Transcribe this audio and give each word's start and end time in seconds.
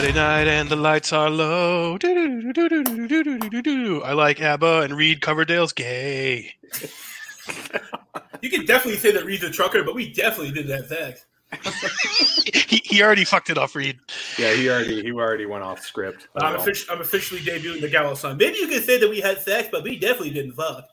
Friday 0.00 0.14
night 0.14 0.48
and 0.48 0.70
the 0.70 0.76
lights 0.76 1.12
are 1.12 1.28
low. 1.28 1.98
I 4.02 4.12
like 4.14 4.40
ABBA 4.40 4.80
and 4.80 4.96
Reed 4.96 5.20
Coverdale's 5.20 5.74
gay. 5.74 6.54
you 8.40 8.48
can 8.48 8.64
definitely 8.64 8.96
say 8.96 9.10
that 9.10 9.26
Reed's 9.26 9.44
a 9.44 9.50
trucker, 9.50 9.84
but 9.84 9.94
we 9.94 10.10
definitely 10.10 10.52
did 10.52 10.68
that 10.68 10.88
sex. 10.88 11.26
he, 12.46 12.80
he 12.82 13.02
already 13.02 13.26
fucked 13.26 13.50
it 13.50 13.58
up, 13.58 13.74
Reed. 13.74 13.98
Yeah, 14.38 14.54
he 14.54 14.70
already 14.70 15.02
he 15.02 15.12
already 15.12 15.44
went 15.44 15.64
off 15.64 15.80
script. 15.80 16.28
I'm, 16.36 16.58
offic- 16.58 16.90
I'm 16.90 17.02
officially 17.02 17.42
debuting 17.42 17.82
the 17.82 17.90
Gallo 17.90 18.14
song. 18.14 18.38
Maybe 18.38 18.56
you 18.56 18.68
could 18.68 18.84
say 18.84 18.96
that 18.96 19.10
we 19.10 19.20
had 19.20 19.42
sex, 19.42 19.68
but 19.70 19.82
we 19.82 19.98
definitely 19.98 20.30
didn't 20.30 20.52
fuck. 20.52 20.88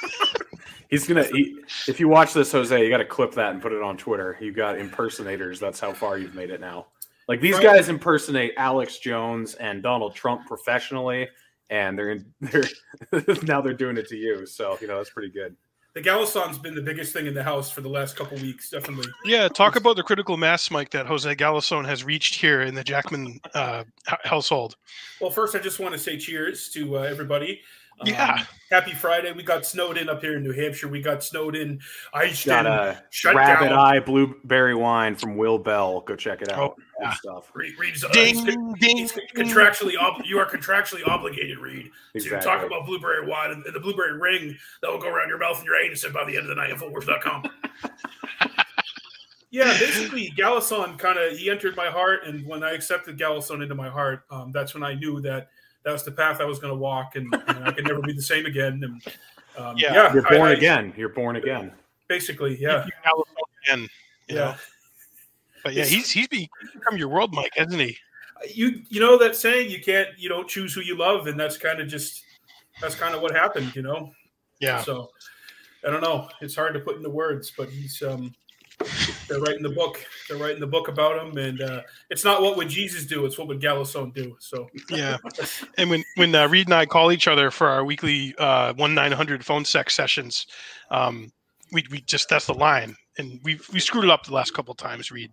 He's 0.88 1.06
gonna. 1.06 1.24
He, 1.24 1.58
if 1.88 2.00
you 2.00 2.08
watch 2.08 2.32
this, 2.32 2.52
Jose, 2.52 2.82
you 2.82 2.88
got 2.88 2.98
to 2.98 3.04
clip 3.04 3.32
that 3.32 3.52
and 3.52 3.60
put 3.60 3.72
it 3.72 3.82
on 3.82 3.98
Twitter. 3.98 4.38
You 4.40 4.50
got 4.50 4.78
impersonators. 4.78 5.60
That's 5.60 5.78
how 5.78 5.92
far 5.92 6.16
you've 6.16 6.34
made 6.34 6.48
it 6.48 6.62
now. 6.62 6.86
Like 7.28 7.40
these 7.40 7.54
Right. 7.54 7.62
guys 7.62 7.88
impersonate 7.88 8.52
Alex 8.56 8.98
Jones 8.98 9.54
and 9.54 9.82
Donald 9.82 10.14
Trump 10.14 10.46
professionally, 10.46 11.28
and 11.70 11.98
they're 11.98 12.10
in, 12.10 12.26
they're 12.40 12.64
now 13.42 13.60
they're 13.60 13.72
doing 13.74 13.96
it 13.96 14.08
to 14.08 14.16
you. 14.16 14.46
So 14.46 14.76
you 14.80 14.86
know 14.86 14.96
that's 14.98 15.10
pretty 15.10 15.30
good. 15.30 15.56
The 15.94 16.00
Gallo 16.00 16.24
song's 16.24 16.58
been 16.58 16.74
the 16.74 16.82
biggest 16.82 17.12
thing 17.12 17.26
in 17.26 17.34
the 17.34 17.42
house 17.44 17.70
for 17.70 17.80
the 17.80 17.88
last 17.88 18.16
couple 18.16 18.36
weeks, 18.38 18.68
definitely. 18.68 19.06
Yeah, 19.24 19.46
talk 19.46 19.76
about 19.76 19.94
the 19.94 20.02
critical 20.02 20.36
mass, 20.36 20.68
Mike, 20.68 20.90
that 20.90 21.06
Jose 21.06 21.32
Galison 21.36 21.86
has 21.86 22.02
reached 22.02 22.34
here 22.34 22.62
in 22.62 22.74
the 22.74 22.82
Jackman 22.82 23.38
uh, 23.54 23.84
household. 24.24 24.74
Well, 25.20 25.30
first, 25.30 25.54
I 25.54 25.60
just 25.60 25.78
want 25.78 25.92
to 25.92 25.98
say 26.00 26.18
cheers 26.18 26.68
to 26.70 26.98
uh, 26.98 27.02
everybody. 27.02 27.60
Um, 28.00 28.06
Yeah. 28.08 28.44
Happy 28.70 28.92
Friday. 28.92 29.30
We 29.30 29.44
got 29.44 29.64
snowed 29.64 29.96
in 29.98 30.08
up 30.08 30.20
here 30.20 30.36
in 30.36 30.42
New 30.42 30.52
Hampshire. 30.52 30.88
We 30.88 31.00
got 31.00 31.22
snowed 31.22 31.54
in. 31.54 31.80
Iced 32.12 32.46
Got 32.46 32.66
in. 32.66 32.72
a 32.72 33.04
shut 33.10 33.36
rabbit 33.36 33.68
down. 33.68 33.78
eye 33.78 34.00
blueberry 34.00 34.74
wine 34.74 35.14
from 35.14 35.36
Will 35.36 35.58
Bell. 35.58 36.00
Go 36.00 36.16
check 36.16 36.42
it 36.42 36.50
out. 36.50 36.58
Oh, 36.76 36.82
yeah. 37.00 37.12
stuff. 37.14 37.50
Reed, 37.54 37.74
Reed's, 37.78 38.02
uh, 38.02 38.08
Ding, 38.08 38.34
he's 38.34 38.44
ding, 38.80 38.96
he's 38.96 39.12
contractually 39.36 39.96
ob- 39.96 40.24
you 40.24 40.38
are 40.38 40.46
contractually 40.46 41.06
obligated, 41.06 41.58
Reed, 41.58 41.90
to 42.18 42.40
talk 42.40 42.64
about 42.64 42.84
blueberry 42.86 43.24
wine 43.26 43.52
and, 43.52 43.64
and 43.64 43.74
the 43.74 43.80
blueberry 43.80 44.18
ring 44.18 44.56
that 44.82 44.90
will 44.90 44.98
go 45.00 45.08
around 45.08 45.28
your 45.28 45.38
mouth 45.38 45.58
and 45.58 45.66
your 45.66 45.76
anus 45.80 46.04
by 46.06 46.24
the 46.24 46.32
end 46.36 46.40
of 46.40 46.48
the 46.48 46.54
night 46.56 46.70
at 46.70 46.78
Footwars.com. 46.78 47.44
yeah, 49.50 49.76
basically, 49.78 50.32
Galison 50.36 50.98
kind 50.98 51.18
of 51.18 51.36
he 51.38 51.48
entered 51.48 51.76
my 51.76 51.86
heart, 51.86 52.24
and 52.26 52.44
when 52.44 52.64
I 52.64 52.72
accepted 52.72 53.16
Galison 53.18 53.62
into 53.62 53.74
my 53.76 53.88
heart, 53.88 54.24
um, 54.30 54.50
that's 54.50 54.74
when 54.74 54.82
I 54.82 54.94
knew 54.94 55.20
that 55.20 55.48
that 55.84 55.92
was 55.92 56.02
the 56.04 56.10
path 56.12 56.40
I 56.40 56.44
was 56.44 56.58
going 56.58 56.72
to 56.72 56.78
walk, 56.78 57.16
and, 57.16 57.32
and 57.48 57.64
I 57.64 57.72
could 57.72 57.84
never 57.86 58.00
be 58.00 58.12
the 58.12 58.22
same 58.22 58.46
again. 58.46 58.82
And 58.84 59.02
um, 59.56 59.76
Yeah. 59.76 59.94
yeah, 59.94 60.12
You're 60.14 60.22
born 60.22 60.48
I- 60.48 60.52
again. 60.54 60.92
You're 60.96 61.08
born 61.10 61.36
again. 61.36 61.72
Basically, 62.08 62.56
yeah, 62.60 62.84
And, 63.70 63.88
you 64.28 64.34
know, 64.34 64.42
yeah. 64.42 64.56
but 65.62 65.72
yeah, 65.74 65.84
he's 65.84 66.10
he's 66.10 66.28
become 66.28 66.96
your 66.96 67.08
world, 67.08 67.32
Mike, 67.32 67.52
hasn't 67.56 67.80
he? 67.80 67.96
you 68.52 68.82
you 68.90 69.00
know 69.00 69.16
that 69.16 69.34
saying 69.34 69.70
you 69.70 69.80
can't 69.80 70.08
you 70.18 70.28
don't 70.28 70.46
choose 70.46 70.74
who 70.74 70.82
you 70.82 70.94
love 70.98 71.28
and 71.28 71.40
that's 71.40 71.56
kind 71.56 71.80
of 71.80 71.88
just 71.88 72.24
that's 72.78 72.94
kind 72.94 73.14
of 73.14 73.22
what 73.22 73.32
happened 73.32 73.74
you 73.74 73.80
know 73.80 74.10
Yeah. 74.60 74.82
so 74.82 75.08
i 75.86 75.90
don't 75.90 76.02
know 76.02 76.28
it's 76.42 76.54
hard 76.54 76.74
to 76.74 76.80
put 76.80 76.96
into 76.96 77.08
words 77.08 77.52
but 77.56 77.70
he's 77.70 78.02
um 78.02 78.34
they're 79.28 79.40
writing 79.40 79.62
the 79.62 79.68
book 79.70 80.04
they're 80.28 80.38
writing 80.38 80.60
the 80.60 80.66
book 80.66 80.88
about 80.88 81.24
him 81.24 81.36
and 81.38 81.60
uh 81.62 81.80
it's 82.10 82.24
not 82.24 82.42
what 82.42 82.56
would 82.56 82.68
jesus 82.68 83.04
do 83.06 83.24
it's 83.26 83.38
what 83.38 83.48
would 83.48 83.60
Galison 83.60 84.12
do 84.14 84.36
so 84.38 84.68
Yeah. 84.90 85.16
And 85.78 85.90
when 85.90 86.04
when 86.16 86.34
uh, 86.34 86.46
Reed 86.48 86.66
and 86.66 86.74
I 86.74 86.86
call 86.86 87.10
each 87.12 87.26
other 87.28 87.50
for 87.50 87.68
our 87.68 87.84
weekly 87.84 88.34
uh, 88.38 88.72
one 88.74 88.94
nine 88.94 89.12
hundred 89.12 89.44
phone 89.44 89.64
sex 89.64 89.94
sessions, 89.94 90.46
um, 90.90 91.32
we 91.72 91.84
we 91.90 92.00
just 92.02 92.28
that's 92.28 92.46
the 92.46 92.54
line, 92.54 92.94
and 93.18 93.40
we 93.42 93.58
we 93.72 93.80
screwed 93.80 94.04
it 94.04 94.10
up 94.10 94.24
the 94.24 94.32
last 94.34 94.54
couple 94.54 94.74
times. 94.74 95.10
Reed. 95.10 95.32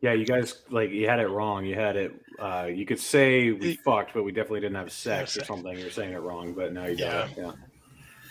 Yeah, 0.00 0.12
you 0.12 0.24
guys 0.26 0.62
like 0.70 0.90
you 0.90 1.08
had 1.08 1.18
it 1.20 1.28
wrong. 1.28 1.64
You 1.64 1.74
had 1.74 1.96
it. 1.96 2.12
Uh, 2.38 2.68
you 2.72 2.84
could 2.86 3.00
say 3.00 3.50
we 3.52 3.70
It- 3.72 3.80
fucked, 3.80 4.12
but 4.14 4.22
we 4.24 4.32
definitely 4.32 4.60
didn't 4.60 4.76
have 4.76 4.92
sex 4.92 5.36
or 5.36 5.40
sex. 5.40 5.48
something. 5.48 5.76
You're 5.78 5.90
saying 5.90 6.12
it 6.12 6.18
wrong, 6.20 6.52
but 6.54 6.72
now 6.72 6.86
you 6.86 6.96
got 6.96 7.06
Yeah. 7.08 7.24
it. 7.26 7.32
Yeah. 7.38 7.52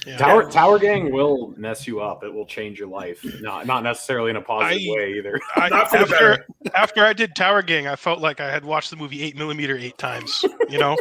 Yeah. 0.07 0.17
Tower 0.17 0.49
Tower 0.49 0.79
Gang 0.79 1.11
will 1.11 1.53
mess 1.57 1.85
you 1.85 1.99
up. 1.99 2.23
It 2.23 2.33
will 2.33 2.45
change 2.45 2.79
your 2.79 2.87
life. 2.87 3.25
Not 3.41 3.67
not 3.67 3.83
necessarily 3.83 4.29
in 4.29 4.37
a 4.37 4.41
positive 4.41 4.81
I- 4.89 4.95
way 4.95 5.13
either. 5.17 5.37
I, 5.57 5.67
Not 5.67 5.89
for 5.89 5.97
after, 5.97 6.09
better. 6.13 6.45
after 6.75 7.05
I 7.05 7.11
did 7.11 7.35
Tower 7.35 7.61
Gang, 7.61 7.87
I 7.87 7.97
felt 7.97 8.19
like 8.21 8.39
I 8.39 8.49
had 8.49 8.63
watched 8.63 8.89
the 8.89 8.95
movie 8.95 9.21
Eight 9.21 9.35
Millimeter 9.35 9.77
eight 9.77 9.97
times. 9.97 10.45
You 10.69 10.79
know, 10.79 10.97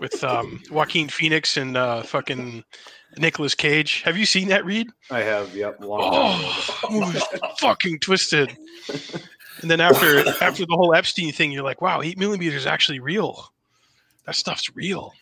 with 0.00 0.22
um, 0.24 0.60
Joaquin 0.70 1.08
Phoenix 1.08 1.56
and 1.56 1.76
uh, 1.76 2.02
fucking 2.02 2.64
Nicolas 3.18 3.54
Cage. 3.54 4.02
Have 4.02 4.16
you 4.16 4.26
seen 4.26 4.48
that, 4.48 4.64
Reed? 4.64 4.88
I 5.10 5.20
have. 5.20 5.54
Yep. 5.54 5.80
long. 5.84 6.00
Oh, 6.12 6.88
movie's 6.90 7.22
fucking 7.60 8.00
twisted. 8.00 8.56
And 9.62 9.70
then 9.70 9.80
after 9.80 10.26
after 10.42 10.64
the 10.66 10.74
whole 10.76 10.94
Epstein 10.94 11.32
thing, 11.32 11.52
you're 11.52 11.62
like, 11.64 11.80
wow, 11.80 12.02
eight 12.02 12.18
millimeter 12.18 12.56
is 12.56 12.66
actually 12.66 12.98
real. 12.98 13.52
That 14.26 14.34
stuff's 14.34 14.74
real. 14.74 15.12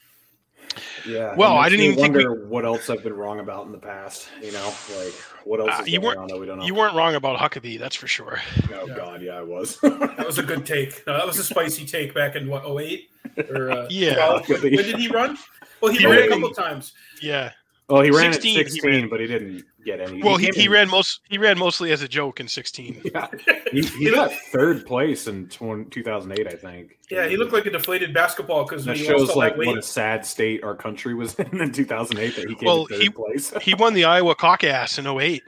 Yeah. 1.07 1.35
Well, 1.37 1.57
I 1.57 1.69
didn't 1.69 1.81
me 1.81 1.87
even 1.93 1.99
think 2.03 2.17
we- 2.17 2.25
wonder 2.27 2.47
what 2.47 2.65
else 2.65 2.91
I've 2.91 3.03
been 3.03 3.15
wrong 3.15 3.41
about 3.41 3.67
in 3.67 3.73
the 3.73 3.79
past. 3.79 4.29
You 4.43 4.53
know, 4.53 4.73
like 4.99 5.15
what 5.45 5.61
else 5.61 5.71
Uh, 5.79 5.83
is 5.83 5.89
you 5.89 6.01
going 6.01 6.07
weren't- 6.17 6.19
on 6.21 6.29
that 6.29 6.39
we 6.39 6.47
don't 6.47 6.59
know. 6.59 6.65
You 6.65 6.75
weren't 6.75 6.95
wrong 6.95 7.15
about 7.15 7.39
Huckabee, 7.39 7.79
that's 7.79 7.97
for 7.97 8.07
sure. 8.07 8.41
oh 8.73 8.87
Yeah. 8.87 8.95
God, 8.97 9.23
yeah, 9.23 9.39
I 9.39 9.43
was. 9.43 9.79
that 9.83 10.25
was 10.27 10.39
a 10.39 10.43
good 10.43 10.65
take 10.67 11.07
no, 11.07 11.17
that 11.17 11.27
was 11.27 11.39
a 11.39 11.45
spicy 11.45 11.85
take 11.87 12.15
back 12.15 12.37
in 12.37 12.49
what 12.49 12.65
08 12.65 13.11
or 13.51 13.71
uh, 13.71 13.87
Yeah. 13.91 14.15
12? 14.15 14.49
when 14.49 14.61
did 14.73 14.97
he 14.97 15.09
run 15.09 15.39
well 15.81 15.93
he 15.93 15.99
He 15.99 16.07
ran 16.07 16.25
a 16.25 16.29
couple 16.29 16.51
times 16.51 16.93
Yeah. 17.23 17.53
well, 17.89 18.03
he 18.03 18.11
ran 18.11 18.33
16, 18.33 18.61
at 18.61 18.67
he 18.67 18.71
16, 18.73 18.91
ran. 18.91 19.09
but 19.09 19.21
he 19.21 19.27
didn't 19.27 19.65
get 19.91 20.01
any. 20.01 20.23
Well, 20.23 20.37
he, 20.37 20.47
came 20.51 20.61
he 20.63 20.69
ran 20.69 20.89
most 20.89 21.21
he 21.29 21.39
ran 21.39 21.59
mostly 21.59 21.93
as 21.93 22.03
a 22.03 22.09
joke 22.09 22.41
in 22.41 22.49
16. 22.49 23.01
Yeah. 23.15 23.29
He, 23.73 23.83
he 23.83 24.11
got 24.11 24.33
third 24.51 24.87
place 24.87 25.27
in 25.27 25.47
20, 25.51 25.91
2008, 25.91 26.47
I 26.47 26.51
think. 26.57 26.97
yeah 27.11 27.27
he 27.29 27.37
looked 27.37 27.53
like 27.53 27.67
a 27.67 27.71
deflated 27.71 28.15
basketball 28.15 28.65
because 28.65 28.85
That 28.87 28.97
he 28.97 29.05
shows 29.05 29.21
lost 29.21 29.33
all 29.33 29.39
like 29.39 29.57
that 29.57 29.67
what 29.67 29.77
a 29.79 29.83
sad 29.83 30.25
state 30.25 30.65
our 30.65 30.75
country 30.75 31.15
was 31.15 31.35
in 31.39 31.61
in 31.61 31.71
2008 31.73 32.37
that 32.37 32.49
he 32.49 32.55
came 32.55 32.67
Well, 32.67 32.87
third 32.87 33.01
he- 33.03 33.11
place. 33.11 33.53
He 33.61 33.75
won 33.75 33.93
the 33.95 34.05
Iowa 34.07 34.35
caucus 34.35 34.99
in 34.99 35.07
08. 35.07 35.43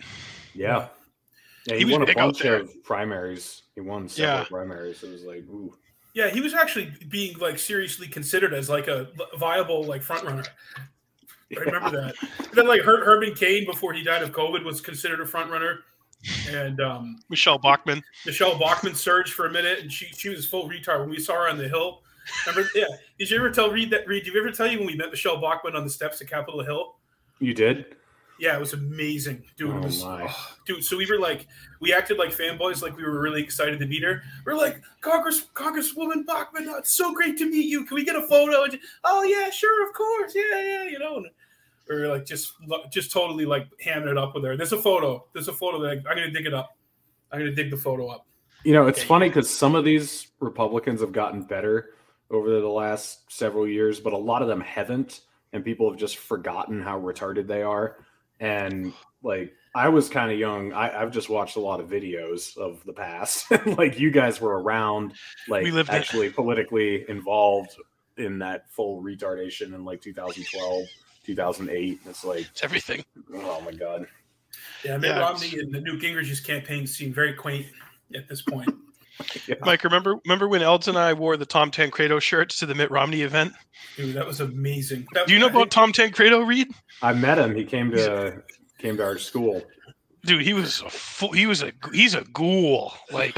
yeah. 0.54 0.88
Yeah, 1.66 1.74
he, 1.76 1.84
He 1.86 1.92
won 1.92 2.08
a 2.08 2.12
bunch 2.14 2.42
of 2.44 2.70
primaries. 2.84 3.62
He 3.74 3.80
won 3.82 4.08
several 4.08 4.38
Yeah. 4.38 4.44
primaries. 4.44 5.02
It 5.02 5.12
was 5.12 5.22
like, 5.24 5.40
ooh. 5.48 5.74
Yeah, 6.14 6.28
he 6.30 6.40
was 6.40 6.54
actually 6.54 6.92
being 7.08 7.38
like 7.38 7.58
seriously 7.58 8.06
considered 8.08 8.52
as 8.52 8.68
like 8.68 8.88
a 8.88 9.08
viable 9.38 9.84
like 9.84 10.02
front 10.02 10.24
runner. 10.24 10.44
I 11.56 11.61
remember 11.61 11.91
that. 11.91 12.15
Then 12.53 12.66
like 12.66 12.83
Her- 12.83 13.05
Herman 13.05 13.34
Cain 13.34 13.66
before 13.66 13.93
he 13.93 14.03
died 14.03 14.22
of 14.22 14.31
COVID 14.33 14.65
was 14.65 14.81
considered 14.81 15.21
a 15.21 15.27
front 15.27 15.50
runner, 15.50 15.81
and 16.49 16.81
um, 16.81 17.21
Michele 17.28 17.59
Bachmann. 17.59 18.03
Michele 18.27 18.59
Bachmann 18.59 18.94
surged 18.94 19.33
for 19.33 19.47
a 19.47 19.50
minute, 19.50 19.81
and 19.81 19.93
she 19.93 20.06
she 20.06 20.28
was 20.28 20.47
full 20.47 20.69
retard 20.69 21.00
when 21.00 21.11
we 21.11 21.19
saw 21.19 21.34
her 21.34 21.49
on 21.49 21.59
the 21.59 21.69
hill. 21.69 22.03
Remember? 22.47 22.69
Yeah. 22.75 22.84
Did 23.19 23.31
you 23.31 23.38
ever 23.38 23.50
tell 23.50 23.71
Reed 23.71 23.91
that 23.91 24.06
Reed? 24.06 24.25
Did 24.25 24.34
you 24.34 24.41
ever 24.41 24.53
tell 24.53 24.66
you 24.66 24.78
when 24.78 24.87
we 24.87 24.94
met 24.94 25.11
Michele 25.11 25.41
Bachmann 25.41 25.75
on 25.75 25.84
the 25.84 25.91
steps 25.91 26.21
of 26.21 26.28
Capitol 26.28 26.62
Hill? 26.62 26.94
You 27.41 27.55
did? 27.55 27.97
Yeah, 28.41 28.56
it 28.56 28.61
was 28.61 28.72
amazing, 28.72 29.44
dude. 29.59 29.71
Oh, 29.71 29.77
it 29.78 29.84
was, 29.84 30.03
my. 30.03 30.27
oh, 30.27 30.56
dude. 30.67 30.82
So 30.82 30.97
we 30.97 31.05
were 31.05 31.19
like, 31.19 31.47
we 31.81 31.93
acted 31.93 32.17
like 32.17 32.31
fanboys, 32.31 32.81
like 32.81 32.97
we 32.97 33.03
were 33.03 33.21
really 33.21 33.43
excited 33.43 33.78
to 33.81 33.87
meet 33.87 34.03
her. 34.03 34.22
We're 34.47 34.56
like, 34.56 34.81
Congress, 35.03 35.47
Congresswoman 35.53 36.25
Bachmann, 36.25 36.67
oh, 36.69 36.78
it's 36.78 36.97
so 36.97 37.12
great 37.12 37.37
to 37.37 37.50
meet 37.50 37.67
you. 37.67 37.84
Can 37.84 37.97
we 37.97 38.05
get 38.05 38.17
a 38.17 38.27
photo? 38.27 38.65
And, 38.65 38.78
oh 39.05 39.22
yeah, 39.25 39.50
sure, 39.50 39.87
of 39.87 39.94
course, 39.94 40.34
yeah, 40.34 40.62
yeah, 40.62 40.84
you 40.84 40.99
know. 40.99 41.19
And 41.19 41.27
we 41.96 42.00
were 42.02 42.08
like, 42.08 42.24
just, 42.24 42.52
just 42.90 43.12
totally 43.12 43.44
like 43.44 43.66
hamming 43.84 44.10
it 44.10 44.18
up 44.18 44.34
with 44.34 44.44
her. 44.44 44.56
There's 44.56 44.72
a 44.72 44.78
photo. 44.80 45.26
There's 45.32 45.48
a 45.48 45.52
photo 45.52 45.80
that 45.82 45.88
I, 45.88 45.92
I'm 46.10 46.16
gonna 46.16 46.30
dig 46.30 46.46
it 46.46 46.54
up. 46.54 46.76
I'm 47.32 47.40
gonna 47.40 47.54
dig 47.54 47.70
the 47.70 47.76
photo 47.76 48.08
up. 48.08 48.26
You 48.64 48.74
know, 48.74 48.86
it's 48.86 49.00
Yeah, 49.00 49.06
funny 49.06 49.28
because 49.28 49.48
some 49.50 49.74
of 49.74 49.84
these 49.84 50.28
Republicans 50.40 51.00
have 51.00 51.12
gotten 51.12 51.42
better 51.42 51.94
over 52.30 52.60
the 52.60 52.68
last 52.68 53.30
several 53.32 53.66
years, 53.66 53.98
but 54.00 54.12
a 54.12 54.16
lot 54.18 54.42
of 54.42 54.48
them 54.48 54.60
haven't, 54.60 55.22
and 55.52 55.64
people 55.64 55.90
have 55.90 55.98
just 55.98 56.16
forgotten 56.18 56.80
how 56.82 57.00
retarded 57.00 57.46
they 57.46 57.62
are. 57.62 57.96
And 58.38 58.93
like, 59.22 59.52
I 59.75 59.88
was 59.88 60.08
kind 60.08 60.31
of 60.32 60.38
young. 60.38 60.72
I, 60.72 61.00
I've 61.02 61.10
just 61.12 61.28
watched 61.28 61.56
a 61.56 61.60
lot 61.60 61.81
of 61.81 61.88
videos 61.88 62.56
of 62.56 62.84
the 62.84 62.93
past. 62.93 63.50
like, 63.78 63.98
you 63.98 64.10
guys 64.10 64.40
were 64.40 64.60
around, 64.62 65.14
like, 65.48 65.64
We 65.64 65.70
lived 65.70 65.90
it. 65.90 65.94
actually 65.94 66.31
politically 66.31 67.04
involved 67.08 67.76
in 68.16 68.38
that 68.40 68.70
full 68.70 69.02
retardation 69.02 69.75
in 69.75 69.84
like 69.84 70.00
2012, 70.02 70.84
2008. 71.25 72.00
It's 72.06 72.25
like, 72.25 72.46
It's 72.50 72.62
everything. 72.62 73.05
oh 73.34 73.61
my 73.61 73.72
god. 73.72 74.06
Yeah, 74.84 74.96
Mitt 74.96 75.11
Yeah, 75.11 75.20
Romney 75.20 75.58
and 75.58 75.72
the 75.72 75.81
Newt 75.81 76.02
Gingrich's 76.02 76.40
campaign 76.40 76.87
seem 76.87 77.12
very 77.12 77.34
quaint 77.34 77.67
at 78.14 78.28
this 78.28 78.43
point. 78.43 78.69
Mike, 79.61 79.84
remember 79.84 80.17
remember 80.25 80.49
when 80.49 80.62
Elds 80.62 80.88
and 80.88 80.96
I 80.96 81.12
wore 81.12 81.37
the 81.37 81.44
Tom 81.44 81.70
Tancredo 81.70 82.19
shirts 82.20 82.58
to 82.61 82.67
the 82.67 82.75
Mitt 82.75 82.90
Romney 82.90 83.20
event? 83.22 83.52
Dude, 83.96 84.17
that 84.17 84.26
was 84.26 84.40
amazing. 84.40 85.06
That, 85.12 85.26
Do 85.26 85.34
you 85.34 85.38
know 85.38 85.49
I 85.49 85.50
about 85.50 85.70
Tom 85.70 85.93
Tancredo, 85.93 86.40
Reed? 86.40 86.69
I 87.02 87.12
met 87.12 87.38
him. 87.38 87.55
He 87.55 87.64
came 87.64 87.90
to 87.93 88.43
came 88.78 88.96
to 88.96 89.05
our 89.05 89.19
school. 89.19 89.62
Dude, 90.25 90.43
he 90.43 90.52
was 90.55 90.81
a 90.82 90.90
full, 90.90 91.32
he 91.32 91.46
was 91.46 91.62
a 91.62 91.72
he's 91.93 92.14
a 92.14 92.22
ghoul. 92.32 92.93
Like 93.11 93.37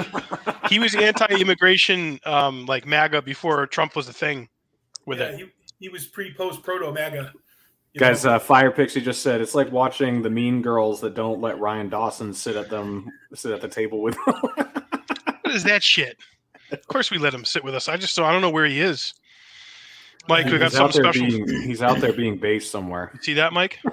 he 0.69 0.79
was 0.79 0.95
anti-immigration, 0.95 2.21
um, 2.27 2.67
like 2.67 2.87
MAGA 2.87 3.23
before 3.23 3.67
Trump 3.67 3.97
was 3.97 4.09
a 4.09 4.13
thing 4.13 4.49
with 5.07 5.19
yeah, 5.19 5.27
it. 5.27 5.39
he, 5.39 5.47
he 5.81 5.89
was 5.89 6.07
pre 6.07 6.33
post 6.35 6.63
proto 6.63 6.93
MAGA. 6.93 7.33
You 7.93 7.99
Guys, 7.99 8.25
uh, 8.25 8.39
Fire 8.39 8.71
Pixie 8.71 9.01
just 9.01 9.23
said 9.23 9.41
it's 9.41 9.55
like 9.55 9.71
watching 9.71 10.23
the 10.23 10.31
mean 10.31 10.63
girls 10.63 11.01
that 11.03 11.15
don't 11.15 11.41
let 11.41 11.59
Ryan 11.59 11.89
Dawson 11.89 12.33
sit 12.33 12.57
at 12.57 12.71
them 12.71 13.11
sit 13.35 13.53
at 13.53 13.61
the 13.61 13.69
table 13.69 14.01
with. 14.03 14.17
What 14.25 15.57
is 15.57 15.65
that 15.65 15.83
shit? 15.83 16.17
Of 16.71 16.87
course, 16.87 17.11
we 17.11 17.19
let 17.19 17.35
him 17.35 17.45
sit 17.45 17.63
with 17.63 17.75
us. 17.75 17.89
I 17.89 17.99
just 17.99 18.17
don't. 18.17 18.25
I 18.25 18.33
don't 18.33 18.41
know 18.41 18.49
where 18.51 18.65
he 18.65 18.81
is. 18.81 19.13
Mike, 20.29 20.47
we 20.47 20.53
got 20.59 20.71
He's 20.71 20.81
out 20.81 20.95
something 20.95 21.03
there 21.03 21.13
special. 21.13 21.47
being 21.47 21.63
he's 21.63 21.83
out 21.83 21.99
there 22.01 22.13
being 22.13 22.39
based 22.39 22.71
somewhere. 22.71 23.13
See 23.21 23.35
that, 23.35 23.53
Mike? 23.53 23.79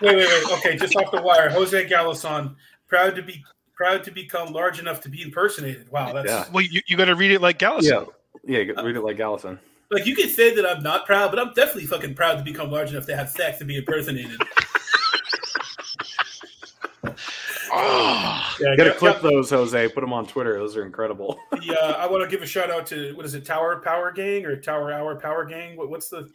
Wait, 0.00 0.14
wait, 0.14 0.28
wait. 0.28 0.58
Okay, 0.58 0.76
just 0.76 0.94
off 0.94 1.10
the 1.10 1.20
wire. 1.20 1.48
Jose 1.50 1.88
Galison, 1.88 2.54
proud 2.86 3.16
to 3.16 3.22
be 3.22 3.42
proud 3.74 4.04
to 4.04 4.12
become 4.12 4.52
large 4.52 4.78
enough 4.78 5.00
to 5.00 5.08
be 5.08 5.22
impersonated. 5.22 5.88
Wow, 5.90 6.12
that's 6.12 6.28
Yeah. 6.28 6.44
Well, 6.52 6.62
you, 6.62 6.80
you 6.86 6.96
got 6.96 7.06
to 7.06 7.16
read 7.16 7.32
it 7.32 7.40
like 7.40 7.58
Galison. 7.58 8.06
Yeah, 8.44 8.58
yeah. 8.60 8.80
Read 8.80 8.94
it 8.94 9.00
like 9.02 9.18
Allison. 9.18 9.58
Like 9.90 10.06
you 10.06 10.14
can 10.14 10.28
say 10.28 10.54
that 10.54 10.66
I'm 10.66 10.82
not 10.82 11.06
proud, 11.06 11.30
but 11.30 11.38
I'm 11.38 11.52
definitely 11.54 11.86
fucking 11.86 12.14
proud 12.14 12.36
to 12.36 12.44
become 12.44 12.70
large 12.70 12.90
enough 12.90 13.06
to 13.06 13.16
have 13.16 13.30
sex 13.30 13.60
and 13.60 13.68
be 13.68 13.76
impersonated. 13.76 14.40
Oh, 17.70 18.44
Yeah, 18.60 18.74
gotta 18.74 18.90
yeah, 18.90 18.96
clip 18.96 19.20
those, 19.20 19.50
Jose. 19.50 19.88
Put 19.90 20.00
them 20.00 20.12
on 20.12 20.26
Twitter. 20.26 20.58
Those 20.58 20.76
are 20.76 20.84
incredible. 20.84 21.38
yeah, 21.62 21.74
uh, 21.74 21.92
I 21.92 22.06
want 22.08 22.28
to 22.28 22.28
give 22.28 22.42
a 22.42 22.46
shout 22.46 22.70
out 22.70 22.86
to 22.86 23.14
what 23.14 23.24
is 23.24 23.34
it, 23.34 23.44
Tower 23.44 23.80
Power 23.80 24.10
Gang 24.10 24.44
or 24.46 24.56
Tower 24.56 24.92
Hour 24.92 25.14
Power 25.14 25.44
Gang? 25.44 25.76
What, 25.76 25.88
what's 25.88 26.08
the? 26.08 26.28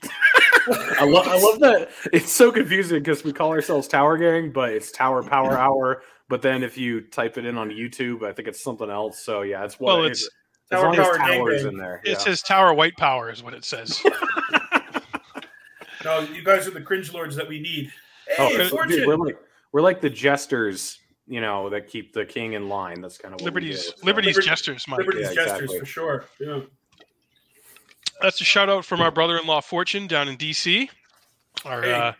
I 0.98 1.04
love 1.04 1.28
I 1.28 1.38
love 1.38 1.60
that. 1.60 1.90
It's 2.14 2.32
so 2.32 2.50
confusing 2.50 3.00
because 3.00 3.26
we 3.26 3.34
call 3.34 3.50
ourselves 3.52 3.90
Tower 3.90 4.18
Gang, 4.18 4.52
but 4.52 4.70
it's 4.72 4.90
Tower 4.92 5.22
Power 5.22 5.58
Hour. 5.58 6.04
But 6.30 6.42
then 6.42 6.64
if 6.64 6.78
you 6.78 7.02
type 7.02 7.38
it 7.38 7.46
in 7.46 7.58
on 7.58 7.70
YouTube, 7.70 8.24
I 8.24 8.32
think 8.32 8.48
it's 8.48 8.64
something 8.64 8.90
else. 8.90 9.20
So 9.20 9.42
yeah, 9.42 9.66
it's 9.66 9.78
what 9.80 9.98
Well, 9.98 10.06
it's, 10.06 10.30
it's- 10.74 10.82
as 10.82 10.82
Tower 10.82 10.84
long 10.84 10.94
as 10.94 10.98
Power 11.08 11.18
Gang 11.18 11.38
towers 11.40 11.64
Gang. 11.64 11.72
in 11.74 11.78
there. 11.78 12.02
it 12.04 12.10
yeah. 12.12 12.18
says 12.18 12.42
Tower 12.42 12.74
White 12.74 12.98
Power 12.98 13.30
is 13.32 13.42
what 13.44 13.54
it 13.54 13.64
says. 13.66 14.02
No, 16.04 16.20
you 16.20 16.44
guys 16.44 16.68
are 16.68 16.72
the 16.72 16.82
cringe 16.82 17.14
lords 17.14 17.34
that 17.38 17.48
we 17.48 17.62
need. 17.62 17.90
Oh, 18.38 18.50
Hey, 18.50 18.70
dude, 18.90 19.08
we're 19.08 19.16
like 19.16 19.38
we're 19.72 19.82
like 19.82 20.02
the 20.02 20.10
jesters, 20.10 21.00
you 21.28 21.40
know, 21.40 21.70
that 21.70 21.88
keep 21.88 22.12
the 22.14 22.26
king 22.26 22.54
in 22.54 22.68
line. 22.68 23.00
That's 23.02 23.18
kind 23.18 23.34
of 23.34 23.40
what 23.40 23.46
Liberties, 23.46 23.86
do, 23.86 23.92
so. 23.98 24.06
Liberties 24.06 24.36
Liberty- 24.36 24.48
Jesters, 24.50 24.86
Mike. 24.88 25.00
Liberty's 25.00 25.30
Yeah, 25.30 25.34
gestures 25.36 25.62
exactly. 25.62 25.80
for 25.80 25.86
sure. 25.86 26.26
Yeah. 26.42 26.60
That's 28.22 28.42
a 28.42 28.44
shout 28.44 28.70
out 28.70 28.84
from 28.86 29.00
our 29.02 29.12
brother-in-law 29.12 29.62
Fortune 29.62 30.08
down 30.08 30.28
in 30.28 30.36
DC. 30.38 30.90
Our 31.66 31.82
Hey. 31.82 31.94
uh, 31.94 32.12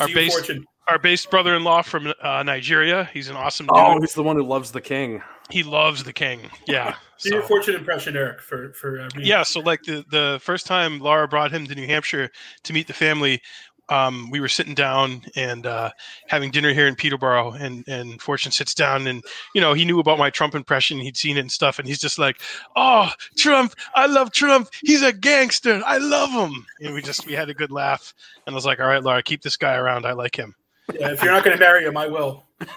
Our 0.00 0.08
base- 0.08 0.34
Fortune. 0.34 0.66
our 0.88 0.98
base 0.98 1.24
brother-in-law 1.24 1.80
from 1.82 2.12
uh, 2.22 2.42
Nigeria. 2.42 3.08
He's 3.12 3.28
an 3.30 3.36
awesome 3.36 3.66
dude. 3.66 3.76
Oh, 3.76 3.98
he's 4.00 4.12
the 4.14 4.22
one 4.22 4.36
who 4.36 4.44
loves 4.44 4.70
the 4.70 4.80
king. 4.82 5.22
He 5.50 5.62
loves 5.62 6.04
the 6.04 6.12
king. 6.12 6.40
Yeah. 6.66 6.94
Do 7.24 7.34
your 7.34 7.42
Fortune 7.42 7.74
impression, 7.74 8.16
Eric, 8.16 8.40
for 8.40 8.72
for 8.74 9.00
uh, 9.00 9.08
yeah. 9.18 9.42
So 9.42 9.60
like 9.60 9.82
the 9.82 10.04
the 10.10 10.38
first 10.42 10.66
time 10.66 10.98
Laura 10.98 11.26
brought 11.26 11.50
him 11.50 11.66
to 11.66 11.74
New 11.74 11.86
Hampshire 11.86 12.30
to 12.62 12.72
meet 12.72 12.86
the 12.86 12.92
family, 12.92 13.40
um, 13.88 14.30
we 14.30 14.40
were 14.40 14.48
sitting 14.48 14.74
down 14.74 15.22
and 15.36 15.66
uh, 15.66 15.90
having 16.28 16.50
dinner 16.50 16.72
here 16.72 16.86
in 16.86 16.94
Peterborough, 16.94 17.52
and 17.52 17.86
and 17.88 18.20
Fortune 18.20 18.52
sits 18.52 18.74
down, 18.74 19.06
and 19.06 19.22
you 19.54 19.60
know 19.60 19.74
he 19.74 19.84
knew 19.84 19.98
about 20.00 20.18
my 20.18 20.30
Trump 20.30 20.54
impression, 20.54 20.98
he'd 20.98 21.16
seen 21.16 21.36
it 21.36 21.40
and 21.40 21.52
stuff, 21.52 21.78
and 21.78 21.86
he's 21.86 22.00
just 22.00 22.18
like, 22.18 22.40
"Oh, 22.76 23.10
Trump! 23.36 23.74
I 23.94 24.06
love 24.06 24.32
Trump. 24.32 24.68
He's 24.82 25.02
a 25.02 25.12
gangster. 25.12 25.82
I 25.84 25.98
love 25.98 26.30
him." 26.30 26.64
And 26.80 26.94
we 26.94 27.02
just 27.02 27.26
we 27.26 27.32
had 27.32 27.50
a 27.50 27.54
good 27.54 27.70
laugh, 27.70 28.14
and 28.46 28.54
I 28.54 28.56
was 28.56 28.66
like, 28.66 28.80
"All 28.80 28.86
right, 28.86 29.02
Laura, 29.02 29.22
keep 29.22 29.42
this 29.42 29.56
guy 29.56 29.74
around. 29.74 30.06
I 30.06 30.12
like 30.12 30.36
him. 30.36 30.54
Yeah, 30.92 31.12
if 31.12 31.22
you're 31.22 31.32
not 31.32 31.44
going 31.44 31.56
to 31.56 31.60
marry 31.64 31.84
him, 31.84 31.96
I 31.96 32.06
will. 32.06 32.44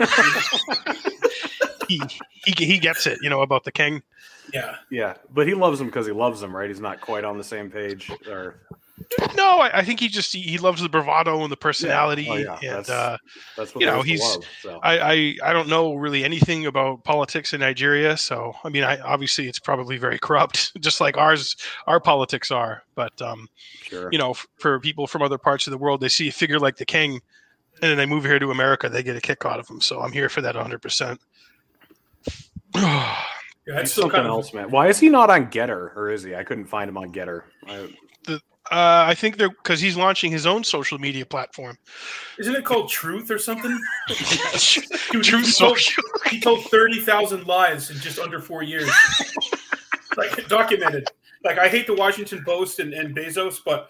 He 1.88 2.01
he 2.45 2.66
he 2.66 2.80
gets 2.80 3.07
it, 3.07 3.19
you 3.22 3.30
know, 3.30 3.42
about 3.42 3.63
the 3.63 3.72
king." 3.72 4.01
Yeah. 4.54 4.75
Yeah, 4.89 5.16
but 5.34 5.45
he 5.48 5.54
loves 5.54 5.81
him 5.81 5.88
because 5.88 6.06
he 6.06 6.13
loves 6.13 6.42
him, 6.42 6.56
right? 6.56 6.69
He's 6.69 6.80
not 6.80 7.01
quite 7.01 7.25
on 7.25 7.38
the 7.38 7.44
same 7.44 7.69
page. 7.69 8.10
Or 8.30 8.62
No, 9.36 9.60
I, 9.60 9.80
I 9.80 9.84
think 9.84 10.00
he 10.00 10.07
just 10.07 10.31
he, 10.34 10.39
he 10.42 10.57
loves 10.57 10.81
the 10.81 10.88
bravado 10.88 11.42
and 11.44 11.51
the 11.51 11.57
personality, 11.57 12.28
Oh, 12.30 12.36
yeah. 12.38 12.54
and 12.54 12.62
That's- 12.86 12.89
uh, 12.89 13.18
that's 13.57 13.75
what 13.75 13.81
You 13.81 13.88
know, 13.88 14.01
there 14.04 14.13
is 14.13 14.22
to 14.22 14.25
he's- 14.25 14.36
love. 14.36 14.45
So 14.62 14.80
I, 14.84 15.00
I 15.00 15.36
I 15.50 15.54
don't 15.54 15.68
know 15.68 15.95
really 15.95 16.24
anything 16.24 16.66
about 16.66 17.04
politics 17.04 17.51
in 17.54 17.60
Nigeria, 17.60 18.16
so 18.16 18.54
I 18.63 18.69
mean, 18.69 18.83
I 18.86 18.98
obviously 19.01 19.50
it's 19.50 19.60
probably 19.60 19.98
very 19.98 20.18
corrupt, 20.28 20.80
just 20.81 21.01
like 21.01 21.18
ours 21.18 21.57
our 21.86 22.00
politics 22.00 22.50
are. 22.50 22.83
But 22.95 23.22
um, 23.22 23.50
sure. 23.83 24.10
you 24.13 24.18
know, 24.18 24.31
f- 24.31 24.48
for 24.60 24.80
people 24.80 25.07
from 25.07 25.22
other 25.24 25.38
parts 25.38 25.68
of 25.68 25.72
the 25.72 25.78
world, 25.78 26.00
they 26.00 26.10
see 26.10 26.30
a 26.30 26.31
figure 26.31 26.57
like 26.57 26.78
the 26.78 26.86
king, 26.86 27.12
and 27.81 27.90
then 27.92 27.98
they 27.98 28.06
move 28.06 28.24
here 28.24 28.40
to 28.40 28.50
America, 28.50 28.88
they 28.88 29.04
get 29.04 29.18
a 29.18 29.22
kick 29.22 29.45
out 29.45 29.60
of 29.60 29.68
him. 29.69 29.81
So 29.81 30.00
I'm 30.01 30.13
here 30.13 30.30
for 30.30 30.40
that 30.42 30.56
100. 30.56 30.81
percent 30.81 31.19
Yeah, 31.19 31.56
that's 33.65 33.91
still 33.91 34.03
something 34.03 34.09
kind 34.18 34.27
of 34.27 34.31
else, 34.31 34.53
man. 34.53 34.69
Why 34.71 34.88
is 34.88 35.00
he 35.00 35.09
not 35.09 35.29
on 35.29 35.47
Gettr, 35.51 35.95
or 35.95 36.09
is 36.09 36.24
he? 36.24 36.35
I 36.35 36.44
couldn't 36.44 36.65
find 36.68 36.89
him 36.89 36.97
on 36.97 37.12
Gettr. 37.12 37.44
I, 37.68 37.89
Uh, 38.69 39.06
I 39.07 39.13
think 39.15 39.38
they're 39.38 39.50
because 39.50 39.79
he's 39.79 39.95
launching 39.95 40.29
his 40.29 40.45
own 40.45 40.62
social 40.62 40.97
media 41.00 41.25
platform. 41.25 41.77
Isn't 42.38 42.53
it 42.53 42.65
called 42.65 42.89
Truth 42.89 43.31
or 43.31 43.38
something? 43.38 43.71
Dude, 45.12 45.24
True 45.24 45.39
he 45.39 45.51
told- 45.51 45.77
social. 45.77 46.03
He 46.29 46.39
told 46.41 46.65
thirty 46.65 47.00
thousand 47.00 47.47
lies 47.47 47.89
in 47.91 47.97
just 47.97 48.19
under 48.19 48.41
four 48.41 48.63
years. 48.63 48.89
like 50.18 50.47
documented. 50.50 51.07
Like 51.45 51.57
I 51.59 51.69
hate 51.69 51.88
the 51.88 51.94
Washington 51.94 52.44
Post 52.44 52.80
and, 52.80 52.94
and 52.94 53.15
Bezos, 53.15 53.59
but 53.65 53.89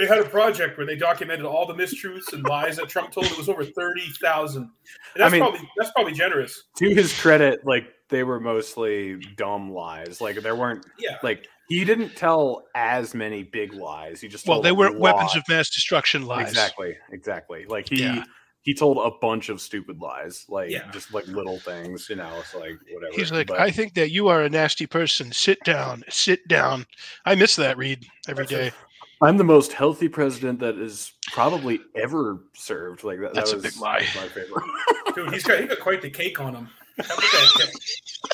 they 0.00 0.06
had 0.06 0.18
a 0.18 0.24
project 0.28 0.76
where 0.78 0.86
they 0.86 0.96
documented 0.96 1.44
all 1.46 1.66
the 1.66 1.74
mistruths 1.74 2.32
and 2.32 2.44
lies 2.44 2.76
that 2.76 2.88
Trump 2.88 3.10
told. 3.12 3.26
It 3.26 3.36
was 3.36 3.48
over 3.48 3.64
thirty 3.64 4.06
thousand. 4.22 4.70
That's 5.16 5.28
I 5.28 5.32
mean- 5.32 5.40
probably 5.40 5.68
that's 5.78 5.90
probably 5.92 6.12
generous. 6.12 6.62
to 6.78 6.88
his 6.94 7.18
credit, 7.18 7.60
like 7.64 7.84
they 8.08 8.22
were 8.22 8.38
mostly 8.38 9.16
dumb 9.36 9.72
lies. 9.72 10.20
Like 10.20 10.36
there 10.42 10.54
weren't 10.56 10.84
Yeah. 10.98 11.18
like 11.22 11.46
he 11.68 11.84
didn't 11.84 12.14
tell 12.14 12.64
as 12.76 13.14
many 13.14 13.42
big 13.42 13.72
lies. 13.72 14.20
He 14.20 14.28
just 14.28 14.46
Well, 14.46 14.62
they 14.62 14.70
weren't 14.72 15.00
weapons 15.00 15.34
of 15.34 15.42
mass 15.48 15.68
destruction 15.70 16.24
lies. 16.26 16.48
Exactly, 16.48 16.96
exactly. 17.10 17.66
Like 17.68 17.88
he 17.88 18.02
Yeah. 18.02 18.22
he 18.62 18.74
told 18.74 18.98
a 18.98 19.10
bunch 19.20 19.48
of 19.48 19.60
stupid 19.60 19.98
lies, 20.00 20.44
like 20.48 20.70
Yeah. 20.70 20.88
just 20.92 21.12
like 21.12 21.26
little 21.26 21.58
things, 21.58 22.08
you 22.08 22.14
know. 22.16 22.30
It's 22.38 22.54
like 22.54 22.74
whatever. 22.92 23.12
He's 23.16 23.32
like, 23.32 23.48
But- 23.48 23.58
I 23.60 23.70
think 23.72 23.94
that 23.94 24.10
you 24.12 24.28
are 24.28 24.42
a 24.42 24.48
nasty 24.48 24.86
person. 24.86 25.32
Sit 25.32 25.58
down. 25.64 26.04
Sit 26.08 26.46
down. 26.48 26.86
I 27.24 27.34
miss 27.34 27.56
that 27.56 27.76
read 27.76 28.04
every 28.28 28.46
day. 28.46 28.68
A- 28.68 28.70
day. 28.70 28.76
I'm 29.22 29.36
the 29.36 29.44
most 29.44 29.72
healthy 29.72 30.08
president 30.08 30.60
that 30.60 30.76
is 30.76 31.12
probably 31.32 31.80
ever 31.94 32.44
served. 32.54 33.02
Like 33.04 33.20
that. 33.20 33.34
That's 33.34 33.52
a 33.52 33.56
that 33.56 33.64
was, 33.64 33.74
big 33.74 33.80
lie. 33.80 34.06
my 34.16 34.28
favorite. 34.28 34.64
Dude, 35.14 35.32
he's 35.32 35.42
got 35.42 35.60
he 35.60 35.66
got 35.66 35.80
quite 35.80 36.02
the 36.02 36.10
cake 36.10 36.40
on 36.40 36.54
him. 36.54 36.68
That, 36.96 37.70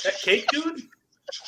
that 0.05 0.15
cake, 0.23 0.47
dude? 0.49 0.83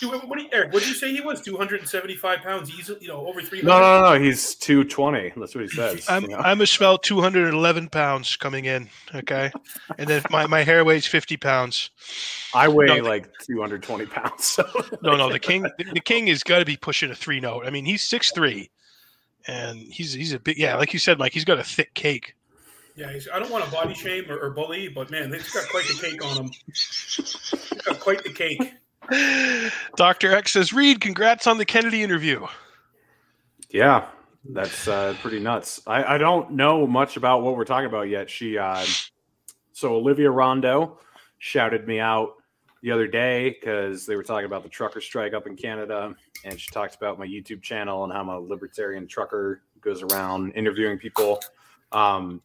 Dude, 0.01 0.11
what, 0.11 0.29
what, 0.29 0.39
do 0.39 0.45
you, 0.45 0.51
Eric, 0.53 0.73
what 0.73 0.81
did 0.81 0.89
you 0.89 0.95
say 0.95 1.13
he 1.13 1.21
was? 1.21 1.43
Two 1.43 1.57
hundred 1.57 1.81
and 1.81 1.89
seventy-five 1.89 2.41
pounds, 2.41 2.71
easily, 2.71 2.99
you 3.03 3.09
know, 3.09 3.27
over 3.27 3.43
three 3.43 3.61
no, 3.63 3.79
no, 3.81 4.01
no, 4.01 4.15
no. 4.15 4.21
He's 4.21 4.55
220. 4.55 5.33
That's 5.37 5.55
what 5.55 5.63
he 5.63 5.69
says. 5.69 6.07
I'm 6.09 6.23
you 6.23 6.29
know? 6.31 6.39
I'm 6.39 6.61
a 6.61 6.67
swell 6.67 6.97
211 6.97 7.89
pounds 7.89 8.37
coming 8.37 8.65
in. 8.65 8.89
Okay, 9.15 9.51
and 9.99 10.09
then 10.09 10.23
my, 10.31 10.47
my 10.47 10.63
hair 10.63 10.85
weighs 10.85 11.07
50 11.07 11.37
pounds. 11.37 11.91
I 12.55 12.69
weigh 12.69 12.87
no, 12.87 12.97
the- 12.97 13.03
like 13.03 13.29
220 13.47 14.07
pounds. 14.07 14.45
So 14.45 14.65
No, 15.03 15.17
no, 15.17 15.31
the 15.31 15.39
king 15.41 15.63
the, 15.63 15.85
the 15.93 16.01
king 16.01 16.29
has 16.29 16.43
got 16.43 16.61
to 16.61 16.65
be 16.65 16.77
pushing 16.77 17.11
a 17.11 17.15
three 17.15 17.41
note. 17.41 17.67
I 17.67 17.71
mean, 17.71 17.85
he's 17.85 18.03
six 18.03 18.33
three, 18.33 18.71
and 19.47 19.79
he's 19.81 20.13
he's 20.13 20.33
a 20.33 20.39
big 20.39 20.59
yeah, 20.59 20.77
like 20.77 20.93
you 20.93 20.99
said, 20.99 21.19
Mike. 21.19 21.33
He's 21.33 21.45
got 21.45 21.59
a 21.59 21.65
thick 21.65 21.95
cake. 21.95 22.35
Yeah, 22.97 23.13
he's, 23.13 23.29
I 23.33 23.41
don't 23.41 23.51
want 23.51 23.65
to 23.65 23.71
body 23.71 23.95
shame 23.95 24.31
or, 24.31 24.39
or 24.39 24.51
bully, 24.51 24.89
but 24.89 25.11
man, 25.11 25.33
he's 25.33 25.51
got 25.51 25.69
quite 25.69 25.85
the 25.87 25.95
cake 26.01 26.25
on 26.25 26.45
him. 26.45 26.51
He's 26.67 27.73
got 27.85 27.99
quite 27.99 28.23
the 28.23 28.33
cake. 28.33 28.75
Doctor 29.97 30.33
X 30.33 30.53
says, 30.53 30.73
"Reed, 30.73 31.01
congrats 31.01 31.47
on 31.47 31.59
the 31.59 31.65
Kennedy 31.65 32.03
interview." 32.03 32.47
Yeah, 33.71 34.07
that's 34.45 34.87
uh, 34.87 35.17
pretty 35.21 35.41
nuts. 35.41 35.81
I, 35.87 36.15
I 36.15 36.19
don't 36.19 36.53
know 36.53 36.87
much 36.87 37.17
about 37.17 37.43
what 37.43 37.57
we're 37.57 37.65
talking 37.65 37.87
about 37.87 38.09
yet. 38.09 38.31
She, 38.31 38.57
uh, 38.57 38.85
so 39.73 39.95
Olivia 39.95 40.31
Rondo 40.31 40.99
shouted 41.39 41.87
me 41.87 41.99
out 41.99 42.35
the 42.83 42.93
other 42.93 43.09
day 43.09 43.51
because 43.51 44.07
they 44.07 44.15
were 44.15 44.23
talking 44.23 44.47
about 44.47 44.63
the 44.63 44.69
trucker 44.69 45.01
strike 45.01 45.35
up 45.35 45.47
in 45.47 45.57
Canada, 45.57 46.15
and 46.45 46.61
she 46.61 46.71
talked 46.71 46.95
about 46.95 47.19
my 47.19 47.27
YouTube 47.27 47.63
channel 47.63 48.05
and 48.05 48.13
how 48.13 48.21
I'm 48.21 48.29
a 48.29 48.39
libertarian 48.39 49.07
trucker 49.07 49.63
goes 49.81 50.03
around 50.03 50.53
interviewing 50.53 50.99
people. 50.99 51.43
Um, 51.93 52.43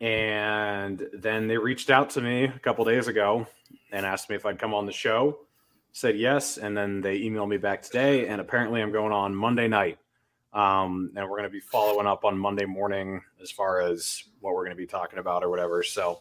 and 0.00 1.06
then 1.12 1.46
they 1.46 1.56
reached 1.56 1.90
out 1.90 2.10
to 2.10 2.20
me 2.20 2.44
a 2.44 2.58
couple 2.58 2.84
days 2.84 3.06
ago 3.06 3.46
and 3.92 4.04
asked 4.04 4.28
me 4.28 4.36
if 4.36 4.44
I'd 4.44 4.58
come 4.58 4.74
on 4.74 4.86
the 4.86 4.92
show. 4.92 5.38
Said 5.92 6.16
yes, 6.16 6.56
and 6.56 6.76
then 6.76 7.02
they 7.02 7.20
emailed 7.20 7.48
me 7.48 7.58
back 7.58 7.82
today, 7.82 8.26
and 8.26 8.40
apparently 8.40 8.80
I'm 8.80 8.92
going 8.92 9.12
on 9.12 9.34
Monday 9.34 9.68
night. 9.68 9.98
Um, 10.54 11.12
and 11.14 11.24
we're 11.28 11.36
going 11.36 11.44
to 11.44 11.50
be 11.50 11.60
following 11.60 12.06
up 12.06 12.24
on 12.24 12.36
Monday 12.36 12.64
morning 12.64 13.22
as 13.42 13.50
far 13.50 13.80
as 13.80 14.24
what 14.40 14.54
we're 14.54 14.64
going 14.64 14.76
to 14.76 14.80
be 14.82 14.86
talking 14.86 15.18
about 15.18 15.44
or 15.44 15.50
whatever. 15.50 15.82
So, 15.82 16.20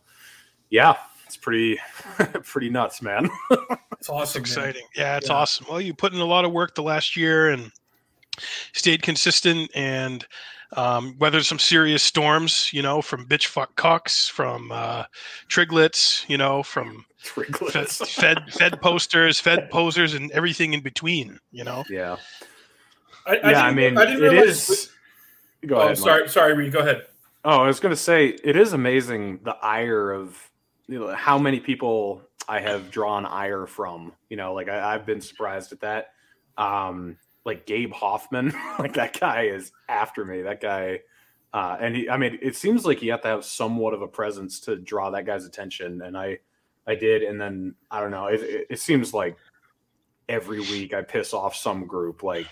yeah, 0.70 0.98
it's 1.32 1.38
pretty, 1.38 1.80
pretty 2.44 2.70
nuts, 2.70 3.02
man. 3.02 3.30
It's 4.02 4.10
awesome. 4.10 4.42
It's 4.42 4.56
man. 4.58 4.66
exciting. 4.70 4.88
Yeah, 4.96 5.18
it's 5.18 5.28
Yeah. 5.30 5.36
awesome. 5.36 5.68
Well, 5.70 5.80
you 5.80 5.94
put 5.94 6.12
in 6.12 6.20
a 6.20 6.26
lot 6.26 6.44
of 6.44 6.52
work 6.52 6.74
the 6.74 6.82
last 6.82 7.16
year 7.16 7.50
and 7.52 7.72
stayed 8.74 9.04
consistent 9.04 9.70
and 9.76 10.26
um, 10.76 11.16
weathered 11.20 11.46
some 11.46 11.60
serious 11.60 12.02
storms, 12.02 12.72
you 12.74 12.82
know, 12.82 13.04
from 13.04 13.28
bitch 13.28 13.46
fuck 13.46 13.76
cocks, 13.76 14.28
from 14.28 14.72
uh, 14.72 15.04
triglets, 15.50 16.26
you 16.28 16.36
know, 16.38 16.64
from 16.64 17.06
fed, 17.20 17.46
Triglets. 17.46 17.98
fed 18.20 18.52
fed 18.52 18.82
posters, 18.82 19.40
fed 19.40 19.70
posers, 19.70 20.16
and 20.16 20.32
everything 20.32 20.74
in 20.74 20.82
between, 20.82 21.40
you 21.52 21.64
know. 21.64 21.84
yeah, 21.88 22.16
I, 23.28 23.36
I 23.38 23.52
yeah. 23.52 23.66
I 23.66 23.72
mean, 23.72 24.00
I 24.00 24.06
didn't 24.06 24.24
it 24.24 24.30
realize- 24.32 24.68
is. 24.70 24.90
Go 25.68 25.76
Oh, 25.76 25.80
ahead. 25.82 25.90
Mike. 25.90 25.98
sorry, 26.00 26.28
sorry, 26.30 26.54
Reed. 26.56 26.74
Go 26.74 26.80
ahead. 26.80 27.06
Oh, 27.46 27.58
I 27.62 27.68
was 27.68 27.80
going 27.80 27.94
to 27.94 28.02
say 28.02 28.30
it 28.44 28.56
is 28.56 28.74
amazing 28.74 29.42
the 29.44 29.56
ire 29.62 30.12
of 30.12 30.50
you 30.92 31.00
know 31.00 31.16
how 31.16 31.40
many 31.40 31.60
people 31.60 32.22
I 32.48 32.60
have 32.60 32.92
drawn 32.92 33.26
ire 33.26 33.66
from. 33.66 34.12
You 34.30 34.38
know, 34.38 34.54
like 34.54 34.68
I, 34.68 34.94
I've 34.94 35.06
been 35.06 35.22
surprised 35.22 35.72
at 35.72 35.80
that. 35.80 36.14
Um, 36.58 37.18
like 37.46 37.66
Gabe 37.66 37.94
Hoffman, 37.94 38.54
like 38.80 38.94
that 38.94 39.18
guy 39.18 39.44
is 39.44 39.72
after 39.88 40.26
me. 40.26 40.42
That 40.42 40.62
guy, 40.62 41.00
uh, 41.54 41.78
and 41.80 41.96
he, 41.96 42.10
I 42.10 42.18
mean, 42.18 42.38
it 42.42 42.56
seems 42.56 42.86
like 42.86 43.02
you 43.02 43.12
have 43.12 43.22
to 43.22 43.30
have 43.30 43.46
somewhat 43.46 43.94
of 43.94 44.02
a 44.02 44.08
presence 44.08 44.60
to 44.62 44.76
draw 44.76 45.10
that 45.12 45.26
guy's 45.26 45.46
attention, 45.46 46.02
and 46.02 46.18
I, 46.18 46.40
I 46.86 46.96
did, 46.96 47.24
and 47.24 47.40
then 47.40 47.76
I 47.90 48.02
don't 48.02 48.12
know. 48.12 48.26
It, 48.26 48.42
it, 48.42 48.68
it 48.72 48.80
seems 48.80 49.14
like 49.14 49.38
every 50.28 50.60
week 50.60 50.94
I 50.94 51.02
piss 51.04 51.34
off 51.34 51.56
some 51.56 51.86
group. 51.88 52.22
Like 52.22 52.48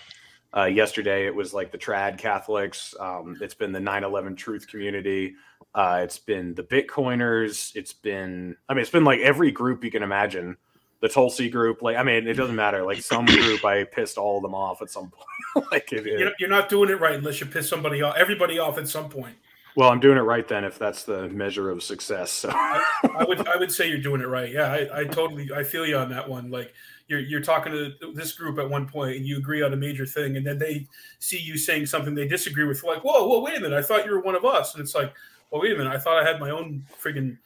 uh, 0.56 0.64
yesterday, 0.64 1.26
it 1.26 1.34
was 1.34 1.54
like 1.54 1.70
the 1.70 1.78
trad 1.78 2.18
Catholics. 2.18 2.94
Um, 2.98 3.36
it's 3.40 3.54
been 3.54 3.72
the 3.72 3.78
9/11 3.78 4.36
Truth 4.36 4.68
community. 4.68 5.34
Uh, 5.74 6.00
it's 6.02 6.18
been 6.18 6.54
the 6.54 6.62
Bitcoiners. 6.64 7.74
It's 7.76 7.92
been, 7.92 8.56
I 8.68 8.74
mean, 8.74 8.82
it's 8.82 8.90
been 8.90 9.04
like 9.04 9.20
every 9.20 9.50
group 9.52 9.84
you 9.84 9.90
can 9.90 10.02
imagine. 10.02 10.56
The 11.00 11.08
Tulsi 11.08 11.48
group, 11.48 11.80
like, 11.80 11.96
I 11.96 12.02
mean, 12.02 12.26
it 12.26 12.34
doesn't 12.34 12.56
matter. 12.56 12.82
Like 12.84 13.00
some 13.00 13.24
group, 13.26 13.64
I 13.64 13.84
pissed 13.84 14.18
all 14.18 14.36
of 14.38 14.42
them 14.42 14.54
off 14.54 14.82
at 14.82 14.90
some 14.90 15.10
point. 15.54 15.72
like, 15.72 15.92
it, 15.92 16.04
You're, 16.04 16.32
you're 16.38 16.50
not 16.50 16.68
doing 16.68 16.90
it 16.90 17.00
right 17.00 17.14
unless 17.14 17.40
you 17.40 17.46
piss 17.46 17.68
somebody 17.68 18.02
off, 18.02 18.16
everybody 18.16 18.58
off 18.58 18.76
at 18.76 18.88
some 18.88 19.08
point. 19.08 19.36
well, 19.76 19.88
I'm 19.90 20.00
doing 20.00 20.18
it 20.18 20.22
right 20.22 20.46
then 20.46 20.64
if 20.64 20.78
that's 20.78 21.04
the 21.04 21.28
measure 21.28 21.70
of 21.70 21.82
success. 21.82 22.32
So, 22.32 22.50
I 22.52 23.24
would 23.26 23.46
I 23.46 23.56
would 23.56 23.70
say 23.72 23.88
you're 23.88 23.98
doing 23.98 24.20
it 24.20 24.26
right. 24.26 24.50
Yeah, 24.50 24.72
I, 24.72 25.00
I 25.00 25.04
totally 25.04 25.48
I 25.54 25.62
feel 25.62 25.86
you 25.86 25.96
on 25.96 26.10
that 26.10 26.28
one. 26.28 26.50
Like 26.50 26.74
you're 27.10 27.20
you're 27.20 27.40
talking 27.40 27.72
to 27.72 28.12
this 28.14 28.32
group 28.32 28.58
at 28.58 28.70
one 28.70 28.86
point 28.86 29.16
and 29.16 29.26
you 29.26 29.36
agree 29.36 29.62
on 29.62 29.72
a 29.72 29.76
major 29.76 30.06
thing, 30.06 30.36
and 30.36 30.46
then 30.46 30.58
they 30.58 30.86
see 31.18 31.38
you 31.38 31.58
saying 31.58 31.86
something 31.86 32.14
they 32.14 32.28
disagree 32.28 32.64
with. 32.64 32.82
Like, 32.84 33.02
whoa, 33.02 33.26
whoa, 33.26 33.40
wait 33.40 33.58
a 33.58 33.60
minute, 33.60 33.76
I 33.76 33.82
thought 33.82 34.06
you 34.06 34.12
were 34.12 34.20
one 34.20 34.36
of 34.36 34.44
us, 34.44 34.74
and 34.74 34.80
it's 34.80 34.94
like, 34.94 35.12
well, 35.50 35.60
wait 35.60 35.72
a 35.72 35.76
minute, 35.76 35.92
I 35.92 35.98
thought 35.98 36.22
I 36.22 36.26
had 36.26 36.38
my 36.38 36.50
own 36.50 36.86
friggin' 37.02 37.36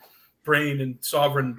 brain 0.45 0.83
and 0.83 0.99
sovereign 1.01 1.59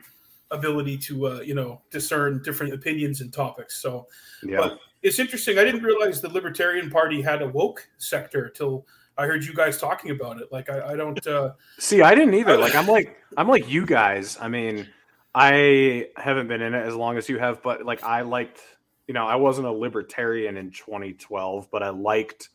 ability 0.52 0.96
to 1.00 1.28
uh, 1.28 1.40
you 1.40 1.56
know 1.56 1.82
discern 1.90 2.42
different 2.44 2.74
opinions 2.74 3.22
and 3.22 3.34
topics. 3.34 3.82
So, 3.82 4.08
yeah. 4.44 4.58
but 4.58 4.80
it's 5.02 5.18
interesting. 5.18 5.58
I 5.58 5.64
didn't 5.64 5.82
realize 5.82 6.22
the 6.22 6.30
Libertarian 6.30 6.92
Party 6.92 7.24
had 7.24 7.42
a 7.42 7.48
woke 7.48 7.88
sector 7.98 8.50
till 8.50 8.86
I 9.18 9.26
heard 9.26 9.44
you 9.44 9.54
guys 9.56 9.80
talking 9.80 10.12
about 10.12 10.40
it. 10.40 10.52
Like, 10.52 10.70
I, 10.70 10.92
I 10.92 10.96
don't. 10.96 11.26
Uh, 11.26 11.54
See, 11.80 12.04
I 12.04 12.14
didn't 12.14 12.36
either. 12.36 12.56
Like 12.56 12.76
I'm 12.76 12.88
like 12.88 13.18
I'm 13.36 13.48
like 13.48 13.68
you 13.68 13.84
guys. 13.84 14.38
I 14.40 14.48
mean, 14.48 14.88
I 15.38 16.08
haven't 16.16 16.48
been 16.48 16.62
in 16.62 16.74
it 16.74 16.88
as 16.88 16.96
long 16.96 17.18
as 17.18 17.28
you 17.28 17.38
have, 17.40 17.62
but 17.62 17.86
like 17.86 18.02
I 18.04 18.22
liked, 18.22 18.62
you 19.06 19.14
know, 19.14 19.28
I 19.28 19.36
wasn't 19.36 19.68
a 19.68 19.72
libertarian 19.72 20.56
in 20.56 20.72
2012, 20.72 21.70
but 21.70 21.84
I 21.84 21.90
liked 21.90 22.50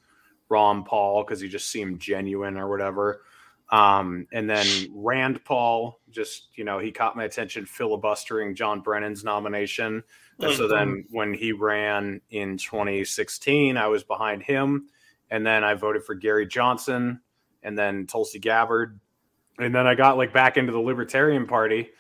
Ron 0.49 0.85
Paul 0.85 1.23
because 1.23 1.43
he 1.43 1.49
just 1.49 1.69
seemed 1.69 2.01
genuine 2.01 2.57
or 2.57 2.71
whatever. 2.71 3.21
Um, 3.71 4.27
and 4.33 4.49
then 4.49 4.67
Rand 4.95 5.45
Paul, 5.45 6.01
just 6.11 6.49
you 6.55 6.65
know, 6.65 6.79
he 6.79 6.91
caught 6.91 7.17
my 7.17 7.25
attention 7.25 7.67
filibustering 7.67 8.55
John 8.55 8.81
Brennan's 8.81 9.25
nomination. 9.25 10.03
And 10.39 10.57
so 10.57 10.67
then 10.67 11.05
when 11.11 11.35
he 11.35 11.53
ran 11.53 12.23
in 12.31 12.57
2016, 12.57 13.77
I 13.77 13.89
was 13.89 14.05
behind 14.05 14.43
him. 14.43 14.87
And 15.31 15.47
then 15.47 15.65
I 15.65 15.75
voted 15.75 16.03
for 16.03 16.15
Gary 16.15 16.47
Johnson 16.47 17.21
and 17.63 17.79
then 17.79 18.07
Tulsi 18.07 18.39
Gabbard. 18.39 18.99
And 19.59 19.75
then 19.75 19.87
I 19.87 19.95
got 19.95 20.17
like 20.17 20.33
back 20.33 20.57
into 20.57 20.73
the 20.73 20.81
Libertarian 20.81 21.47
Party 21.47 21.91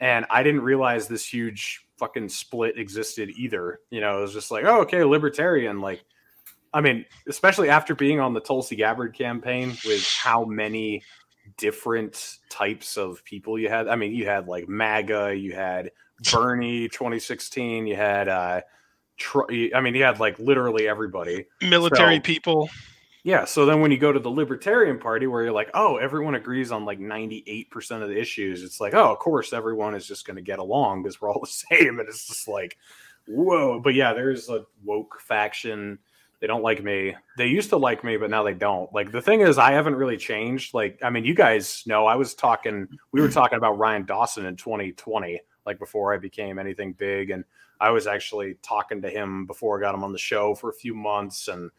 and 0.00 0.26
I 0.30 0.42
didn't 0.42 0.62
realize 0.62 1.06
this 1.08 1.26
huge 1.26 1.84
fucking 1.98 2.28
split 2.30 2.78
existed 2.78 3.30
either. 3.36 3.80
You 3.90 4.00
know, 4.00 4.18
it 4.18 4.22
was 4.22 4.32
just 4.32 4.50
like, 4.50 4.64
oh, 4.64 4.80
okay, 4.82 5.04
libertarian. 5.04 5.80
Like, 5.80 6.02
I 6.72 6.80
mean, 6.80 7.04
especially 7.28 7.68
after 7.68 7.94
being 7.94 8.20
on 8.20 8.32
the 8.32 8.40
Tulsi 8.40 8.76
Gabbard 8.76 9.14
campaign 9.14 9.76
with 9.84 10.06
how 10.06 10.44
many 10.44 11.02
different 11.58 12.38
types 12.48 12.96
of 12.96 13.22
people 13.24 13.58
you 13.58 13.68
had. 13.68 13.88
I 13.88 13.96
mean, 13.96 14.12
you 14.14 14.24
had 14.26 14.48
like 14.48 14.68
MAGA, 14.68 15.34
you 15.36 15.52
had 15.54 15.90
Bernie 16.32 16.88
2016, 16.88 17.86
you 17.86 17.96
had, 17.96 18.28
uh, 18.28 18.60
Tr- 19.16 19.50
I 19.74 19.82
mean, 19.82 19.94
you 19.94 20.02
had 20.02 20.18
like 20.18 20.38
literally 20.38 20.88
everybody. 20.88 21.44
Military 21.60 22.16
So- 22.16 22.20
people. 22.22 22.70
Yeah. 23.22 23.44
So 23.44 23.66
then 23.66 23.80
when 23.80 23.90
you 23.90 23.98
go 23.98 24.12
to 24.12 24.18
the 24.18 24.30
Libertarian 24.30 24.98
Party, 24.98 25.26
where 25.26 25.42
you're 25.42 25.52
like, 25.52 25.70
oh, 25.74 25.96
everyone 25.96 26.34
agrees 26.34 26.72
on 26.72 26.84
like 26.84 26.98
98% 26.98 28.02
of 28.02 28.08
the 28.08 28.18
issues, 28.18 28.62
it's 28.62 28.80
like, 28.80 28.94
oh, 28.94 29.12
of 29.12 29.18
course, 29.18 29.52
everyone 29.52 29.94
is 29.94 30.06
just 30.06 30.26
going 30.26 30.36
to 30.36 30.42
get 30.42 30.58
along 30.58 31.02
because 31.02 31.20
we're 31.20 31.30
all 31.30 31.40
the 31.42 31.46
same. 31.46 31.98
And 31.98 32.08
it's 32.08 32.26
just 32.26 32.48
like, 32.48 32.78
whoa. 33.26 33.80
But 33.80 33.94
yeah, 33.94 34.12
there's 34.14 34.48
a 34.48 34.64
woke 34.84 35.20
faction. 35.20 35.98
They 36.40 36.46
don't 36.46 36.62
like 36.62 36.82
me. 36.82 37.14
They 37.36 37.48
used 37.48 37.68
to 37.70 37.76
like 37.76 38.02
me, 38.02 38.16
but 38.16 38.30
now 38.30 38.42
they 38.42 38.54
don't. 38.54 38.90
Like 38.94 39.12
the 39.12 39.20
thing 39.20 39.42
is, 39.42 39.58
I 39.58 39.72
haven't 39.72 39.96
really 39.96 40.16
changed. 40.16 40.72
Like, 40.72 40.98
I 41.02 41.10
mean, 41.10 41.24
you 41.24 41.34
guys 41.34 41.82
know 41.86 42.06
I 42.06 42.16
was 42.16 42.34
talking, 42.34 42.88
we 43.12 43.20
were 43.20 43.28
talking 43.28 43.58
about 43.58 43.76
Ryan 43.76 44.06
Dawson 44.06 44.46
in 44.46 44.56
2020, 44.56 45.38
like 45.66 45.78
before 45.78 46.14
I 46.14 46.16
became 46.16 46.58
anything 46.58 46.94
big. 46.94 47.28
And 47.28 47.44
I 47.78 47.90
was 47.90 48.06
actually 48.06 48.56
talking 48.62 49.02
to 49.02 49.10
him 49.10 49.44
before 49.44 49.78
I 49.78 49.82
got 49.82 49.94
him 49.94 50.02
on 50.02 50.12
the 50.12 50.18
show 50.18 50.54
for 50.54 50.70
a 50.70 50.74
few 50.74 50.94
months. 50.94 51.48
And 51.48 51.70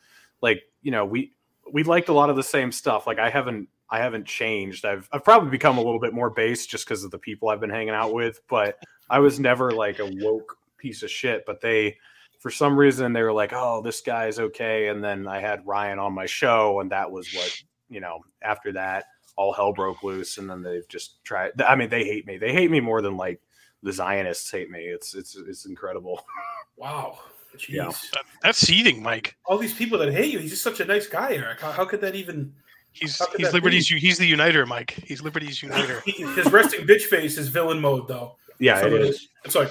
like, 0.42 0.64
you 0.82 0.92
know, 0.92 1.06
we 1.06 1.34
we 1.72 1.84
liked 1.84 2.10
a 2.10 2.14
lot 2.14 2.30
of 2.30 2.36
the 2.36 2.44
same 2.44 2.72
stuff. 2.72 3.08
Like 3.08 3.20
I 3.20 3.30
haven't 3.30 3.70
I 3.90 4.00
haven't 4.00 4.26
changed. 4.26 4.86
I've 4.86 5.08
I've 5.12 5.24
probably 5.24 5.50
become 5.50 5.78
a 5.78 5.82
little 5.82 6.00
bit 6.00 6.14
more 6.14 6.30
base 6.30 6.66
just 6.66 6.86
because 6.86 7.04
of 7.04 7.12
the 7.12 7.20
people 7.20 7.50
I've 7.50 7.60
been 7.60 7.70
hanging 7.70 7.90
out 7.90 8.14
with, 8.14 8.42
but 8.50 8.78
I 9.10 9.20
was 9.20 9.40
never 9.40 9.72
like 9.72 10.00
a 10.00 10.12
woke 10.20 10.58
piece 10.78 11.04
of 11.04 11.12
shit. 11.12 11.46
But 11.46 11.62
they 11.62 11.98
for 12.40 12.50
some 12.50 12.78
reason 12.78 13.14
they 13.14 13.22
were 13.22 13.34
like, 13.34 13.54
Oh, 13.54 13.82
this 13.82 14.02
guy's 14.02 14.40
okay. 14.40 14.88
And 14.88 15.04
then 15.04 15.28
I 15.28 15.40
had 15.40 15.68
Ryan 15.68 16.00
on 16.00 16.14
my 16.14 16.26
show, 16.26 16.80
and 16.80 16.92
that 16.92 17.12
was 17.12 17.32
what, 17.34 17.62
you 17.90 18.00
know, 18.00 18.20
after 18.42 18.72
that, 18.74 19.06
all 19.36 19.54
hell 19.54 19.74
broke 19.74 20.04
loose, 20.04 20.38
and 20.38 20.50
then 20.50 20.64
they've 20.64 20.88
just 20.88 21.24
tried 21.24 21.62
I 21.62 21.76
mean, 21.76 21.90
they 21.90 22.06
hate 22.06 22.26
me. 22.26 22.38
They 22.38 22.54
hate 22.54 22.72
me 22.72 22.80
more 22.80 23.02
than 23.02 23.18
like 23.18 23.42
the 23.84 23.92
Zionists 23.92 24.50
hate 24.52 24.70
me. 24.70 24.86
It's 24.86 25.16
it's 25.16 25.36
it's 25.36 25.66
incredible. 25.66 26.24
wow, 26.78 27.20
jeez. 27.58 27.70
Yeah. 27.70 27.86
That- 28.14 28.24
That's 28.44 28.58
seething, 28.60 29.02
Mike. 29.04 29.36
All 29.46 29.58
these 29.58 29.74
people 29.74 29.98
that 30.00 30.12
hate 30.14 30.32
you. 30.32 30.40
He's 30.40 30.52
just 30.52 30.64
such 30.64 30.80
a 30.80 30.86
nice 30.86 31.08
guy, 31.08 31.34
Eric. 31.34 31.62
How, 31.62 31.72
how 31.72 31.86
could 31.86 32.02
that 32.02 32.16
even? 32.16 32.54
He's 32.94 33.18
he's 33.38 33.48
that 33.48 33.54
liberty's 33.54 33.88
he's 33.88 34.18
the 34.18 34.26
uniter, 34.26 34.66
Mike. 34.66 34.92
He's 35.06 35.22
liberty's 35.22 35.62
uniter. 35.64 36.02
He, 36.06 36.24
his 36.24 36.52
resting 36.52 36.86
bitch 36.86 37.04
face 37.04 37.38
is 37.38 37.48
villain 37.48 37.80
mode, 37.80 38.08
though. 38.08 38.36
Yeah, 38.60 38.80
Some 38.82 38.94
it 38.94 39.02
of 39.02 39.08
is. 39.08 39.30
It's 39.46 39.56
like 39.56 39.70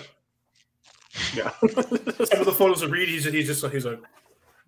Yeah. 1.34 1.50
some 1.60 2.40
of 2.40 2.46
the 2.46 2.54
photos 2.56 2.82
of 2.82 2.90
Reed. 2.90 3.08
He's 3.08 3.24
he's 3.24 3.46
just 3.46 3.62
like 3.62 3.72
he's 3.72 3.84
like. 3.86 4.00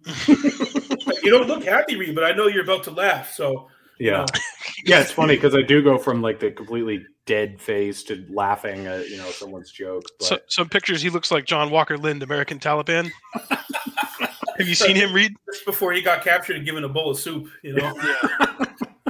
you 0.29 1.31
don't 1.31 1.47
look 1.47 1.65
happy, 1.65 1.97
Reed, 1.97 2.15
but 2.15 2.25
I 2.25 2.33
know 2.33 2.47
you're 2.49 2.65
about 2.65 2.83
to 2.85 2.91
laugh. 2.91 3.33
So 3.33 3.69
Yeah. 4.03 4.27
Yeah, 4.85 5.01
it's 5.01 5.13
funny 5.13 5.37
because 5.37 5.55
I 5.55 5.63
do 5.63 5.81
go 5.81 5.97
from 5.97 6.23
like 6.23 6.41
the 6.41 6.51
completely 6.51 7.05
dead 7.25 7.61
face 7.61 8.03
to 8.05 8.27
laughing 8.31 8.87
at 8.87 9.09
you 9.09 9.17
know 9.17 9.31
someone's 9.31 9.71
joke. 9.71 10.03
But 10.19 10.27
So, 10.27 10.39
some 10.49 10.69
pictures 10.69 11.01
he 11.01 11.09
looks 11.09 11.31
like 11.31 11.45
John 11.45 11.71
Walker 11.71 11.97
Lindh, 11.97 12.25
American 12.25 12.59
Taliban. 12.59 13.13
Have 13.49 14.67
you 14.67 14.75
seen 14.75 14.97
him 14.97 15.13
read? 15.13 15.33
just 15.53 15.65
before 15.67 15.93
he 15.93 16.03
got 16.03 16.25
captured 16.25 16.57
and 16.57 16.65
given 16.65 16.83
a 16.83 16.89
bowl 16.89 17.13
of 17.13 17.19
soup, 17.19 17.47
you 17.63 17.75
know. 17.75 17.93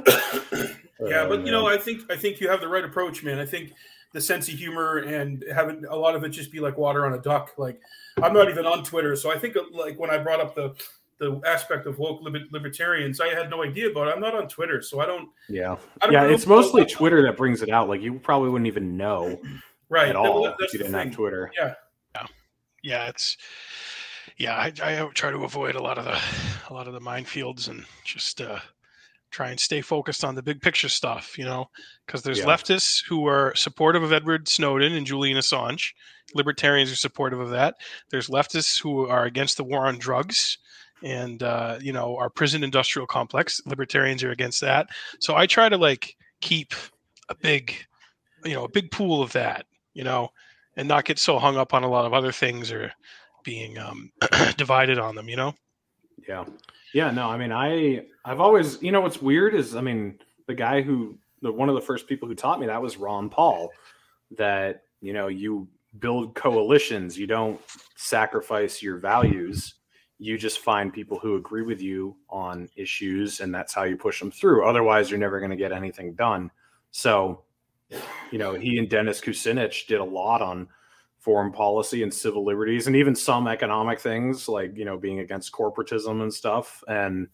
Yeah, 0.05 0.11
Oh, 1.01 1.29
but 1.29 1.47
you 1.47 1.53
know. 1.53 1.67
I 1.67 1.79
think 1.79 2.03
I 2.11 2.17
think 2.17 2.39
you 2.41 2.49
have 2.51 2.61
the 2.61 2.69
right 2.69 2.85
approach, 2.85 3.23
man. 3.25 3.39
I 3.39 3.47
think 3.47 3.73
the 4.13 4.21
sense 4.21 4.49
of 4.49 4.55
humor 4.55 4.99
and 4.99 5.43
having 5.55 5.87
a 5.87 5.97
lot 5.97 6.15
of 6.15 6.23
it 6.25 6.31
just 6.31 6.53
be 6.53 6.61
like 6.61 6.77
water 6.77 7.07
on 7.07 7.15
a 7.15 7.19
duck. 7.19 7.53
Like 7.57 7.81
I'm 8.23 8.35
not 8.35 8.51
even 8.51 8.67
on 8.67 8.85
Twitter, 8.85 9.17
so 9.17 9.31
I 9.33 9.39
think 9.39 9.57
uh, 9.57 9.63
like 9.73 9.99
when 9.99 10.11
I 10.11 10.19
brought 10.19 10.41
up 10.41 10.55
the 10.55 10.75
the 11.23 11.41
aspect 11.47 11.87
of 11.87 11.99
woke 11.99 12.21
liber- 12.23 12.45
libertarians, 12.51 13.21
I 13.21 13.29
had 13.29 13.49
no 13.49 13.63
idea 13.63 13.89
about 13.91 14.09
it. 14.09 14.15
I'm 14.15 14.21
not 14.21 14.35
on 14.35 14.49
Twitter, 14.49 14.83
so 14.83 15.01
I 15.01 15.07
don't. 15.07 15.29
yeah, 15.49 15.77
I 16.01 16.07
don't 16.07 16.13
yeah, 16.13 16.25
it's 16.27 16.47
mostly 16.47 16.83
about- 16.83 16.91
Twitter 16.93 17.23
that 17.23 17.37
brings 17.37 17.63
it 17.63 17.71
out. 17.71 17.89
Like 17.89 18.01
you 18.03 18.15
probably 18.19 18.51
wouldn't 18.51 18.67
even 18.67 18.97
know 18.97 19.41
right 19.89 20.09
at 20.09 20.17
all 20.17 20.43
that- 20.45 20.57
if 20.61 20.73
you 20.73 20.79
didn't 20.81 20.93
have 20.95 21.05
thing. 21.05 21.13
Twitter. 21.13 21.51
Yeah, 21.59 21.75
yeah, 22.83 23.09
it's 23.09 23.37
yeah. 24.37 24.57
I, 24.57 24.73
I 24.83 25.09
try 25.15 25.31
to 25.31 25.45
avoid 25.45 25.77
a 25.77 25.83
lot 25.83 25.99
of 25.99 26.05
the 26.05 26.19
a 26.69 26.75
lot 26.75 26.89
of 26.89 26.95
the 26.95 27.01
minefields 27.01 27.69
and 27.69 27.85
just 28.05 28.41
uh, 28.41 28.59
try 29.31 29.51
and 29.51 29.61
stay 29.61 29.81
focused 29.81 30.25
on 30.25 30.35
the 30.35 30.43
big 30.43 30.61
picture 30.61 30.89
stuff. 30.89 31.39
You 31.39 31.45
know, 31.45 31.71
because 32.07 32.23
there's 32.23 32.41
Yeah. 32.41 32.47
leftists 32.47 33.05
who 33.07 33.27
are 33.27 33.55
supportive 33.55 34.03
of 34.03 34.13
Edward 34.13 34.49
Snowden 34.49 34.93
and 34.95 35.07
Julian 35.07 35.39
Assange. 35.39 35.93
Libertarians 36.35 36.91
are 36.91 36.97
supportive 36.97 37.41
of 37.41 37.51
that. 37.51 37.75
There's 38.11 38.29
leftists 38.29 38.81
who 38.81 39.07
are 39.07 39.25
against 39.25 39.57
the 39.59 39.65
war 39.65 39.87
on 39.87 39.99
drugs 39.99 40.57
and 41.03 41.43
uh, 41.43 41.79
you 41.81 41.93
know 41.93 42.17
our 42.17 42.31
prison 42.31 42.65
industrial 42.65 43.07
complex. 43.07 43.61
Libertarians 43.67 44.23
are 44.23 44.31
against 44.31 44.61
that. 44.61 44.89
So 45.21 45.37
I 45.37 45.47
try 45.47 45.69
to 45.69 45.77
like 45.77 46.17
keep 46.41 46.75
a 47.29 47.35
big, 47.35 47.75
you 48.45 48.55
know, 48.55 48.65
a 48.65 48.71
big 48.71 48.91
pool 48.91 49.23
of 49.23 49.33
that. 49.33 49.67
You 49.95 50.05
know, 50.05 50.31
and 50.77 50.89
not 50.89 51.05
get 51.05 51.19
so 51.19 51.39
hung 51.39 51.57
up 51.57 51.75
on 51.75 51.85
a 51.85 51.89
lot 51.89 52.07
of 52.07 52.15
other 52.15 52.33
things 52.33 52.73
or 52.73 52.93
being 53.45 53.79
um, 53.79 54.11
divided 54.57 54.99
on 54.99 55.15
them. 55.15 55.29
You 55.29 55.37
know. 55.37 55.55
Yeah. 56.29 56.45
Yeah, 56.95 57.11
no, 57.11 57.29
I 57.29 57.39
mean 57.39 57.53
I 57.53 58.05
I've 58.25 58.41
always 58.41 58.83
you 58.83 58.93
know 58.93 59.01
what's 59.01 59.23
weird 59.23 59.55
is 59.55 59.75
I 59.75 59.81
mean 59.81 60.19
the 60.47 60.55
guy 60.55 60.83
who 60.83 61.19
the 61.41 61.51
one 61.51 61.69
of 61.69 61.75
the 61.75 61.81
first 61.81 62.07
people 62.07 62.29
who 62.29 62.35
taught 62.35 62.61
me 62.61 62.67
that 62.67 62.83
was 62.83 62.97
Ron 62.97 63.29
Paul 63.31 63.71
that 64.37 64.83
you 65.01 65.13
know 65.13 65.29
you 65.29 65.69
build 65.99 66.35
coalitions, 66.35 67.19
you 67.19 67.27
don't 67.27 67.61
sacrifice 67.97 68.83
your 68.83 68.97
values. 68.97 69.75
You 70.23 70.39
just 70.39 70.61
find 70.61 70.93
people 70.93 71.19
who 71.19 71.37
agree 71.37 71.63
with 71.63 71.81
you 71.81 72.17
on 72.31 72.69
issues 72.77 73.41
and 73.41 73.55
that's 73.55 73.75
how 73.75 73.85
you 73.85 73.97
push 73.97 74.21
them 74.21 74.31
through. 74.31 74.67
Otherwise 74.67 75.11
you're 75.11 75.19
never 75.19 75.41
going 75.41 75.51
to 75.51 75.57
get 75.57 75.73
anything 75.73 76.15
done. 76.15 76.51
So 76.91 77.43
you 78.31 78.39
know, 78.39 78.55
he 78.55 78.79
and 78.79 78.89
Dennis 78.89 79.21
Kucinich 79.21 79.87
did 79.87 80.01
a 80.01 80.05
lot 80.05 80.41
on 80.41 80.69
foreign 81.19 81.53
policy 81.53 82.03
and 82.03 82.13
civil 82.13 82.45
liberties 82.45 82.87
and 82.87 82.97
even 82.97 83.15
some 83.15 83.47
economic 83.47 84.01
things 84.01 84.49
like, 84.49 84.77
you 84.77 84.85
know, 84.85 84.97
being 84.97 85.21
against 85.21 85.53
corporatism 85.53 86.23
and 86.23 86.33
stuff. 86.33 86.83
And 86.89 87.29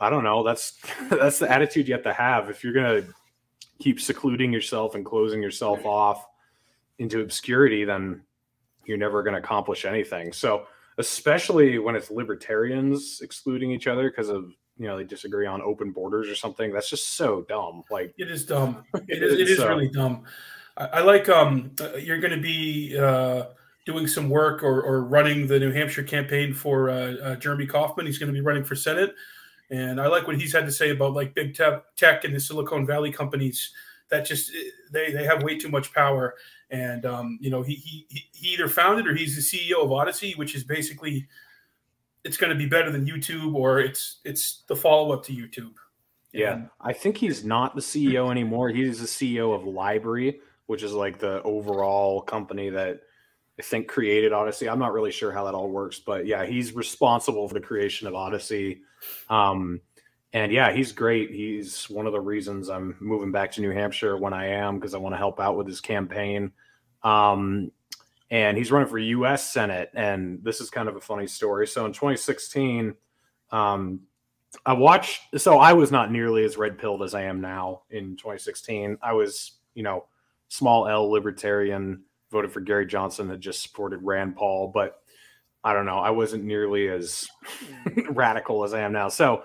I 0.00 0.10
don't 0.10 0.24
know, 0.24 0.42
that's 0.42 0.78
that's 1.10 1.38
the 1.38 1.50
attitude 1.50 1.88
you 1.88 1.94
have 1.94 2.02
to 2.04 2.12
have 2.12 2.50
if 2.50 2.62
you're 2.62 2.72
going 2.72 3.02
to 3.02 3.08
keep 3.78 4.00
secluding 4.00 4.52
yourself 4.52 4.94
and 4.94 5.04
closing 5.04 5.42
yourself 5.42 5.84
off 5.84 6.26
into 6.98 7.20
obscurity, 7.20 7.84
then 7.84 8.22
you're 8.84 8.98
never 8.98 9.22
going 9.22 9.34
to 9.34 9.40
accomplish 9.40 9.84
anything. 9.84 10.32
So, 10.32 10.66
especially 10.98 11.78
when 11.78 11.96
it's 11.96 12.10
libertarians 12.10 13.20
excluding 13.22 13.70
each 13.70 13.86
other 13.86 14.10
because 14.10 14.28
of 14.28 14.52
you 14.76 14.86
know 14.86 14.96
they 14.96 15.04
disagree 15.04 15.46
on 15.46 15.62
open 15.62 15.92
borders 15.92 16.28
or 16.28 16.34
something. 16.34 16.72
That's 16.72 16.90
just 16.90 17.16
so 17.16 17.42
dumb. 17.48 17.82
Like 17.90 18.14
it 18.18 18.30
is 18.30 18.44
dumb. 18.44 18.84
It 19.08 19.22
is. 19.22 19.34
It 19.34 19.48
is 19.50 19.58
so, 19.58 19.68
really 19.68 19.88
dumb. 19.88 20.24
I, 20.76 20.84
I 20.84 21.00
like. 21.02 21.28
Um, 21.28 21.72
uh, 21.80 21.96
you're 21.96 22.18
going 22.18 22.32
to 22.32 22.40
be 22.40 22.96
uh, 22.98 23.46
doing 23.86 24.06
some 24.06 24.28
work 24.28 24.62
or, 24.62 24.82
or 24.82 25.04
running 25.04 25.46
the 25.46 25.58
New 25.58 25.72
Hampshire 25.72 26.02
campaign 26.02 26.52
for 26.52 26.90
uh, 26.90 27.14
uh, 27.14 27.36
Jeremy 27.36 27.66
Kauffman. 27.66 28.06
He's 28.06 28.18
going 28.18 28.32
to 28.32 28.38
be 28.38 28.44
running 28.44 28.64
for 28.64 28.74
Senate, 28.74 29.14
and 29.70 30.00
I 30.00 30.06
like 30.08 30.26
what 30.26 30.40
he's 30.40 30.52
had 30.52 30.66
to 30.66 30.72
say 30.72 30.90
about 30.90 31.14
like 31.14 31.34
big 31.34 31.54
tech, 31.54 31.82
tech 31.96 32.24
and 32.24 32.34
the 32.34 32.40
Silicon 32.40 32.86
Valley 32.86 33.12
companies 33.12 33.72
that 34.10 34.26
just 34.26 34.50
they 34.92 35.12
they 35.12 35.24
have 35.24 35.42
way 35.42 35.58
too 35.58 35.68
much 35.68 35.92
power. 35.92 36.34
And 36.74 37.06
um, 37.06 37.38
you 37.40 37.50
know, 37.50 37.62
he, 37.62 37.74
he 37.76 38.04
he 38.10 38.48
either 38.48 38.68
founded 38.68 39.06
or 39.06 39.14
he's 39.14 39.36
the 39.36 39.42
CEO 39.42 39.84
of 39.84 39.92
Odysee, 39.92 40.34
which 40.34 40.56
is 40.56 40.64
basically 40.64 41.28
it's 42.24 42.36
going 42.36 42.50
to 42.50 42.58
be 42.58 42.66
better 42.66 42.90
than 42.90 43.06
YouTube 43.06 43.54
or 43.54 43.78
it's 43.78 44.18
it's 44.24 44.64
the 44.66 44.74
follow 44.74 45.12
up 45.12 45.22
to 45.26 45.32
YouTube. 45.32 45.74
Yeah, 46.32 46.62
I 46.80 46.92
think 46.92 47.16
he's 47.16 47.44
not 47.44 47.76
the 47.76 47.80
CEO 47.80 48.28
anymore. 48.28 48.70
He's 48.70 49.00
the 49.00 49.06
CEO 49.06 49.54
of 49.54 49.62
LBRY, 49.62 50.40
which 50.66 50.82
is 50.82 50.92
like 50.92 51.20
the 51.20 51.40
overall 51.44 52.22
company 52.22 52.70
that 52.70 53.02
I 53.56 53.62
think 53.62 53.86
created 53.86 54.32
Odysee. 54.32 54.68
I'm 54.68 54.80
not 54.80 54.92
really 54.92 55.12
sure 55.12 55.30
how 55.30 55.44
that 55.44 55.54
all 55.54 55.70
works, 55.70 56.00
but 56.00 56.26
yeah, 56.26 56.44
he's 56.44 56.72
responsible 56.72 57.46
for 57.46 57.54
the 57.54 57.60
creation 57.60 58.08
of 58.08 58.14
Odysee. 58.14 58.80
Um, 59.30 59.80
and 60.32 60.50
yeah, 60.50 60.72
he's 60.72 60.90
great. 60.90 61.30
He's 61.30 61.88
one 61.88 62.06
of 62.06 62.12
the 62.12 62.20
reasons 62.20 62.68
I'm 62.68 62.96
moving 62.98 63.30
back 63.30 63.52
to 63.52 63.60
New 63.60 63.70
Hampshire 63.70 64.16
when 64.16 64.32
I 64.32 64.48
am 64.48 64.80
because 64.80 64.92
I 64.92 64.98
want 64.98 65.12
to 65.12 65.18
help 65.18 65.38
out 65.38 65.56
with 65.56 65.68
his 65.68 65.80
campaign. 65.80 66.50
Um, 67.04 67.70
and 68.30 68.56
he's 68.56 68.72
running 68.72 68.88
for 68.88 68.98
U.S. 68.98 69.52
Senate. 69.52 69.90
And 69.94 70.42
this 70.42 70.60
is 70.60 70.70
kind 70.70 70.88
of 70.88 70.96
a 70.96 71.00
funny 71.00 71.26
story. 71.26 71.66
So 71.66 71.86
in 71.86 71.92
2016, 71.92 72.94
um, 73.52 74.00
I 74.64 74.72
watched. 74.72 75.38
So 75.38 75.58
I 75.58 75.72
was 75.74 75.92
not 75.92 76.10
nearly 76.10 76.44
as 76.44 76.56
red 76.56 76.78
pilled 76.78 77.02
as 77.02 77.14
I 77.14 77.22
am 77.22 77.40
now 77.40 77.82
in 77.90 78.16
2016. 78.16 78.98
I 79.02 79.12
was, 79.12 79.52
you 79.74 79.82
know, 79.82 80.06
small 80.48 80.88
L 80.88 81.10
libertarian, 81.10 82.02
voted 82.30 82.50
for 82.50 82.60
Gary 82.60 82.86
Johnson, 82.86 83.28
had 83.28 83.40
just 83.40 83.62
supported 83.62 84.00
Rand 84.02 84.36
Paul, 84.36 84.68
but 84.72 85.00
I 85.62 85.72
don't 85.72 85.86
know. 85.86 85.98
I 85.98 86.10
wasn't 86.10 86.44
nearly 86.44 86.88
as 86.88 87.28
radical 88.10 88.64
as 88.64 88.74
I 88.74 88.80
am 88.80 88.92
now. 88.92 89.08
So 89.08 89.44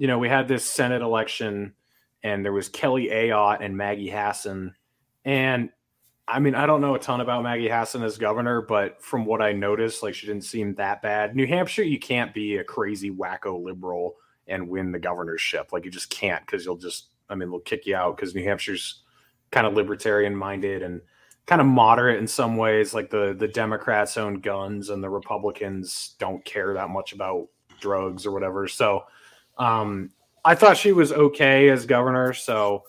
you 0.00 0.06
know, 0.06 0.18
we 0.18 0.30
had 0.30 0.48
this 0.48 0.64
Senate 0.64 1.02
election 1.02 1.74
and 2.22 2.42
there 2.42 2.54
was 2.54 2.70
Kelly 2.70 3.08
Ayotte 3.12 3.62
and 3.62 3.76
Maggie 3.76 4.08
Hassan. 4.08 4.74
And 5.26 5.68
I 6.30 6.38
mean, 6.38 6.54
I 6.54 6.66
don't 6.66 6.80
know 6.80 6.94
a 6.94 6.98
ton 6.98 7.20
about 7.20 7.42
Maggie 7.42 7.68
Hassan 7.68 8.02
as 8.02 8.16
governor, 8.16 8.62
but 8.62 9.02
from 9.02 9.24
what 9.24 9.42
I 9.42 9.52
noticed, 9.52 10.02
like 10.02 10.14
she 10.14 10.26
didn't 10.26 10.44
seem 10.44 10.74
that 10.76 11.02
bad. 11.02 11.34
New 11.34 11.46
Hampshire, 11.46 11.82
you 11.82 11.98
can't 11.98 12.32
be 12.32 12.58
a 12.58 12.64
crazy 12.64 13.10
wacko 13.10 13.62
liberal 13.62 14.16
and 14.46 14.68
win 14.68 14.92
the 14.92 14.98
governorship. 14.98 15.72
Like 15.72 15.84
you 15.84 15.90
just 15.90 16.10
can't 16.10 16.44
because 16.46 16.64
you'll 16.64 16.76
just, 16.76 17.08
I 17.28 17.34
mean, 17.34 17.50
they'll 17.50 17.60
kick 17.60 17.86
you 17.86 17.96
out 17.96 18.16
because 18.16 18.34
New 18.34 18.44
Hampshire's 18.44 19.02
kind 19.50 19.66
of 19.66 19.74
libertarian 19.74 20.36
minded 20.36 20.82
and 20.82 21.00
kind 21.46 21.60
of 21.60 21.66
moderate 21.66 22.20
in 22.20 22.28
some 22.28 22.56
ways. 22.56 22.94
Like 22.94 23.10
the 23.10 23.34
the 23.36 23.48
Democrats 23.48 24.16
own 24.16 24.40
guns 24.40 24.90
and 24.90 25.02
the 25.02 25.10
Republicans 25.10 26.14
don't 26.18 26.44
care 26.44 26.74
that 26.74 26.90
much 26.90 27.12
about 27.12 27.48
drugs 27.80 28.24
or 28.24 28.30
whatever. 28.30 28.68
So 28.68 29.04
um, 29.58 30.10
I 30.44 30.54
thought 30.54 30.76
she 30.76 30.92
was 30.92 31.12
okay 31.12 31.68
as 31.68 31.86
governor. 31.86 32.32
So, 32.32 32.84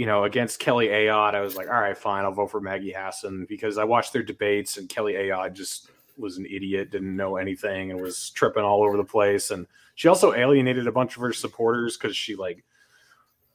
you 0.00 0.06
know, 0.06 0.24
against 0.24 0.60
Kelly 0.60 0.86
Ayotte, 0.86 1.34
I 1.34 1.42
was 1.42 1.56
like, 1.56 1.66
all 1.66 1.78
right, 1.78 1.94
fine, 1.94 2.24
I'll 2.24 2.32
vote 2.32 2.50
for 2.50 2.58
Maggie 2.58 2.94
Hassan 2.96 3.44
because 3.50 3.76
I 3.76 3.84
watched 3.84 4.14
their 4.14 4.22
debates 4.22 4.78
and 4.78 4.88
Kelly 4.88 5.12
Ayotte 5.12 5.52
just 5.52 5.90
was 6.16 6.38
an 6.38 6.46
idiot, 6.46 6.90
didn't 6.90 7.14
know 7.14 7.36
anything, 7.36 7.90
and 7.90 8.00
was 8.00 8.30
tripping 8.30 8.62
all 8.62 8.82
over 8.82 8.96
the 8.96 9.04
place. 9.04 9.50
And 9.50 9.66
she 9.96 10.08
also 10.08 10.32
alienated 10.32 10.86
a 10.86 10.92
bunch 10.92 11.16
of 11.16 11.20
her 11.20 11.34
supporters 11.34 11.98
because 11.98 12.16
she 12.16 12.34
like 12.34 12.64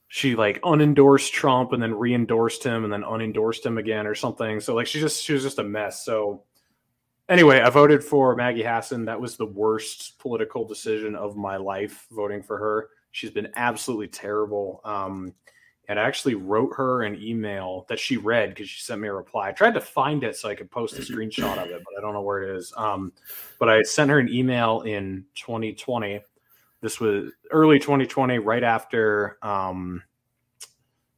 she 0.08 0.36
like 0.36 0.62
unendorsed 0.62 1.32
Trump 1.32 1.74
and 1.74 1.82
then 1.82 1.96
re-endorsed 1.96 2.64
him 2.64 2.84
and 2.84 2.94
then 2.94 3.02
unendorsed 3.02 3.66
him 3.66 3.80
again 3.80 4.06
or 4.06 4.14
something. 4.14 4.60
So 4.60 4.76
like 4.76 4.86
she 4.86 5.00
just 5.00 5.24
she 5.24 5.34
was 5.34 5.42
just 5.42 5.58
a 5.58 5.64
mess. 5.64 6.06
So 6.06 6.44
anyway, 7.28 7.60
I 7.60 7.72
voted 7.72 8.04
for 8.04 8.36
Maggie 8.36 8.62
Hassan. 8.62 9.06
That 9.06 9.20
was 9.20 9.36
the 9.36 9.48
worst 9.48 10.20
political 10.20 10.64
decision 10.64 11.16
of 11.16 11.36
my 11.36 11.58
life 11.58 12.06
voting 12.12 12.44
for 12.44 12.60
her. 12.60 12.90
She's 13.10 13.32
been 13.32 13.52
absolutely 13.56 14.10
terrible. 14.10 14.82
Um, 14.86 15.34
and 15.88 16.00
I 16.00 16.04
actually 16.04 16.36
wrote 16.36 16.72
her 16.76 17.04
an 17.04 17.22
email 17.22 17.86
that 17.90 18.00
she 18.00 18.18
read 18.18 18.50
because 18.50 18.70
she 18.70 18.82
sent 18.82 19.02
me 19.02 19.08
a 19.08 19.14
reply. 19.14 19.50
I 19.50 19.52
tried 19.52 19.76
to 19.76 19.82
find 19.82 20.24
it 20.24 20.36
so 20.36 20.50
I 20.50 20.56
could 20.56 20.72
post 20.72 20.98
a 20.98 21.02
screenshot 21.02 21.58
of 21.58 21.70
it, 21.70 21.84
but 21.84 21.98
I 21.98 22.02
don't 22.02 22.14
know 22.14 22.22
where 22.22 22.44
it 22.44 22.58
is. 22.58 22.74
Um, 22.76 23.14
but 23.60 23.70
I 23.70 23.82
sent 23.84 24.10
her 24.10 24.20
an 24.20 24.30
email 24.30 24.82
in 24.82 25.26
2020. 25.36 26.22
This 26.82 27.00
was 27.00 27.32
early 27.52 27.80
2020, 27.80 28.40
right 28.40 28.64
after 28.64 29.38
um, 29.42 30.02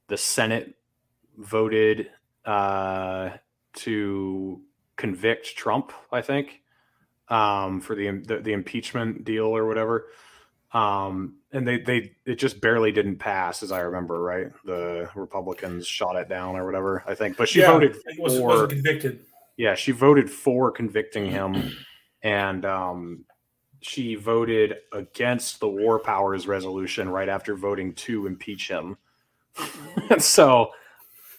the 0.07 0.17
Senate 0.17 0.75
voted 1.37 2.09
uh, 2.45 3.31
to 3.73 4.61
convict 4.95 5.55
Trump, 5.55 5.91
I 6.11 6.21
think, 6.21 6.61
um, 7.29 7.79
for 7.79 7.95
the, 7.95 8.21
the, 8.25 8.39
the 8.39 8.53
impeachment 8.53 9.23
deal 9.23 9.45
or 9.45 9.65
whatever. 9.65 10.07
Um, 10.73 11.37
and 11.51 11.67
they 11.67 11.79
they 11.79 12.11
it 12.25 12.35
just 12.35 12.59
barely 12.59 12.91
didn't 12.91 13.17
pass, 13.17 13.63
as 13.63 13.71
I 13.71 13.79
remember, 13.79 14.21
right? 14.21 14.47
The 14.65 15.09
Republicans 15.15 15.87
shot 15.87 16.15
it 16.15 16.27
down 16.27 16.55
or 16.55 16.65
whatever, 16.65 17.03
I 17.07 17.15
think. 17.15 17.37
But 17.37 17.49
she 17.49 17.61
yeah, 17.61 17.71
voted 17.71 17.97
was, 18.19 18.37
for 18.37 18.67
convicted. 18.67 19.25
Yeah, 19.55 19.75
she 19.75 19.91
voted 19.91 20.29
for 20.29 20.71
convicting 20.71 21.31
him, 21.31 21.75
and 22.21 22.65
um, 22.65 23.25
she 23.79 24.15
voted 24.15 24.75
against 24.91 25.59
the 25.59 25.69
War 25.69 25.99
Powers 25.99 26.47
resolution 26.47 27.09
right 27.09 27.29
after 27.29 27.55
voting 27.55 27.93
to 27.93 28.27
impeach 28.27 28.69
him. 28.69 28.97
and 30.09 30.21
so 30.21 30.71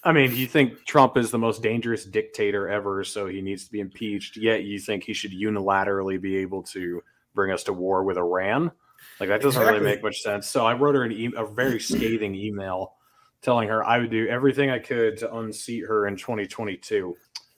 I 0.05 0.13
mean, 0.13 0.35
you 0.35 0.47
think 0.47 0.85
Trump 0.87 1.17
is 1.17 1.31
the 1.31 1.39
most 1.39 1.63
dangerous 1.63 2.05
dictator 2.05 2.69
ever, 2.69 3.05
so 3.05 3.27
he 3.27 3.43
needs 3.43 3.65
to 3.65 3.73
be 3.73 3.81
impeached. 3.81 4.37
Yet 4.37 4.65
you 4.65 4.79
think 4.79 5.05
he 5.05 5.13
should 5.13 5.33
unilaterally 5.33 6.21
be 6.21 6.37
able 6.37 6.63
to 6.65 7.03
bring 7.35 7.53
us 7.53 7.65
to 7.65 7.73
war 7.73 8.05
with 8.05 8.17
Iran? 8.17 8.71
Like 9.21 9.29
that 9.29 9.43
doesn't 9.43 9.61
exactly. 9.61 9.81
really 9.81 9.95
make 9.95 10.03
much 10.03 10.21
sense. 10.21 10.49
So 10.49 10.67
I 10.67 10.75
wrote 10.75 10.95
her 10.95 11.05
an 11.05 11.13
e- 11.13 11.33
a 11.37 11.47
very 11.47 11.81
scathing 11.81 12.35
email 12.35 12.95
telling 13.43 13.69
her 13.69 13.85
I 13.85 13.99
would 13.99 14.11
do 14.11 14.29
everything 14.29 14.71
I 14.71 14.79
could 14.79 15.17
to 15.19 15.37
unseat 15.37 15.85
her 15.87 16.07
in 16.07 16.17
2022. 16.17 17.15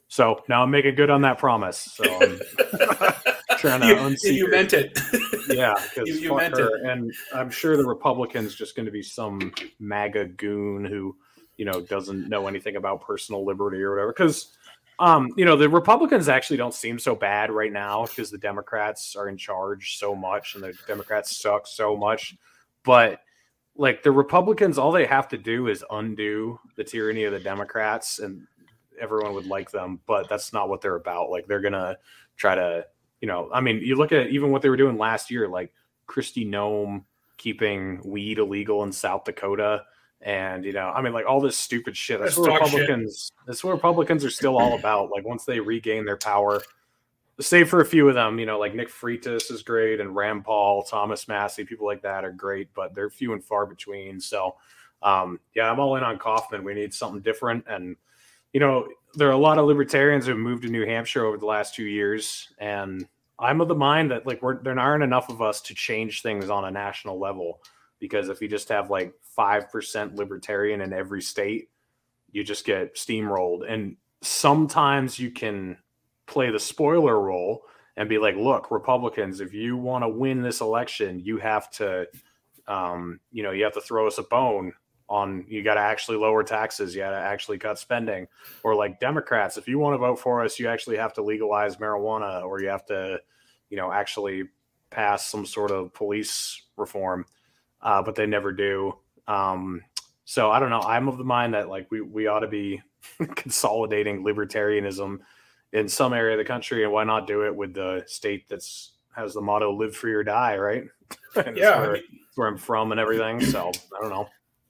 So 0.08 0.42
now 0.48 0.62
I'm 0.62 0.70
making 0.70 0.96
good 0.96 1.10
on 1.10 1.22
that 1.22 1.38
promise. 1.38 1.78
So 1.78 2.04
I'm 2.04 2.40
trying 3.58 3.80
to 3.82 3.86
you, 3.86 3.98
unseat. 3.98 4.34
You 4.34 4.46
her. 4.46 4.50
meant 4.50 4.72
it. 4.72 4.98
yeah, 5.48 5.74
you, 5.96 6.14
you 6.14 6.36
meant 6.36 6.56
her. 6.56 6.76
it. 6.76 6.90
And 6.90 7.12
I'm 7.32 7.50
sure 7.50 7.76
the 7.76 7.86
Republicans 7.86 8.54
just 8.54 8.74
going 8.74 8.86
to 8.86 8.92
be 8.92 9.02
some 9.02 9.52
MAGA 9.78 10.26
goon 10.36 10.84
who 10.84 11.16
you 11.56 11.64
know 11.64 11.80
doesn't 11.80 12.28
know 12.28 12.48
anything 12.48 12.76
about 12.76 13.02
personal 13.02 13.44
liberty 13.44 13.82
or 13.82 13.90
whatever 13.90 14.12
because 14.12 14.56
um, 15.00 15.32
you 15.36 15.46
know 15.46 15.56
the 15.56 15.68
republicans 15.68 16.28
actually 16.28 16.58
don't 16.58 16.74
seem 16.74 16.98
so 16.98 17.14
bad 17.14 17.50
right 17.50 17.72
now 17.72 18.04
because 18.04 18.30
the 18.30 18.38
democrats 18.38 19.16
are 19.16 19.28
in 19.28 19.36
charge 19.36 19.96
so 19.96 20.14
much 20.14 20.54
and 20.54 20.62
the 20.62 20.74
democrats 20.86 21.36
suck 21.36 21.66
so 21.66 21.96
much. 21.96 22.36
But 22.84 23.20
like 23.76 24.02
the 24.02 24.12
republicans 24.12 24.78
all 24.78 24.92
they 24.92 25.06
have 25.06 25.26
to 25.28 25.38
do 25.38 25.68
is 25.68 25.84
undo 25.90 26.60
the 26.76 26.84
tyranny 26.84 27.24
of 27.24 27.32
the 27.32 27.40
democrats 27.40 28.18
and 28.18 28.46
everyone 29.00 29.32
would 29.32 29.46
like 29.46 29.70
them 29.70 30.00
but 30.06 30.28
that's 30.28 30.52
not 30.52 30.68
what 30.68 30.82
they're 30.82 30.96
about. 30.96 31.30
Like 31.30 31.46
they're 31.46 31.60
gonna 31.60 31.96
try 32.36 32.54
to 32.54 32.84
you 33.20 33.28
know 33.28 33.50
i 33.52 33.60
mean 33.60 33.78
you 33.78 33.96
look 33.96 34.12
at 34.12 34.28
even 34.28 34.50
what 34.50 34.60
they 34.60 34.68
were 34.68 34.76
doing 34.76 34.98
last 34.98 35.30
year 35.30 35.48
like 35.48 35.72
Kristi 36.08 36.46
Noem 36.46 37.04
keeping 37.38 38.00
weed 38.04 38.38
illegal 38.38 38.82
in 38.82 38.92
south 38.92 39.24
dakota 39.24 39.84
and 40.22 40.64
you 40.64 40.72
know, 40.72 40.88
I 40.88 41.00
mean, 41.00 41.12
like 41.12 41.26
all 41.26 41.40
this 41.40 41.56
stupid 41.56 41.96
shit. 41.96 42.20
That's 42.20 42.36
what 42.36 42.52
Republicans. 42.52 43.30
Shit. 43.32 43.46
That's 43.46 43.64
what 43.64 43.72
Republicans 43.72 44.24
are 44.24 44.30
still 44.30 44.58
all 44.58 44.78
about. 44.78 45.10
Like 45.10 45.24
once 45.24 45.44
they 45.44 45.60
regain 45.60 46.04
their 46.04 46.16
power, 46.16 46.60
save 47.40 47.68
for 47.68 47.80
a 47.80 47.86
few 47.86 48.08
of 48.08 48.14
them, 48.14 48.38
you 48.38 48.46
know, 48.46 48.58
like 48.58 48.74
Nick 48.74 48.90
Freitas 48.90 49.50
is 49.50 49.62
great, 49.62 50.00
and 50.00 50.14
Rand 50.14 50.44
Paul, 50.44 50.82
Thomas 50.82 51.26
Massie, 51.26 51.64
people 51.64 51.86
like 51.86 52.02
that 52.02 52.24
are 52.24 52.32
great, 52.32 52.68
but 52.74 52.94
they're 52.94 53.10
few 53.10 53.32
and 53.32 53.42
far 53.42 53.64
between. 53.64 54.20
So, 54.20 54.56
um, 55.02 55.40
yeah, 55.54 55.70
I'm 55.70 55.80
all 55.80 55.96
in 55.96 56.02
on 56.02 56.18
Kauffman. 56.18 56.64
We 56.64 56.74
need 56.74 56.92
something 56.92 57.22
different, 57.22 57.64
and 57.66 57.96
you 58.52 58.60
know, 58.60 58.88
there 59.14 59.28
are 59.28 59.32
a 59.32 59.38
lot 59.38 59.58
of 59.58 59.66
libertarians 59.66 60.26
who 60.26 60.32
have 60.32 60.38
moved 60.38 60.62
to 60.64 60.68
New 60.68 60.84
Hampshire 60.84 61.24
over 61.24 61.38
the 61.38 61.46
last 61.46 61.74
two 61.74 61.86
years, 61.86 62.52
and 62.58 63.08
I'm 63.38 63.62
of 63.62 63.68
the 63.68 63.74
mind 63.74 64.10
that 64.10 64.26
like 64.26 64.42
we're 64.42 64.62
there 64.62 64.78
aren't 64.78 65.02
enough 65.02 65.30
of 65.30 65.40
us 65.40 65.62
to 65.62 65.74
change 65.74 66.20
things 66.20 66.50
on 66.50 66.66
a 66.66 66.70
national 66.70 67.18
level 67.18 67.60
because 68.00 68.28
if 68.28 68.40
you 68.40 68.48
just 68.48 68.68
have 68.70 68.90
like 68.90 69.14
5% 69.38 70.16
libertarian 70.16 70.80
in 70.80 70.92
every 70.92 71.22
state 71.22 71.68
you 72.32 72.44
just 72.44 72.64
get 72.64 72.94
steamrolled. 72.94 73.70
And 73.70 73.96
sometimes 74.22 75.18
you 75.18 75.30
can 75.30 75.76
play 76.26 76.50
the 76.50 76.60
spoiler 76.60 77.20
role 77.20 77.62
and 77.96 78.08
be 78.08 78.18
like, 78.18 78.36
look, 78.36 78.70
Republicans, 78.70 79.40
if 79.40 79.52
you 79.52 79.76
want 79.76 80.04
to 80.04 80.08
win 80.08 80.42
this 80.42 80.60
election, 80.60 81.20
you 81.20 81.38
have 81.38 81.70
to, 81.72 82.06
um, 82.66 83.20
you 83.32 83.42
know, 83.42 83.50
you 83.50 83.64
have 83.64 83.74
to 83.74 83.80
throw 83.80 84.06
us 84.06 84.18
a 84.18 84.22
bone 84.22 84.72
on, 85.08 85.44
you 85.48 85.62
got 85.64 85.74
to 85.74 85.80
actually 85.80 86.16
lower 86.16 86.44
taxes. 86.44 86.94
You 86.94 87.02
got 87.02 87.10
to 87.10 87.16
actually 87.16 87.58
cut 87.58 87.78
spending. 87.78 88.28
Or 88.62 88.76
like 88.76 89.00
Democrats, 89.00 89.56
if 89.56 89.66
you 89.66 89.78
want 89.78 89.94
to 89.94 89.98
vote 89.98 90.20
for 90.20 90.44
us, 90.44 90.58
you 90.58 90.68
actually 90.68 90.96
have 90.98 91.12
to 91.14 91.22
legalize 91.22 91.76
marijuana 91.76 92.44
or 92.44 92.62
you 92.62 92.68
have 92.68 92.86
to, 92.86 93.20
you 93.70 93.76
know, 93.76 93.90
actually 93.90 94.44
pass 94.90 95.26
some 95.26 95.44
sort 95.44 95.72
of 95.72 95.92
police 95.92 96.62
reform. 96.76 97.26
Uh, 97.82 98.02
but 98.02 98.14
they 98.14 98.26
never 98.26 98.52
do. 98.52 98.96
Um, 99.26 99.82
so 100.24 100.50
I 100.50 100.60
don't 100.60 100.70
know. 100.70 100.80
I'm 100.80 101.08
of 101.08 101.18
the 101.18 101.24
mind 101.24 101.54
that 101.54 101.68
like 101.68 101.90
we, 101.90 102.00
we 102.00 102.26
ought 102.26 102.40
to 102.40 102.48
be 102.48 102.82
consolidating 103.34 104.22
libertarianism 104.22 105.18
in 105.72 105.88
some 105.88 106.12
area 106.12 106.34
of 106.34 106.38
the 106.38 106.44
country, 106.44 106.84
and 106.84 106.92
why 106.92 107.04
not 107.04 107.26
do 107.26 107.46
it 107.46 107.54
with 107.54 107.74
the 107.74 108.04
state 108.06 108.48
that's 108.48 108.92
has 109.16 109.34
the 109.34 109.40
motto 109.40 109.72
"Live 109.72 109.96
free 109.96 110.14
or 110.14 110.22
die"? 110.22 110.56
Right? 110.56 110.84
yeah, 111.54 111.80
where, 111.80 111.98
where 112.34 112.48
I'm 112.48 112.58
from 112.58 112.92
and 112.92 113.00
everything. 113.00 113.40
So 113.40 113.70
I 113.96 114.00
don't 114.00 114.10
know. 114.10 114.28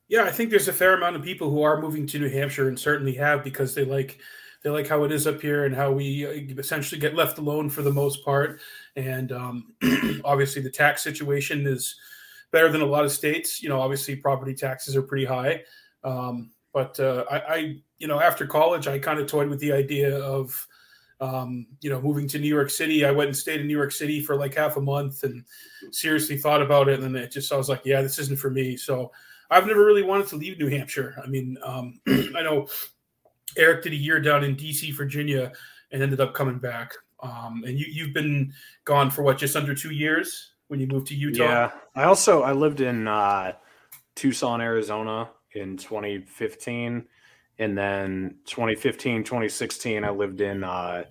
yeah. 0.09 0.25
I 0.25 0.31
think 0.31 0.51
there's 0.51 0.68
a 0.68 0.73
fair 0.73 0.94
amount 0.94 1.16
of 1.16 1.23
people 1.23 1.51
who 1.51 1.62
are 1.62 1.81
moving 1.81 2.07
to 2.09 2.18
New 2.18 2.31
Hampshire 2.31 2.68
and 2.68 2.79
certainly 2.79 3.14
have 3.14 3.44
because 3.44 3.75
they 3.75 3.85
like 3.85 4.18
they 4.62 4.70
like 4.70 4.87
how 4.87 5.05
it 5.05 5.12
is 5.12 5.27
up 5.27 5.40
here 5.40 5.64
and 5.64 5.75
how 5.75 5.90
we 5.90 6.27
uh, 6.27 6.59
essentially 6.59 7.01
get 7.01 7.14
left 7.14 7.38
alone 7.38 7.70
for 7.70 7.83
the 7.83 7.92
most 7.92 8.25
part. 8.25 8.61
And 8.96 9.33
um, 9.33 9.75
obviously, 10.25 10.62
the 10.62 10.70
tax 10.70 11.03
situation 11.03 11.66
is 11.66 11.96
better 12.53 12.71
than 12.71 12.83
a 12.83 12.87
lot 12.87 13.05
of 13.05 13.13
states. 13.13 13.63
You 13.63 13.69
know, 13.69 13.81
obviously, 13.81 14.17
property 14.17 14.55
taxes 14.55 14.97
are 14.97 15.03
pretty 15.03 15.25
high. 15.25 15.63
Um, 16.05 16.51
but 16.73 16.99
uh, 17.01 17.25
I, 17.31 17.39
I, 17.39 17.77
you 17.99 18.07
know, 18.07 18.21
after 18.21 18.47
college, 18.47 18.87
I 18.87 18.99
kind 18.99 19.19
of 19.19 19.27
toyed 19.27 19.49
with 19.49 19.61
the 19.61 19.73
idea 19.73 20.17
of 20.19 20.67
um, 21.21 21.67
you 21.81 21.91
know, 21.91 22.01
moving 22.01 22.27
to 22.29 22.39
New 22.39 22.49
York 22.49 22.71
City. 22.71 23.05
I 23.05 23.11
went 23.11 23.29
and 23.29 23.37
stayed 23.37 23.61
in 23.61 23.67
New 23.67 23.77
York 23.77 23.93
City 23.93 24.21
for 24.21 24.37
like 24.37 24.55
half 24.55 24.77
a 24.77 24.81
month 24.81 25.23
and 25.23 25.45
seriously 25.91 26.39
thought 26.39 26.63
about 26.63 26.89
it. 26.89 27.01
And 27.01 27.15
then 27.15 27.23
it 27.23 27.31
just, 27.31 27.53
I 27.53 27.57
was 27.57 27.69
like, 27.69 27.83
yeah, 27.85 28.01
this 28.01 28.19
isn't 28.19 28.39
for 28.39 28.51
me. 28.51 28.77
So 28.77 29.13
I've 29.51 29.67
never 29.67 29.85
really 29.85 30.03
wanted 30.03 30.29
to 30.29 30.37
leave 30.37 30.59
New 30.59 30.69
Hampshire. 30.69 31.21
I 31.23 31.27
mean, 31.27 31.59
um, 31.63 32.01
I 32.09 32.43
know 32.43 32.69
Eric 33.57 33.83
did 33.83 33.93
a 33.93 33.97
year 33.97 34.19
down 34.21 34.45
in 34.45 34.57
DC, 34.57 34.97
Virginia, 34.97 35.53
and 35.93 36.03
ended 36.03 36.21
up 36.21 36.33
coming 36.33 36.59
back. 36.59 36.95
Um, 37.23 37.65
and 37.67 37.79
you, 37.79 37.87
you've 37.91 38.15
been 38.15 38.55
gone 38.85 39.11
for 39.11 39.23
what, 39.23 39.37
just 39.37 39.57
under 39.57 39.75
two 39.75 39.91
years 39.91 40.50
when 40.70 40.78
you 40.80 40.87
moved 40.87 41.09
to 41.09 41.14
Utah? 41.14 41.42
Yeah. 41.42 41.70
I 41.94 42.04
also 42.04 42.42
I 42.42 42.52
lived 42.52 42.80
in 42.80 43.09
uh, 43.09 43.52
Tucson, 44.14 44.61
Arizona 44.61 45.30
in 45.52 45.76
2015 45.76 47.06
and 47.59 47.76
then 47.76 48.37
2015 48.46 49.24
2016 49.24 50.04
i 50.04 50.11
lived 50.11 50.40
in 50.40 50.64
uh, 50.64 51.04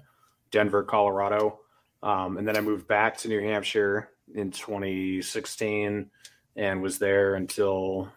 denver 0.51 0.83
colorado 0.83 1.59
um, 2.03 2.37
and 2.37 2.47
then 2.47 2.55
i 2.55 2.61
moved 2.61 2.87
back 2.87 3.17
to 3.17 3.27
new 3.27 3.41
hampshire 3.41 4.09
in 4.35 4.51
2016 4.51 6.09
and 6.55 6.81
was 6.81 6.97
there 6.97 7.35
until 7.35 8.09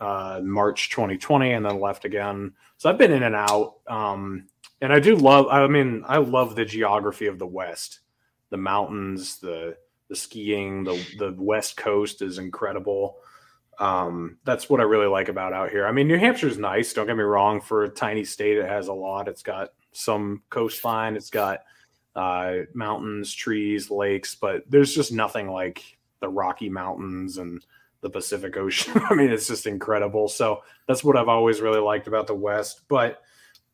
uh, 0.00 0.40
march 0.42 0.90
2020 0.90 1.52
and 1.52 1.64
then 1.64 1.80
left 1.80 2.04
again 2.04 2.52
so 2.76 2.90
i've 2.90 2.98
been 2.98 3.12
in 3.12 3.22
and 3.22 3.36
out 3.36 3.76
um, 3.88 4.46
and 4.80 4.92
i 4.92 4.98
do 4.98 5.14
love 5.14 5.46
i 5.48 5.66
mean 5.66 6.02
i 6.06 6.18
love 6.18 6.56
the 6.56 6.64
geography 6.64 7.26
of 7.26 7.38
the 7.38 7.46
west 7.46 8.00
the 8.50 8.56
mountains 8.56 9.38
the 9.38 9.76
the 10.08 10.16
skiing 10.16 10.84
the 10.84 11.04
the 11.18 11.34
west 11.38 11.76
coast 11.76 12.22
is 12.22 12.38
incredible 12.38 13.16
um, 13.78 14.38
that's 14.44 14.68
what 14.68 14.80
I 14.80 14.84
really 14.84 15.06
like 15.06 15.28
about 15.28 15.52
out 15.52 15.70
here. 15.70 15.86
I 15.86 15.92
mean, 15.92 16.06
New 16.06 16.18
Hampshire's 16.18 16.58
nice. 16.58 16.92
Don't 16.92 17.06
get 17.06 17.16
me 17.16 17.22
wrong. 17.22 17.60
For 17.60 17.84
a 17.84 17.88
tiny 17.88 18.24
state, 18.24 18.58
it 18.58 18.68
has 18.68 18.88
a 18.88 18.92
lot. 18.92 19.28
It's 19.28 19.42
got 19.42 19.70
some 19.92 20.42
coastline. 20.50 21.16
It's 21.16 21.30
got 21.30 21.60
uh, 22.14 22.58
mountains, 22.74 23.32
trees, 23.34 23.90
lakes, 23.90 24.34
but 24.34 24.62
there's 24.68 24.94
just 24.94 25.12
nothing 25.12 25.48
like 25.48 25.82
the 26.20 26.28
Rocky 26.28 26.68
Mountains 26.68 27.38
and 27.38 27.64
the 28.02 28.10
Pacific 28.10 28.56
Ocean. 28.56 29.00
I 29.10 29.14
mean, 29.14 29.30
it's 29.30 29.48
just 29.48 29.66
incredible. 29.66 30.28
So 30.28 30.62
that's 30.86 31.02
what 31.02 31.16
I've 31.16 31.28
always 31.28 31.60
really 31.60 31.80
liked 31.80 32.06
about 32.06 32.26
the 32.26 32.34
West. 32.34 32.82
But 32.88 33.22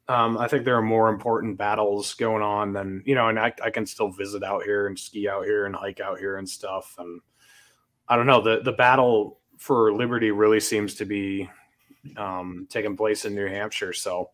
um, 0.08 0.38
I 0.38 0.48
think 0.48 0.64
there 0.64 0.76
are 0.76 0.82
more 0.82 1.10
important 1.10 1.58
battles 1.58 2.14
going 2.14 2.42
on 2.42 2.72
than 2.72 3.02
you 3.04 3.14
know, 3.14 3.28
and 3.28 3.38
I, 3.38 3.52
I 3.62 3.70
can 3.70 3.84
still 3.84 4.08
visit 4.08 4.42
out 4.42 4.62
here 4.62 4.86
and 4.86 4.98
ski 4.98 5.28
out 5.28 5.44
here 5.44 5.66
and 5.66 5.74
hike 5.74 6.00
out 6.00 6.18
here 6.18 6.38
and 6.38 6.48
stuff. 6.48 6.94
And 6.98 7.20
I 8.08 8.16
don't 8.16 8.26
know 8.26 8.40
the 8.40 8.60
the 8.62 8.72
battle 8.72 9.38
for 9.58 9.92
liberty 9.92 10.30
really 10.30 10.60
seems 10.60 10.94
to 10.94 11.04
be 11.04 11.50
um, 12.16 12.66
taking 12.70 12.96
place 12.96 13.26
in 13.26 13.34
New 13.34 13.48
Hampshire. 13.48 13.92
So 13.92 14.30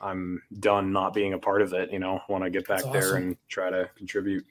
I'm 0.00 0.40
done 0.60 0.92
not 0.92 1.14
being 1.14 1.32
a 1.32 1.38
part 1.38 1.62
of 1.62 1.72
it. 1.72 1.92
You 1.92 1.98
know, 1.98 2.20
want 2.28 2.44
to 2.44 2.50
get 2.50 2.68
back 2.68 2.84
there 2.92 3.16
and 3.16 3.36
try 3.48 3.70
to 3.70 3.90
contribute. 3.96 4.46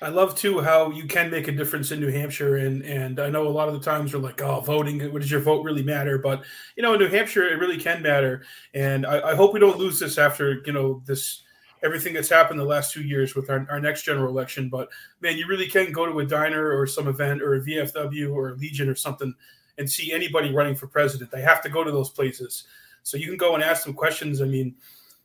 I 0.00 0.10
love 0.10 0.34
too 0.36 0.60
how 0.60 0.90
you 0.90 1.04
can 1.04 1.30
make 1.30 1.48
a 1.48 1.52
difference 1.52 1.90
in 1.90 2.00
New 2.00 2.10
Hampshire, 2.10 2.56
and 2.56 2.82
and 2.82 3.18
I 3.18 3.28
know 3.30 3.46
a 3.46 3.50
lot 3.50 3.68
of 3.68 3.74
the 3.74 3.80
times 3.80 4.14
we're 4.14 4.20
like, 4.20 4.40
oh, 4.40 4.60
voting, 4.60 5.00
what 5.12 5.22
does 5.22 5.30
your 5.30 5.40
vote 5.40 5.64
really 5.64 5.82
matter? 5.82 6.18
But 6.18 6.44
you 6.76 6.82
know, 6.82 6.94
in 6.94 7.00
New 7.00 7.08
Hampshire, 7.08 7.48
it 7.48 7.58
really 7.58 7.78
can 7.78 8.00
matter, 8.02 8.42
and 8.74 9.04
I, 9.04 9.30
I 9.30 9.34
hope 9.34 9.52
we 9.52 9.60
don't 9.60 9.78
lose 9.78 9.98
this 9.98 10.16
after 10.16 10.62
you 10.64 10.72
know 10.72 11.02
this 11.04 11.42
everything 11.82 12.12
that's 12.12 12.28
happened 12.28 12.58
the 12.58 12.64
last 12.64 12.92
two 12.92 13.02
years 13.02 13.34
with 13.34 13.50
our, 13.50 13.66
our 13.70 13.80
next 13.80 14.02
general 14.02 14.28
election. 14.28 14.68
But 14.68 14.88
man, 15.20 15.36
you 15.36 15.46
really 15.46 15.68
can 15.68 15.92
go 15.92 16.06
to 16.06 16.18
a 16.20 16.26
diner 16.26 16.76
or 16.76 16.86
some 16.86 17.08
event 17.08 17.42
or 17.42 17.54
a 17.54 17.60
VFW 17.60 18.34
or 18.34 18.50
a 18.50 18.54
Legion 18.54 18.88
or 18.88 18.94
something 18.94 19.34
and 19.78 19.88
see 19.88 20.12
anybody 20.12 20.52
running 20.52 20.74
for 20.74 20.88
president. 20.88 21.30
They 21.30 21.42
have 21.42 21.62
to 21.62 21.68
go 21.68 21.84
to 21.84 21.92
those 21.92 22.10
places. 22.10 22.64
So 23.04 23.16
you 23.16 23.28
can 23.28 23.36
go 23.36 23.54
and 23.54 23.62
ask 23.62 23.84
them 23.84 23.94
questions. 23.94 24.42
I 24.42 24.46
mean, 24.46 24.74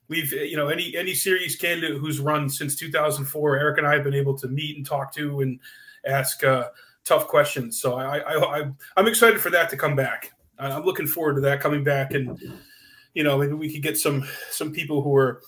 we've 0.08 0.32
you 0.32 0.58
know 0.58 0.68
any 0.68 0.96
any 0.96 1.14
serious 1.14 1.56
candidate 1.56 1.98
who's 1.98 2.20
run 2.20 2.50
since 2.50 2.76
2004, 2.76 3.58
Eric 3.58 3.78
and 3.78 3.88
I 3.88 3.94
have 3.94 4.04
been 4.04 4.14
able 4.14 4.38
to 4.38 4.48
meet 4.48 4.78
and 4.78 4.86
talk 4.86 5.14
to 5.16 5.42
and 5.42 5.60
ask 6.06 6.44
uh, 6.44 6.70
tough 7.04 7.28
questions. 7.28 7.80
So 7.80 7.96
I, 7.96 8.20
I, 8.20 8.60
I 8.60 8.72
I'm 8.98 9.08
excited 9.08 9.40
for 9.40 9.50
that 9.52 9.70
to 9.70 9.78
come 9.78 9.96
back. 9.96 10.32
I'm 10.60 10.84
looking 10.84 11.08
forward 11.08 11.36
to 11.36 11.42
that 11.42 11.60
coming 11.60 11.84
back, 11.84 12.14
and 12.14 12.40
you 13.14 13.24
know 13.24 13.38
maybe 13.38 13.54
we 13.54 13.72
could 13.72 13.82
get 13.82 13.98
some 13.98 14.28
some 14.50 14.72
people 14.72 15.02
who 15.02 15.16
are 15.16 15.42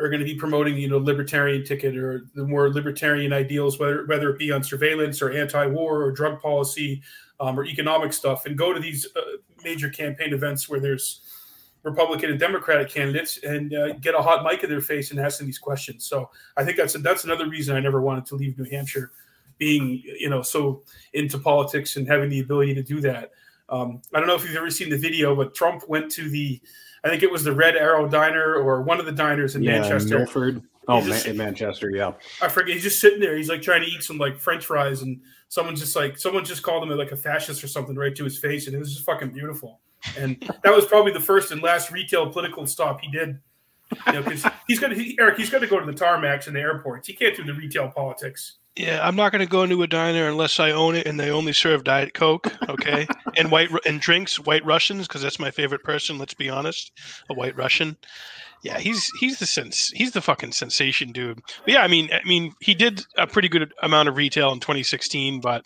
are 0.00 0.08
going 0.08 0.20
to 0.20 0.26
be 0.26 0.34
promoting, 0.34 0.76
you 0.76 0.88
know, 0.88 0.98
libertarian 0.98 1.64
ticket 1.64 1.96
or 1.96 2.26
the 2.34 2.44
more 2.44 2.72
libertarian 2.72 3.32
ideals, 3.32 3.78
whether 3.78 4.06
whether 4.06 4.30
it 4.30 4.38
be 4.38 4.50
on 4.50 4.62
surveillance 4.62 5.22
or 5.22 5.30
anti-war 5.30 6.02
or 6.02 6.12
drug 6.12 6.40
policy 6.40 7.02
um, 7.40 7.58
or 7.58 7.64
economic 7.64 8.12
stuff, 8.12 8.46
and 8.46 8.56
go 8.56 8.72
to 8.72 8.80
these 8.80 9.06
uh, 9.16 9.20
major 9.64 9.88
campaign 9.88 10.32
events 10.32 10.68
where 10.68 10.80
there's 10.80 11.20
Republican 11.82 12.30
and 12.30 12.38
Democratic 12.38 12.88
candidates 12.88 13.38
and 13.42 13.74
uh, 13.74 13.92
get 13.94 14.14
a 14.14 14.22
hot 14.22 14.44
mic 14.44 14.62
in 14.62 14.70
their 14.70 14.80
face 14.80 15.10
and 15.10 15.18
ask 15.18 15.38
them 15.38 15.46
these 15.46 15.58
questions. 15.58 16.04
So 16.04 16.30
I 16.56 16.64
think 16.64 16.76
that's 16.76 16.94
that's 16.94 17.24
another 17.24 17.48
reason 17.48 17.76
I 17.76 17.80
never 17.80 18.00
wanted 18.00 18.26
to 18.26 18.36
leave 18.36 18.58
New 18.58 18.68
Hampshire, 18.70 19.12
being 19.58 20.02
you 20.04 20.30
know 20.30 20.42
so 20.42 20.82
into 21.12 21.38
politics 21.38 21.96
and 21.96 22.06
having 22.06 22.30
the 22.30 22.40
ability 22.40 22.74
to 22.74 22.82
do 22.82 23.00
that. 23.00 23.32
Um, 23.68 24.02
I 24.14 24.18
don't 24.18 24.28
know 24.28 24.34
if 24.34 24.44
you've 24.44 24.56
ever 24.56 24.70
seen 24.70 24.90
the 24.90 24.98
video, 24.98 25.34
but 25.34 25.54
Trump 25.54 25.88
went 25.88 26.10
to 26.12 26.28
the 26.28 26.60
I 27.04 27.08
think 27.08 27.22
it 27.22 27.32
was 27.32 27.42
the 27.42 27.52
Red 27.52 27.76
Arrow 27.76 28.08
Diner 28.08 28.54
or 28.54 28.82
one 28.82 29.00
of 29.00 29.06
the 29.06 29.12
diners 29.12 29.56
in 29.56 29.62
yeah, 29.62 29.80
Manchester. 29.80 30.18
Milford. 30.18 30.62
Oh, 30.88 30.98
in 30.98 31.36
Manchester, 31.36 31.90
yeah. 31.90 32.12
I 32.40 32.48
forget. 32.48 32.74
He's 32.74 32.82
just 32.82 33.00
sitting 33.00 33.20
there. 33.20 33.36
He's 33.36 33.48
like 33.48 33.62
trying 33.62 33.82
to 33.82 33.86
eat 33.86 34.02
some 34.02 34.18
like 34.18 34.38
French 34.38 34.66
fries, 34.66 35.02
and 35.02 35.20
someone 35.48 35.76
just 35.76 35.94
like 35.94 36.18
someone 36.18 36.44
just 36.44 36.62
called 36.62 36.82
him 36.82 36.96
like 36.96 37.12
a 37.12 37.16
fascist 37.16 37.62
or 37.62 37.68
something 37.68 37.94
right 37.94 38.14
to 38.16 38.24
his 38.24 38.36
face, 38.36 38.66
and 38.66 38.74
it 38.74 38.78
was 38.78 38.92
just 38.92 39.04
fucking 39.04 39.30
beautiful. 39.30 39.80
And 40.16 40.40
that 40.62 40.74
was 40.74 40.86
probably 40.86 41.12
the 41.12 41.20
first 41.20 41.52
and 41.52 41.62
last 41.62 41.90
retail 41.90 42.30
political 42.30 42.66
stop 42.66 43.00
he 43.00 43.10
did. 43.10 43.38
You 44.06 44.12
know, 44.14 44.22
because 44.22 44.46
he's 44.66 44.80
got 44.80 44.92
he, 44.92 45.16
Eric. 45.20 45.36
he's 45.36 45.50
going 45.50 45.62
to 45.62 45.68
go 45.68 45.78
to 45.78 45.84
the 45.84 45.92
tarmacs 45.92 46.46
and 46.46 46.56
the 46.56 46.60
airports. 46.60 47.06
He 47.06 47.12
can't 47.12 47.36
do 47.36 47.44
the 47.44 47.52
retail 47.52 47.88
politics. 47.88 48.54
Yeah, 48.76 49.06
I'm 49.06 49.16
not 49.16 49.32
going 49.32 49.44
to 49.44 49.50
go 49.50 49.64
into 49.64 49.82
a 49.82 49.86
diner 49.86 50.28
unless 50.28 50.58
I 50.58 50.70
own 50.70 50.94
it 50.94 51.06
and 51.06 51.20
they 51.20 51.30
only 51.30 51.52
serve 51.52 51.84
Diet 51.84 52.14
Coke, 52.14 52.50
okay, 52.70 53.06
and 53.36 53.50
white 53.50 53.68
and 53.84 54.00
drinks, 54.00 54.40
White 54.40 54.64
Russians, 54.64 55.06
because 55.06 55.20
that's 55.20 55.38
my 55.38 55.50
favorite 55.50 55.84
person. 55.84 56.18
Let's 56.18 56.32
be 56.32 56.48
honest, 56.48 56.90
a 57.28 57.34
White 57.34 57.54
Russian. 57.54 57.98
Yeah, 58.62 58.78
he's 58.78 59.10
he's 59.18 59.40
the 59.40 59.46
sense 59.46 59.90
he's 59.90 60.12
the 60.12 60.20
fucking 60.20 60.52
sensation, 60.52 61.10
dude. 61.10 61.42
But 61.64 61.74
yeah, 61.74 61.82
I 61.82 61.88
mean, 61.88 62.10
I 62.12 62.20
mean, 62.26 62.52
he 62.60 62.74
did 62.74 63.04
a 63.18 63.26
pretty 63.26 63.48
good 63.48 63.72
amount 63.82 64.08
of 64.08 64.16
retail 64.16 64.52
in 64.52 64.60
2016, 64.60 65.40
but 65.40 65.64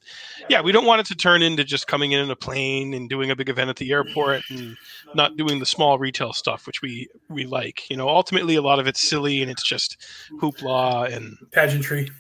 yeah, 0.49 0.63
we 0.63 0.73
don't 0.73 0.87
want 0.87 1.01
it 1.01 1.07
to 1.09 1.15
turn 1.15 1.43
into 1.43 1.63
just 1.63 1.89
coming 1.89 2.13
in 2.13 2.21
in 2.21 2.31
a 2.31 2.37
plane 2.37 2.95
and 2.95 3.09
doing 3.09 3.31
a 3.31 3.37
big 3.37 3.51
event 3.51 3.69
at 3.69 3.77
the 3.77 3.93
airport 3.93 4.43
and 4.49 4.79
not 5.15 5.37
doing 5.37 5.59
the 5.59 5.67
small 5.67 5.99
retail 5.99 6.33
stuff, 6.33 6.67
which 6.67 6.81
we 6.81 7.07
we 7.29 7.45
like. 7.45 7.89
You 7.91 7.99
know, 7.99 8.09
ultimately, 8.09 8.57
a 8.57 8.63
lot 8.63 8.79
of 8.79 8.87
it's 8.87 9.07
silly 9.07 9.43
and 9.43 9.51
it's 9.51 9.67
just 9.67 9.99
hoopla 10.41 11.13
and 11.13 11.37
pageantry 11.53 12.11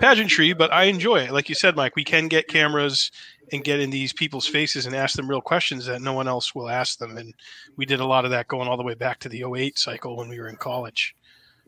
pageantry, 0.00 0.52
but 0.52 0.72
I 0.72 0.84
enjoy 0.84 1.20
it. 1.20 1.32
Like 1.32 1.48
you 1.48 1.54
said, 1.54 1.76
Mike, 1.76 1.96
we 1.96 2.04
can 2.04 2.28
get 2.28 2.48
cameras 2.48 3.10
and 3.52 3.64
get 3.64 3.80
in 3.80 3.90
these 3.90 4.12
people's 4.12 4.46
faces 4.46 4.86
and 4.86 4.94
ask 4.94 5.16
them 5.16 5.28
real 5.28 5.40
questions 5.40 5.86
that 5.86 6.02
no 6.02 6.12
one 6.12 6.28
else 6.28 6.54
will 6.54 6.68
ask 6.68 6.98
them. 6.98 7.16
And 7.16 7.34
we 7.76 7.86
did 7.86 8.00
a 8.00 8.06
lot 8.06 8.24
of 8.24 8.30
that 8.30 8.48
going 8.48 8.68
all 8.68 8.76
the 8.76 8.82
way 8.82 8.94
back 8.94 9.20
to 9.20 9.28
the 9.28 9.44
08 9.44 9.78
cycle 9.78 10.16
when 10.16 10.28
we 10.28 10.40
were 10.40 10.48
in 10.48 10.56
college. 10.56 11.14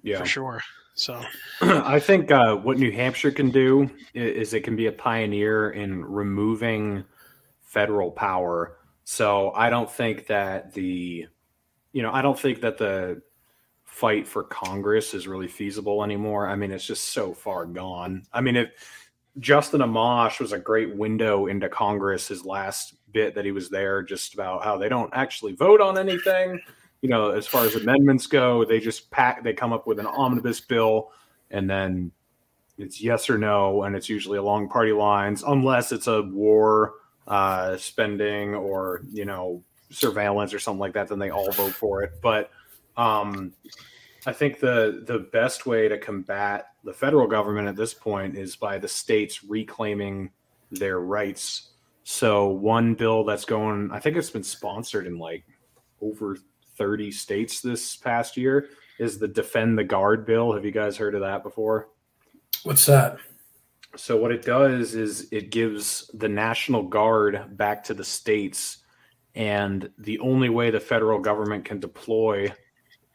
Yeah. 0.03 0.19
For 0.19 0.27
sure. 0.27 0.63
So 0.95 1.21
I 1.61 2.01
think 2.01 2.31
uh, 2.31 2.57
what 2.57 2.79
New 2.79 2.93
Hampshire 2.93 3.31
can 3.31 3.51
do 3.51 3.91
is 4.15 4.55
it 4.55 4.65
can 4.65 4.77
be 4.77 4.87
a 4.87 4.93
pioneer 4.93 5.71
in 5.71 6.05
removing 6.05 7.05
federal 7.63 8.11
power. 8.11 8.79
So 9.05 9.53
I 9.53 9.69
don't 9.69 9.91
think 9.91 10.27
that 10.29 10.73
the 10.73 11.27
you 11.93 12.03
know, 12.03 12.13
I 12.13 12.21
don't 12.21 12.39
think 12.39 12.61
that 12.61 12.77
the 12.77 13.23
fight 13.97 14.29
for 14.29 14.43
Congress 14.43 15.15
is 15.15 15.27
really 15.27 15.49
feasible 15.49 16.05
anymore. 16.05 16.49
I 16.49 16.55
mean, 16.55 16.71
it's 16.71 16.85
just 16.85 17.15
so 17.15 17.33
far 17.33 17.65
gone. 17.65 18.25
I 18.31 18.43
mean, 18.43 18.55
if 18.55 18.69
Justin 19.39 19.81
Amash 19.81 20.39
was 20.39 20.53
a 20.53 20.59
great 20.59 20.95
window 20.95 21.47
into 21.47 21.71
Congress, 21.71 22.29
his 22.29 22.45
last 22.45 22.97
bit 23.13 23.35
that 23.35 23.47
he 23.47 23.53
was 23.53 23.71
there, 23.71 24.03
just 24.03 24.35
about 24.35 24.63
how 24.63 24.77
they 24.77 24.91
don't 24.91 25.09
actually 25.15 25.55
vote 25.55 25.81
on 25.81 25.97
anything. 25.97 26.61
You 27.01 27.09
know, 27.09 27.31
as 27.31 27.47
far 27.47 27.65
as 27.65 27.75
amendments 27.75 28.27
go, 28.27 28.67
they 28.67 28.81
just 28.81 29.11
pack, 29.11 29.43
they 29.43 29.55
come 29.55 29.73
up 29.73 29.87
with 29.87 29.99
an 29.99 30.07
omnibus 30.07 30.61
bill, 30.61 31.11
and 31.51 31.69
then 31.69 32.13
it's 32.77 33.01
yes 33.01 33.31
or 33.31 33.39
no, 33.39 33.85
and 33.85 33.97
it's 33.97 34.11
usually 34.11 34.37
along 34.37 34.69
party 34.69 34.93
lines, 34.93 35.43
unless 35.43 35.91
it's 35.91 36.07
a 36.07 36.21
war 36.21 36.97
uh, 37.27 37.79
spending 37.79 38.55
or 38.55 39.01
you 39.11 39.25
know 39.25 39.63
surveillance 39.89 40.53
or 40.53 40.59
something 40.59 40.81
like 40.81 40.93
that. 40.93 41.09
Then 41.09 41.19
they 41.19 41.31
all 41.31 41.51
vote 41.53 41.73
for 41.73 42.03
it. 42.03 42.13
But 42.21 42.51
um, 42.97 43.53
I 44.27 44.33
think 44.33 44.59
the 44.59 45.05
the 45.07 45.21
best 45.33 45.67
way 45.67 45.89
to 45.89 45.99
combat 45.99 46.69
the 46.85 46.93
federal 46.93 47.27
government 47.27 47.69
at 47.69 47.77
this 47.77 47.95
point 47.95 48.37
is 48.37 48.57
by 48.57 48.79
the 48.79 48.89
states 48.89 49.45
reclaiming 49.45 50.31
their 50.71 51.01
rights. 51.01 51.71
So 52.03 52.49
one 52.49 52.95
bill 52.95 53.25
that's 53.25 53.45
going, 53.45 53.91
I 53.93 53.99
think 53.99 54.17
it's 54.17 54.31
been 54.31 54.45
sponsored 54.45 55.07
in 55.07 55.19
like 55.19 55.45
over 56.01 56.37
30 56.77 57.11
states 57.11 57.61
this 57.61 57.97
past 57.97 58.37
year 58.37 58.69
is 58.99 59.19
the 59.19 59.29
Defend 59.29 59.79
the 59.79 59.85
Guard 59.85 60.27
bill. 60.27 60.53
Have 60.53 60.65
you 60.65 60.71
guys 60.71 60.97
heard 60.97 61.15
of 61.15 61.21
that 61.23 61.43
before? 61.43 61.89
What's 62.63 62.87
that? 62.87 63.19
So 63.97 64.17
what 64.17 64.31
it 64.31 64.43
does 64.43 64.95
is 64.95 65.29
it 65.33 65.51
gives 65.51 66.11
the 66.15 66.29
National 66.29 66.83
Guard 66.83 67.57
back 67.57 67.83
to 67.85 67.95
the 67.95 68.05
states, 68.05 68.79
and 69.35 69.91
the 69.99 70.19
only 70.19 70.49
way 70.49 70.71
the 70.71 70.81
federal 70.81 71.19
government 71.19 71.65
can 71.65 71.81
deploy 71.81 72.53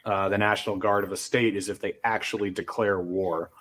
uh, 0.06 0.30
the 0.30 0.38
National 0.38 0.78
Guard 0.78 1.04
of 1.04 1.12
a 1.12 1.18
state 1.18 1.56
is 1.56 1.70
if 1.70 1.80
they 1.80 1.94
actually 2.04 2.50
declare 2.50 3.00
war. 3.00 3.52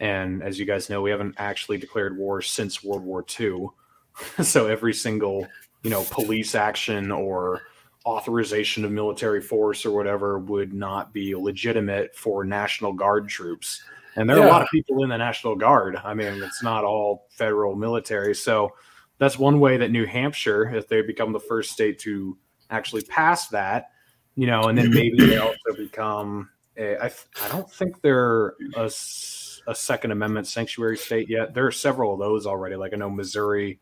And 0.00 0.42
as 0.42 0.58
you 0.58 0.64
guys 0.64 0.88
know, 0.88 1.02
we 1.02 1.10
haven't 1.10 1.34
actually 1.38 1.78
declared 1.78 2.16
war 2.16 2.40
since 2.40 2.84
World 2.84 3.02
War 3.02 3.24
II. 3.38 3.68
so 4.44 4.66
every 4.66 4.94
single, 4.94 5.46
you 5.82 5.90
know, 5.90 6.04
police 6.10 6.54
action 6.54 7.10
or 7.10 7.62
authorization 8.06 8.84
of 8.84 8.92
military 8.92 9.40
force 9.40 9.84
or 9.84 9.90
whatever 9.90 10.38
would 10.38 10.72
not 10.72 11.12
be 11.12 11.34
legitimate 11.34 12.14
for 12.14 12.44
National 12.44 12.92
Guard 12.92 13.28
troops. 13.28 13.82
And 14.16 14.28
there 14.28 14.38
are 14.38 14.46
a 14.46 14.50
lot 14.50 14.62
of 14.62 14.68
people 14.68 15.02
in 15.04 15.10
the 15.10 15.16
National 15.18 15.54
Guard. 15.54 15.96
I 15.96 16.14
mean, 16.14 16.42
it's 16.42 16.62
not 16.62 16.84
all 16.84 17.26
federal 17.30 17.76
military. 17.76 18.34
So 18.34 18.74
that's 19.18 19.38
one 19.38 19.60
way 19.60 19.76
that 19.76 19.90
New 19.90 20.06
Hampshire, 20.06 20.74
if 20.74 20.88
they 20.88 21.02
become 21.02 21.32
the 21.32 21.40
first 21.40 21.70
state 21.70 21.98
to 22.00 22.36
actually 22.70 23.02
pass 23.02 23.48
that, 23.48 23.90
you 24.38 24.46
know, 24.46 24.68
and 24.68 24.78
then 24.78 24.90
maybe 24.90 25.16
they 25.18 25.36
also 25.36 25.74
become. 25.76 26.48
A, 26.76 26.96
I, 26.96 27.10
I 27.42 27.48
don't 27.48 27.68
think 27.68 28.00
they're 28.02 28.54
a, 28.76 28.84
a 28.84 29.74
Second 29.74 30.12
Amendment 30.12 30.46
sanctuary 30.46 30.96
state 30.96 31.28
yet. 31.28 31.54
There 31.54 31.66
are 31.66 31.72
several 31.72 32.14
of 32.14 32.20
those 32.20 32.46
already. 32.46 32.76
Like 32.76 32.92
I 32.94 32.96
know 32.96 33.10
Missouri 33.10 33.80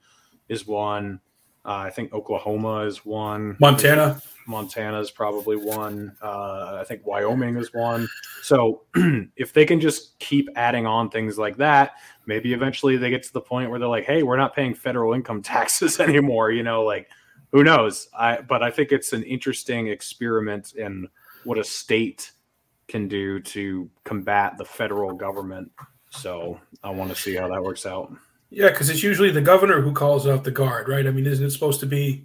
is 0.48 0.66
one. 0.66 1.20
Uh, 1.62 1.74
I 1.74 1.90
think 1.90 2.14
Oklahoma 2.14 2.86
is 2.86 3.04
one. 3.04 3.58
Montana. 3.60 4.18
Montana 4.46 4.98
is 4.98 5.10
probably 5.10 5.56
one. 5.56 6.16
Uh, 6.22 6.78
I 6.80 6.84
think 6.84 7.04
Wyoming 7.04 7.58
is 7.58 7.74
one. 7.74 8.08
So 8.40 8.84
if 9.36 9.52
they 9.52 9.66
can 9.66 9.78
just 9.78 10.18
keep 10.20 10.48
adding 10.56 10.86
on 10.86 11.10
things 11.10 11.36
like 11.36 11.58
that, 11.58 11.96
maybe 12.24 12.54
eventually 12.54 12.96
they 12.96 13.10
get 13.10 13.22
to 13.24 13.32
the 13.34 13.42
point 13.42 13.68
where 13.68 13.78
they're 13.78 13.88
like, 13.88 14.06
"Hey, 14.06 14.22
we're 14.22 14.38
not 14.38 14.54
paying 14.56 14.74
federal 14.74 15.12
income 15.12 15.42
taxes 15.54 16.00
anymore." 16.00 16.50
You 16.50 16.62
know, 16.62 16.82
like 16.82 17.10
who 17.52 17.64
knows? 17.64 18.08
I 18.16 18.40
but 18.40 18.62
I 18.62 18.70
think 18.70 18.92
it's 18.92 19.12
an 19.12 19.22
interesting 19.22 19.88
experiment 19.88 20.74
in 20.74 21.08
what 21.44 21.58
a 21.58 21.64
state 21.64 22.32
can 22.88 23.08
do 23.08 23.40
to 23.40 23.90
combat 24.04 24.58
the 24.58 24.64
federal 24.64 25.12
government. 25.14 25.70
So 26.10 26.60
I 26.82 26.90
want 26.90 27.10
to 27.10 27.16
see 27.16 27.34
how 27.34 27.48
that 27.48 27.62
works 27.62 27.86
out. 27.86 28.12
Yeah, 28.50 28.68
because 28.70 28.90
it's 28.90 29.02
usually 29.02 29.30
the 29.30 29.40
governor 29.40 29.80
who 29.80 29.92
calls 29.92 30.26
out 30.26 30.44
the 30.44 30.50
guard, 30.50 30.88
right? 30.88 31.06
I 31.06 31.10
mean, 31.10 31.26
isn't 31.26 31.44
it 31.44 31.50
supposed 31.50 31.80
to 31.80 31.86
be? 31.86 32.24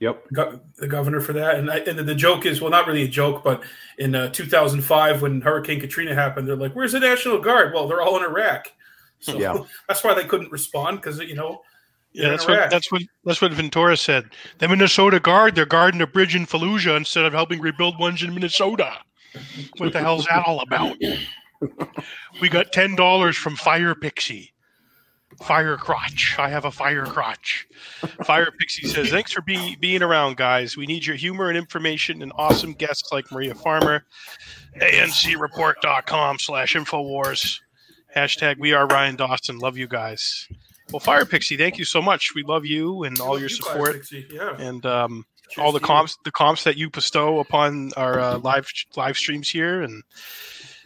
Yep. 0.00 0.24
Go- 0.32 0.60
the 0.76 0.88
governor 0.88 1.20
for 1.20 1.32
that, 1.32 1.56
and 1.56 1.70
I, 1.70 1.78
and 1.78 1.96
the 1.98 2.14
joke 2.14 2.44
is, 2.44 2.60
well, 2.60 2.70
not 2.70 2.88
really 2.88 3.04
a 3.04 3.08
joke, 3.08 3.44
but 3.44 3.62
in 3.98 4.14
uh, 4.16 4.28
2005 4.30 5.22
when 5.22 5.40
Hurricane 5.40 5.80
Katrina 5.80 6.14
happened, 6.14 6.48
they're 6.48 6.56
like, 6.56 6.74
"Where's 6.74 6.90
the 6.92 6.98
National 7.00 7.38
Guard?" 7.38 7.72
Well, 7.72 7.86
they're 7.86 8.02
all 8.02 8.16
in 8.16 8.24
Iraq, 8.24 8.72
so 9.20 9.38
Yeah. 9.38 9.58
that's 9.88 10.02
why 10.02 10.12
they 10.12 10.24
couldn't 10.24 10.50
respond 10.50 11.00
because 11.00 11.20
you 11.20 11.36
know, 11.36 11.62
Yeah, 12.14 12.28
that's 12.28 12.46
what 12.46 12.70
that's 12.70 12.92
what 12.92 13.02
that's 13.24 13.40
what 13.40 13.52
Ventura 13.52 13.96
said. 13.96 14.30
The 14.58 14.68
Minnesota 14.68 15.18
Guard, 15.18 15.54
they're 15.54 15.64
guarding 15.66 16.00
a 16.02 16.06
bridge 16.06 16.36
in 16.36 16.46
Fallujah 16.46 16.96
instead 16.96 17.24
of 17.24 17.32
helping 17.32 17.60
rebuild 17.60 17.98
ones 17.98 18.22
in 18.22 18.34
Minnesota. 18.34 18.98
What 19.78 19.92
the 19.92 20.00
hell's 20.00 20.26
that 20.26 20.44
all 20.46 20.60
about? 20.60 20.96
We 22.40 22.48
got 22.48 22.72
ten 22.72 22.96
dollars 22.96 23.36
from 23.36 23.56
Fire 23.56 23.94
Pixie. 23.94 24.52
Fire 25.42 25.78
crotch. 25.78 26.36
I 26.38 26.50
have 26.50 26.66
a 26.66 26.70
fire 26.70 27.06
crotch. 27.06 27.66
Fire 28.24 28.50
Pixie 28.58 28.86
says, 28.86 29.08
"Thanks 29.08 29.32
for 29.32 29.40
be, 29.40 29.76
being 29.76 30.02
around, 30.02 30.36
guys. 30.36 30.76
We 30.76 30.84
need 30.86 31.06
your 31.06 31.16
humor 31.16 31.48
and 31.48 31.56
information 31.56 32.20
and 32.20 32.32
awesome 32.36 32.74
guests 32.74 33.10
like 33.12 33.30
Maria 33.32 33.54
Farmer. 33.54 34.04
ANCReport.com 34.78 36.38
slash 36.38 36.74
Infowars. 36.74 37.60
Hashtag 38.14 38.58
We 38.58 38.74
Are 38.74 38.86
Ryan 38.86 39.16
Dawson. 39.16 39.58
Love 39.58 39.78
you 39.78 39.88
guys. 39.88 40.46
Well, 40.92 41.00
Fire 41.00 41.24
Pixie, 41.24 41.56
thank 41.56 41.78
you 41.78 41.84
so 41.84 42.02
much. 42.02 42.34
We 42.34 42.42
love 42.42 42.64
you 42.66 43.04
and 43.04 43.18
all 43.20 43.38
your 43.38 43.48
You 43.48 43.56
Fire 43.56 43.72
support 43.72 43.92
Pixie, 43.94 44.26
Yeah, 44.30 44.56
and 44.58 44.84
um, 44.86 45.24
all 45.58 45.72
the 45.72 45.80
comps, 45.80 46.16
the 46.24 46.30
comps 46.30 46.64
that 46.64 46.76
you 46.76 46.90
bestow 46.90 47.38
upon 47.40 47.92
our 47.96 48.20
uh, 48.20 48.38
live 48.38 48.66
live 48.96 49.16
streams 49.16 49.48
here, 49.50 49.82
and 49.82 50.02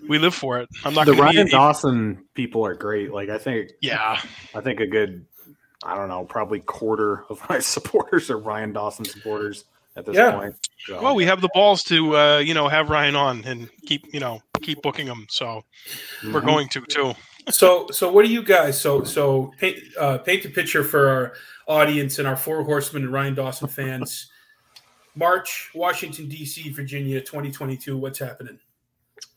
we 0.09 0.19
live 0.19 0.35
for 0.35 0.59
it. 0.59 0.69
I'm 0.85 0.95
not 0.95 1.07
The 1.07 1.13
going 1.15 1.33
to 1.33 1.39
Ryan. 1.39 1.49
Dawson 1.49 2.25
people 2.35 2.65
are 2.65 2.75
great. 2.75 3.13
Like 3.13 3.29
I 3.29 3.39
think 3.39 3.73
yeah, 3.81 4.21
I 4.55 4.61
think 4.61 4.81
a 4.81 4.87
good 4.87 5.27
I 5.85 5.95
don't 5.95 6.09
know, 6.09 6.25
probably 6.25 6.61
quarter 6.61 7.25
of 7.29 7.41
my 7.49 7.59
supporters 7.61 8.31
are 8.31 8.39
Ryan 8.39 8.73
Dawson 8.73 9.05
supporters 9.05 9.65
at 9.97 10.05
this 10.05 10.17
Yeah. 10.17 10.33
point. 10.33 10.55
So, 10.87 11.03
well, 11.03 11.15
we 11.15 11.25
have 11.25 11.41
the 11.41 11.51
balls 11.55 11.83
to 11.85 12.17
uh, 12.17 12.39
you 12.39 12.55
know 12.55 12.69
have 12.69 12.91
Ryan 12.91 13.17
on 13.17 13.45
and 13.45 13.69
keep 13.87 14.03
you 14.13 14.21
know 14.21 14.41
keep 14.63 14.83
booking 14.83 15.07
him. 15.07 15.27
So 15.31 15.63
we're 16.25 16.41
mhm. 16.41 16.47
going 16.47 16.69
to 16.71 16.81
too. 16.83 17.15
So, 17.49 17.87
so 17.91 18.11
what 18.11 18.25
do 18.25 18.33
you 18.33 18.43
guys? 18.43 18.81
So, 18.81 19.05
so 19.05 19.53
paint 19.59 19.79
uh, 19.99 20.19
paint 20.19 20.43
the 20.43 20.51
picture 20.51 20.83
for 20.83 21.09
our 21.09 21.33
audience 21.69 22.19
and 22.19 22.27
our 22.27 22.37
Four 22.37 22.65
Horsemen 22.65 23.05
and 23.05 23.13
Ryan 23.13 23.35
Dawson 23.35 23.69
fans. 23.69 24.31
March, 25.15 25.71
Washington 25.75 26.29
D.C., 26.29 26.71
Virginia, 26.71 27.21
2022. 27.21 27.97
What's 27.97 28.19
happening? 28.19 28.59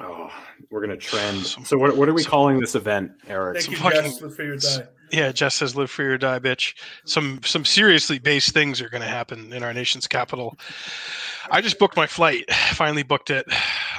Oh, 0.01 0.29
we're 0.69 0.81
gonna 0.81 0.97
trend. 0.97 1.45
So 1.45 1.77
what, 1.77 1.95
what 1.95 2.09
are 2.09 2.13
we 2.13 2.23
calling 2.23 2.59
this 2.59 2.75
event, 2.75 3.11
Eric? 3.27 3.59
Thank 3.59 3.71
you, 3.71 3.77
fucking- 3.77 4.01
Jess. 4.03 4.21
Live 4.21 4.35
for 4.35 4.43
your 4.43 4.57
die. 4.57 4.87
Yeah, 5.11 5.31
Jess 5.31 5.55
says 5.55 5.75
live 5.75 5.89
free 5.89 6.05
or 6.05 6.17
die, 6.17 6.39
bitch. 6.39 6.75
Some 7.05 7.41
some 7.43 7.65
seriously 7.65 8.19
based 8.19 8.53
things 8.53 8.81
are 8.81 8.89
going 8.89 9.01
to 9.01 9.07
happen 9.07 9.51
in 9.53 9.63
our 9.63 9.73
nation's 9.73 10.07
capital. 10.07 10.57
I 11.49 11.61
just 11.61 11.79
booked 11.79 11.97
my 11.97 12.05
flight. 12.07 12.51
Finally 12.73 13.03
booked 13.03 13.31
it. 13.31 13.47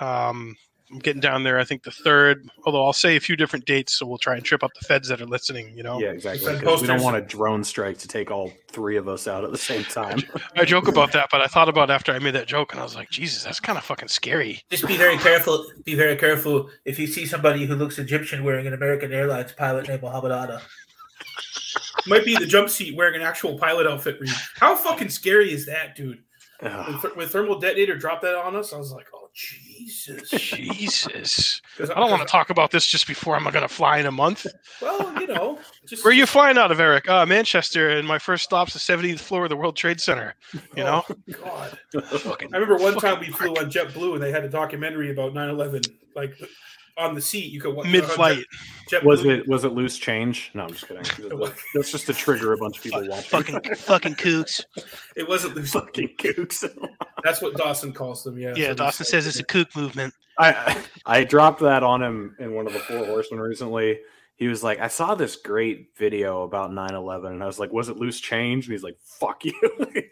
Um, 0.01 0.57
I'm 0.90 0.98
getting 0.98 1.20
down 1.20 1.44
there. 1.44 1.59
I 1.59 1.64
think 1.64 1.83
the 1.85 1.90
third. 1.90 2.48
Although 2.64 2.85
I'll 2.85 2.92
say 2.92 3.16
a 3.16 3.20
few 3.20 3.37
different 3.37 3.64
dates, 3.64 3.98
so 3.98 4.07
we'll 4.07 4.18
try 4.18 4.35
and 4.35 4.44
trip 4.44 4.64
up 4.64 4.72
the 4.79 4.85
feds 4.87 5.09
that 5.09 5.20
are 5.20 5.26
listening. 5.26 5.76
You 5.76 5.83
know, 5.83 6.00
Yeah, 6.00 6.11
exactly. 6.11 6.55
We 6.55 6.87
don't 6.87 7.03
want 7.03 7.16
a 7.16 7.20
drone 7.20 7.62
strike 7.62 7.98
to 7.98 8.09
take 8.09 8.31
all 8.31 8.53
three 8.68 8.96
of 8.96 9.09
us 9.09 9.29
out 9.29 9.44
at 9.44 9.53
the 9.53 9.59
same 9.59 9.85
time. 9.85 10.20
I 10.57 10.64
joke 10.64 10.88
about 10.88 11.12
that, 11.12 11.29
but 11.31 11.40
I 11.40 11.46
thought 11.46 11.68
about 11.68 11.90
after 11.90 12.12
I 12.12 12.18
made 12.18 12.35
that 12.35 12.46
joke, 12.46 12.72
and 12.72 12.81
I 12.81 12.85
was 12.85 12.94
like, 12.94 13.11
Jesus, 13.11 13.44
that's 13.44 13.61
kind 13.61 13.79
of 13.79 13.85
fucking 13.85 14.09
scary. 14.09 14.62
Just 14.70 14.87
be 14.87 14.96
very 14.96 15.18
careful. 15.18 15.64
Be 15.85 15.94
very 15.94 16.16
careful 16.16 16.68
if 16.85 16.98
you 16.98 17.07
see 17.07 17.26
somebody 17.26 17.66
who 17.66 17.76
looks 17.76 17.98
Egyptian 17.98 18.42
wearing 18.42 18.66
an 18.66 18.74
American 18.74 19.12
Airlines 19.12 19.53
pilot 19.53 19.88
named 19.88 20.03
Mohammed 20.03 20.33
Atta. 20.33 20.62
Might 22.07 22.24
be 22.24 22.35
the 22.37 22.46
jump 22.46 22.70
seat 22.70 22.96
wearing 22.96 23.20
an 23.20 23.26
actual 23.26 23.59
pilot 23.59 23.87
outfit. 23.87 24.18
How 24.57 24.74
fucking 24.74 25.11
scary 25.11 25.53
is 25.53 25.66
that, 25.66 25.94
dude? 25.94 26.22
When, 26.61 27.00
th- 27.00 27.16
when 27.16 27.29
thermal 27.29 27.59
detonator 27.59 27.96
dropped 27.96 28.22
that 28.22 28.35
on 28.35 28.57
us, 28.57 28.72
I 28.72 28.79
was 28.79 28.92
like, 28.92 29.07
oh 29.14 29.19
Jesus. 29.35 30.29
Jesus. 30.31 31.61
I 31.81 31.85
don't 31.87 32.11
want 32.11 32.23
to 32.23 32.29
talk 32.29 32.51
about 32.51 32.71
this 32.71 32.87
just 32.87 33.07
before 33.07 33.37
I'm 33.37 33.45
going 33.45 33.55
to 33.55 33.69
fly 33.69 33.99
in 33.99 34.07
a 34.07 34.11
month. 34.12 34.47
Well, 34.83 35.21
you 35.21 35.27
know, 35.27 35.59
just 35.87 36.05
Where 36.05 36.11
are 36.11 36.14
you 36.14 36.27
flying 36.27 36.59
out 36.59 36.71
of, 36.71 36.81
Eric? 36.81 37.09
Uh, 37.09 37.25
Manchester, 37.27 37.90
and 37.90 38.07
my 38.07 38.19
first 38.19 38.45
stop's 38.45 38.73
the 38.73 38.79
70th 38.79 39.21
floor 39.21 39.45
of 39.45 39.51
the 39.51 39.57
World 39.57 39.77
Trade 39.77 40.01
Center. 40.01 40.35
You 40.77 40.85
know, 40.85 41.05
Oh, 41.09 41.14
God. 41.43 41.79
Fucking- 42.21 42.55
I 42.55 42.59
remember 42.59 42.83
one 42.83 42.97
time 42.99 43.21
we 43.21 43.29
flew 43.31 43.51
on 43.55 43.71
JetBlue 43.71 44.14
and 44.14 44.23
they 44.23 44.33
had 44.33 44.45
a 44.45 44.49
documentary 44.49 45.11
about 45.11 45.33
9/11. 45.35 45.87
Like 46.16 46.37
on 46.96 47.14
the 47.14 47.20
seat, 47.20 47.53
you 47.53 47.61
could 47.61 47.76
mid-flight. 47.87 48.44
Jet, 48.88 49.05
Was 49.05 49.22
JetBlue- 49.22 49.38
it 49.40 49.48
was 49.48 49.64
it 49.64 49.72
loose 49.72 49.98
change? 49.98 50.50
No, 50.55 50.64
I'm 50.64 50.70
just 50.70 50.87
kidding. 50.88 51.03
That's 51.74 51.92
just 51.92 52.07
to 52.07 52.12
trigger 52.14 52.53
a 52.53 52.57
bunch 52.57 52.79
of 52.79 52.83
people 52.85 53.07
watching. 53.09 53.22
fucking 53.31 53.74
fucking 53.76 54.14
kooks. 54.16 54.61
It 55.16 55.29
wasn't 55.29 55.55
loose. 55.55 55.72
fucking 55.72 56.14
kooks. 56.18 56.64
That's 57.24 57.40
what 57.42 57.55
Dawson 57.57 57.92
calls 57.92 58.24
them. 58.24 58.38
Yeah. 58.38 58.55
Yeah, 58.57 58.68
So 58.68 58.74
Dawson 58.74 59.07
says 59.07 59.26
it's 59.26 59.38
a 59.38 59.44
kook 59.44 59.74
movement. 59.76 60.14
I 60.38 60.83
I 61.07 61.24
dropped 61.24 61.61
that 61.61 61.83
on 61.83 62.03
him 62.03 62.35
in 62.40 62.55
one 62.55 62.66
of 62.66 62.72
the 62.72 62.79
four 62.81 63.05
horsemen 63.05 63.40
recently. 63.40 64.00
he 64.37 64.48
was 64.48 64.64
like, 64.64 64.81
I 64.81 64.88
saw 64.88 65.14
this 65.14 65.37
great 65.37 65.88
video 65.98 66.42
about 66.44 66.70
9-11. 66.70 67.26
and 67.33 67.42
I 67.42 67.46
was 67.46 67.59
like, 67.59 67.72
was 67.72 67.90
it 67.90 67.96
loose 67.98 68.18
change? 68.20 68.64
And 68.66 68.72
he's 68.72 68.83
like, 68.83 68.96
fuck 69.05 69.44
you. 69.44 69.53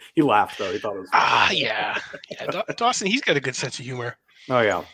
he 0.14 0.20
laughed 0.22 0.58
though. 0.58 0.70
He 0.70 0.78
thought 0.78 0.96
it 0.96 1.00
was. 1.00 1.08
Ah, 1.14 1.50
yeah, 1.50 1.98
yeah. 2.30 2.46
Daw- 2.46 2.64
Dawson, 2.76 3.06
he's 3.06 3.22
got 3.22 3.36
a 3.36 3.40
good 3.40 3.56
sense 3.56 3.78
of 3.78 3.84
humor. 3.86 4.16
Oh 4.50 4.60
yeah, 4.60 4.84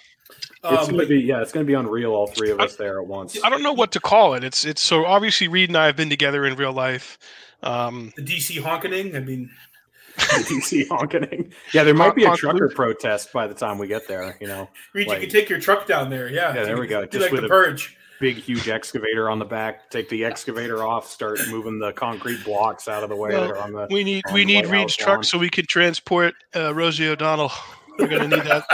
it's 0.64 0.88
Um, 0.88 0.96
gonna 0.96 1.06
be 1.06 1.20
yeah, 1.20 1.42
it's 1.42 1.52
gonna 1.52 1.66
be 1.66 1.74
unreal. 1.74 2.12
All 2.12 2.26
three 2.26 2.50
of 2.50 2.60
us 2.60 2.76
there 2.76 2.98
at 3.00 3.06
once. 3.06 3.38
I 3.44 3.50
don't 3.50 3.62
know 3.62 3.72
what 3.72 3.92
to 3.92 4.00
call 4.00 4.34
it. 4.34 4.42
It's 4.44 4.64
it's 4.64 4.80
so 4.82 5.04
obviously 5.06 5.48
Reed 5.48 5.68
and 5.70 5.76
I 5.76 5.86
have 5.86 5.96
been 5.96 6.10
together 6.10 6.44
in 6.46 6.56
real 6.56 6.72
life. 6.72 7.18
Um, 7.62 8.12
the 8.16 8.22
DC 8.22 8.60
honking. 8.62 9.14
I 9.16 9.20
mean, 9.20 9.50
DC 10.18 10.86
honking. 10.88 11.52
Yeah, 11.72 11.82
there 11.84 11.94
might 11.94 12.14
be 12.14 12.24
a 12.24 12.28
Honk, 12.28 12.40
honk, 12.40 12.52
trucker 12.58 12.66
loop. 12.68 12.74
protest 12.76 13.32
by 13.32 13.46
the 13.46 13.54
time 13.54 13.78
we 13.78 13.86
get 13.86 14.06
there. 14.08 14.36
You 14.40 14.46
know, 14.48 14.68
Reed, 14.92 15.08
Like- 15.08 15.20
you 15.20 15.26
can 15.26 15.34
take 15.34 15.48
your 15.48 15.60
truck 15.60 15.86
down 15.86 16.10
there. 16.10 16.28
Yeah, 16.28 16.54
Yeah, 16.54 16.64
there 16.64 16.78
we 16.78 16.86
go. 16.86 17.02
Do 17.02 17.18
Just 17.18 17.22
like 17.22 17.32
with 17.32 17.40
the 17.42 17.46
a- 17.46 17.48
purge. 17.48 17.96
big 18.20 18.36
huge 18.36 18.68
excavator 18.68 19.28
on 19.28 19.38
the 19.38 19.44
back. 19.44 19.90
Take 19.90 20.08
the 20.08 20.24
excavator 20.24 20.84
off. 20.86 21.10
Start 21.10 21.40
moving 21.48 21.78
the 21.78 21.92
concrete 21.92 22.42
blocks 22.44 22.86
out 22.86 23.02
of 23.02 23.08
the 23.08 23.16
way 23.16 23.30
Well, 23.30 23.40
that 23.42 23.50
are 23.50 23.58
on 23.58 23.72
the. 23.72 23.88
we 23.90 24.04
need 24.04 24.22
on 24.28 24.34
we 24.34 24.40
the 24.42 24.46
need 24.46 24.66
White 24.66 24.72
Reed's 24.72 24.96
House 24.96 25.04
truck 25.04 25.16
lawn. 25.16 25.24
so 25.24 25.38
we 25.38 25.50
can 25.50 25.66
transport 25.66 26.34
uh, 26.54 26.72
Rosie 26.74 27.08
O'Donnell. 27.08 27.50
We're 27.98 28.08
gonna 28.08 28.28
need 28.28 28.44
that. 28.44 28.64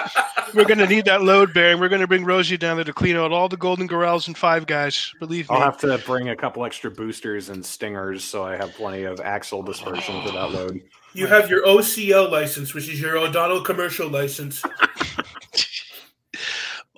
We're 0.55 0.65
gonna 0.65 0.87
need 0.87 1.05
that 1.05 1.23
load 1.23 1.53
bearing. 1.53 1.81
We're 1.81 1.89
gonna 1.89 2.07
bring 2.07 2.25
Rosie 2.25 2.57
down 2.57 2.77
there 2.77 2.85
to 2.85 2.93
clean 2.93 3.17
out 3.17 3.33
all 3.33 3.49
the 3.49 3.57
Golden 3.57 3.87
Corrals 3.87 4.27
and 4.27 4.37
Five 4.37 4.67
Guys. 4.67 5.13
Believe 5.21 5.49
me. 5.51 5.57
I'll 5.57 5.63
have 5.63 5.79
to 5.79 5.99
bring 5.99 6.29
a 6.31 6.37
couple 6.37 6.65
extra 6.65 6.91
boosters 6.91 7.49
and 7.49 7.65
stingers 7.65 8.25
so 8.25 8.45
I 8.45 8.57
have 8.57 8.73
plenty 8.75 9.05
of 9.05 9.21
axle 9.21 9.63
dispersion 9.63 10.23
for 10.23 10.33
that 10.33 10.51
load. 10.51 10.83
You 11.13 11.27
have 11.27 11.51
your 11.51 11.65
OCL 11.67 12.31
license, 12.31 12.73
which 12.75 12.89
is 12.89 13.01
your 13.01 13.19
O'Donnell 13.19 13.63
commercial 13.63 14.09
license. 14.09 14.63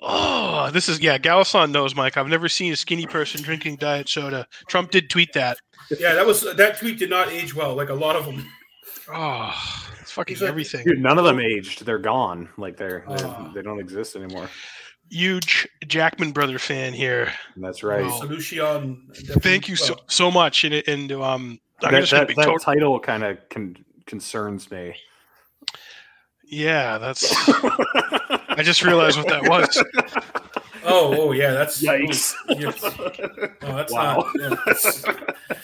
Oh, 0.05 0.69
this 0.71 0.89
is 0.89 0.99
yeah. 0.99 1.17
Galison 1.17 1.71
knows, 1.71 1.95
Mike. 1.95 2.17
I've 2.17 2.27
never 2.27 2.49
seen 2.49 2.73
a 2.73 2.75
skinny 2.75 3.07
person 3.07 3.41
drinking 3.41 3.77
diet 3.77 4.09
soda. 4.09 4.45
Trump 4.67 4.91
did 4.91 5.09
tweet 5.09 5.31
that. 5.31 5.59
Yeah, 5.97 6.13
that 6.13 6.25
was 6.25 6.41
that 6.41 6.77
tweet 6.77 6.99
did 6.99 7.09
not 7.09 7.29
age 7.29 7.55
well, 7.55 7.73
like 7.73 7.87
a 7.87 7.93
lot 7.93 8.17
of 8.17 8.25
them. 8.25 8.45
Oh, 9.09 9.53
it's 9.91 9.92
fucking 10.13 10.37
like- 10.39 10.49
everything. 10.49 10.85
Dude, 10.85 10.99
none 10.99 11.17
of 11.17 11.25
them 11.25 11.39
aged. 11.39 11.85
They're 11.85 11.99
gone. 11.99 12.49
Like 12.57 12.77
they're, 12.77 13.03
they're 13.07 13.27
Ah. 13.27 13.51
they 13.53 13.61
don't 13.61 13.79
exist 13.79 14.15
anymore. 14.15 14.49
Huge 15.09 15.67
Jackman 15.87 16.31
brother 16.31 16.57
fan 16.57 16.93
here. 16.93 17.31
That's 17.57 17.83
right. 17.83 18.05
Oh. 18.05 18.21
So 18.21 18.25
Lucian, 18.25 19.07
Thank 19.41 19.67
you 19.67 19.75
so 19.75 19.95
so 20.07 20.31
much. 20.31 20.63
And 20.63 20.75
and 20.87 21.11
um, 21.11 21.59
I'm 21.83 21.91
that 21.93 21.99
just 22.01 22.11
that, 22.11 22.27
be 22.29 22.33
that 22.35 22.43
total- 22.45 22.59
title 22.59 22.99
kind 22.99 23.23
of 23.23 23.37
con- 23.49 23.75
concerns 24.05 24.71
me. 24.71 24.95
yeah. 26.45 26.97
That's. 26.97 27.31
I 28.55 28.61
just 28.61 28.83
realized 28.83 29.17
what 29.17 29.27
that 29.27 29.49
was. 29.49 29.83
Oh, 30.85 31.15
oh 31.17 31.31
yeah, 31.31 31.51
that's 31.51 31.81
Yikes. 31.81 32.33
Yes. 32.49 32.79
Oh, 32.83 33.75
that's 33.75 33.91
Wow. 33.91 34.17
not. 34.17 34.27
Yeah, 34.39 34.49
that's- 34.65 35.05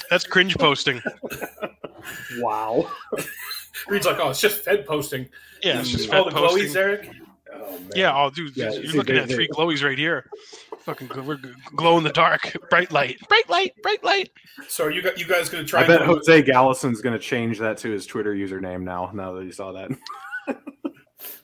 That's 0.09 0.25
cringe 0.25 0.57
posting. 0.57 1.01
wow. 2.39 2.89
Reed's 3.87 4.05
like, 4.05 4.17
oh, 4.19 4.29
it's 4.29 4.41
just 4.41 4.61
Fed 4.63 4.85
posting. 4.85 5.27
Yeah, 5.61 5.79
it's 5.79 5.89
just 5.89 6.09
all 6.13 6.23
fed 6.25 6.33
the 6.33 6.37
posting. 6.37 6.65
glowies, 6.67 6.75
Eric. 6.75 7.09
Oh, 7.53 7.71
man. 7.71 7.89
Yeah, 7.95 8.13
oh, 8.15 8.29
dude, 8.29 8.55
Yeah, 8.55 8.71
you're 8.71 8.91
see, 8.91 8.97
looking 8.97 9.15
they- 9.15 9.21
at 9.21 9.29
three 9.29 9.47
glowies 9.47 9.83
right 9.83 9.97
here. 9.97 10.29
Fucking, 10.85 11.09
we're 11.25 11.37
glow 11.75 11.97
in 11.97 12.03
the 12.03 12.11
dark, 12.11 12.55
bright 12.69 12.91
light, 12.91 13.19
bright 13.27 13.49
light, 13.49 13.73
bright 13.83 14.03
light. 14.03 14.31
So 14.67 14.85
are 14.85 14.91
you 14.91 15.01
got 15.01 15.19
you 15.19 15.25
guys 15.27 15.49
gonna 15.49 15.65
try? 15.65 15.83
I 15.83 15.87
bet 15.87 16.01
and- 16.01 16.09
Jose 16.09 16.41
Galison's 16.43 17.01
going 17.01 17.13
to 17.13 17.19
change 17.19 17.59
that 17.59 17.77
to 17.79 17.89
his 17.91 18.05
Twitter 18.05 18.33
username 18.33 18.81
now. 18.83 19.11
Now 19.13 19.33
that 19.33 19.43
he 19.43 19.51
saw 19.51 19.71
that, 19.73 19.91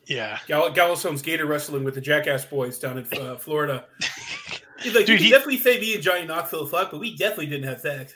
Yeah, 0.08 0.38
Gal- 0.48 0.72
Galison's 0.72 1.22
gator 1.24 1.46
wrestling 1.48 1.84
with 1.84 1.96
the 1.96 2.02
Jackass 2.02 2.46
Boys 2.46 2.78
down 2.80 3.00
in 3.00 3.06
uh, 3.20 3.36
Florida. 3.38 3.86
He's 4.82 4.94
like, 4.94 5.06
Dude, 5.08 5.10
you 5.10 5.18
can 5.18 5.24
he- 5.26 5.30
definitely 5.32 5.58
say 5.58 5.80
me 5.80 5.96
and 5.96 6.04
Johnny 6.04 6.26
Knoxville 6.26 6.68
fuck, 6.68 6.92
but 6.92 7.00
we 7.00 7.16
definitely 7.16 7.48
didn't 7.48 7.68
have 7.68 7.82
sex. 7.82 8.14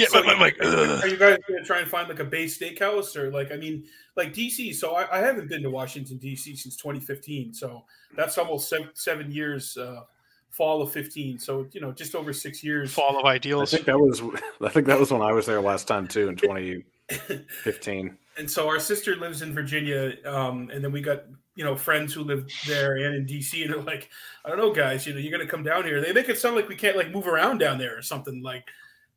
Yeah, 0.00 0.06
So 0.08 0.22
but, 0.22 0.26
but 0.26 0.38
like, 0.38 0.58
are, 0.60 0.64
ugh. 0.64 1.04
are 1.04 1.08
you 1.08 1.16
guys 1.16 1.38
gonna 1.48 1.64
try 1.64 1.80
and 1.80 1.88
find 1.88 2.08
like 2.08 2.20
a 2.20 2.24
base 2.24 2.58
steakhouse 2.58 3.16
or 3.16 3.30
like 3.30 3.52
I 3.52 3.56
mean 3.56 3.84
like 4.16 4.32
DC? 4.32 4.74
So 4.74 4.94
I, 4.94 5.18
I 5.18 5.20
haven't 5.20 5.48
been 5.48 5.62
to 5.62 5.70
Washington 5.70 6.18
DC 6.18 6.56
since 6.56 6.76
2015, 6.76 7.54
so 7.54 7.84
that's 8.16 8.38
almost 8.38 8.68
seven, 8.68 8.88
seven 8.94 9.30
years. 9.30 9.76
Uh, 9.76 10.02
fall 10.50 10.82
of 10.82 10.90
15, 10.92 11.38
so 11.38 11.66
you 11.72 11.80
know 11.80 11.92
just 11.92 12.14
over 12.14 12.32
six 12.32 12.62
years. 12.62 12.92
fall 12.92 13.18
of 13.18 13.24
I 13.24 13.38
think 13.66 13.86
that 13.86 13.98
was 13.98 14.20
I 14.60 14.68
think 14.68 14.86
that 14.86 14.98
was 14.98 15.12
when 15.12 15.22
I 15.22 15.32
was 15.32 15.46
there 15.46 15.60
last 15.60 15.86
time 15.86 16.08
too 16.08 16.28
in 16.28 16.36
2015. 16.36 18.16
and 18.36 18.50
so 18.50 18.68
our 18.68 18.80
sister 18.80 19.16
lives 19.16 19.42
in 19.42 19.54
Virginia, 19.54 20.14
um, 20.26 20.70
and 20.72 20.82
then 20.82 20.92
we 20.92 21.00
got 21.00 21.24
you 21.54 21.64
know 21.64 21.76
friends 21.76 22.12
who 22.12 22.22
live 22.22 22.48
there 22.66 22.96
and 22.96 23.14
in 23.14 23.26
DC, 23.26 23.62
and 23.62 23.72
they're 23.72 23.82
like, 23.82 24.08
I 24.44 24.48
don't 24.48 24.58
know, 24.58 24.72
guys, 24.72 25.06
you 25.06 25.12
know, 25.12 25.20
you're 25.20 25.32
gonna 25.32 25.50
come 25.50 25.62
down 25.62 25.84
here. 25.84 26.00
They 26.00 26.12
make 26.12 26.28
it 26.28 26.38
sound 26.38 26.56
like 26.56 26.68
we 26.68 26.76
can't 26.76 26.96
like 26.96 27.10
move 27.10 27.26
around 27.26 27.58
down 27.58 27.78
there 27.78 27.96
or 27.96 28.02
something. 28.02 28.42
Like, 28.42 28.64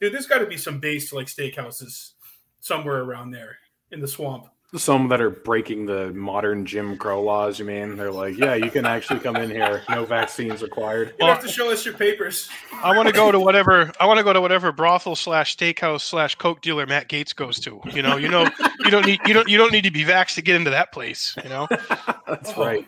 dude, 0.04 0.14
there's 0.14 0.28
got 0.28 0.40
to 0.40 0.46
be 0.46 0.58
some 0.58 0.80
base 0.80 1.14
like 1.14 1.28
steakhouses 1.28 2.12
somewhere 2.60 3.02
around 3.04 3.32
there 3.32 3.58
in 3.92 4.02
the 4.02 4.08
swamp. 4.08 4.48
Some 4.76 5.08
that 5.10 5.22
are 5.22 5.30
breaking 5.30 5.86
the 5.86 6.12
modern 6.14 6.66
Jim 6.66 6.98
Crow 6.98 7.22
laws. 7.22 7.60
You 7.60 7.66
mean 7.66 7.96
they're 7.96 8.12
like, 8.12 8.36
yeah, 8.38 8.56
you 8.56 8.72
can 8.72 8.86
actually 8.88 9.20
come 9.20 9.36
in 9.36 9.52
here, 9.52 9.84
no 9.88 10.04
vaccines 10.04 10.64
required. 10.64 11.14
You 11.20 11.28
have 11.28 11.42
to 11.42 11.48
show 11.48 11.72
us 11.72 11.86
your 11.86 11.94
papers. 11.94 12.50
I 12.84 12.98
want 12.98 13.08
to 13.08 13.14
go 13.14 13.32
to 13.32 13.40
whatever 13.40 13.92
I 14.00 14.08
want 14.08 14.18
to 14.18 14.24
go 14.24 14.34
to 14.34 14.42
whatever 14.42 14.72
brothel 14.72 15.16
slash 15.16 15.56
steakhouse 15.56 16.02
slash 16.02 16.34
coke 16.36 16.62
dealer 16.62 16.88
Matt 16.88 17.08
Gaetz 17.08 17.36
goes 17.36 17.60
to. 17.62 17.80
You 17.94 18.02
know, 18.02 18.18
you 18.18 18.30
know, 18.30 18.50
you 18.84 18.90
don't 18.92 19.06
need 19.06 19.20
you 19.28 19.34
don't 19.36 19.48
you 19.48 19.60
don't 19.60 19.72
need 19.72 19.84
to 19.84 19.92
be 19.92 20.04
vaxxed 20.04 20.36
to 20.36 20.42
get 20.42 20.56
into 20.56 20.72
that 20.72 20.92
place. 20.92 21.36
You 21.44 21.50
know, 21.50 21.68
That's 22.28 22.52
Oh. 22.58 22.66
right. 22.66 22.88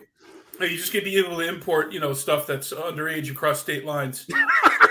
You 0.60 0.68
just 0.70 0.92
gonna 0.92 1.04
be 1.04 1.18
able 1.18 1.36
to 1.36 1.48
import, 1.48 1.92
you 1.92 2.00
know, 2.00 2.14
stuff 2.14 2.46
that's 2.48 2.72
underage 2.72 3.30
across 3.30 3.60
state 3.60 3.84
lines? 3.84 4.26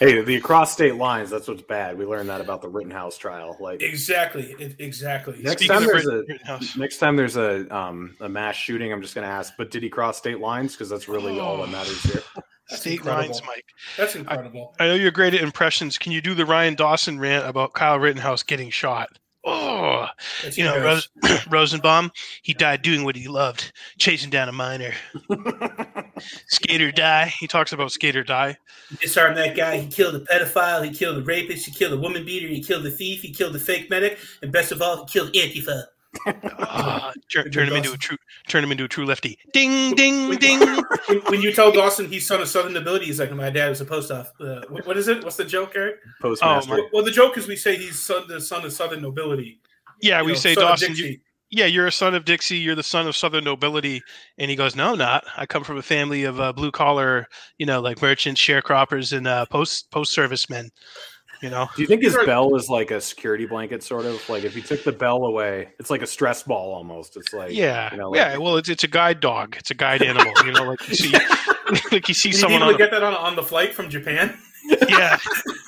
Hey, 0.00 0.22
the 0.22 0.36
across 0.36 0.72
state 0.72 0.96
lines. 0.96 1.28
That's 1.28 1.46
what's 1.46 1.60
bad. 1.60 1.98
We 1.98 2.06
learned 2.06 2.30
that 2.30 2.40
about 2.40 2.62
the 2.62 2.68
Rittenhouse 2.68 3.18
trial. 3.18 3.58
Like 3.60 3.82
exactly, 3.82 4.56
exactly. 4.78 5.42
next 5.42 5.60
Speaking 5.62 5.76
time 5.76 5.86
there's 5.86 6.06
Rit- 6.06 6.40
a 6.48 6.78
next 6.78 6.96
time 6.96 7.16
there's 7.16 7.36
a 7.36 7.72
um 7.74 8.16
a 8.20 8.28
mass 8.28 8.56
shooting, 8.56 8.92
I'm 8.92 9.02
just 9.02 9.14
gonna 9.14 9.26
ask. 9.26 9.52
But 9.58 9.70
did 9.70 9.82
he 9.82 9.90
cross 9.90 10.16
state 10.16 10.40
lines? 10.40 10.72
Because 10.72 10.88
that's 10.88 11.06
really 11.06 11.38
all 11.38 11.58
that 11.58 11.68
matters 11.68 12.02
here. 12.02 12.22
That's 12.70 12.82
state 12.82 12.98
incredible. 12.98 13.24
lines, 13.24 13.42
Mike. 13.48 13.64
That's 13.96 14.14
incredible. 14.14 14.76
I 14.78 14.86
know 14.86 14.94
you're 14.94 15.10
great 15.10 15.34
at 15.34 15.40
impressions. 15.40 15.98
Can 15.98 16.12
you 16.12 16.20
do 16.20 16.34
the 16.34 16.46
Ryan 16.46 16.76
Dawson 16.76 17.18
rant 17.18 17.44
about 17.44 17.72
Kyle 17.72 17.98
Rittenhouse 17.98 18.44
getting 18.44 18.70
shot? 18.70 19.08
Oh, 19.42 20.06
That's 20.42 20.58
you 20.58 20.64
know. 20.64 20.78
Rose, 20.78 21.08
Rosenbaum, 21.50 22.12
he 22.42 22.52
died 22.52 22.82
doing 22.82 23.04
what 23.04 23.16
he 23.16 23.26
loved, 23.26 23.72
chasing 23.98 24.28
down 24.28 24.48
a 24.48 24.52
minor. 24.52 24.92
Skater 26.48 26.92
die. 26.92 27.32
He 27.40 27.46
talks 27.46 27.72
about 27.72 27.90
skater 27.90 28.22
die. 28.22 28.58
He 28.90 28.96
disarmed 28.96 29.38
that 29.38 29.56
guy. 29.56 29.78
He 29.78 29.88
killed 29.88 30.14
a 30.14 30.20
pedophile. 30.20 30.84
He 30.84 30.90
killed 30.90 31.16
a 31.16 31.22
rapist. 31.22 31.64
He 31.64 31.72
killed 31.72 31.94
a 31.94 31.96
woman 31.96 32.24
beater. 32.24 32.48
He 32.48 32.62
killed 32.62 32.84
a 32.84 32.90
thief. 32.90 33.22
He 33.22 33.32
killed 33.32 33.56
a 33.56 33.58
fake 33.58 33.88
medic. 33.88 34.18
And 34.42 34.52
best 34.52 34.72
of 34.72 34.82
all, 34.82 35.06
he 35.06 35.10
killed 35.10 35.32
Antifa. 35.32 35.84
Ah, 36.26 37.12
turn, 37.32 37.50
turn 37.50 37.68
him 37.68 37.76
into 37.76 37.92
a 37.92 37.96
true, 37.96 38.16
turn 38.48 38.62
him 38.64 38.72
into 38.72 38.84
a 38.84 38.88
true 38.88 39.06
lefty. 39.06 39.38
Ding, 39.52 39.94
ding, 39.94 40.36
ding. 40.36 40.60
when, 41.06 41.18
when 41.28 41.40
you 41.40 41.52
tell 41.52 41.72
Dawson 41.72 42.06
he's 42.08 42.26
son 42.26 42.40
of 42.40 42.48
Southern 42.48 42.72
nobility, 42.72 43.06
he's 43.06 43.20
like, 43.20 43.32
my 43.32 43.50
dad 43.50 43.68
was 43.68 43.80
a 43.80 43.84
post 43.84 44.10
off. 44.10 44.32
Uh, 44.40 44.62
what, 44.68 44.86
what 44.86 44.96
is 44.96 45.08
it? 45.08 45.22
What's 45.24 45.36
the 45.36 45.44
joke, 45.44 45.72
Eric? 45.74 45.96
Postmaster. 46.20 46.72
Oh, 46.72 46.76
my- 46.76 46.88
Well, 46.92 47.04
the 47.04 47.10
joke 47.10 47.38
is 47.38 47.46
we 47.46 47.56
say 47.56 47.76
he's 47.76 47.98
son, 47.98 48.24
the 48.28 48.40
son 48.40 48.64
of 48.64 48.72
Southern 48.72 49.02
nobility. 49.02 49.60
Yeah, 50.00 50.20
You 50.20 50.26
we 50.26 50.32
know, 50.32 50.38
say 50.38 50.54
Dawson. 50.54 50.94
You, 50.96 51.18
yeah, 51.50 51.66
you're 51.66 51.86
a 51.88 51.92
son 51.92 52.14
of 52.14 52.24
Dixie. 52.24 52.58
You're 52.58 52.76
the 52.76 52.82
son 52.82 53.06
of 53.08 53.16
Southern 53.16 53.44
nobility. 53.44 54.02
And 54.38 54.48
he 54.50 54.56
goes, 54.56 54.76
No, 54.76 54.92
I'm 54.92 54.98
not. 54.98 55.24
I 55.36 55.46
come 55.46 55.64
from 55.64 55.78
a 55.78 55.82
family 55.82 56.24
of 56.24 56.38
uh, 56.40 56.52
blue 56.52 56.70
collar, 56.70 57.26
you 57.58 57.66
know, 57.66 57.80
like 57.80 58.00
merchants, 58.00 58.40
sharecroppers, 58.40 59.16
and 59.16 59.26
uh, 59.26 59.46
post 59.46 59.90
post 59.90 60.12
servicemen. 60.12 60.70
You 61.42 61.48
know, 61.50 61.68
Do 61.74 61.80
you 61.82 61.88
think 61.88 62.02
his 62.02 62.14
are- 62.16 62.26
bell 62.26 62.54
is 62.56 62.68
like 62.68 62.90
a 62.90 63.00
security 63.00 63.46
blanket, 63.46 63.82
sort 63.82 64.04
of? 64.04 64.28
Like 64.28 64.44
if 64.44 64.54
you 64.54 64.62
took 64.62 64.84
the 64.84 64.92
bell 64.92 65.24
away, 65.24 65.68
it's 65.78 65.88
like 65.90 66.02
a 66.02 66.06
stress 66.06 66.42
ball 66.42 66.74
almost. 66.74 67.16
It's 67.16 67.32
like 67.32 67.52
yeah, 67.52 67.90
you 67.92 67.98
know, 67.98 68.10
like- 68.10 68.18
yeah. 68.18 68.36
Well, 68.36 68.56
it's 68.58 68.68
it's 68.68 68.84
a 68.84 68.88
guide 68.88 69.20
dog. 69.20 69.56
It's 69.58 69.70
a 69.70 69.74
guide 69.74 70.02
animal. 70.02 70.32
You 70.44 70.52
know, 70.52 70.64
like 70.64 70.86
you 70.88 70.94
see, 70.94 71.12
like 71.92 72.08
you 72.08 72.14
see 72.14 72.30
Did 72.30 72.38
someone 72.40 72.60
able 72.62 72.72
on. 72.72 72.72
to 72.74 72.78
get 72.78 72.90
that 72.90 73.02
on, 73.02 73.14
on 73.14 73.36
the 73.36 73.42
flight 73.42 73.72
from 73.74 73.88
Japan? 73.88 74.36
Yeah, 74.88 75.16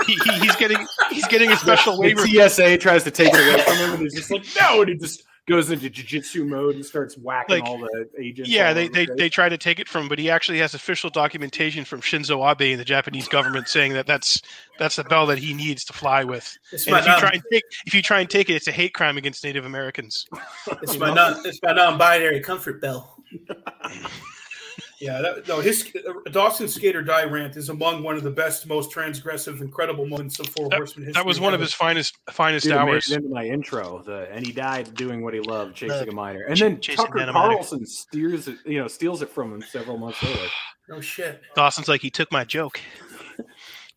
he, 0.07 0.15
he, 0.25 0.33
he's 0.41 0.55
getting 0.57 0.87
he's 1.11 1.27
getting 1.29 1.51
a 1.51 1.57
special 1.57 1.95
the 1.97 2.01
waiver. 2.03 2.27
TSA 2.27 2.77
tries 2.79 3.03
to 3.05 3.11
take 3.11 3.31
it 3.33 3.35
away 3.35 3.63
from 3.65 3.77
him, 3.77 3.93
and 3.95 4.03
he's 4.03 4.15
just 4.15 4.31
like, 4.31 4.45
no, 4.61 4.83
and 4.83 4.91
he 4.91 4.97
just 4.97 5.25
goes 5.49 5.71
into 5.71 5.91
jujitsu 5.91 6.47
mode 6.47 6.77
and 6.77 6.85
starts 6.85 7.17
whacking 7.17 7.61
Like, 7.61 7.65
all 7.65 7.79
the 7.79 8.09
agents. 8.19 8.51
Yeah, 8.51 8.73
they, 8.73 8.89
they, 8.89 9.07
the 9.07 9.15
they 9.15 9.29
try 9.29 9.49
to 9.49 9.59
take 9.59 9.81
it 9.81 9.89
from, 9.89 10.03
him, 10.03 10.09
but 10.09 10.19
he 10.19 10.31
actually 10.31 10.59
has 10.59 10.75
official 10.75 11.11
documentation 11.11 11.85
from 11.85 12.01
Shinzo 12.01 12.49
Abe 12.49 12.73
and 12.73 12.81
the 12.81 12.85
Japanese 12.85 13.29
government 13.29 13.69
saying 13.69 13.93
that 13.95 14.07
that's 14.07 14.41
that's 14.79 14.97
the 14.97 15.05
bell 15.05 15.27
that 15.27 15.39
he 15.39 15.53
needs 15.53 15.85
to 15.87 15.93
fly 15.93 16.25
with. 16.25 16.57
It's 16.73 16.87
And 16.87 16.97
if 16.97 17.05
you 17.05 17.11
non, 17.11 17.21
try 17.21 17.31
and 17.31 17.43
take 17.51 17.65
if 17.87 17.95
you 17.95 18.03
try 18.03 18.21
and 18.21 18.31
take 18.31 18.51
it, 18.51 18.55
it's 18.55 18.69
a 18.69 18.73
hate 18.73 18.95
crime 18.95 19.17
against 19.17 19.45
Native 19.45 19.65
Americans. 19.65 20.27
It's 20.83 20.97
my 20.99 21.09
know? 21.09 21.15
non, 21.15 21.43
it's 21.45 21.61
my 21.63 21.73
non-binary 21.73 22.41
comfort 22.41 22.81
bell. 22.81 23.17
Yeah, 25.03 25.21
that, 25.21 25.49
no, 25.49 25.59
his 25.61 25.93
uh, 26.09 26.13
Dawson 26.31 26.69
Skater 26.69 27.03
die 27.03 27.25
rant 27.25 27.57
is 27.57 27.69
among 27.71 28.05
one 28.05 28.17
of 28.17 28.23
the 28.23 28.31
best, 28.31 28.69
most 28.69 28.93
transgressive, 28.93 29.61
incredible 29.61 30.07
moments 30.07 30.39
of 30.39 30.47
Four 30.51 30.69
Horsemen 30.73 31.07
history. 31.07 31.13
That 31.21 31.27
was 31.27 31.41
one 31.41 31.55
of 31.55 31.61
his 31.61 31.75
finest 31.75 32.17
finest 32.31 32.65
Dude, 32.67 32.75
it 32.75 32.77
made 32.77 32.81
hours. 32.93 33.11
it 33.11 33.17
into 33.17 33.29
my 33.29 33.45
intro, 33.45 34.01
the 34.05 34.29
and 34.31 34.47
he 34.47 34.53
died 34.53 34.95
doing 34.95 35.23
what 35.25 35.35
he 35.35 35.41
loved, 35.41 35.75
chasing 35.75 35.99
Look, 35.99 36.09
a 36.09 36.13
miner, 36.13 36.43
and 36.45 36.57
ch- 36.57 36.61
then 36.61 36.81
chasing 36.81 37.05
Tucker 37.05 37.19
down 37.19 37.31
a 37.31 37.33
miner. 37.33 37.55
Carlson 37.55 37.85
steers 37.85 38.47
it, 38.47 38.59
you 38.65 38.79
know, 38.79 38.87
steals 38.87 39.23
it 39.23 39.29
from 39.31 39.53
him 39.53 39.61
several 39.63 39.99
months 39.99 40.23
later. 40.23 40.47
No 40.89 41.01
shit. 41.01 41.41
Dawson's 41.57 41.89
like 41.89 42.01
he 42.01 42.11
took 42.11 42.31
my 42.31 42.45
joke. 42.45 42.81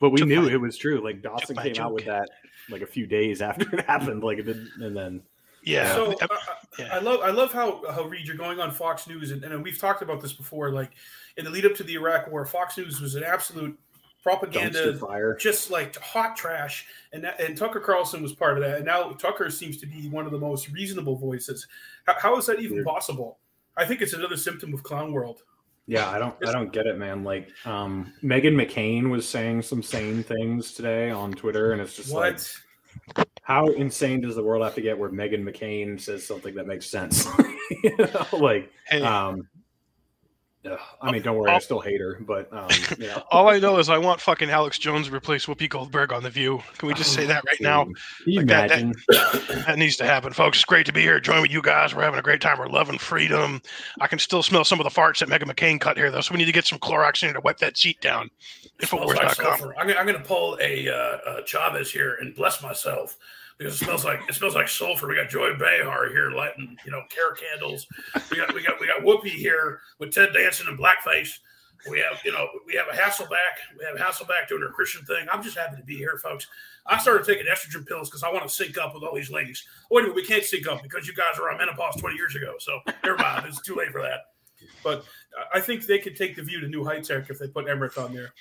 But 0.02 0.10
we 0.10 0.18
Took 0.20 0.28
knew 0.28 0.42
my- 0.42 0.52
it 0.52 0.60
was 0.60 0.78
true. 0.78 1.02
Like 1.04 1.22
Dawson 1.22 1.56
my 1.56 1.64
came 1.70 1.82
out 1.82 1.94
with 1.94 2.06
that 2.06 2.28
like 2.70 2.82
a 2.82 2.86
few 2.88 3.08
days 3.08 3.42
after 3.50 3.74
it 3.78 3.86
happened, 3.86 4.24
like 4.24 4.40
it 4.40 4.44
didn't, 4.44 4.70
and 4.82 4.96
then 4.96 5.22
Yeah. 5.66 5.94
So 5.94 6.14
Uh, 6.14 6.16
I, 6.22 6.26
I- 6.36 6.38
yeah. 6.80 6.96
I 6.96 7.00
love 7.00 7.22
I 7.22 7.30
love 7.32 7.52
how 7.54 7.82
how 7.92 8.04
Reed 8.04 8.28
you're 8.28 8.36
going 8.36 8.60
on 8.60 8.72
Fox 8.72 9.08
News 9.08 9.32
and, 9.32 9.44
and 9.44 9.64
we've 9.64 9.78
talked 9.80 10.02
about 10.02 10.22
this 10.22 10.34
before. 10.34 10.72
Like 10.72 10.92
in 11.38 11.46
the 11.46 11.52
lead 11.52 11.66
up 11.66 11.74
to 11.76 11.84
the 11.84 11.94
Iraq 11.96 12.30
War, 12.32 12.46
Fox 12.46 12.78
News 12.78 13.00
was 13.02 13.16
an 13.16 13.24
absolute 13.24 13.78
propaganda, 14.24 14.98
fire. 14.98 15.36
just 15.36 15.70
like 15.72 15.96
hot 15.98 16.36
trash. 16.36 16.86
And 17.14 17.24
that, 17.24 17.40
and 17.40 17.56
Tucker 17.58 17.80
Carlson 17.80 18.22
was 18.24 18.34
part 18.34 18.58
of 18.58 18.64
that. 18.64 18.78
And 18.78 18.86
now 18.86 19.12
Tucker 19.12 19.50
seems 19.50 19.78
to 19.78 19.86
be 19.86 20.10
one 20.10 20.26
of 20.26 20.32
the 20.32 20.38
most 20.40 20.70
reasonable 20.72 21.16
voices. 21.16 21.68
How, 22.06 22.16
how 22.20 22.38
is 22.38 22.46
that 22.48 22.60
even 22.60 22.78
Weird. 22.78 22.88
possible? 22.88 23.38
I 23.78 23.86
think 23.86 24.02
it's 24.02 24.14
another 24.14 24.36
symptom 24.38 24.74
of 24.74 24.84
clown 24.84 25.14
world. 25.14 25.44
Yeah, 25.88 26.10
I 26.10 26.18
don't 26.20 26.36
I 26.46 26.52
don't 26.52 26.74
get 26.74 26.88
it, 26.88 26.98
man. 26.98 27.24
Like 27.24 27.50
um 27.66 28.12
Meghan 28.24 28.56
McCain 28.56 29.10
was 29.10 29.28
saying 29.30 29.62
some 29.62 29.82
sane 29.84 30.24
things 30.24 30.74
today 30.74 31.10
on 31.12 31.32
Twitter, 31.32 31.72
and 31.72 31.82
it's 31.82 31.96
just 31.96 32.12
like 32.12 32.40
What? 33.16 33.28
How 33.46 33.68
insane 33.68 34.22
does 34.22 34.36
the 34.36 34.42
world 34.44 34.64
have 34.64 34.74
to 34.74 34.82
get 34.82 34.98
where 34.98 35.10
Meghan 35.10 35.44
McCain 35.44 36.02
says 36.02 36.26
something 36.26 36.56
that 36.56 36.66
makes 36.66 36.88
sense? 36.88 37.28
you 37.84 37.96
know, 37.96 38.26
like 38.34 38.72
Hey, 38.88 39.04
um 39.04 39.48
ugh, 40.68 40.80
I 41.00 41.12
mean, 41.12 41.22
don't 41.22 41.38
worry, 41.38 41.52
I 41.52 41.60
still 41.60 41.80
hate 41.80 42.02
her, 42.02 42.18
but 42.22 42.52
um, 42.52 42.68
you 42.98 43.06
know, 43.06 43.22
all 43.30 43.48
I 43.48 43.60
know 43.60 43.78
is 43.78 43.88
I 43.88 44.00
want 44.00 44.20
fucking 44.20 44.50
Alex 44.50 44.80
Jones 44.80 45.08
to 45.08 45.14
replace 45.16 45.46
Whoopi 45.46 45.70
Goldberg 45.70 46.12
on 46.12 46.24
The 46.24 46.32
View. 46.32 46.64
Can 46.80 46.88
we 46.88 46.96
just 46.96 47.14
say 47.14 47.28
that 47.28 47.44
right 47.46 47.62
now? 47.62 47.86
Like 48.26 48.48
that- 48.48 48.70
that- 48.70 48.80
imagine? 48.82 48.94
That 49.68 49.78
needs 49.78 49.96
to 49.98 50.06
happen, 50.06 50.34
folks. 50.34 50.58
It's 50.58 50.66
great 50.66 50.86
to 50.88 50.94
be 50.94 51.02
here. 51.02 51.20
Join 51.20 51.42
with 51.44 51.52
you 51.52 51.62
guys. 51.62 51.94
We're 51.96 52.02
having 52.04 52.20
a 52.20 52.24
great 52.24 52.42
time. 52.42 52.58
We're 52.60 52.68
loving 52.68 52.98
freedom. 52.98 53.62
I 54.02 54.08
can 54.08 54.18
still 54.20 54.42
smell 54.44 54.64
some 54.64 54.80
of 54.80 54.84
the 54.84 54.90
farts 54.90 55.20
that 55.20 55.30
Meghan 55.30 55.52
McCain 55.52 55.80
cut 55.80 55.98
here, 55.98 56.10
though. 56.12 56.22
So 56.22 56.34
we 56.34 56.40
need 56.40 56.46
to 56.46 56.52
get 56.52 56.66
some 56.66 56.78
Clorox 56.80 57.22
in 57.24 57.30
here 57.30 57.34
to 57.34 57.42
wipe 57.42 57.58
that 57.60 57.78
seat 57.78 58.00
down. 58.02 58.30
Smells 58.84 59.16
like 59.16 59.34
sulfur. 59.34 59.74
I'm, 59.78 59.90
I'm 59.90 60.06
going 60.06 60.18
to 60.18 60.28
pull 60.28 60.58
a 60.62 60.90
uh, 60.90 61.42
Chavez 61.46 61.92
here 61.92 62.18
and 62.20 62.36
bless 62.36 62.62
myself 62.62 63.18
because 63.58 63.82
it 63.82 63.86
smells 63.86 64.04
like 64.04 64.20
it 64.28 64.36
smells 64.36 64.56
like 64.56 64.68
sulfur. 64.68 65.08
We 65.08 65.16
got 65.16 65.30
Joy 65.30 65.56
Behar 65.58 66.10
here 66.10 66.32
lighting, 66.32 66.78
you 66.86 66.92
know, 66.92 67.04
care 67.10 67.34
candles. 67.34 67.88
We 68.30 68.38
got 68.38 68.54
we 68.54 68.62
got 68.62 68.80
we 68.80 68.88
got 68.88 69.02
Whoopi 69.02 69.30
here 69.30 69.80
with 70.00 70.14
Ted 70.14 70.34
Danson 70.34 70.68
in 70.68 70.78
blackface. 70.78 71.40
We 71.90 72.00
have 72.00 72.20
you 72.26 72.32
know 72.32 72.48
we 72.66 72.74
have 72.76 72.88
a 72.92 72.98
Hasselbeck. 72.98 73.78
We 73.78 73.86
have 73.86 73.98
Hasselbeck 73.98 74.50
doing 74.50 74.62
her 74.62 74.72
Christian 74.72 75.06
thing. 75.06 75.28
I'm 75.32 75.42
just 75.42 75.58
happy 75.58 75.78
to 75.78 75.84
be 75.84 75.96
here, 75.96 76.18
folks. 76.22 76.48
I 76.86 77.00
started 77.00 77.26
taking 77.26 77.46
estrogen 77.52 77.88
pills 77.88 78.10
because 78.10 78.24
I 78.24 78.32
want 78.32 78.44
to 78.44 78.50
sync 78.50 78.78
up 78.78 78.94
with 78.94 79.04
all 79.04 79.16
these 79.16 79.32
ladies. 79.32 79.66
Oh, 79.92 79.98
anyway, 79.98 80.16
we 80.16 80.26
can't 80.26 80.44
sync 80.44 80.68
up 80.68 80.84
because 80.84 81.08
you 81.08 81.14
guys 81.14 81.40
were 81.40 81.50
on 81.50 81.58
menopause 81.58 81.96
20 81.96 82.16
years 82.16 82.36
ago. 82.36 82.56
So 82.60 82.80
never 83.04 83.18
mind. 83.18 83.46
It's 83.48 83.62
too 83.62 83.76
late 83.76 83.92
for 83.92 84.02
that. 84.02 84.26
But 84.84 85.04
I 85.54 85.60
think 85.60 85.86
they 85.86 86.00
could 86.00 86.16
take 86.16 86.36
the 86.36 86.44
view 86.44 86.60
to 86.60 86.68
new 86.68 86.84
heights, 86.84 87.10
Eric, 87.10 87.30
if 87.30 87.40
they 87.40 87.48
put 87.48 87.68
Emmerich 87.68 87.98
on 87.98 88.14
there. 88.14 88.34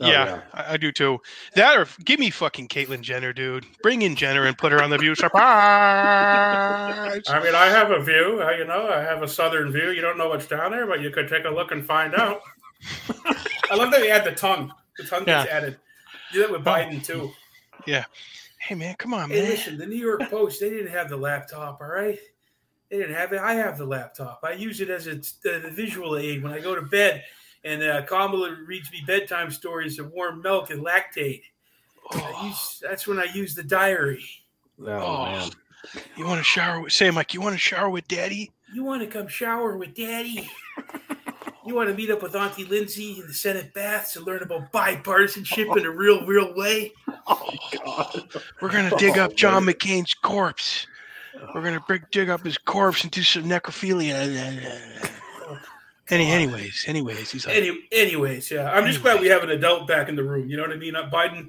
Oh, 0.00 0.06
yeah, 0.06 0.24
yeah. 0.26 0.40
I, 0.52 0.74
I 0.74 0.76
do 0.76 0.92
too. 0.92 1.20
That 1.54 1.76
or 1.78 1.86
give 2.04 2.20
me 2.20 2.28
fucking 2.30 2.68
Caitlyn 2.68 3.00
Jenner, 3.00 3.32
dude. 3.32 3.64
Bring 3.82 4.02
in 4.02 4.14
Jenner 4.14 4.44
and 4.44 4.56
put 4.58 4.70
her 4.72 4.82
on 4.82 4.90
the 4.90 4.98
View. 4.98 5.14
Surprise! 5.14 7.22
I 7.28 7.40
mean, 7.42 7.54
I 7.54 7.66
have 7.66 7.90
a 7.90 8.00
view. 8.00 8.40
uh, 8.42 8.50
You 8.50 8.64
know, 8.66 8.88
I 8.88 9.00
have 9.00 9.22
a 9.22 9.28
southern 9.28 9.72
view. 9.72 9.90
You 9.90 10.02
don't 10.02 10.18
know 10.18 10.28
what's 10.28 10.46
down 10.46 10.70
there, 10.72 10.86
but 10.86 11.00
you 11.00 11.10
could 11.10 11.28
take 11.28 11.44
a 11.44 11.50
look 11.50 11.72
and 11.72 11.84
find 11.84 12.14
out. 12.14 12.40
I 13.70 13.74
love 13.74 13.90
that 13.90 14.00
they 14.00 14.10
add 14.10 14.24
the 14.24 14.32
tongue. 14.32 14.72
The 14.98 15.04
tongue 15.04 15.24
gets 15.24 15.50
added. 15.50 15.78
Do 16.32 16.40
that 16.40 16.50
with 16.50 16.64
Biden 16.64 17.04
too. 17.04 17.30
Yeah. 17.86 18.04
Hey 18.58 18.74
man, 18.74 18.94
come 18.96 19.14
on, 19.14 19.30
Hey, 19.30 19.42
man. 19.42 19.50
listen, 19.50 19.78
the 19.78 19.86
New 19.86 19.96
York 19.96 20.22
Post 20.28 20.60
they 20.60 20.70
didn't 20.70 20.90
have 20.90 21.08
the 21.08 21.16
laptop. 21.16 21.80
All 21.80 21.86
right, 21.88 22.18
they 22.90 22.98
didn't 22.98 23.14
have 23.14 23.32
it. 23.32 23.38
I 23.40 23.54
have 23.54 23.78
the 23.78 23.86
laptop. 23.86 24.40
I 24.42 24.52
use 24.52 24.80
it 24.80 24.90
as 24.90 25.06
a, 25.06 25.20
a 25.48 25.70
visual 25.70 26.16
aid 26.16 26.42
when 26.42 26.52
I 26.52 26.58
go 26.60 26.74
to 26.74 26.82
bed. 26.82 27.22
And 27.66 27.82
uh, 27.82 28.02
Kamala 28.06 28.56
reads 28.64 28.92
me 28.92 29.02
bedtime 29.06 29.50
stories 29.50 29.98
of 29.98 30.12
warm 30.12 30.40
milk 30.40 30.70
and 30.70 30.84
lactate. 30.86 31.42
Oh, 32.12 32.46
use, 32.46 32.78
that's 32.80 33.08
when 33.08 33.18
I 33.18 33.24
use 33.24 33.54
the 33.56 33.64
diary. 33.64 34.24
Oh, 34.80 34.86
Oh. 34.86 35.24
man. 35.24 35.50
you 36.16 36.24
want 36.26 36.38
to 36.38 36.44
shower? 36.44 36.80
With, 36.82 36.92
say, 36.92 37.10
Mike, 37.10 37.34
you 37.34 37.40
want 37.40 37.54
to 37.54 37.58
shower 37.58 37.90
with 37.90 38.06
Daddy? 38.06 38.52
You 38.72 38.84
want 38.84 39.02
to 39.02 39.08
come 39.08 39.26
shower 39.26 39.76
with 39.76 39.94
Daddy? 39.94 40.48
You 41.66 41.74
want 41.74 41.88
to 41.88 41.94
meet 41.96 42.10
up 42.10 42.22
with 42.22 42.36
Auntie 42.36 42.64
Lindsay 42.64 43.18
in 43.20 43.26
the 43.26 43.34
Senate 43.34 43.74
baths 43.74 44.14
and 44.14 44.24
learn 44.24 44.42
about 44.44 44.70
bipartisanship 44.72 45.76
in 45.76 45.84
a 45.84 45.90
real, 45.90 46.24
real 46.24 46.54
way? 46.54 46.92
Oh 47.26 47.50
god. 47.84 48.28
We're 48.60 48.70
gonna 48.70 48.96
dig 48.98 49.18
Oh, 49.18 49.22
up 49.24 49.34
John 49.34 49.64
man. 49.64 49.74
McCain's 49.74 50.14
corpse. 50.14 50.86
We're 51.54 51.62
gonna 51.62 51.82
bring, 51.88 52.04
dig 52.12 52.28
up 52.30 52.44
his 52.44 52.56
corpse 52.58 53.02
and 53.02 53.10
do 53.10 53.22
some 53.24 53.44
necrophilia. 53.44 55.10
Any, 56.08 56.30
anyways, 56.30 56.84
anyways, 56.86 57.30
he's 57.30 57.46
like, 57.46 57.56
Any, 57.56 57.78
anyways, 57.90 58.50
yeah, 58.50 58.70
I'm 58.70 58.86
just 58.86 59.02
glad 59.02 59.20
we 59.20 59.26
have 59.28 59.42
an 59.42 59.50
adult 59.50 59.88
back 59.88 60.08
in 60.08 60.14
the 60.16 60.22
room. 60.24 60.48
You 60.48 60.56
know 60.56 60.62
what 60.62 60.72
I 60.72 60.76
mean? 60.76 60.94
Uh, 60.94 61.10
Biden. 61.10 61.48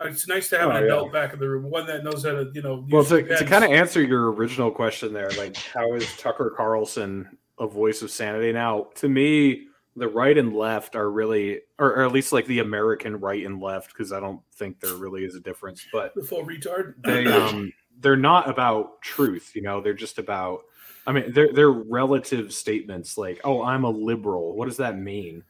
uh, 0.00 0.06
It's 0.06 0.28
nice 0.28 0.48
to 0.50 0.58
have 0.58 0.68
Oh, 0.68 0.72
an 0.72 0.76
yeah. 0.84 0.92
adult 0.92 1.12
back 1.12 1.32
in 1.32 1.40
the 1.40 1.48
room, 1.48 1.68
one 1.70 1.86
that 1.86 2.04
knows 2.04 2.24
how 2.24 2.32
to, 2.32 2.50
you 2.54 2.62
know. 2.62 2.86
Well, 2.88 3.04
to, 3.04 3.22
to 3.36 3.44
kind 3.44 3.64
of 3.64 3.70
answer 3.72 4.02
your 4.02 4.32
original 4.32 4.70
question 4.70 5.12
there, 5.12 5.30
like 5.38 5.56
how 5.56 5.94
is 5.94 6.06
Tucker 6.18 6.52
Carlson 6.56 7.36
a 7.58 7.66
voice 7.66 8.02
of 8.02 8.10
sanity 8.10 8.52
now? 8.52 8.88
To 8.96 9.08
me, 9.08 9.66
the 9.96 10.06
right 10.08 10.36
and 10.38 10.54
left 10.54 10.94
are 10.94 11.10
really, 11.10 11.62
or, 11.78 11.94
or 11.96 12.02
at 12.04 12.12
least 12.12 12.32
like 12.32 12.46
the 12.46 12.58
American 12.60 13.18
right 13.18 13.44
and 13.44 13.60
left, 13.60 13.88
because 13.92 14.12
I 14.12 14.20
don't 14.20 14.40
think 14.54 14.78
there 14.78 14.94
really 14.94 15.24
is 15.24 15.34
a 15.34 15.40
difference. 15.40 15.84
But 15.92 16.14
the 16.14 16.22
full 16.22 16.44
retard. 16.44 16.94
they 17.02 17.26
um 17.26 17.72
they're 18.00 18.14
not 18.14 18.46
about 18.50 19.00
truth 19.00 19.52
you 19.54 19.62
know 19.62 19.80
they're 19.80 19.94
just 19.94 20.18
about 20.18 20.60
i 21.06 21.12
mean 21.12 21.32
they're 21.32 21.52
they're 21.52 21.70
relative 21.70 22.52
statements 22.52 23.16
like 23.16 23.40
oh 23.44 23.62
i'm 23.62 23.84
a 23.84 23.90
liberal. 23.90 24.54
What 24.56 24.66
does 24.66 24.76
that 24.78 24.98
mean? 24.98 25.42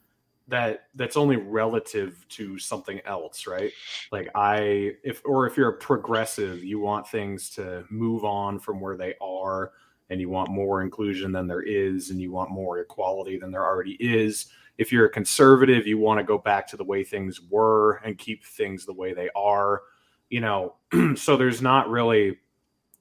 That 0.48 0.84
that's 0.94 1.16
only 1.16 1.36
relative 1.36 2.24
to 2.30 2.58
something 2.58 3.00
else 3.04 3.46
right? 3.46 3.72
Like 4.12 4.28
i 4.34 4.92
if 5.02 5.22
or 5.24 5.46
if 5.46 5.56
you're 5.56 5.70
a 5.70 5.76
progressive 5.76 6.62
you 6.62 6.78
want 6.78 7.08
things 7.08 7.50
to 7.50 7.84
move 7.90 8.24
on 8.24 8.58
from 8.58 8.80
where 8.80 8.96
they 8.96 9.14
are 9.20 9.72
and 10.08 10.20
you 10.20 10.28
want 10.28 10.50
more 10.50 10.82
inclusion 10.82 11.32
than 11.32 11.48
there 11.48 11.62
is 11.62 12.10
and 12.10 12.20
you 12.20 12.30
want 12.30 12.50
more 12.50 12.78
equality 12.78 13.38
than 13.38 13.50
there 13.50 13.64
already 13.64 13.96
is. 13.98 14.46
If 14.78 14.92
you're 14.92 15.06
a 15.06 15.10
conservative 15.10 15.86
you 15.86 15.98
want 15.98 16.20
to 16.20 16.24
go 16.24 16.38
back 16.38 16.68
to 16.68 16.76
the 16.76 16.84
way 16.84 17.02
things 17.02 17.40
were 17.40 17.96
and 18.04 18.16
keep 18.18 18.44
things 18.44 18.86
the 18.86 18.92
way 18.92 19.14
they 19.14 19.30
are 19.34 19.82
you 20.30 20.40
know. 20.40 20.74
So 21.16 21.36
there's 21.36 21.62
not 21.62 21.90
really 21.90 22.38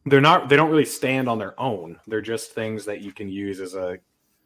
they're 0.06 0.22
not 0.22 0.50
they 0.50 0.56
don't 0.56 0.70
really 0.70 0.86
stand 0.86 1.28
on 1.28 1.40
their 1.40 1.60
own. 1.60 2.00
They're 2.08 2.22
just 2.22 2.52
things 2.52 2.86
that 2.86 3.02
you 3.02 3.12
can 3.12 3.28
use 3.28 3.60
as 3.60 3.74
a, 3.74 3.98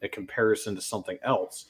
a 0.02 0.08
comparison 0.08 0.76
to 0.76 0.82
something 0.82 1.18
else. 1.24 1.66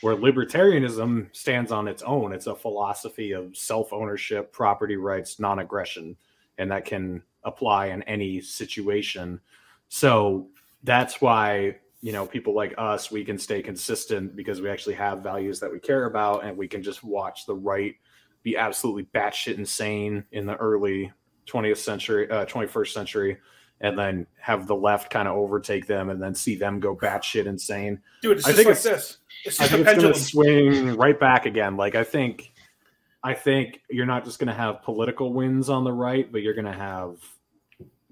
Where 0.00 0.16
libertarianism 0.16 1.34
stands 1.34 1.70
on 1.70 1.86
its 1.86 2.02
own. 2.02 2.32
It's 2.32 2.48
a 2.48 2.54
philosophy 2.54 3.30
of 3.30 3.56
self-ownership 3.56 4.52
property 4.52 4.96
rights 4.96 5.38
non-aggression 5.38 6.16
and 6.58 6.70
that 6.72 6.84
can 6.84 7.22
apply 7.44 7.86
in 7.86 8.02
any 8.02 8.40
situation. 8.40 9.40
So 9.88 10.48
that's 10.82 11.20
why 11.20 11.76
you 12.00 12.12
know 12.12 12.26
people 12.26 12.54
like 12.54 12.74
us 12.78 13.10
we 13.10 13.24
can 13.24 13.38
stay 13.38 13.62
consistent 13.62 14.36
because 14.36 14.60
we 14.60 14.70
actually 14.70 14.94
have 14.94 15.20
values 15.20 15.58
that 15.60 15.70
we 15.70 15.78
care 15.80 16.06
about 16.06 16.44
and 16.44 16.56
we 16.56 16.68
can 16.68 16.82
just 16.82 17.02
watch 17.02 17.46
the 17.46 17.54
right 17.54 17.94
be 18.44 18.56
absolutely 18.56 19.04
batshit 19.14 19.58
insane 19.58 20.24
in 20.30 20.46
the 20.46 20.56
early 20.56 21.12
20th 21.48 21.78
century, 21.78 22.30
uh, 22.30 22.44
21st 22.46 22.92
century, 22.92 23.38
and 23.80 23.98
then 23.98 24.26
have 24.40 24.66
the 24.66 24.74
left 24.74 25.10
kind 25.10 25.28
of 25.28 25.36
overtake 25.36 25.86
them 25.86 26.10
and 26.10 26.20
then 26.22 26.34
see 26.34 26.54
them 26.56 26.80
go 26.80 26.94
batshit 26.96 27.46
insane. 27.46 28.00
Dude, 28.22 28.38
it's 28.38 28.46
I 28.46 28.50
just 28.50 28.56
think 28.56 28.68
like 28.68 28.76
it's- 28.78 28.82
this. 28.84 29.18
It's 29.44 29.60
I 29.60 29.68
think 29.68 29.80
it's 29.82 29.84
going 29.84 29.94
pendulum. 29.94 30.12
to 30.14 30.20
swing 30.20 30.96
right 30.96 31.18
back 31.18 31.46
again. 31.46 31.76
Like 31.76 31.94
I 31.94 32.02
think, 32.02 32.52
I 33.22 33.34
think 33.34 33.82
you're 33.88 34.04
not 34.06 34.24
just 34.24 34.38
going 34.40 34.48
to 34.48 34.52
have 34.54 34.82
political 34.82 35.32
wins 35.32 35.68
on 35.70 35.84
the 35.84 35.92
right, 35.92 36.30
but 36.30 36.42
you're 36.42 36.54
going 36.54 36.64
to 36.64 36.72
have 36.72 37.18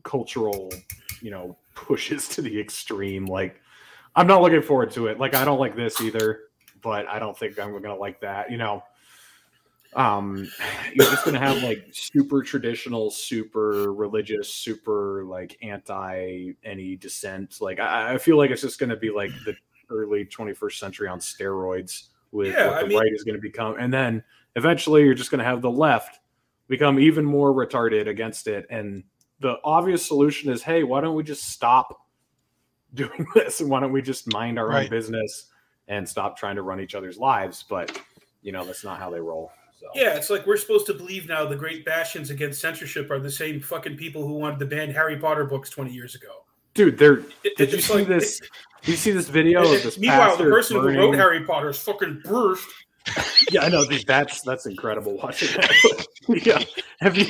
cultural, 0.05 0.73
you 1.21 1.31
know, 1.31 1.57
pushes 1.75 2.29
to 2.29 2.43
the 2.43 2.61
extreme. 2.61 3.27
Like 3.27 3.61
I'm 4.15 4.27
not 4.29 4.41
looking 4.41 4.63
forward 4.63 4.93
to 4.93 5.09
it. 5.09 5.19
Like 5.19 5.35
I 5.35 5.45
don't 5.45 5.59
like 5.59 5.75
this 5.77 6.01
either, 6.01 6.43
but 6.81 7.09
I 7.09 7.19
don't 7.19 7.37
think 7.37 7.59
I'm 7.59 7.71
going 7.71 7.83
to 7.83 7.97
like 7.97 8.21
that. 8.21 8.51
You 8.51 8.57
know, 8.59 8.85
um, 9.97 10.49
you're 10.95 11.11
just 11.11 11.25
going 11.25 11.35
to 11.35 11.41
have 11.41 11.63
like 11.63 11.87
super 11.91 12.43
traditional, 12.43 13.11
super 13.11 13.93
religious, 13.93 14.49
super 14.53 15.25
like 15.25 15.57
anti 15.63 16.53
any 16.65 16.97
dissent. 16.97 17.61
Like 17.61 17.81
I, 17.81 18.15
I 18.15 18.19
feel 18.19 18.37
like 18.37 18.51
it's 18.51 18.63
just 18.63 18.79
going 18.79 18.91
to 18.91 18.97
be 18.97 19.11
like 19.11 19.31
the 19.45 19.55
early 19.91 20.25
21st 20.25 20.79
century 20.79 21.09
on 21.09 21.19
steroids 21.19 22.09
with 22.33 22.53
Yeah, 22.55 22.67
what 22.69 22.77
I 22.77 22.83
the 22.83 22.89
mean- 22.89 22.99
right 22.99 23.13
is 23.13 23.25
going 23.25 23.37
to 23.37 23.41
become, 23.41 23.77
and 23.79 23.93
then 23.93 24.23
eventually 24.57 25.03
you're 25.03 25.15
just 25.15 25.31
going 25.31 25.39
to 25.39 25.45
have 25.45 25.63
the 25.63 25.71
left 25.71 26.21
become 26.69 26.99
even 26.99 27.25
more 27.25 27.53
retarded 27.53 28.09
against 28.09 28.49
it. 28.49 28.67
And 28.71 29.05
the 29.41 29.57
obvious 29.65 30.05
solution 30.05 30.51
is, 30.51 30.63
hey, 30.63 30.83
why 30.83 31.01
don't 31.01 31.15
we 31.15 31.23
just 31.23 31.45
stop 31.51 32.07
doing 32.95 33.27
this 33.35 33.61
and 33.61 33.69
why 33.71 33.81
don't 33.81 33.93
we 33.93 34.03
just 34.03 34.33
mind 34.33 34.59
our 34.59 34.73
own 34.73 34.89
business 34.89 35.47
and 35.89 36.09
stop 36.09 36.37
trying 36.37 36.57
to 36.57 36.63
run 36.63 36.81
each 36.81 36.95
other's 36.95 37.19
lives. 37.19 37.65
But 37.69 38.01
you 38.43 38.53
know 38.53 38.65
that's 38.65 38.83
not 38.85 38.99
how 38.99 39.11
they 39.11 39.21
roll. 39.21 39.53
So. 39.95 40.01
Yeah, 40.01 40.15
it's 40.17 40.31
like 40.31 40.47
we're 40.47 40.57
supposed 40.57 40.87
to 40.87 40.95
believe 40.95 41.29
now 41.29 41.45
the 41.47 41.57
great 41.57 41.85
bastions 41.85 42.31
against 42.31 42.61
censorship 42.61 43.11
are 43.11 43.19
the 43.21 43.31
same 43.31 43.61
fucking 43.61 43.97
people 43.97 44.27
who 44.27 44.35
wanted 44.35 44.59
to 44.61 44.67
ban 44.67 44.91
Harry 44.91 45.17
Potter 45.17 45.45
books 45.45 45.71
20 45.71 45.91
years 45.93 46.15
ago. 46.15 46.45
Dude, 46.75 46.99
they're 46.99 47.21
It- 47.45 47.57
did 47.57 47.73
you 47.73 47.81
see 47.81 47.95
like- 47.95 48.07
this? 48.09 48.41
Did 48.83 48.91
you 48.93 48.97
see 48.97 49.11
this 49.13 49.29
video 49.29 49.63
of 49.63 49.83
this? 49.83 49.99
Meanwhile, 49.99 50.33
the 50.37 50.45
pastor 50.45 50.51
person 50.51 50.77
who 50.81 50.89
wrote 50.89 51.15
Harry 51.17 51.45
Potter 51.45 51.71
is 51.71 51.79
fucking 51.79 52.23
Bruce. 52.25 52.65
Yeah, 53.53 53.63
I 53.63 53.69
know. 53.69 53.85
Dude, 53.85 54.05
that's 54.07 54.41
that's 54.43 54.67
incredible 54.67 55.17
watching 55.19 55.49
that. 55.61 56.07
yeah. 56.45 56.63
Have 57.01 57.17
you 57.17 57.27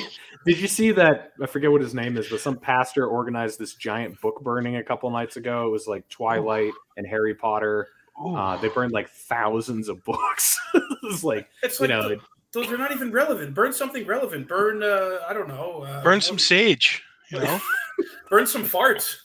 did 0.47 0.57
you 0.59 0.67
see 0.67 0.91
that? 0.93 1.33
I 1.41 1.45
forget 1.45 1.71
what 1.71 1.81
his 1.81 1.93
name 1.93 2.17
is, 2.17 2.27
but 2.29 2.39
some 2.39 2.57
pastor 2.57 3.05
organized 3.05 3.59
this 3.59 3.75
giant 3.75 4.19
book 4.21 4.41
burning 4.41 4.77
a 4.77 4.83
couple 4.83 5.09
nights 5.11 5.37
ago. 5.37 5.67
It 5.67 5.71
was 5.71 5.85
like 5.85 6.07
Twilight 6.09 6.71
and 6.97 7.05
Harry 7.05 7.35
Potter. 7.35 7.87
Uh, 8.19 8.57
they 8.57 8.69
burned 8.69 8.93
like 8.93 9.09
thousands 9.09 9.89
of 9.89 10.03
books. 10.03 10.59
it 10.73 10.83
was 11.03 11.23
like 11.23 11.47
It's 11.61 11.79
you 11.79 11.87
know, 11.87 12.07
th- 12.07 12.21
those 12.53 12.71
are 12.71 12.77
not 12.77 12.91
even 12.91 13.11
relevant. 13.11 13.53
Burn 13.53 13.73
something 13.73 14.05
relevant. 14.05 14.47
Burn, 14.47 14.83
uh, 14.83 15.19
I 15.27 15.33
don't 15.33 15.47
know. 15.47 15.83
Uh, 15.83 16.03
Burn 16.03 16.21
some 16.21 16.39
sage, 16.39 17.03
you 17.31 17.39
know, 17.39 17.59
burn 18.29 18.47
some 18.47 18.63
farts. 18.63 19.17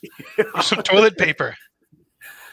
or 0.53 0.61
some 0.61 0.81
toilet 0.83 1.17
paper. 1.17 1.55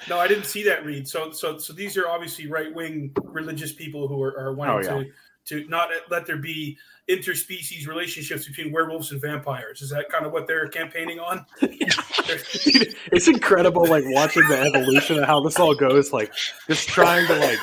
No, 0.08 0.18
I 0.18 0.26
didn't 0.26 0.46
see 0.46 0.62
that 0.64 0.84
read. 0.84 1.06
So, 1.06 1.30
so, 1.30 1.58
so 1.58 1.74
these 1.74 1.96
are 1.98 2.08
obviously 2.08 2.46
right 2.46 2.74
wing 2.74 3.12
religious 3.22 3.70
people 3.70 4.08
who 4.08 4.20
are, 4.22 4.36
are 4.36 4.54
wanting 4.54 4.88
Oh, 4.88 5.02
to 5.02 5.10
to 5.46 5.68
not 5.68 5.88
let 6.10 6.26
there 6.26 6.36
be 6.38 6.78
interspecies 7.08 7.86
relationships 7.86 8.46
between 8.46 8.72
werewolves 8.72 9.10
and 9.10 9.20
vampires. 9.20 9.82
Is 9.82 9.90
that 9.90 10.08
kind 10.08 10.24
of 10.24 10.32
what 10.32 10.46
they're 10.46 10.68
campaigning 10.68 11.18
on? 11.18 11.44
it's 11.62 13.28
incredible 13.28 13.86
like 13.86 14.04
watching 14.06 14.46
the 14.48 14.58
evolution 14.60 15.18
of 15.18 15.24
how 15.24 15.40
this 15.42 15.58
all 15.58 15.74
goes 15.74 16.12
like 16.12 16.32
just 16.68 16.88
trying 16.88 17.26
to 17.26 17.36
like 17.36 17.58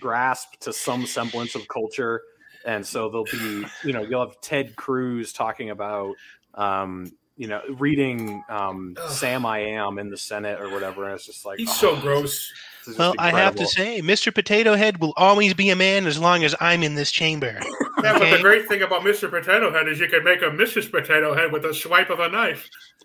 grasp 0.00 0.58
to 0.60 0.72
some 0.72 1.06
semblance 1.06 1.54
of 1.54 1.66
culture 1.68 2.22
and 2.68 2.86
so 2.86 3.08
there'll 3.08 3.24
be 3.24 3.64
you 3.84 3.92
know 3.92 4.02
you'll 4.02 4.24
have 4.26 4.40
ted 4.40 4.76
cruz 4.76 5.32
talking 5.32 5.70
about 5.70 6.14
um 6.54 7.10
you 7.36 7.48
know 7.48 7.60
reading 7.78 8.42
um 8.48 8.94
Ugh. 9.00 9.10
sam 9.10 9.46
i 9.46 9.58
am 9.58 9.98
in 9.98 10.10
the 10.10 10.16
senate 10.16 10.60
or 10.60 10.70
whatever 10.70 11.04
and 11.06 11.14
it's 11.14 11.26
just 11.26 11.44
like 11.46 11.58
He's 11.58 11.70
oh, 11.70 11.72
so 11.72 12.00
gross. 12.00 12.52
this 12.86 12.88
is 12.88 12.96
just 12.96 12.98
Well, 12.98 13.14
I 13.18 13.30
have 13.30 13.54
to 13.56 13.66
say, 13.66 14.00
Mr. 14.02 14.32
Potato 14.34 14.74
Head 14.76 14.98
will 15.00 15.14
always 15.16 15.54
be 15.54 15.70
a 15.70 15.76
man 15.76 16.06
as 16.06 16.18
long 16.18 16.44
as 16.44 16.54
I'm 16.60 16.82
in 16.82 16.94
this 16.94 17.10
chamber. 17.10 17.58
Yeah, 18.00 18.12
but 18.12 18.20
the 18.20 18.26
Okay. 18.26 18.42
great 18.42 18.68
thing 18.68 18.82
about 18.82 19.02
Mr. 19.02 19.28
Potato 19.28 19.72
Head 19.72 19.88
is 19.88 19.98
you 19.98 20.06
can 20.06 20.22
make 20.22 20.40
a 20.40 20.44
Mrs. 20.44 20.88
Potato 20.88 21.34
Head 21.34 21.50
with 21.50 21.64
a 21.64 21.74
swipe 21.74 22.10
of 22.10 22.20
a 22.20 22.28
knife. 22.28 22.70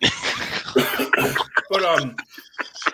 but 1.68 1.82
um, 1.84 2.14
but 2.14 2.93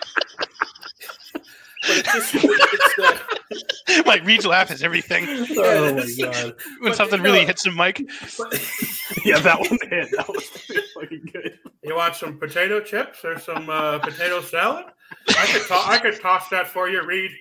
just 1.83 2.35
it's, 2.35 2.99
uh, 2.99 4.03
Mike 4.05 4.23
Reed's 4.25 4.45
laugh 4.45 4.71
is 4.71 4.83
everything. 4.83 5.25
oh 5.57 5.93
my 5.95 6.07
god 6.19 6.55
When 6.79 6.91
But, 6.91 6.95
something 6.95 7.19
no. 7.21 7.31
really 7.31 7.45
hits 7.45 7.65
him, 7.65 7.75
Mike. 7.75 8.01
but- 8.37 8.53
yeah 9.25 9.39
that 9.39 9.59
one 9.59 9.77
hit 9.89 10.09
that 10.15 10.27
was 10.27 10.45
fucking 10.93 11.29
good 11.33 11.59
you 11.83 11.95
want 11.95 12.15
some 12.15 12.37
potato 12.37 12.79
chips 12.79 13.25
or 13.25 13.39
some 13.39 13.69
uh, 13.69 13.97
potato 13.99 14.39
salad? 14.41 14.85
I 15.29 15.45
could 15.47 15.67
to- 15.67 15.73
I 15.89 15.97
could 15.99 16.21
toss 16.21 16.47
that 16.49 16.67
for 16.67 16.87
you, 16.87 17.03
Reed. 17.03 17.31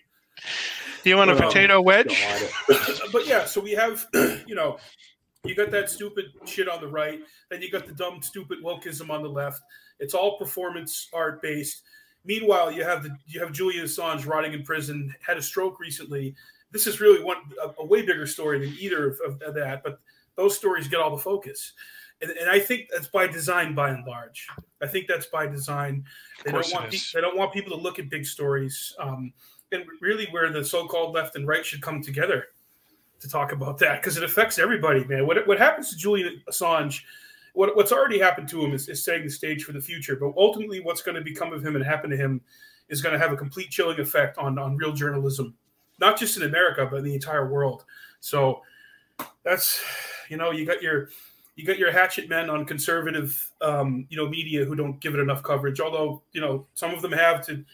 Do 1.05 1.11
you 1.11 1.16
want 1.16 1.30
a 1.30 1.34
Oh, 1.34 1.38
potato 1.49 1.80
wedge? 1.80 2.24
But 3.12 3.26
yeah, 3.26 3.45
so 3.45 3.61
we 3.61 3.72
have, 3.72 4.07
you 4.14 4.55
know, 4.55 4.78
you 5.45 5.55
got 5.55 5.70
that 5.70 5.88
stupid 5.91 6.24
shit 6.47 6.68
on 6.68 6.80
the 6.80 6.88
right, 6.88 7.20
then 7.51 7.61
you 7.62 7.70
got 7.70 7.86
the 7.86 7.93
dumb, 7.93 8.22
stupid 8.22 8.59
wokeism 8.64 9.11
on 9.11 9.22
the 9.22 9.28
left. 9.28 9.61
It's 9.99 10.14
all 10.14 10.38
performance 10.38 11.09
art 11.12 11.41
based. 11.43 11.82
Meanwhile, 12.24 12.72
you 12.72 12.84
have 12.84 13.02
the 13.02 13.16
you 13.26 13.40
have 13.40 13.52
Julian 13.52 13.84
Assange 13.84 14.26
rotting 14.26 14.52
in 14.52 14.62
prison, 14.62 15.14
had 15.26 15.36
a 15.36 15.42
stroke 15.42 15.80
recently. 15.80 16.34
This 16.70 16.86
is 16.86 17.00
really 17.00 17.22
one 17.22 17.38
a, 17.62 17.70
a 17.82 17.84
way 17.84 18.02
bigger 18.02 18.26
story 18.26 18.58
than 18.58 18.76
either 18.78 19.10
of, 19.10 19.20
of, 19.26 19.42
of 19.42 19.54
that, 19.54 19.82
but 19.82 20.00
those 20.36 20.56
stories 20.56 20.88
get 20.88 21.00
all 21.00 21.10
the 21.10 21.22
focus. 21.22 21.72
And, 22.22 22.30
and 22.32 22.50
I 22.50 22.58
think 22.58 22.88
that's 22.92 23.08
by 23.08 23.26
design, 23.26 23.74
by 23.74 23.90
and 23.90 24.06
large. 24.06 24.46
I 24.82 24.86
think 24.86 25.06
that's 25.06 25.26
by 25.26 25.46
design. 25.46 26.04
They 26.44 26.52
don't 26.52 26.70
want 26.72 26.90
pe- 26.90 26.98
they 27.14 27.20
don't 27.20 27.36
want 27.36 27.52
people 27.52 27.74
to 27.76 27.82
look 27.82 27.98
at 27.98 28.10
big 28.10 28.26
stories. 28.26 28.94
Um, 28.98 29.32
and 29.72 29.84
really, 30.00 30.26
where 30.30 30.50
the 30.52 30.64
so-called 30.64 31.14
left 31.14 31.36
and 31.36 31.46
right 31.46 31.64
should 31.64 31.80
come 31.80 32.02
together 32.02 32.48
to 33.20 33.28
talk 33.28 33.52
about 33.52 33.78
that 33.78 34.00
because 34.00 34.16
it 34.16 34.24
affects 34.24 34.58
everybody, 34.58 35.04
man. 35.04 35.26
What 35.26 35.46
what 35.46 35.58
happens 35.58 35.90
to 35.90 35.96
Julian 35.96 36.42
Assange? 36.48 37.00
What, 37.55 37.76
what's 37.76 37.92
already 37.92 38.18
happened 38.18 38.48
to 38.51 38.64
him 38.64 38.72
is, 38.72 38.88
is 38.88 39.05
setting 39.05 39.24
the 39.24 39.30
stage 39.30 39.64
for 39.64 39.72
the 39.72 39.80
future. 39.80 40.16
But 40.16 40.32
ultimately, 40.36 40.80
what's 40.80 41.03
going 41.03 41.16
to 41.16 41.20
become 41.20 41.53
of 41.53 41.64
him 41.64 41.76
and 41.76 41.84
happen 41.84 42.11
to 42.11 42.16
him 42.16 42.40
is 42.88 43.01
going 43.01 43.12
to 43.12 43.18
have 43.18 43.32
a 43.32 43.36
complete 43.36 43.70
chilling 43.70 44.01
effect 44.01 44.36
on 44.38 44.59
on 44.59 44.76
real 44.76 44.92
journalism, 44.92 45.55
not 45.98 46.18
just 46.18 46.36
in 46.36 46.42
America 46.42 46.86
but 46.90 46.96
in 46.98 47.05
the 47.05 47.14
entire 47.14 47.51
world. 47.51 47.84
So 48.20 48.62
that's 49.44 49.82
you 50.28 50.36
know 50.36 50.51
you 50.51 50.66
got 50.66 50.82
your 50.82 51.09
you 51.57 51.64
got 51.66 51.78
your 51.78 51.92
hatchet 51.92 52.28
men 52.28 52.51
on 52.51 52.64
conservative 52.64 53.51
um, 53.61 54.07
you 54.11 54.16
know 54.16 54.28
media 54.28 54.64
who 54.64 54.74
don't 54.74 55.01
give 55.01 55.14
it 55.14 55.20
enough 55.20 55.42
coverage. 55.42 55.80
Although 55.80 56.22
you 56.32 56.40
know 56.40 56.66
some 56.74 56.92
of 56.92 57.03
them 57.03 57.12
have 57.12 57.44
to 57.46 57.64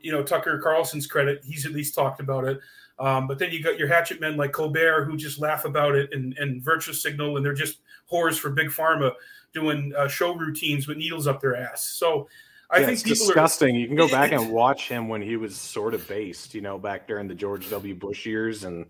you 0.00 0.12
know 0.12 0.22
Tucker 0.22 0.58
Carlson's 0.58 1.06
credit, 1.06 1.42
he's 1.44 1.66
at 1.66 1.72
least 1.72 1.94
talked 1.94 2.20
about 2.20 2.44
it. 2.44 2.60
Um, 2.98 3.26
but 3.26 3.38
then 3.38 3.50
you 3.50 3.62
got 3.62 3.78
your 3.78 3.88
hatchet 3.88 4.20
men 4.20 4.36
like 4.36 4.52
Colbert 4.52 5.04
who 5.06 5.16
just 5.16 5.40
laugh 5.40 5.64
about 5.64 5.94
it 5.94 6.12
and, 6.12 6.36
and 6.38 6.62
Virtue 6.62 6.92
Signal, 6.92 7.36
and 7.36 7.44
they're 7.44 7.52
just 7.54 7.78
whores 8.10 8.38
for 8.38 8.50
big 8.50 8.68
pharma 8.68 9.12
doing 9.52 9.92
uh, 9.96 10.06
show 10.08 10.34
routines 10.34 10.86
with 10.86 10.96
needles 10.96 11.26
up 11.26 11.40
their 11.40 11.56
ass. 11.56 11.84
So 11.84 12.28
I 12.70 12.78
Yeah, 12.78 12.86
think 12.86 12.94
it's 13.00 13.02
people 13.02 13.26
disgusting. 13.26 13.74
You 13.74 13.86
can 13.86 13.96
go 13.96 14.08
back 14.08 14.32
and 14.32 14.50
watch 14.50 14.88
him 14.88 15.08
when 15.08 15.22
he 15.22 15.36
was 15.36 15.56
sort 15.56 15.94
of 15.94 16.06
based, 16.08 16.54
you 16.54 16.60
know, 16.60 16.78
back 16.78 17.08
during 17.08 17.26
the 17.28 17.34
George 17.34 17.68
W. 17.70 17.94
Bush 17.94 18.26
years, 18.26 18.62
and 18.64 18.86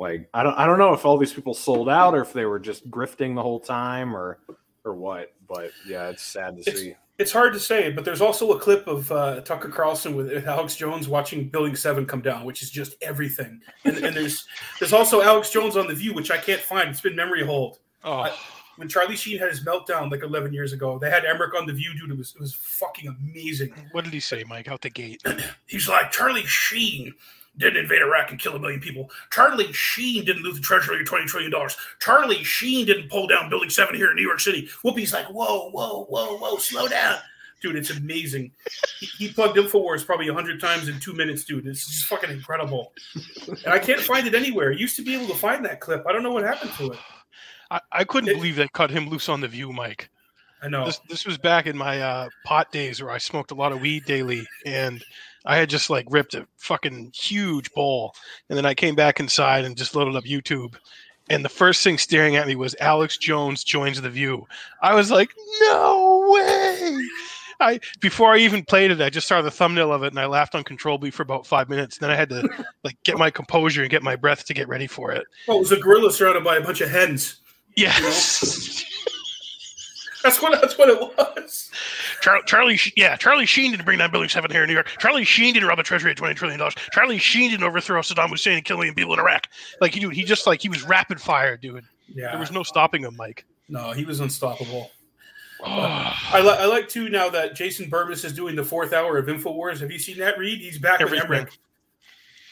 like 0.00 0.28
I 0.34 0.42
don't, 0.42 0.54
I 0.54 0.66
don't 0.66 0.78
know 0.78 0.92
if 0.92 1.04
all 1.04 1.16
these 1.18 1.32
people 1.32 1.54
sold 1.54 1.88
out 1.88 2.14
or 2.14 2.22
if 2.22 2.32
they 2.32 2.44
were 2.44 2.58
just 2.60 2.88
grifting 2.90 3.34
the 3.34 3.42
whole 3.42 3.60
time 3.60 4.16
or 4.16 4.38
or 4.84 4.94
what. 4.94 5.32
But 5.48 5.70
yeah, 5.86 6.08
it's 6.08 6.22
sad 6.22 6.56
to 6.56 6.60
It's- 6.62 6.76
see. 6.76 6.94
It's 7.18 7.32
hard 7.32 7.52
to 7.52 7.60
say, 7.60 7.90
but 7.90 8.04
there's 8.04 8.20
also 8.20 8.52
a 8.52 8.60
clip 8.60 8.86
of 8.86 9.10
uh, 9.10 9.40
Tucker 9.40 9.68
Carlson 9.68 10.14
with 10.14 10.46
Alex 10.46 10.76
Jones 10.76 11.08
watching 11.08 11.48
Building 11.48 11.74
Seven 11.74 12.06
come 12.06 12.20
down, 12.20 12.44
which 12.44 12.62
is 12.62 12.70
just 12.70 12.94
everything. 13.02 13.60
And, 13.84 13.96
and 13.98 14.16
there's 14.16 14.46
there's 14.78 14.92
also 14.92 15.20
Alex 15.20 15.50
Jones 15.50 15.76
on 15.76 15.88
the 15.88 15.94
View, 15.94 16.14
which 16.14 16.30
I 16.30 16.38
can't 16.38 16.60
find. 16.60 16.88
It's 16.90 17.00
been 17.00 17.16
memory 17.16 17.44
hold. 17.44 17.80
Oh, 18.04 18.32
when 18.76 18.88
Charlie 18.88 19.16
Sheen 19.16 19.38
had 19.38 19.50
his 19.50 19.64
meltdown 19.64 20.08
like 20.08 20.22
11 20.22 20.52
years 20.52 20.72
ago, 20.72 21.00
they 21.00 21.10
had 21.10 21.24
Emmerich 21.24 21.52
on 21.56 21.66
the 21.66 21.72
View, 21.72 21.92
dude. 21.98 22.12
It 22.12 22.16
was 22.16 22.34
it 22.36 22.40
was 22.40 22.54
fucking 22.54 23.08
amazing. 23.08 23.74
what 23.90 24.04
did 24.04 24.12
he 24.12 24.20
say, 24.20 24.44
Mike? 24.44 24.68
Out 24.68 24.82
the 24.82 24.90
gate. 24.90 25.20
He's 25.66 25.88
like 25.88 26.12
Charlie 26.12 26.46
Sheen 26.46 27.14
didn't 27.58 27.76
invade 27.76 28.00
Iraq 28.02 28.30
and 28.30 28.40
kill 28.40 28.54
a 28.54 28.58
million 28.58 28.80
people. 28.80 29.10
Charlie 29.30 29.72
Sheen 29.72 30.24
didn't 30.24 30.42
lose 30.42 30.56
the 30.56 30.62
treasury 30.62 31.00
of 31.00 31.06
20 31.06 31.26
trillion 31.26 31.50
dollars. 31.50 31.76
Charlie 32.00 32.42
Sheen 32.44 32.86
didn't 32.86 33.10
pull 33.10 33.26
down 33.26 33.50
Building 33.50 33.70
Seven 33.70 33.94
here 33.96 34.10
in 34.10 34.16
New 34.16 34.22
York 34.26 34.40
City. 34.40 34.68
Whoopi's 34.84 35.12
like, 35.12 35.26
whoa, 35.26 35.70
whoa, 35.70 36.04
whoa, 36.04 36.36
whoa, 36.38 36.56
slow 36.58 36.88
down. 36.88 37.18
Dude, 37.60 37.74
it's 37.74 37.90
amazing. 37.90 38.52
He, 39.00 39.06
he 39.18 39.28
plugged 39.32 39.56
Infowars 39.58 40.06
probably 40.06 40.30
100 40.30 40.60
times 40.60 40.86
in 40.88 41.00
two 41.00 41.12
minutes, 41.12 41.42
dude. 41.44 41.66
It's 41.66 41.86
just 41.86 42.04
fucking 42.04 42.30
incredible. 42.30 42.92
And 43.48 43.74
I 43.74 43.80
can't 43.80 44.00
find 44.00 44.28
it 44.28 44.34
anywhere. 44.36 44.70
I 44.72 44.76
used 44.76 44.94
to 44.94 45.02
be 45.02 45.12
able 45.16 45.26
to 45.26 45.34
find 45.34 45.64
that 45.64 45.80
clip. 45.80 46.04
I 46.08 46.12
don't 46.12 46.22
know 46.22 46.30
what 46.32 46.44
happened 46.44 46.70
to 46.78 46.92
it. 46.92 46.98
I, 47.70 47.80
I 47.90 48.04
couldn't 48.04 48.30
It- 48.30 48.36
believe 48.36 48.54
they 48.54 48.68
cut 48.68 48.90
him 48.90 49.08
loose 49.08 49.28
on 49.28 49.40
the 49.40 49.48
View, 49.48 49.72
Mike. 49.72 50.08
I 50.62 50.68
know. 50.68 50.84
This 50.86 51.00
this 51.08 51.24
was 51.26 51.38
back 51.38 51.66
in 51.66 51.76
my 51.76 52.00
uh, 52.00 52.28
pot 52.44 52.72
days 52.72 53.00
where 53.00 53.12
I 53.12 53.18
smoked 53.18 53.52
a 53.52 53.54
lot 53.54 53.70
of 53.70 53.80
weed 53.80 54.04
daily, 54.06 54.44
and 54.66 55.04
I 55.44 55.56
had 55.56 55.70
just 55.70 55.90
like 55.90 56.06
ripped 56.10 56.34
a 56.34 56.46
fucking 56.56 57.12
huge 57.14 57.72
bowl, 57.72 58.14
and 58.48 58.56
then 58.56 58.66
I 58.66 58.74
came 58.74 58.94
back 58.94 59.20
inside 59.20 59.64
and 59.64 59.76
just 59.76 59.94
loaded 59.94 60.16
up 60.16 60.24
YouTube, 60.24 60.76
and 61.30 61.44
the 61.44 61.50
first 61.50 61.84
thing 61.84 61.98
staring 61.98 62.36
at 62.36 62.46
me 62.46 62.56
was 62.56 62.74
Alex 62.80 63.18
Jones 63.18 63.64
joins 63.64 64.00
the 64.00 64.10
View. 64.10 64.46
I 64.82 64.94
was 64.94 65.10
like, 65.10 65.30
no 65.60 66.28
way. 66.30 66.98
I 67.60 67.80
before 68.00 68.32
I 68.32 68.38
even 68.38 68.64
played 68.64 68.90
it, 68.90 69.00
I 69.00 69.10
just 69.10 69.26
saw 69.26 69.42
the 69.42 69.50
thumbnail 69.50 69.92
of 69.92 70.04
it 70.04 70.08
and 70.12 70.20
I 70.20 70.26
laughed 70.26 70.54
uncontrollably 70.54 71.10
for 71.10 71.22
about 71.22 71.46
five 71.46 71.68
minutes. 71.68 71.98
Then 71.98 72.10
I 72.10 72.14
had 72.14 72.28
to 72.30 72.48
like 72.84 72.96
get 73.04 73.18
my 73.18 73.30
composure 73.30 73.82
and 73.82 73.90
get 73.90 74.02
my 74.02 74.16
breath 74.16 74.44
to 74.46 74.54
get 74.54 74.68
ready 74.68 74.86
for 74.86 75.10
it. 75.10 75.26
Oh, 75.48 75.56
it 75.56 75.60
was 75.60 75.72
a 75.72 75.76
gorilla 75.76 76.12
surrounded 76.12 76.44
by 76.44 76.56
a 76.56 76.60
bunch 76.60 76.80
of 76.80 76.88
hens. 76.88 77.40
Yes. 77.76 78.84
That's 80.22 80.42
what 80.42 80.60
that's 80.60 80.76
what 80.76 80.88
it 80.88 80.98
was. 81.00 81.70
Char- 82.20 82.42
Charlie, 82.42 82.76
Sh- 82.76 82.92
yeah, 82.96 83.16
Charlie 83.16 83.46
Sheen 83.46 83.70
didn't 83.70 83.84
bring 83.84 83.98
down 83.98 84.10
Building 84.10 84.28
Seven 84.28 84.50
here 84.50 84.62
in 84.62 84.66
New 84.68 84.74
York. 84.74 84.88
Charlie 84.98 85.24
Sheen 85.24 85.54
didn't 85.54 85.68
rob 85.68 85.78
a 85.78 85.82
treasury 85.82 86.10
at 86.10 86.16
twenty 86.16 86.34
trillion 86.34 86.58
dollars. 86.58 86.74
Charlie 86.92 87.18
Sheen 87.18 87.50
didn't 87.50 87.64
overthrow 87.64 88.00
Saddam 88.00 88.28
Hussein 88.30 88.54
and 88.54 88.64
kill 88.64 88.78
million 88.78 88.94
people 88.94 89.12
in 89.14 89.20
Iraq. 89.20 89.46
Like 89.80 89.94
he, 89.94 90.00
dude, 90.00 90.14
he 90.14 90.24
just 90.24 90.46
like 90.46 90.60
he 90.60 90.68
was 90.68 90.82
rapid 90.82 91.20
fire, 91.20 91.56
dude. 91.56 91.84
Yeah. 92.12 92.30
There 92.30 92.40
was 92.40 92.50
no 92.50 92.62
stopping 92.62 93.02
him, 93.04 93.16
Mike. 93.16 93.44
no, 93.68 93.92
he 93.92 94.04
was 94.04 94.20
unstoppable. 94.20 94.90
I, 95.64 96.40
li- 96.40 96.56
I 96.58 96.66
like 96.66 96.88
too 96.88 97.08
now 97.08 97.28
that 97.30 97.54
Jason 97.54 97.90
Bermas 97.90 98.24
is 98.24 98.32
doing 98.32 98.54
the 98.56 98.64
fourth 98.64 98.92
hour 98.92 99.18
of 99.18 99.26
Infowars. 99.26 99.80
Have 99.80 99.90
you 99.90 99.98
seen 99.98 100.18
that, 100.18 100.38
Read 100.38 100.60
He's 100.60 100.78
back 100.78 101.00
Everything. 101.00 101.28
with 101.28 101.58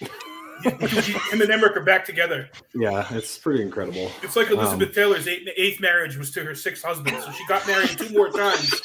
Emmerich. 0.01 0.21
Dude, 0.63 0.81
he- 0.91 1.13
him 1.13 1.41
and 1.43 1.51
Emmerich 1.51 1.77
are 1.77 1.83
back 1.85 2.05
together. 2.05 2.49
Yeah, 2.75 3.07
it's 3.11 3.37
pretty 3.39 3.63
incredible. 3.63 4.11
It's 4.23 4.37
like 4.37 4.51
Elizabeth 4.51 4.89
Um, 4.89 4.95
Taylor's 4.95 5.29
eighth, 5.29 5.49
eighth 5.57 5.81
marriage 5.81 6.17
was 6.17 6.31
to 6.33 6.45
her 6.45 6.55
sixth 6.55 6.85
husband, 6.85 7.17
so 7.23 7.31
she 7.33 7.47
got 7.47 7.67
married 7.67 7.91
two 7.91 8.09
more 8.11 8.31
times. 8.31 8.81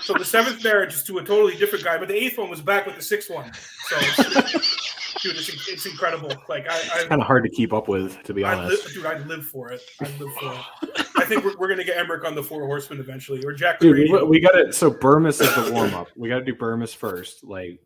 So 0.00 0.14
the 0.14 0.24
seventh 0.24 0.62
marriage 0.64 0.94
is 0.94 1.02
to 1.04 1.18
a 1.18 1.24
totally 1.24 1.56
different 1.56 1.84
guy, 1.84 1.98
but 1.98 2.08
the 2.08 2.14
eighth 2.16 2.38
one 2.38 2.50
was 2.50 2.60
back 2.60 2.86
with 2.86 2.96
the 2.96 3.02
sixth 3.02 3.30
one. 3.30 3.52
So 3.54 3.96
it's, 3.98 5.22
dude, 5.22 5.36
it's, 5.36 5.68
it's 5.68 5.86
incredible. 5.86 6.32
Like 6.48 6.66
I, 6.68 6.76
I 6.76 7.04
Kind 7.06 7.20
of 7.20 7.26
hard 7.26 7.44
to 7.44 7.50
keep 7.50 7.72
up 7.72 7.88
with, 7.88 8.22
to 8.24 8.34
be 8.34 8.44
I 8.44 8.54
honest. 8.54 8.84
live, 8.84 8.94
dude, 8.94 9.06
I 9.06 9.18
live 9.18 9.44
for 9.46 9.70
it. 9.72 9.80
I 10.00 10.04
live 10.18 10.32
for 10.40 10.52
it. 10.52 11.06
I 11.16 11.24
think 11.24 11.44
we're, 11.44 11.56
we're 11.58 11.68
gonna 11.68 11.84
get 11.84 11.96
Emmerich 11.98 12.24
on 12.24 12.34
the 12.34 12.42
Four 12.42 12.66
Horsemen 12.66 12.98
eventually, 13.00 13.42
or 13.44 13.52
Jack. 13.52 13.78
Dude, 13.80 13.96
we, 14.10 14.22
we 14.24 14.40
got 14.40 14.52
to. 14.52 14.72
So 14.72 14.90
Bermas 14.90 15.40
is 15.40 15.54
the 15.66 15.72
warm 15.72 15.94
up. 15.94 16.08
We 16.16 16.28
got 16.28 16.38
to 16.40 16.44
do 16.44 16.54
Bermas 16.54 16.94
first. 16.94 17.44
Like, 17.44 17.80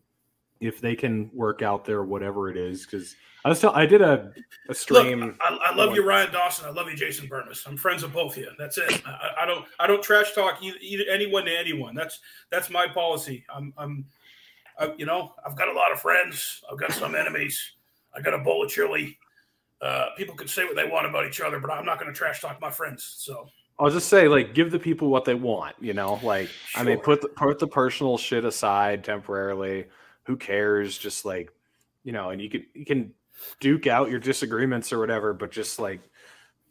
if 0.60 0.80
they 0.80 0.94
can 0.94 1.30
work 1.32 1.62
out 1.62 1.84
there, 1.84 2.02
whatever 2.02 2.50
it 2.50 2.56
is, 2.56 2.84
because 2.84 3.14
I 3.44 3.48
was 3.48 3.60
tell, 3.60 3.72
I 3.74 3.86
did 3.86 4.02
a 4.02 4.32
a 4.68 4.68
Look, 4.68 4.76
stream. 4.76 5.36
I, 5.40 5.58
I 5.66 5.74
love 5.74 5.94
you, 5.94 6.04
Ryan 6.04 6.32
Dawson. 6.32 6.66
I 6.66 6.70
love 6.70 6.88
you, 6.90 6.96
Jason 6.96 7.28
Bermas. 7.28 7.66
I'm 7.66 7.76
friends 7.76 8.02
with 8.02 8.12
both 8.12 8.36
of 8.36 8.42
you. 8.42 8.50
That's 8.58 8.76
it. 8.78 9.02
I, 9.06 9.42
I 9.42 9.46
don't 9.46 9.64
I 9.78 9.86
don't 9.86 10.02
trash 10.02 10.32
talk 10.32 10.62
either, 10.62 10.78
either 10.80 11.04
anyone 11.08 11.44
to 11.44 11.56
anyone. 11.56 11.94
That's 11.94 12.18
that's 12.50 12.70
my 12.70 12.88
policy. 12.88 13.44
I'm 13.54 13.72
I'm 13.78 14.04
I, 14.78 14.92
you 14.98 15.06
know 15.06 15.32
I've 15.46 15.56
got 15.56 15.68
a 15.68 15.72
lot 15.72 15.92
of 15.92 16.00
friends. 16.00 16.62
I've 16.70 16.78
got 16.78 16.92
some 16.92 17.14
enemies. 17.14 17.72
I 18.14 18.20
got 18.20 18.34
a 18.34 18.38
bowl 18.38 18.64
of 18.64 18.70
chili. 18.70 19.18
Uh, 19.80 20.06
people 20.16 20.34
can 20.34 20.48
say 20.48 20.64
what 20.64 20.74
they 20.74 20.88
want 20.88 21.06
about 21.06 21.26
each 21.26 21.40
other, 21.40 21.60
but 21.60 21.70
I'm 21.70 21.84
not 21.84 22.00
going 22.00 22.12
to 22.12 22.16
trash 22.16 22.40
talk 22.40 22.60
my 22.60 22.70
friends. 22.70 23.16
So 23.18 23.48
I'll 23.78 23.90
just 23.90 24.08
say, 24.08 24.26
like, 24.26 24.54
give 24.54 24.70
the 24.70 24.78
people 24.78 25.08
what 25.08 25.26
they 25.26 25.34
want. 25.34 25.76
You 25.80 25.92
know, 25.92 26.18
like, 26.22 26.48
I 26.74 26.82
mean, 26.82 26.98
put 26.98 27.20
the, 27.20 27.28
put 27.28 27.58
the 27.58 27.66
personal 27.68 28.16
shit 28.16 28.44
aside 28.44 29.04
temporarily. 29.04 29.84
Who 30.26 30.36
cares? 30.36 30.96
Just 30.98 31.24
like, 31.24 31.52
you 32.04 32.12
know, 32.12 32.30
and 32.30 32.40
you 32.40 32.48
can 32.50 32.66
you 32.74 32.84
can 32.84 33.12
duke 33.60 33.86
out 33.86 34.10
your 34.10 34.18
disagreements 34.20 34.92
or 34.92 34.98
whatever, 34.98 35.32
but 35.32 35.50
just 35.50 35.78
like, 35.78 36.00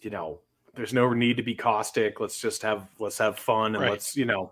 you 0.01 0.09
know, 0.09 0.39
there's 0.75 0.93
no 0.93 1.11
need 1.13 1.37
to 1.37 1.43
be 1.43 1.55
caustic. 1.55 2.19
Let's 2.19 2.39
just 2.39 2.61
have 2.63 2.87
let's 2.99 3.17
have 3.17 3.37
fun 3.39 3.75
and 3.75 3.83
Right. 3.83 3.91
let's 3.91 4.15
you 4.15 4.25
know. 4.25 4.51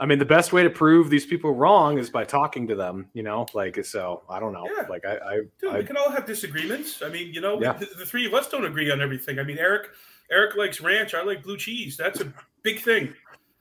I 0.00 0.06
mean, 0.06 0.18
the 0.18 0.24
best 0.24 0.52
way 0.52 0.64
to 0.64 0.70
prove 0.70 1.10
these 1.10 1.26
people 1.26 1.54
wrong 1.54 1.96
is 1.98 2.10
by 2.10 2.24
talking 2.24 2.66
to 2.68 2.74
them. 2.74 3.06
You 3.12 3.22
know, 3.22 3.46
like 3.54 3.84
so. 3.84 4.22
I 4.28 4.40
don't 4.40 4.52
know. 4.52 4.66
Yeah. 4.76 4.86
Like 4.88 5.04
I, 5.04 5.16
I, 5.16 5.40
Dude, 5.60 5.70
I 5.70 5.78
we 5.78 5.84
can 5.84 5.96
all 5.96 6.10
have 6.10 6.26
disagreements. 6.26 7.02
I 7.02 7.08
mean, 7.08 7.32
you 7.32 7.40
know, 7.40 7.60
Yeah. 7.60 7.74
the, 7.74 7.86
the 7.98 8.06
three 8.06 8.26
of 8.26 8.34
us 8.34 8.48
don't 8.48 8.64
agree 8.64 8.90
on 8.90 9.00
everything. 9.00 9.38
I 9.38 9.44
mean, 9.44 9.58
Eric, 9.58 9.90
Eric 10.30 10.56
likes 10.56 10.80
ranch. 10.80 11.14
I 11.14 11.22
like 11.22 11.42
blue 11.44 11.56
cheese. 11.56 11.96
That's 11.96 12.20
a 12.20 12.32
big 12.62 12.80
thing. 12.80 13.14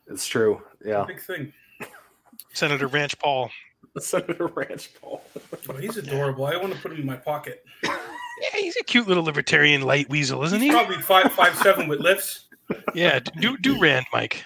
it's 0.08 0.26
true. 0.26 0.62
Yeah. 0.84 1.04
Big 1.06 1.22
thing. 1.22 1.54
Senator 2.54 2.88
Ranch 2.88 3.18
Paul. 3.20 3.50
Senator 4.00 4.48
Ranch 4.48 4.90
Paul. 5.02 5.22
Oh, 5.70 5.74
he's 5.74 5.98
adorable. 5.98 6.46
I 6.46 6.56
want 6.58 6.74
to 6.74 6.80
put 6.80 6.92
him 6.94 7.00
in 7.00 7.06
my 7.06 7.18
pocket. 7.18 7.66
Yeah, 7.84 7.92
he's 8.58 8.76
a 8.78 8.84
cute 8.84 9.08
little 9.08 9.24
libertarian 9.24 9.82
light 9.82 10.10
weasel, 10.10 10.44
isn't 10.44 10.62
He's 10.62 10.72
he? 10.72 10.76
probably 10.76 10.98
five 11.02 11.32
five 11.32 11.56
seven 11.58 11.88
with 11.88 12.00
lifts. 12.00 12.46
Yeah, 12.94 13.20
do 13.40 13.58
do 13.58 13.80
Rand, 13.80 14.06
Mike. 14.14 14.44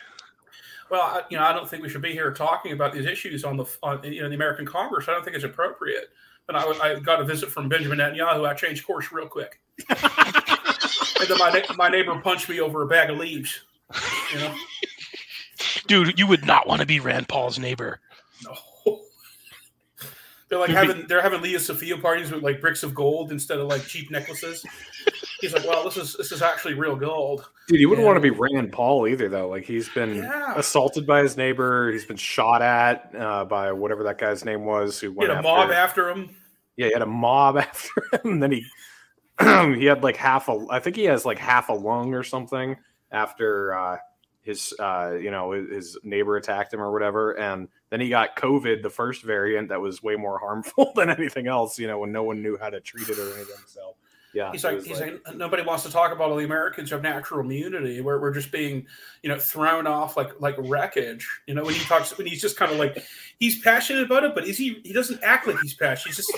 Well, 0.90 1.02
I, 1.02 1.22
you 1.30 1.38
know, 1.38 1.44
I 1.44 1.54
don't 1.54 1.70
think 1.70 1.82
we 1.84 1.90
should 1.90 2.02
be 2.02 2.12
here 2.12 2.32
talking 2.32 2.72
about 2.72 2.94
these 2.94 3.06
issues 3.06 3.44
on 3.44 3.56
the 3.58 3.66
on, 3.84 4.04
you 4.04 4.22
know 4.22 4.30
the 4.30 4.36
American 4.36 4.66
Congress. 4.66 5.08
I 5.08 5.14
don't 5.14 5.24
think 5.24 5.36
it's 5.36 5.46
appropriate. 5.46 6.10
But 6.48 6.56
I, 6.58 6.62
I 6.92 7.00
got 7.00 7.20
a 7.22 7.24
visit 7.24 7.50
from 7.50 7.70
Benjamin 7.70 7.98
Netanyahu. 7.98 8.48
I 8.48 8.54
changed 8.54 8.86
course 8.86 9.12
real 9.12 9.28
quick, 9.28 9.60
and 9.90 9.98
then 11.28 11.38
my 11.40 11.64
my 11.76 11.90
neighbor 11.90 12.20
punched 12.20 12.50
me 12.50 12.60
over 12.60 12.84
a 12.84 12.88
bag 12.88 13.10
of 13.10 13.18
leaves. 13.18 13.62
You 14.34 14.40
know, 14.40 14.56
Dude, 15.88 16.20
you 16.20 16.28
would 16.28 16.46
not 16.46 16.68
want 16.68 16.82
to 16.82 16.88
be 16.88 17.00
Rand 17.00 17.28
Paul's 17.28 17.58
neighbor. 17.60 18.00
no. 18.44 18.54
They're 20.56 20.62
like 20.62 20.70
having 20.88 21.06
they're 21.08 21.22
having 21.22 21.42
Lia 21.42 21.60
Sophia 21.60 21.98
parties 21.98 22.32
with 22.32 22.42
like 22.42 22.62
bricks 22.62 22.82
of 22.82 22.96
gold 22.96 23.34
instead 23.34 23.60
of 23.60 23.68
like 23.68 23.84
cheap 23.86 24.10
necklaces. 24.10 24.66
He's 25.42 25.52
like, 25.54 25.68
well, 25.68 25.84
this 25.84 25.98
is 25.98 26.14
this 26.14 26.32
is 26.32 26.42
actually 26.42 26.76
real 26.76 26.96
gold. 26.96 27.50
Dude, 27.68 27.82
you 27.82 27.90
wouldn't 27.90 28.08
want 28.08 28.16
to 28.16 28.22
be 28.22 28.30
Rand 28.30 28.72
Paul 28.72 29.06
either, 29.06 29.28
though. 29.28 29.50
Like 29.50 29.66
he's 29.66 29.90
been 29.90 30.16
Yeah. 30.16 30.54
assaulted 30.56 31.06
by 31.06 31.22
his 31.24 31.36
neighbor. 31.36 31.92
He's 31.92 32.06
been 32.06 32.16
shot 32.16 32.62
at 32.62 33.12
uh, 33.20 33.44
by 33.44 33.74
whatever 33.74 34.04
that 34.04 34.18
guy's 34.18 34.46
name 34.46 34.64
was. 34.64 34.98
Who 34.98 35.10
He 35.10 35.16
went 35.18 35.30
had 35.30 35.36
a 35.36 35.38
after, 35.40 35.50
mob 35.50 35.72
after 35.72 36.10
him. 36.10 36.30
Yeah, 36.78 36.86
he 36.88 36.94
had 36.94 37.02
a 37.02 37.06
mob 37.06 37.58
after 37.58 38.02
him. 38.14 38.20
And 38.24 38.42
then 38.44 38.54
he 38.54 38.66
he 39.78 39.84
had 39.84 40.04
like 40.04 40.16
half 40.16 40.48
a. 40.48 40.66
I 40.70 40.80
think 40.80 40.96
he 40.96 41.04
has 41.04 41.26
like 41.26 41.38
half 41.38 41.68
a 41.68 41.74
lung 41.74 42.14
or 42.14 42.24
something 42.24 42.78
after 43.12 43.76
uh, 43.76 43.98
his 44.40 44.74
uh, 44.80 45.18
you 45.20 45.32
know 45.32 45.52
his 45.52 45.98
neighbor 46.04 46.38
attacked 46.38 46.74
him 46.74 46.80
or 46.80 46.94
whatever. 46.94 47.34
And 47.38 47.68
then 47.96 48.02
he 48.02 48.10
got 48.10 48.36
COVID, 48.36 48.84
the 48.84 48.90
first 48.90 49.24
variant 49.24 49.70
that 49.70 49.80
was 49.80 50.04
way 50.04 50.18
more 50.18 50.38
harmful 50.38 50.92
than 50.96 51.10
anything 51.10 51.48
else. 51.48 51.80
You 51.80 51.88
know, 51.88 52.00
when 52.00 52.12
no 52.12 52.24
one 52.24 52.44
knew 52.44 52.58
how 52.58 52.70
to 52.70 52.82
treat 52.82 53.08
it 53.08 53.18
or 53.18 53.34
anything. 53.36 53.56
So 53.68 53.96
yeah, 54.36 54.52
He's 54.52 54.66
like, 54.66 54.84
he's 54.84 55.00
like, 55.00 55.22
nobody 55.34 55.64
wants 55.64 55.84
to 55.84 55.90
talk 55.90 56.12
about 56.12 56.30
all 56.30 56.36
the 56.36 56.44
Americans 56.44 56.90
who 56.90 56.96
have 56.96 57.04
natural 57.04 57.40
immunity. 57.40 58.02
We're, 58.02 58.20
we're 58.20 58.34
just 58.34 58.52
being, 58.52 58.86
you 59.24 59.30
know, 59.30 59.40
thrown 59.40 59.88
off 59.88 60.18
like 60.18 60.42
like 60.42 60.56
wreckage. 60.58 61.26
You 61.48 61.54
know, 61.54 61.64
when 61.64 61.74
he 61.74 61.80
talks, 61.86 62.18
when 62.18 62.28
he's 62.28 62.42
just 62.42 62.58
kind 62.58 62.70
of 62.70 62.78
like, 62.78 63.02
he's 63.40 63.62
passionate 63.62 64.04
about 64.04 64.26
it, 64.26 64.36
but 64.36 64.46
is 64.46 64.58
he? 64.58 64.82
He 64.84 64.92
doesn't 64.92 65.24
act 65.24 65.48
like 65.48 65.58
he's 65.62 65.76
passionate. 65.76 66.18
He's 66.18 66.28
just, 66.28 66.34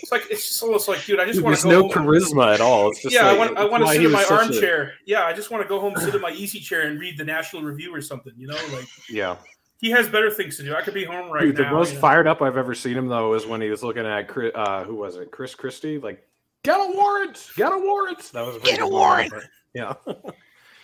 it's 0.00 0.12
like 0.12 0.22
it's 0.30 0.46
just 0.46 0.62
almost 0.62 0.86
like, 0.86 1.04
dude, 1.04 1.18
I 1.18 1.24
just 1.24 1.42
want 1.42 1.56
to 1.56 1.62
go. 1.64 1.70
no 1.70 1.80
home. 1.88 1.90
charisma 1.90 2.54
at 2.54 2.60
all. 2.60 2.90
It's 2.90 3.02
just 3.02 3.12
yeah, 3.12 3.26
I 3.26 3.30
like, 3.30 3.38
want 3.40 3.58
I 3.58 3.64
want 3.64 3.80
to 3.80 3.86
why 3.86 3.96
sit 3.96 4.04
in 4.04 4.12
my 4.12 4.18
was 4.20 4.28
such 4.28 4.38
a- 4.38 4.42
armchair. 4.44 4.92
Yeah, 5.04 5.24
I 5.24 5.32
just 5.32 5.50
want 5.50 5.64
to 5.64 5.68
go 5.68 5.80
home, 5.80 5.96
sit 5.96 6.14
in 6.14 6.20
my 6.20 6.30
easy 6.30 6.60
chair, 6.60 6.82
and 6.82 7.00
read 7.00 7.18
the 7.18 7.24
National 7.24 7.64
Review 7.64 7.92
or 7.92 8.00
something. 8.00 8.34
You 8.36 8.46
know, 8.46 8.58
like 8.72 8.86
yeah. 9.10 9.34
He 9.82 9.90
has 9.90 10.08
better 10.08 10.30
things 10.30 10.56
to 10.56 10.62
do. 10.62 10.74
I 10.74 10.80
could 10.80 10.94
be 10.94 11.04
home 11.04 11.30
right 11.30 11.42
Dude, 11.42 11.56
the 11.56 11.64
now. 11.64 11.72
most 11.72 11.88
you 11.90 11.94
know? 11.96 12.00
fired 12.00 12.26
up 12.26 12.40
I've 12.40 12.56
ever 12.56 12.74
seen 12.74 12.96
him 12.96 13.08
though 13.08 13.34
is 13.34 13.44
when 13.46 13.60
he 13.60 13.68
was 13.68 13.82
looking 13.82 14.06
at 14.06 14.28
Chris, 14.28 14.52
uh, 14.54 14.84
who 14.84 14.94
was 14.94 15.16
it, 15.16 15.30
Chris 15.32 15.54
Christie? 15.56 15.98
Like, 15.98 16.24
get 16.62 16.78
a 16.78 16.92
warrant, 16.96 17.50
get 17.56 17.72
a 17.72 17.78
warrant. 17.78 18.30
That 18.32 18.46
was 18.46 18.56
Get 18.62 18.80
a 18.80 18.86
warrant. 18.86 19.34
Yeah, 19.74 19.94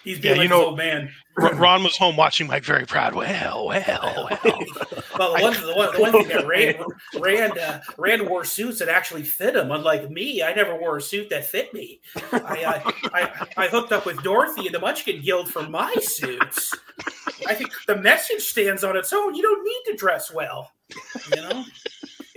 He's 0.08 0.18
being 0.20 0.36
Yeah, 0.36 0.38
like 0.40 0.44
you 0.44 0.48
know- 0.48 0.66
old 0.68 0.78
man. 0.78 1.10
Ron 1.36 1.84
was 1.84 1.96
home 1.96 2.16
watching 2.16 2.46
Mike 2.48 2.64
very 2.64 2.84
proud. 2.86 3.14
Well, 3.14 3.66
well, 3.66 4.28
well. 4.42 4.60
Well, 5.18 5.34
the 5.36 5.42
one, 5.42 5.52
the 5.54 5.74
one, 5.74 5.92
the 5.96 6.00
one 6.00 6.12
thing 6.12 6.28
that 6.28 6.46
Rand, 6.46 6.76
Rand, 7.18 7.58
uh, 7.58 7.80
Rand 7.96 8.28
wore 8.28 8.44
suits 8.44 8.78
that 8.78 8.88
actually 8.88 9.24
fit 9.24 9.56
him. 9.56 9.72
Unlike 9.72 10.10
me, 10.10 10.44
I 10.44 10.52
never 10.54 10.76
wore 10.76 10.96
a 10.98 11.02
suit 11.02 11.28
that 11.30 11.44
fit 11.44 11.74
me. 11.74 12.00
I, 12.32 12.62
uh, 12.64 12.92
I, 13.12 13.46
I 13.56 13.66
hooked 13.68 13.90
up 13.90 14.06
with 14.06 14.22
Dorothy 14.22 14.66
in 14.68 14.72
the 14.72 14.78
Munchkin 14.78 15.20
Guild 15.20 15.48
for 15.52 15.68
my 15.68 15.92
suits. 16.00 16.72
I 17.48 17.54
think 17.54 17.72
the 17.88 17.96
message 17.96 18.42
stands 18.42 18.84
on 18.84 18.96
its 18.96 19.12
own. 19.12 19.34
You 19.34 19.42
don't 19.42 19.64
need 19.64 19.90
to 19.92 19.96
dress 19.96 20.32
well. 20.32 20.70
You 21.34 21.42
know, 21.42 21.64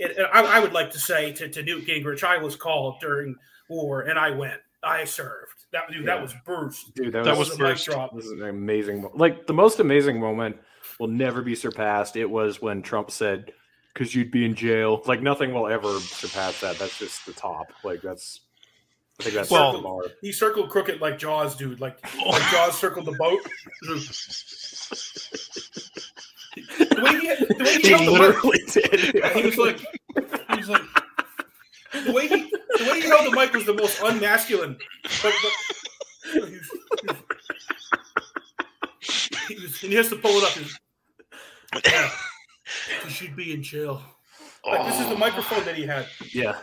it, 0.00 0.16
I, 0.32 0.42
I 0.42 0.58
would 0.58 0.72
like 0.72 0.90
to 0.90 0.98
say 0.98 1.30
to, 1.34 1.48
to 1.48 1.62
Newt 1.62 1.86
Gingrich, 1.86 2.24
I 2.24 2.38
was 2.38 2.56
called 2.56 3.00
during 3.00 3.36
war 3.68 4.02
and 4.02 4.18
I 4.18 4.30
went. 4.30 4.60
I 4.82 5.04
served. 5.04 5.61
That 5.72 5.90
dude, 5.90 6.06
that 6.06 6.20
was 6.20 6.34
Bruce. 6.44 6.84
dude, 6.94 7.12
that, 7.14 7.24
That 7.24 7.36
was, 7.36 7.48
was 7.50 7.58
first. 7.58 7.86
drop. 7.86 8.14
this 8.14 8.26
is 8.26 8.32
an 8.32 8.42
amazing, 8.48 9.08
like 9.14 9.46
the 9.46 9.54
most 9.54 9.80
amazing 9.80 10.20
moment 10.20 10.56
will 11.00 11.08
never 11.08 11.40
be 11.42 11.54
surpassed. 11.54 12.16
It 12.16 12.26
was 12.26 12.60
when 12.60 12.82
Trump 12.82 13.10
said, 13.10 13.52
"Because 13.94 14.14
you'd 14.14 14.30
be 14.30 14.44
in 14.44 14.54
jail." 14.54 15.00
Like 15.06 15.22
nothing 15.22 15.54
will 15.54 15.68
ever 15.68 15.98
surpass 16.00 16.60
that. 16.60 16.78
That's 16.78 16.98
just 16.98 17.24
the 17.24 17.32
top. 17.32 17.72
Like 17.84 18.02
that's, 18.02 18.40
I 19.18 19.22
think 19.22 19.34
that's 19.36 19.50
Well- 19.50 19.72
the 19.72 19.78
bar. 19.82 20.02
He 20.20 20.30
circled 20.30 20.68
crooked 20.68 21.00
like 21.00 21.18
Jaws, 21.18 21.56
dude. 21.56 21.80
Like, 21.80 21.96
like 22.26 22.42
Jaws 22.50 22.78
circled 22.78 23.06
the 23.06 23.12
boat. 23.12 23.40
the 23.82 23.94
way 27.02 27.20
he, 27.20 27.28
the 27.46 27.54
way 27.64 27.72
he, 27.76 27.80
He 27.80 27.88
held 27.90 28.20
the 28.20 28.90
did. 28.90 29.00
he 29.36 29.42
was 29.46 29.56
like, 29.56 29.78
he 30.50 30.56
was 30.58 30.68
like, 30.68 30.82
the 31.92 32.12
way 32.12 32.28
he, 32.28 32.50
the 32.78 32.88
way 32.90 33.00
he 33.00 33.08
held 33.08 33.26
the 33.26 33.36
mic 33.36 33.52
was 33.52 33.64
the 33.66 33.74
most 33.74 34.00
unmasculine. 34.00 34.76
But, 35.22 35.34
but 35.42 35.52
he 36.32 36.40
was, 36.40 36.70
he 39.48 39.54
was, 39.54 39.78
he 39.78 39.94
has 39.94 40.08
to 40.08 40.16
pull 40.16 40.32
it 40.32 40.44
up. 40.44 40.56
Was, 40.56 40.78
yeah, 41.86 42.10
he 43.04 43.10
should 43.10 43.36
be 43.36 43.52
in 43.52 43.62
jail. 43.62 44.02
Like 44.64 44.86
this 44.86 45.00
is 45.00 45.08
the 45.08 45.16
microphone 45.16 45.64
that 45.64 45.74
he 45.76 45.84
had. 45.86 46.06
Yeah. 46.32 46.58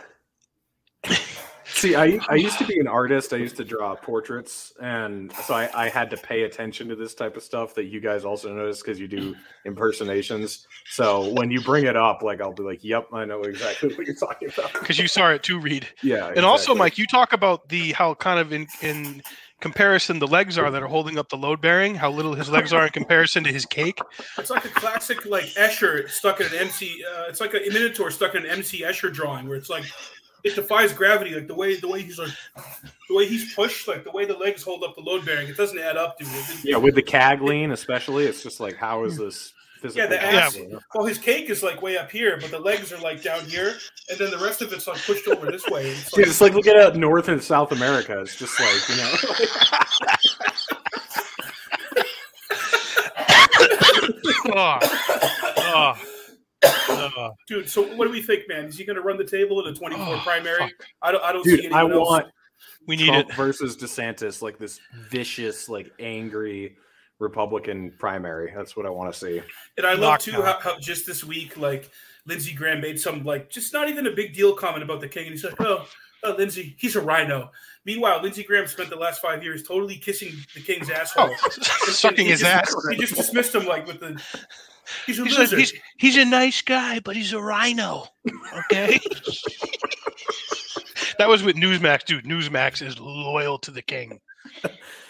See, 1.80 1.96
I, 1.96 2.20
I 2.28 2.34
used 2.34 2.58
to 2.58 2.66
be 2.66 2.78
an 2.78 2.86
artist. 2.86 3.32
I 3.32 3.38
used 3.38 3.56
to 3.56 3.64
draw 3.64 3.94
portraits, 3.94 4.74
and 4.82 5.32
so 5.32 5.54
I, 5.54 5.70
I 5.74 5.88
had 5.88 6.10
to 6.10 6.18
pay 6.18 6.42
attention 6.42 6.88
to 6.88 6.94
this 6.94 7.14
type 7.14 7.38
of 7.38 7.42
stuff 7.42 7.74
that 7.76 7.84
you 7.86 8.00
guys 8.00 8.26
also 8.26 8.52
notice 8.54 8.82
because 8.82 9.00
you 9.00 9.08
do 9.08 9.34
impersonations. 9.64 10.66
So 10.90 11.32
when 11.32 11.50
you 11.50 11.62
bring 11.62 11.86
it 11.86 11.96
up, 11.96 12.20
like 12.20 12.42
I'll 12.42 12.52
be 12.52 12.64
like, 12.64 12.84
"Yep, 12.84 13.08
I 13.14 13.24
know 13.24 13.40
exactly 13.44 13.94
what 13.94 14.06
you're 14.06 14.14
talking 14.14 14.50
about." 14.50 14.74
Because 14.74 14.98
you 14.98 15.08
saw 15.08 15.30
it 15.30 15.42
too, 15.42 15.58
Reed. 15.58 15.88
Yeah, 16.02 16.30
And 16.36 16.44
also. 16.44 16.74
Mike, 16.74 16.98
you 16.98 17.06
talk 17.06 17.32
about 17.32 17.70
the 17.70 17.92
how 17.92 18.12
kind 18.12 18.38
of 18.38 18.52
in 18.52 18.66
in 18.82 19.22
comparison 19.60 20.18
the 20.18 20.26
legs 20.26 20.58
are 20.58 20.70
that 20.70 20.82
are 20.82 20.88
holding 20.88 21.18
up 21.18 21.30
the 21.30 21.36
load 21.36 21.62
bearing, 21.62 21.94
how 21.94 22.10
little 22.10 22.34
his 22.34 22.50
legs 22.50 22.74
are 22.74 22.84
in 22.84 22.90
comparison 22.90 23.42
to 23.44 23.52
his 23.52 23.64
cake. 23.64 23.98
It's 24.36 24.50
like 24.50 24.66
a 24.66 24.68
classic 24.68 25.24
like 25.24 25.44
Escher 25.54 26.10
stuck 26.10 26.40
in 26.40 26.46
an 26.48 26.54
MC. 26.54 27.02
Uh, 27.04 27.24
it's 27.28 27.40
like 27.40 27.54
a 27.54 27.60
Minotaur 27.70 28.10
stuck 28.10 28.34
in 28.34 28.44
an 28.44 28.50
MC 28.50 28.82
Escher 28.82 29.10
drawing 29.10 29.48
where 29.48 29.56
it's 29.56 29.70
like 29.70 29.84
it 30.44 30.54
defies 30.54 30.92
gravity. 30.92 31.34
Like 31.34 31.46
the 31.46 31.54
way 31.54 31.76
the 31.76 31.88
way 31.88 32.02
he's 32.02 32.18
like 32.18 32.30
the 33.08 33.14
way 33.14 33.26
he's 33.26 33.54
pushed, 33.54 33.88
like 33.88 34.04
the 34.04 34.10
way 34.10 34.24
the 34.24 34.36
legs 34.36 34.62
hold 34.62 34.82
up 34.82 34.94
the 34.94 35.02
load 35.02 35.24
bearing, 35.24 35.48
it 35.48 35.56
doesn't 35.56 35.78
add 35.78 35.96
up, 35.96 36.18
dude. 36.18 36.28
Yeah, 36.62 36.76
with 36.76 36.94
the 36.94 37.02
CAG 37.02 37.42
lean, 37.42 37.72
especially, 37.72 38.26
it's 38.26 38.42
just 38.42 38.60
like, 38.60 38.76
how 38.76 39.04
is 39.04 39.16
this 39.16 39.52
physical? 39.80 40.02
Yeah, 40.02 40.08
the 40.08 40.22
ass- 40.22 40.58
Well, 40.94 41.06
his 41.06 41.18
cake 41.18 41.50
is 41.50 41.62
like 41.62 41.82
way 41.82 41.98
up 41.98 42.10
here, 42.10 42.38
but 42.40 42.50
the 42.50 42.58
legs 42.58 42.92
are 42.92 43.00
like 43.00 43.22
down 43.22 43.44
here, 43.44 43.76
and 44.08 44.18
then 44.18 44.30
the 44.30 44.38
rest 44.38 44.62
of 44.62 44.72
it's 44.72 44.86
like 44.86 45.02
pushed 45.04 45.28
over 45.28 45.50
this 45.50 45.66
way. 45.66 45.90
It's 45.90 46.10
Dude, 46.10 46.18
like, 46.18 46.26
it's 46.28 46.40
like 46.40 46.54
looking 46.54 46.76
at 46.76 46.92
uh, 46.92 46.96
North 46.96 47.28
and 47.28 47.42
South 47.42 47.72
America. 47.72 48.20
It's 48.20 48.36
just 48.36 48.58
like 48.60 48.88
you 48.88 48.96
know. 48.96 49.14
oh, 54.56 54.78
oh. 55.58 55.94
Uh, 57.00 57.30
Dude, 57.46 57.68
so 57.68 57.82
what 57.96 58.06
do 58.06 58.10
we 58.12 58.22
think, 58.22 58.48
man? 58.48 58.66
Is 58.66 58.76
he 58.78 58.84
going 58.84 58.96
to 58.96 59.02
run 59.02 59.16
the 59.16 59.24
table 59.24 59.64
in 59.66 59.72
a 59.72 59.76
24 59.76 60.06
oh, 60.06 60.18
primary? 60.20 60.58
fuck. 60.58 60.70
I 61.02 61.12
don't. 61.12 61.22
I 61.24 61.32
don't 61.32 61.44
see 61.44 61.56
Dude, 61.56 61.66
anyone 61.66 61.92
I 61.92 61.94
else. 61.94 62.08
want 62.08 62.26
We 62.86 62.96
need 62.96 63.06
Trump 63.06 63.30
it. 63.30 63.34
versus 63.36 63.76
DeSantis, 63.76 64.42
like 64.42 64.58
this 64.58 64.80
vicious, 65.08 65.68
like 65.68 65.92
angry 65.98 66.76
Republican 67.18 67.92
primary. 67.98 68.52
That's 68.56 68.76
what 68.76 68.86
I 68.86 68.90
want 68.90 69.12
to 69.12 69.18
see. 69.18 69.42
And 69.76 69.86
I 69.86 69.94
love 69.94 70.18
too 70.20 70.32
Lockdown. 70.32 70.44
how, 70.44 70.58
how 70.72 70.78
just 70.78 71.06
this 71.06 71.22
week, 71.24 71.56
like 71.56 71.90
Lindsey 72.26 72.52
Graham 72.54 72.80
made 72.80 72.98
some 73.00 73.24
like 73.24 73.50
just 73.50 73.72
not 73.72 73.88
even 73.88 74.06
a 74.06 74.10
big 74.12 74.34
deal 74.34 74.54
comment 74.54 74.82
about 74.82 75.00
the 75.00 75.08
king, 75.08 75.24
and 75.24 75.32
he's 75.32 75.44
like, 75.44 75.60
"Oh, 75.60 75.86
oh 76.24 76.34
Lindsey, 76.36 76.74
he's 76.78 76.96
a 76.96 77.00
rhino." 77.00 77.50
Meanwhile, 77.86 78.22
Lindsey 78.22 78.42
Graham 78.44 78.66
spent 78.66 78.90
the 78.90 78.96
last 78.96 79.22
five 79.22 79.42
years 79.42 79.62
totally 79.62 79.96
kissing 79.96 80.32
the 80.54 80.60
king's 80.60 80.90
asshole, 80.90 81.30
Oh, 81.30 81.50
sucking 81.90 82.26
his 82.26 82.40
just- 82.40 82.74
ass. 82.74 82.74
He 82.90 82.96
just 82.96 83.14
dismissed 83.14 83.54
him 83.54 83.66
like 83.66 83.86
with 83.86 84.00
the. 84.00 84.20
He's 85.06 85.18
a 85.18 85.24
He's, 85.24 85.38
loser. 85.38 85.56
a, 85.56 85.58
he's 85.58 85.72
he's 85.98 86.16
a 86.16 86.24
nice 86.24 86.62
guy, 86.62 87.00
but 87.00 87.16
he's 87.16 87.32
a 87.32 87.40
rhino. 87.40 88.06
Okay. 88.72 89.00
that 91.18 91.28
was 91.28 91.42
with 91.42 91.56
Newsmax, 91.56 92.04
dude. 92.04 92.24
Newsmax 92.24 92.86
is 92.86 92.98
loyal 92.98 93.58
to 93.58 93.70
the 93.70 93.82
king. 93.82 94.20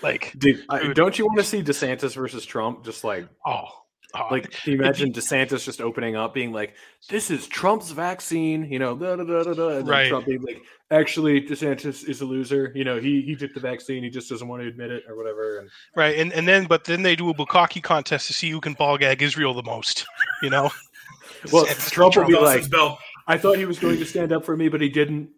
Like, 0.03 0.33
Dude, 0.39 0.65
I, 0.69 0.83
Dude. 0.83 0.97
don't 0.97 1.19
you 1.19 1.27
want 1.27 1.39
to 1.39 1.45
see 1.45 1.63
DeSantis 1.63 2.15
versus 2.15 2.45
Trump? 2.45 2.85
Just 2.85 3.05
like, 3.05 3.27
oh, 3.47 3.67
oh, 4.15 4.29
like, 4.31 4.51
can 4.63 4.73
you 4.73 4.79
imagine 4.79 5.13
DeSantis 5.13 5.65
just 5.65 5.81
opening 5.81 6.17
up, 6.17 6.35
being 6.35 6.53
like, 6.53 6.75
"This 7.09 7.31
is 7.31 7.47
Trump's 7.47 7.91
vaccine," 7.91 8.65
you 8.71 8.79
know, 8.79 8.97
da, 8.97 9.17
da, 9.17 9.25
da, 9.25 9.43
da, 9.43 9.55
da, 9.55 9.69
and 9.69 9.87
then 9.87 9.87
Right. 9.87 10.09
Trump 10.09 10.27
being 10.27 10.43
like, 10.43 10.63
"Actually, 10.91 11.41
DeSantis 11.43 12.09
is 12.09 12.21
a 12.21 12.25
loser. 12.25 12.73
You 12.75 12.85
know, 12.85 13.01
he 13.01 13.23
he 13.23 13.37
took 13.37 13.55
the 13.55 13.61
vaccine. 13.61 14.03
He 14.03 14.11
just 14.11 14.29
doesn't 14.29 14.47
want 14.47 14.63
to 14.63 14.69
admit 14.69 14.91
it 14.91 15.05
or 15.09 15.17
whatever." 15.17 15.59
And 15.59 15.71
right. 15.97 16.17
And 16.19 16.33
and 16.33 16.47
then, 16.47 16.67
but 16.67 16.85
then 16.85 17.03
they 17.03 17.17
do 17.17 17.31
a 17.31 17.35
bukkake 17.35 17.83
contest 17.83 18.27
to 18.29 18.33
see 18.33 18.51
who 18.51 18.61
can 18.61 18.75
ball 18.75 18.99
gag 18.99 19.23
Israel 19.23 19.55
the 19.55 19.63
most. 19.63 20.07
You 20.43 20.51
know. 20.51 20.71
well, 21.53 21.67
DeSantis 21.67 21.91
Trump 21.91 22.17
will 22.17 22.27
be 22.27 22.35
like, 22.35 22.69
Bell. 22.71 22.99
"I 23.27 23.39
thought 23.39 23.59
he 23.59 23.67
was 23.67 23.79
going 23.79 23.99
to 23.99 24.07
stand 24.07 24.33
up 24.33 24.45
for 24.45 24.57
me, 24.57 24.69
but 24.69 24.81
he 24.81 24.89
didn't. 24.89 25.31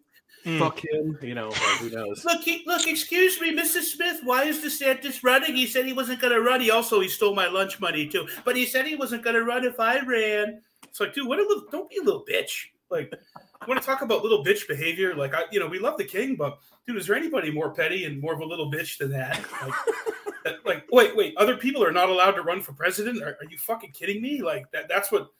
Mm. 0.45 0.59
Fuck 0.59 0.83
him." 0.83 1.17
You 1.21 1.35
know, 1.35 1.51
who 1.51 1.89
knows? 1.89 2.25
Look, 2.25 2.41
he, 2.41 2.63
look, 2.65 2.87
excuse 2.87 3.39
me, 3.39 3.55
Mrs. 3.55 3.93
Smith. 3.93 4.19
Why 4.23 4.43
is 4.43 4.63
DeSantis 4.63 5.23
running? 5.23 5.55
He 5.55 5.67
said 5.67 5.85
he 5.85 5.93
wasn't 5.93 6.21
going 6.21 6.33
to 6.33 6.41
run. 6.41 6.61
He 6.61 6.71
also 6.71 6.99
he 6.99 7.07
stole 7.07 7.35
my 7.35 7.47
lunch 7.47 7.79
money 7.79 8.07
too. 8.07 8.27
But 8.43 8.55
he 8.55 8.65
said 8.65 8.85
he 8.85 8.95
wasn't 8.95 9.23
going 9.23 9.35
to 9.35 9.43
run 9.43 9.65
if 9.65 9.79
I 9.79 9.99
ran. 9.99 10.61
It's 10.93 10.99
like, 10.99 11.13
dude, 11.13 11.27
what 11.27 11.39
a 11.39 11.41
little, 11.41 11.65
don't 11.71 11.89
be 11.89 11.97
a 11.97 12.03
little 12.03 12.23
bitch. 12.23 12.67
Like, 12.91 13.11
you 13.11 13.67
want 13.67 13.81
to 13.81 13.85
talk 13.85 14.03
about 14.03 14.21
little 14.21 14.45
bitch 14.45 14.67
behavior? 14.67 15.15
Like, 15.15 15.33
I, 15.33 15.45
you 15.51 15.59
know, 15.59 15.65
we 15.65 15.79
love 15.79 15.97
the 15.97 16.03
king, 16.03 16.35
but 16.35 16.59
dude, 16.85 16.97
is 16.97 17.07
there 17.07 17.15
anybody 17.15 17.49
more 17.49 17.73
petty 17.73 18.05
and 18.05 18.21
more 18.21 18.33
of 18.33 18.41
a 18.41 18.45
little 18.45 18.71
bitch 18.71 18.99
than 18.99 19.09
that? 19.11 19.39
Like, 19.61 19.73
that, 20.43 20.65
like 20.65 20.85
wait, 20.91 21.15
wait, 21.15 21.35
other 21.37 21.57
people 21.57 21.83
are 21.83 21.91
not 21.91 22.09
allowed 22.09 22.33
to 22.33 22.43
run 22.43 22.61
for 22.61 22.73
president? 22.73 23.23
Are, 23.23 23.37
are 23.41 23.49
you 23.49 23.57
fucking 23.57 23.91
kidding 23.91 24.21
me? 24.21 24.43
Like 24.43 24.69
that, 24.71 24.87
that's 24.87 25.11
what, 25.11 25.31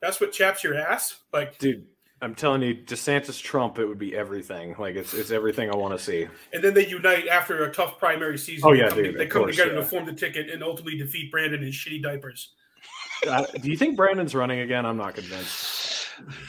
that's 0.00 0.20
what 0.20 0.30
chaps 0.30 0.62
your 0.62 0.76
ass. 0.76 1.18
Like, 1.32 1.58
Dude, 1.58 1.84
I'm 2.22 2.34
telling 2.36 2.62
you, 2.62 2.74
DeSantis 2.76 3.42
Trump, 3.42 3.78
it 3.80 3.84
would 3.84 3.98
be 3.98 4.16
everything. 4.16 4.76
Like 4.78 4.94
it's 4.94 5.12
it's 5.12 5.30
everything 5.32 5.70
I 5.70 5.76
want 5.76 5.98
to 5.98 6.02
see. 6.02 6.28
and 6.52 6.62
then 6.62 6.72
they 6.72 6.86
unite 6.86 7.26
after 7.26 7.64
a 7.64 7.72
tough 7.72 7.98
primary 7.98 8.38
season. 8.38 8.68
Oh, 8.68 8.72
They 8.72 8.80
yeah, 8.80 8.88
come, 8.88 9.02
dude, 9.02 9.18
they 9.18 9.26
come 9.26 9.42
course, 9.42 9.56
together 9.56 9.74
yeah. 9.74 9.80
to 9.80 9.86
form 9.86 10.06
the 10.06 10.12
ticket 10.12 10.48
and 10.48 10.62
ultimately 10.62 10.96
defeat 10.96 11.30
Brandon 11.32 11.62
in 11.64 11.70
shitty 11.70 12.00
diapers. 12.02 12.50
Uh, 13.26 13.44
do 13.60 13.70
you 13.70 13.76
think 13.76 13.96
Brandon's 13.96 14.34
running 14.34 14.60
again? 14.60 14.86
I'm 14.86 14.96
not 14.96 15.14
convinced. 15.14 16.06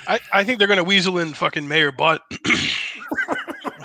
I, 0.07 0.19
I 0.31 0.43
think 0.43 0.59
they're 0.59 0.67
gonna 0.67 0.83
weasel 0.83 1.17
in 1.19 1.33
fucking 1.33 1.67
Mayor 1.67 1.91
Butt. 1.91 2.21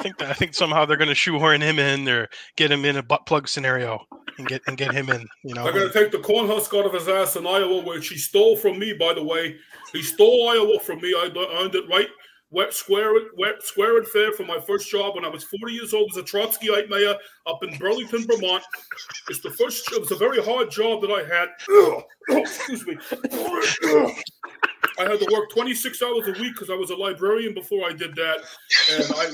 I 0.09 0.11
think 0.11 0.19
that, 0.21 0.31
I 0.31 0.35
think 0.35 0.55
somehow 0.55 0.87
they're 0.87 0.97
gonna 0.97 1.15
shoehorn 1.15 1.61
him 1.61 1.79
in 1.79 2.09
or 2.09 2.29
get 2.57 2.71
him 2.71 2.87
in 2.87 2.97
a 2.97 3.03
butt 3.03 3.27
plug 3.27 3.47
scenario 3.47 4.01
and 4.39 4.47
get 4.47 4.63
and 4.67 4.79
get 4.79 4.95
him 4.95 5.11
in. 5.11 5.27
You 5.45 5.55
know. 5.55 5.65
They're 5.65 5.73
going 5.73 5.93
to 5.93 5.93
take 5.93 6.13
the 6.13 6.21
corn 6.21 6.47
husk 6.47 6.73
out 6.73 6.87
of 6.87 6.95
his 6.95 7.09
ass 7.09 7.37
in 7.37 7.47
Iowa, 7.47 7.83
which 7.85 8.09
he 8.09 8.17
stole 8.17 8.57
from 8.57 8.79
me, 8.79 8.95
by 8.95 9.13
the 9.13 9.23
way. 9.23 9.57
He 9.93 10.03
stole 10.03 10.49
Iowa 10.49 10.81
from 10.81 11.01
me. 11.01 11.13
I 11.15 11.27
earned 11.61 11.75
it 11.75 11.89
right, 11.91 12.09
wet, 12.51 12.73
square, 12.73 13.13
wet, 13.37 13.63
square 13.63 13.99
and 13.99 14.07
fair 14.07 14.33
for 14.33 14.45
my 14.45 14.59
first 14.61 14.91
job 14.91 15.17
when 15.17 15.25
I 15.25 15.29
was 15.29 15.45
40 15.45 15.73
years 15.75 15.93
old 15.93 16.11
as 16.13 16.17
a 16.17 16.23
Trotskyite 16.23 16.89
mayor 16.89 17.17
up 17.47 17.63
in 17.63 17.77
Burlington, 17.79 18.27
Vermont. 18.27 18.63
It's 19.29 19.41
the 19.41 19.51
first. 19.51 19.91
It 19.93 20.01
was 20.01 20.13
a 20.13 20.17
very 20.17 20.43
hard 20.43 20.71
job 20.71 21.03
that 21.03 21.11
I 21.11 21.25
had. 21.25 21.49
Excuse 22.43 22.87
me. 22.87 22.97
I 24.99 25.03
had 25.05 25.21
to 25.21 25.29
work 25.33 25.51
26 25.51 26.03
hours 26.03 26.27
a 26.29 26.33
week 26.33 26.55
because 26.55 26.71
I 26.71 26.75
was 26.75 26.91
a 26.91 26.97
librarian 26.97 27.55
before 27.55 27.89
I 27.89 27.93
did 27.93 28.15
that, 28.17 28.39
and 28.93 29.05
I 29.17 29.31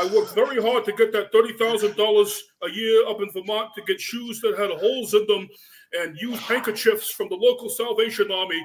I 0.00 0.06
worked 0.14 0.34
very 0.34 0.60
hard 0.62 0.84
to 0.84 0.92
get 0.92 1.12
that 1.12 1.32
thirty 1.32 1.52
thousand 1.54 1.96
dollars 1.96 2.42
a 2.62 2.70
year 2.70 3.06
up 3.08 3.20
in 3.20 3.30
Vermont 3.32 3.70
to 3.74 3.82
get 3.82 4.00
shoes 4.00 4.40
that 4.40 4.56
had 4.58 4.70
holes 4.70 5.14
in 5.14 5.26
them 5.26 5.48
and 5.98 6.16
used 6.18 6.42
handkerchiefs 6.42 7.10
from 7.10 7.28
the 7.28 7.34
local 7.34 7.68
Salvation 7.68 8.30
Army. 8.30 8.60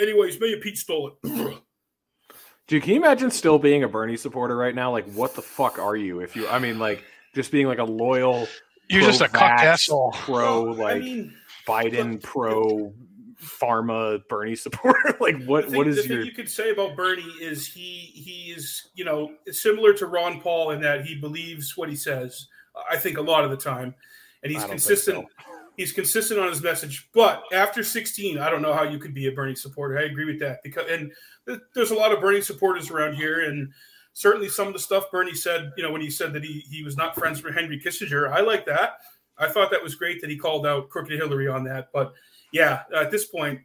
Anyways, 0.00 0.38
Mayor 0.40 0.58
Pete 0.58 0.78
stole 0.78 1.12
it. 1.22 1.62
Dude, 2.68 2.82
can 2.84 2.92
you 2.92 3.00
imagine 3.00 3.30
still 3.32 3.58
being 3.58 3.82
a 3.82 3.88
Bernie 3.88 4.16
supporter 4.16 4.56
right 4.56 4.74
now? 4.74 4.92
Like, 4.92 5.10
what 5.12 5.34
the 5.34 5.42
fuck 5.42 5.78
are 5.80 5.96
you? 5.96 6.20
If 6.20 6.36
you, 6.36 6.46
I 6.46 6.60
mean, 6.60 6.78
like, 6.78 7.02
just 7.34 7.50
being 7.50 7.66
like 7.66 7.78
a 7.80 7.84
loyal, 7.84 8.46
You're 8.88 9.02
just 9.02 9.20
a 9.22 9.28
cucked 9.28 9.58
pro-vax, 9.58 9.64
asshole. 9.64 10.12
pro 10.12 10.62
like 10.62 10.96
I 10.96 10.98
mean, 11.00 11.34
Biden, 11.66 12.22
pro 12.22 12.92
pharma 13.40 14.26
Bernie 14.28 14.56
supporter. 14.56 15.16
like, 15.20 15.42
what 15.44 15.66
thing, 15.66 15.76
what 15.76 15.86
the 15.86 15.90
is 15.90 16.06
thing 16.06 16.22
you 16.22 16.32
could 16.32 16.48
say 16.48 16.70
about 16.70 16.96
Bernie 16.96 17.22
is 17.40 17.66
he 17.66 18.12
he 18.14 18.52
is 18.52 18.88
you 18.94 19.04
know 19.04 19.32
similar 19.50 19.92
to 19.94 20.06
Ron 20.06 20.40
Paul 20.40 20.70
in 20.70 20.80
that 20.82 21.04
he 21.04 21.14
believes 21.14 21.76
what 21.76 21.88
he 21.88 21.96
says. 21.96 22.46
I 22.90 22.96
think 22.96 23.18
a 23.18 23.22
lot 23.22 23.44
of 23.44 23.50
the 23.50 23.56
time, 23.56 23.94
and 24.42 24.52
he's 24.52 24.58
I 24.58 24.68
don't 24.68 24.70
think 24.70 24.82
consistent. 24.82 25.26
so. 25.38 25.44
He's 25.76 25.92
consistent 25.92 26.38
on 26.38 26.48
his 26.48 26.62
message, 26.62 27.08
but 27.14 27.42
after 27.54 27.82
16, 27.82 28.36
I 28.36 28.50
don't 28.50 28.60
know 28.60 28.74
how 28.74 28.82
you 28.82 28.98
could 28.98 29.14
be 29.14 29.28
a 29.28 29.32
Bernie 29.32 29.54
supporter. 29.54 29.98
I 29.98 30.02
agree 30.02 30.26
with 30.26 30.38
that 30.40 30.62
because, 30.62 30.84
and 30.90 31.10
th- 31.48 31.60
there's 31.74 31.90
a 31.90 31.94
lot 31.94 32.12
of 32.12 32.20
Bernie 32.20 32.42
supporters 32.42 32.90
around 32.90 33.14
here, 33.14 33.48
and 33.48 33.72
certainly 34.12 34.48
some 34.48 34.66
of 34.66 34.74
the 34.74 34.78
stuff 34.78 35.10
Bernie 35.10 35.34
said, 35.34 35.72
you 35.78 35.82
know, 35.82 35.90
when 35.90 36.02
he 36.02 36.10
said 36.10 36.34
that 36.34 36.44
he 36.44 36.64
he 36.68 36.82
was 36.82 36.98
not 36.98 37.14
friends 37.14 37.42
with 37.42 37.54
Henry 37.54 37.80
Kissinger, 37.80 38.30
I 38.30 38.40
like 38.40 38.66
that. 38.66 38.98
I 39.38 39.48
thought 39.48 39.70
that 39.70 39.82
was 39.82 39.94
great 39.94 40.20
that 40.20 40.28
he 40.28 40.36
called 40.36 40.66
out 40.66 40.90
crooked 40.90 41.18
Hillary 41.18 41.48
on 41.48 41.64
that, 41.64 41.88
but 41.94 42.12
yeah, 42.52 42.82
at 42.94 43.10
this 43.10 43.26
point, 43.26 43.60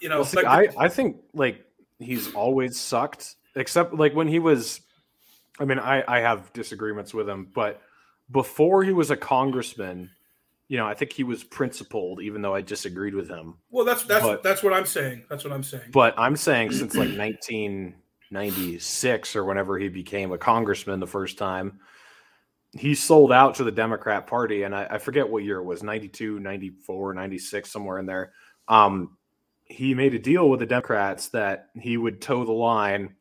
you 0.00 0.08
know, 0.08 0.16
Well, 0.16 0.24
see, 0.24 0.42
like 0.42 0.46
I 0.46 0.68
I 0.84 0.88
think 0.88 1.16
like 1.34 1.64
he's 1.98 2.34
always 2.34 2.78
sucked, 2.78 3.36
except 3.54 3.94
like 3.94 4.14
when 4.14 4.28
he 4.28 4.38
was. 4.38 4.80
I 5.60 5.64
mean, 5.64 5.78
I 5.78 6.02
I 6.08 6.20
have 6.20 6.52
disagreements 6.52 7.14
with 7.14 7.28
him, 7.28 7.48
but 7.54 7.80
before 8.30 8.82
he 8.82 8.92
was 8.92 9.10
a 9.10 9.16
congressman, 9.16 10.10
you 10.68 10.78
know, 10.78 10.86
I 10.86 10.94
think 10.94 11.12
he 11.12 11.24
was 11.24 11.44
principled, 11.44 12.22
even 12.22 12.40
though 12.40 12.54
I 12.54 12.62
disagreed 12.62 13.14
with 13.14 13.28
him. 13.28 13.54
well, 13.70 13.84
that's 13.84 14.04
that's 14.04 14.24
but- 14.24 14.42
that's 14.42 14.62
what 14.62 14.72
I'm 14.72 14.86
saying. 14.86 15.24
That's 15.28 15.44
what 15.44 15.52
I'm 15.52 15.62
saying. 15.62 15.90
But 15.92 16.14
I'm 16.16 16.36
saying 16.36 16.72
since 16.72 16.94
like 16.96 17.10
1996 17.18 19.36
or 19.36 19.44
whenever 19.44 19.78
he 19.78 19.88
became 19.88 20.32
a 20.32 20.38
congressman 20.38 21.00
the 21.00 21.06
first 21.06 21.36
time, 21.36 21.78
he 22.72 22.94
sold 22.94 23.32
out 23.32 23.56
to 23.56 23.64
the 23.64 23.72
Democrat 23.72 24.26
Party. 24.26 24.62
And 24.62 24.74
I, 24.74 24.86
I 24.90 24.98
forget 24.98 25.28
what 25.28 25.44
year 25.44 25.58
it 25.58 25.64
was 25.64 25.82
92, 25.82 26.40
94, 26.40 27.14
96, 27.14 27.70
somewhere 27.70 27.98
in 27.98 28.06
there. 28.06 28.32
Um, 28.68 29.16
he 29.64 29.94
made 29.94 30.14
a 30.14 30.18
deal 30.18 30.48
with 30.48 30.60
the 30.60 30.66
Democrats 30.66 31.28
that 31.28 31.68
he 31.78 31.96
would 31.96 32.20
toe 32.20 32.44
the 32.44 32.52
line 32.52 33.14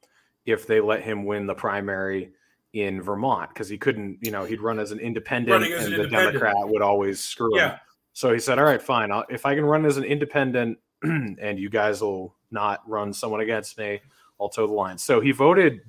if 0.46 0.68
they 0.68 0.80
let 0.80 1.02
him 1.04 1.26
win 1.26 1.48
the 1.48 1.54
primary 1.54 2.32
in 2.74 3.02
Vermont 3.02 3.50
because 3.50 3.70
he 3.70 3.78
couldn't, 3.78 4.20
you 4.22 4.32
know, 4.32 4.46
he'd 4.46 4.62
run 4.62 4.80
as 4.80 4.92
an 4.92 5.00
independent 5.00 5.64
as 5.64 5.86
and 5.86 5.94
an 5.94 6.00
the 6.00 6.06
independent. 6.06 6.34
Democrat 6.34 6.70
would 6.70 6.82
always 6.82 7.20
screw 7.20 7.58
him. 7.58 7.80
So 8.14 8.34
he 8.34 8.40
said, 8.40 8.60
"All 8.60 8.66
right, 8.66 8.82
fine. 8.82 9.12
I'll, 9.12 9.26
if 9.30 9.46
I 9.46 9.56
can 9.56 9.66
run 9.66 9.86
as 9.86 9.98
an 9.98 10.04
independent, 10.04 10.78
and 11.04 11.60
you 11.60 11.70
guys 11.70 12.02
will 12.02 12.36
not 12.50 12.82
run 12.88 13.14
someone 13.14 13.42
against 13.42 13.78
me, 13.78 14.02
I'll 14.40 14.50
toe 14.50 14.68
the 14.68 14.74
line." 14.74 14.98
So 14.98 15.22
he 15.22 15.32
voted 15.32 15.82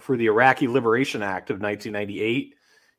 for 0.00 0.16
the 0.16 0.26
Iraqi 0.26 0.68
Liberation 0.68 1.22
Act 1.22 1.50
of 1.50 1.60
1998, 1.60 2.54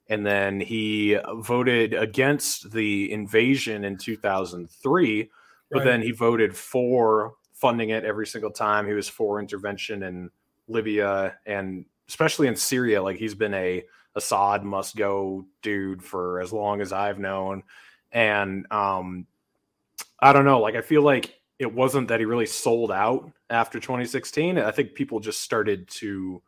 and 0.09 0.25
then 0.25 0.59
he 0.59 1.17
voted 1.37 1.93
against 1.93 2.71
the 2.71 3.11
invasion 3.11 3.83
in 3.85 3.97
2003. 3.97 5.29
But 5.71 5.79
Right. 5.79 5.85
then 5.85 6.01
he 6.01 6.11
voted 6.11 6.55
for 6.55 7.35
funding 7.53 7.89
it 7.89 8.03
every 8.03 8.27
single 8.27 8.51
time. 8.51 8.85
He 8.87 8.93
was 8.93 9.09
for 9.09 9.39
intervention 9.39 10.03
in 10.03 10.29
Libya 10.67 11.37
and 11.45 11.85
especially 12.07 12.47
in 12.47 12.55
Syria. 12.55 13.01
Like 13.01 13.17
he's 13.17 13.35
been 13.35 13.53
a 13.53 13.83
Assad 14.15 14.63
must 14.63 14.95
go 14.95 15.45
dude 15.63 16.03
for 16.03 16.39
as 16.41 16.53
long 16.53 16.81
as 16.81 16.93
I've 16.93 17.17
known. 17.19 17.63
And 18.11 18.71
um 18.71 19.25
I 20.19 20.33
don't 20.33 20.45
know, 20.45 20.59
like 20.59 20.75
I 20.75 20.81
feel 20.81 21.01
like 21.01 21.39
it 21.59 21.73
wasn't 21.73 22.07
that 22.09 22.19
he 22.19 22.25
really 22.25 22.45
sold 22.45 22.91
out 22.91 23.31
after 23.49 23.79
2016. 23.79 24.57
I 24.57 24.71
think 24.71 24.93
people 24.95 25.19
just 25.19 25.41
started 25.41 25.87
to 25.89 26.41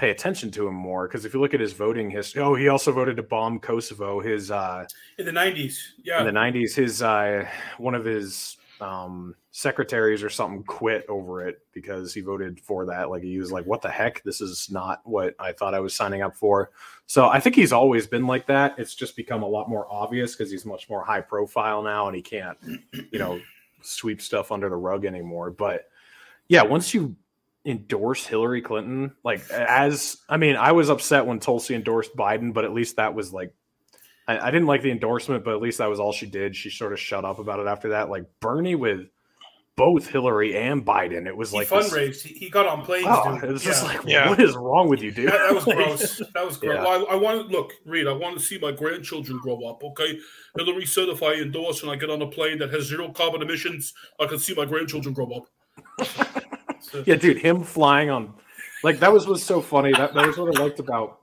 pay 0.00 0.10
attention 0.10 0.50
to 0.50 0.66
him 0.66 0.74
more 0.74 1.06
because 1.06 1.26
if 1.26 1.34
you 1.34 1.40
look 1.40 1.52
at 1.52 1.60
his 1.60 1.74
voting 1.74 2.10
history, 2.10 2.40
oh, 2.40 2.54
he 2.54 2.68
also 2.68 2.90
voted 2.90 3.18
to 3.18 3.22
bomb 3.22 3.60
Kosovo. 3.60 4.18
His 4.18 4.50
uh 4.50 4.86
in 5.18 5.26
the 5.26 5.30
90s. 5.30 5.76
Yeah, 6.02 6.20
in 6.20 6.26
the 6.26 6.40
90s 6.40 6.74
his 6.74 7.02
uh 7.02 7.46
one 7.76 7.94
of 7.94 8.06
his 8.06 8.56
um 8.80 9.34
secretaries 9.50 10.22
or 10.22 10.30
something 10.30 10.64
quit 10.64 11.04
over 11.10 11.46
it 11.46 11.58
because 11.74 12.14
he 12.14 12.22
voted 12.22 12.58
for 12.58 12.86
that 12.86 13.10
like 13.10 13.22
he 13.22 13.38
was 13.38 13.52
like 13.52 13.66
what 13.66 13.82
the 13.82 13.90
heck 13.90 14.22
this 14.22 14.40
is 14.40 14.70
not 14.70 15.02
what 15.04 15.34
i 15.38 15.52
thought 15.52 15.74
i 15.74 15.80
was 15.80 15.94
signing 15.94 16.22
up 16.22 16.34
for 16.34 16.70
so 17.06 17.28
i 17.28 17.38
think 17.38 17.54
he's 17.54 17.72
always 17.72 18.06
been 18.06 18.26
like 18.26 18.46
that 18.46 18.74
it's 18.78 18.94
just 18.94 19.16
become 19.16 19.42
a 19.42 19.46
lot 19.46 19.68
more 19.68 19.86
obvious 19.92 20.34
because 20.34 20.50
he's 20.50 20.64
much 20.64 20.88
more 20.88 21.04
high 21.04 21.20
profile 21.20 21.82
now 21.82 22.06
and 22.06 22.16
he 22.16 22.22
can't 22.22 22.56
you 23.10 23.18
know 23.18 23.38
sweep 23.82 24.22
stuff 24.22 24.50
under 24.50 24.70
the 24.70 24.76
rug 24.76 25.04
anymore 25.04 25.50
but 25.50 25.90
yeah, 26.50 26.64
once 26.64 26.92
you 26.92 27.14
endorse 27.64 28.26
Hillary 28.26 28.62
Clinton, 28.62 29.12
like 29.24 29.48
as 29.50 30.16
I 30.28 30.36
mean, 30.36 30.56
I 30.56 30.72
was 30.72 30.88
upset 30.88 31.26
when 31.26 31.40
Tulsi 31.40 31.74
endorsed 31.74 32.16
Biden, 32.16 32.52
but 32.54 32.64
at 32.64 32.72
least 32.72 32.96
that 32.96 33.14
was 33.14 33.32
like 33.32 33.52
I, 34.26 34.38
I 34.48 34.50
didn't 34.50 34.66
like 34.66 34.82
the 34.82 34.90
endorsement, 34.90 35.44
but 35.44 35.54
at 35.54 35.60
least 35.60 35.78
that 35.78 35.88
was 35.90 36.00
all 36.00 36.12
she 36.12 36.26
did. 36.26 36.54
She 36.56 36.70
sort 36.70 36.92
of 36.92 37.00
shut 37.00 37.24
up 37.24 37.38
about 37.38 37.60
it 37.60 37.66
after 37.66 37.90
that. 37.90 38.08
Like 38.10 38.24
Bernie 38.40 38.74
with 38.76 39.08
both 39.76 40.06
Hillary 40.08 40.56
and 40.58 40.84
Biden, 40.84 41.26
it 41.26 41.34
was 41.36 41.50
He 41.52 41.58
like 41.58 41.68
this- 41.68 41.90
fundraised. 41.92 42.22
He, 42.22 42.34
he 42.34 42.50
got 42.50 42.66
on 42.66 42.84
planes. 42.84 43.06
Oh, 43.08 43.34
dude. 43.34 43.44
it 43.44 43.52
was 43.52 43.62
just 43.64 43.82
like, 43.84 44.00
Yeah. 44.04 44.28
what 44.28 44.38
is 44.40 44.54
wrong 44.54 44.88
with 44.90 45.00
you, 45.02 45.10
dude? 45.10 45.28
that, 45.28 45.38
that 45.38 45.54
was 45.54 45.66
Like, 45.66 45.76
gross. 45.76 46.18
That 46.34 46.46
was 46.46 46.56
gross. 46.58 46.74
Yeah. 46.76 46.82
Well, 46.84 47.06
I, 47.08 47.12
I 47.12 47.14
want 47.16 47.48
to 47.50 47.56
look, 47.56 47.72
Reed. 47.86 48.06
I 48.06 48.12
want 48.12 48.38
to 48.38 48.44
see 48.44 48.58
my 48.58 48.72
grandchildren 48.72 49.38
grow 49.42 49.62
up. 49.64 49.82
Okay, 49.82 50.18
Hillary 50.56 50.84
said 50.86 51.08
if 51.08 51.22
I 51.22 51.32
endorse 51.34 51.82
and 51.82 51.90
I 51.90 51.96
get 51.96 52.10
on 52.10 52.20
a 52.20 52.26
plane 52.26 52.58
that 52.58 52.70
has 52.74 52.84
zero 52.88 53.10
carbon 53.10 53.40
emissions, 53.42 53.94
I 54.20 54.26
can 54.26 54.38
see 54.38 54.54
my 54.54 54.66
grandchildren 54.66 55.14
grow 55.14 55.30
up. 55.32 56.06
So- 56.90 57.04
Yeah, 57.06 57.16
dude, 57.16 57.38
him 57.38 57.62
flying 57.62 58.10
on 58.10 58.34
like 58.82 59.00
that 59.00 59.12
was 59.12 59.26
was 59.26 59.42
so 59.42 59.60
funny. 59.60 59.92
That 59.92 60.14
that 60.14 60.26
was 60.26 60.36
what 60.38 60.56
I 60.58 60.62
liked 60.62 60.78
about 60.80 61.20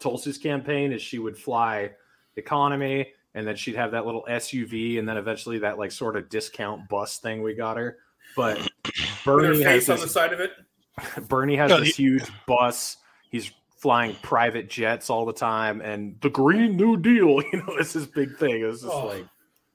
Tulsi's 0.00 0.38
campaign 0.38 0.92
is 0.92 1.02
she 1.02 1.18
would 1.18 1.36
fly 1.36 1.90
economy 2.36 3.12
and 3.34 3.46
then 3.46 3.56
she'd 3.56 3.76
have 3.76 3.92
that 3.92 4.06
little 4.06 4.24
SUV 4.28 4.98
and 4.98 5.08
then 5.08 5.16
eventually 5.16 5.58
that 5.60 5.78
like 5.78 5.92
sort 5.92 6.16
of 6.16 6.28
discount 6.28 6.88
bus 6.88 7.18
thing 7.18 7.42
we 7.42 7.54
got 7.54 7.76
her. 7.76 7.98
But 8.36 8.58
With 8.58 8.94
her 9.24 9.36
Bernie 9.36 9.62
has 9.62 9.86
face 9.86 9.88
on 9.88 9.96
the 9.96 10.02
this, 10.02 10.12
side 10.12 10.32
of 10.32 10.40
it. 10.40 10.52
Bernie 11.28 11.56
has 11.56 11.70
No, 11.70 11.80
this 11.80 11.96
huge 11.96 12.24
bus. 12.46 12.96
He's 13.30 13.50
flying 13.78 14.14
private 14.22 14.68
jets 14.68 15.08
all 15.10 15.24
the 15.24 15.32
time 15.32 15.80
and 15.80 16.16
the 16.20 16.28
Green 16.30 16.76
New 16.76 16.96
Deal, 16.98 17.42
you 17.52 17.62
know, 17.66 17.76
is 17.78 17.92
his 17.92 18.06
big 18.06 18.36
thing. 18.36 18.60
It 18.60 18.64
was 18.64 18.82
just 18.82 18.92
Oh. 18.92 19.06
like 19.06 19.26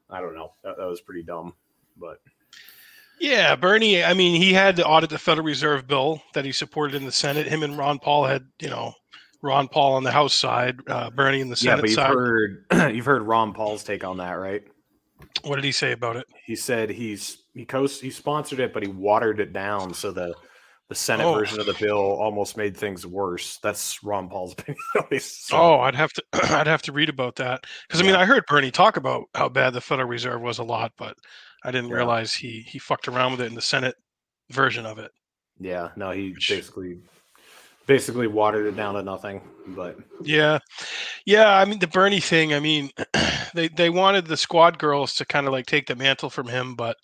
I 0.10 0.22
don't 0.22 0.36
know. 0.36 0.52
That, 0.64 0.78
that 0.78 0.86
was 0.88 1.02
pretty 1.02 1.24
dumb. 1.24 1.54
But 1.98 2.20
Yeah, 3.20 3.56
Bernie. 3.56 4.04
I 4.04 4.14
mean, 4.14 4.40
he 4.42 4.54
had 4.54 4.76
to 4.78 4.86
audit 4.86 5.10
the 5.10 5.18
Federal 5.18 5.46
Reserve 5.46 5.88
bill 5.88 6.22
that 6.34 6.46
he 6.46 6.52
supported 6.52 6.96
in 6.96 7.06
the 7.06 7.12
Senate. 7.12 7.48
Him 7.48 7.64
and 7.64 7.78
Ron 7.78 7.98
Paul 8.00 8.26
had, 8.26 8.46
you 8.60 8.70
know, 8.70 8.94
Ron 9.42 9.68
Paul 9.68 9.94
on 9.94 10.04
the 10.04 10.12
House 10.12 10.34
side, 10.34 10.78
uh, 10.88 11.10
Bernie 11.12 11.40
in 11.42 11.50
the 11.50 11.56
Senate 11.56 11.78
yeah, 11.78 11.82
but 11.82 11.90
you've 11.90 11.96
side. 11.96 12.14
heard 12.14 12.66
you've 12.96 13.06
heard 13.06 13.22
Ron 13.24 13.54
Paul's 13.54 13.84
take 13.84 14.04
on 14.04 14.18
that, 14.18 14.32
right? 14.34 14.64
What 15.44 15.56
did 15.56 15.66
he 15.66 15.72
say 15.72 15.92
about 15.92 16.16
it? 16.16 16.26
he 16.46 16.56
said 16.56 16.90
he's 16.90 17.44
he 17.54 17.66
co 17.66 17.88
he 17.88 18.10
sponsored 18.10 18.60
it, 18.60 18.74
but 18.74 18.84
he 18.84 18.90
watered 18.90 19.40
it 19.40 19.54
down 19.54 19.94
so 19.94 20.12
the 20.12 20.34
the 20.90 20.96
Senate 20.96 21.26
Oh. 21.26 21.34
version 21.34 21.60
of 21.60 21.66
the 21.66 21.74
bill 21.80 21.98
almost 21.98 22.58
made 22.58 22.78
things 22.78 23.08
worse. 23.08 23.58
That's 23.58 24.04
Ron 24.04 24.30
Paul's 24.30 24.54
opinion. 24.58 25.20
So, 25.20 25.58
Oh, 25.58 25.80
I'd 25.80 25.96
have 25.96 26.14
to, 26.14 26.24
I'd 26.34 26.68
have 26.68 26.84
to 26.84 26.92
read 26.92 27.10
about 27.10 27.36
that 27.38 27.66
because 27.88 28.02
I 28.02 28.04
mean, 28.04 28.14
Yeah. 28.14 28.20
I 28.22 28.26
heard 28.26 28.44
Bernie 28.48 28.70
talk 28.72 28.96
about 28.98 29.24
how 29.34 29.50
bad 29.50 29.74
the 29.74 29.82
Federal 29.82 30.08
Reserve 30.08 30.42
was 30.42 30.60
a 30.60 30.64
lot, 30.64 30.92
but 30.98 31.18
I 31.66 31.72
didn't 31.72 31.90
Yeah. 31.90 31.96
realize 31.98 32.34
he 32.34 32.62
he 32.62 32.80
fucked 32.80 33.08
around 33.08 33.32
with 33.32 33.42
it 33.42 33.48
in 33.48 33.56
the 33.56 33.62
Senate 33.62 33.96
version 34.52 34.86
of 34.86 35.00
it. 35.00 35.12
yeah, 35.60 35.90
no, 35.96 36.12
he 36.12 36.36
basically 36.50 37.00
basically 37.88 38.28
watered 38.28 38.66
it 38.68 38.76
down 38.76 38.96
to 38.96 39.04
nothing. 39.04 39.42
But 39.68 39.98
Yeah, 40.22 40.60
yeah. 41.26 41.56
I 41.58 41.66
mean, 41.66 41.80
the 41.80 41.88
Bernie 41.88 42.20
thing. 42.20 42.54
I 42.54 42.60
mean, 42.60 42.90
they 43.54 43.68
they 43.70 43.90
wanted 43.90 44.26
the 44.28 44.38
squad 44.38 44.78
girls 44.80 45.16
to 45.16 45.26
kind 45.26 45.48
of 45.48 45.54
like 45.54 45.66
take 45.66 45.88
the 45.88 45.96
mantle 45.96 46.30
from 46.30 46.48
him, 46.48 46.76
but 46.76 46.98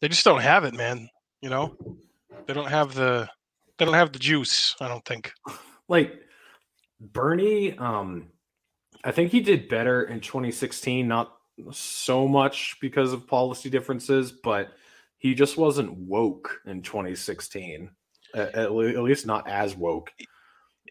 they 0.00 0.08
just 0.08 0.24
don't 0.24 0.40
have 0.42 0.64
it, 0.64 0.74
man. 0.74 1.08
You 1.40 1.50
know, 1.50 1.76
they 2.46 2.54
don't 2.54 2.68
have 2.70 2.94
the 2.94 3.28
they 3.78 3.84
don't 3.84 3.94
have 3.94 4.12
the 4.12 4.18
juice. 4.18 4.74
I 4.80 4.88
don't 4.88 5.04
think. 5.04 5.32
like 5.88 6.14
Bernie, 7.00 7.76
um, 7.78 8.28
I 9.04 9.10
think 9.10 9.32
he 9.32 9.40
did 9.40 9.68
better 9.68 10.02
in 10.04 10.20
2016, 10.20 11.08
not 11.08 11.32
so 11.70 12.26
much 12.26 12.76
because 12.80 13.12
of 13.12 13.26
policy 13.26 13.70
differences, 13.70 14.32
but 14.32 14.72
he 15.18 15.34
just 15.34 15.56
wasn't 15.56 15.92
woke 15.92 16.60
in 16.66 16.82
2016. 16.82 17.90
At, 18.34 18.54
at 18.54 18.72
le- 18.72 18.88
at 18.88 19.02
least 19.02 19.26
not 19.26 19.48
as 19.48 19.76
woke. 19.76 20.10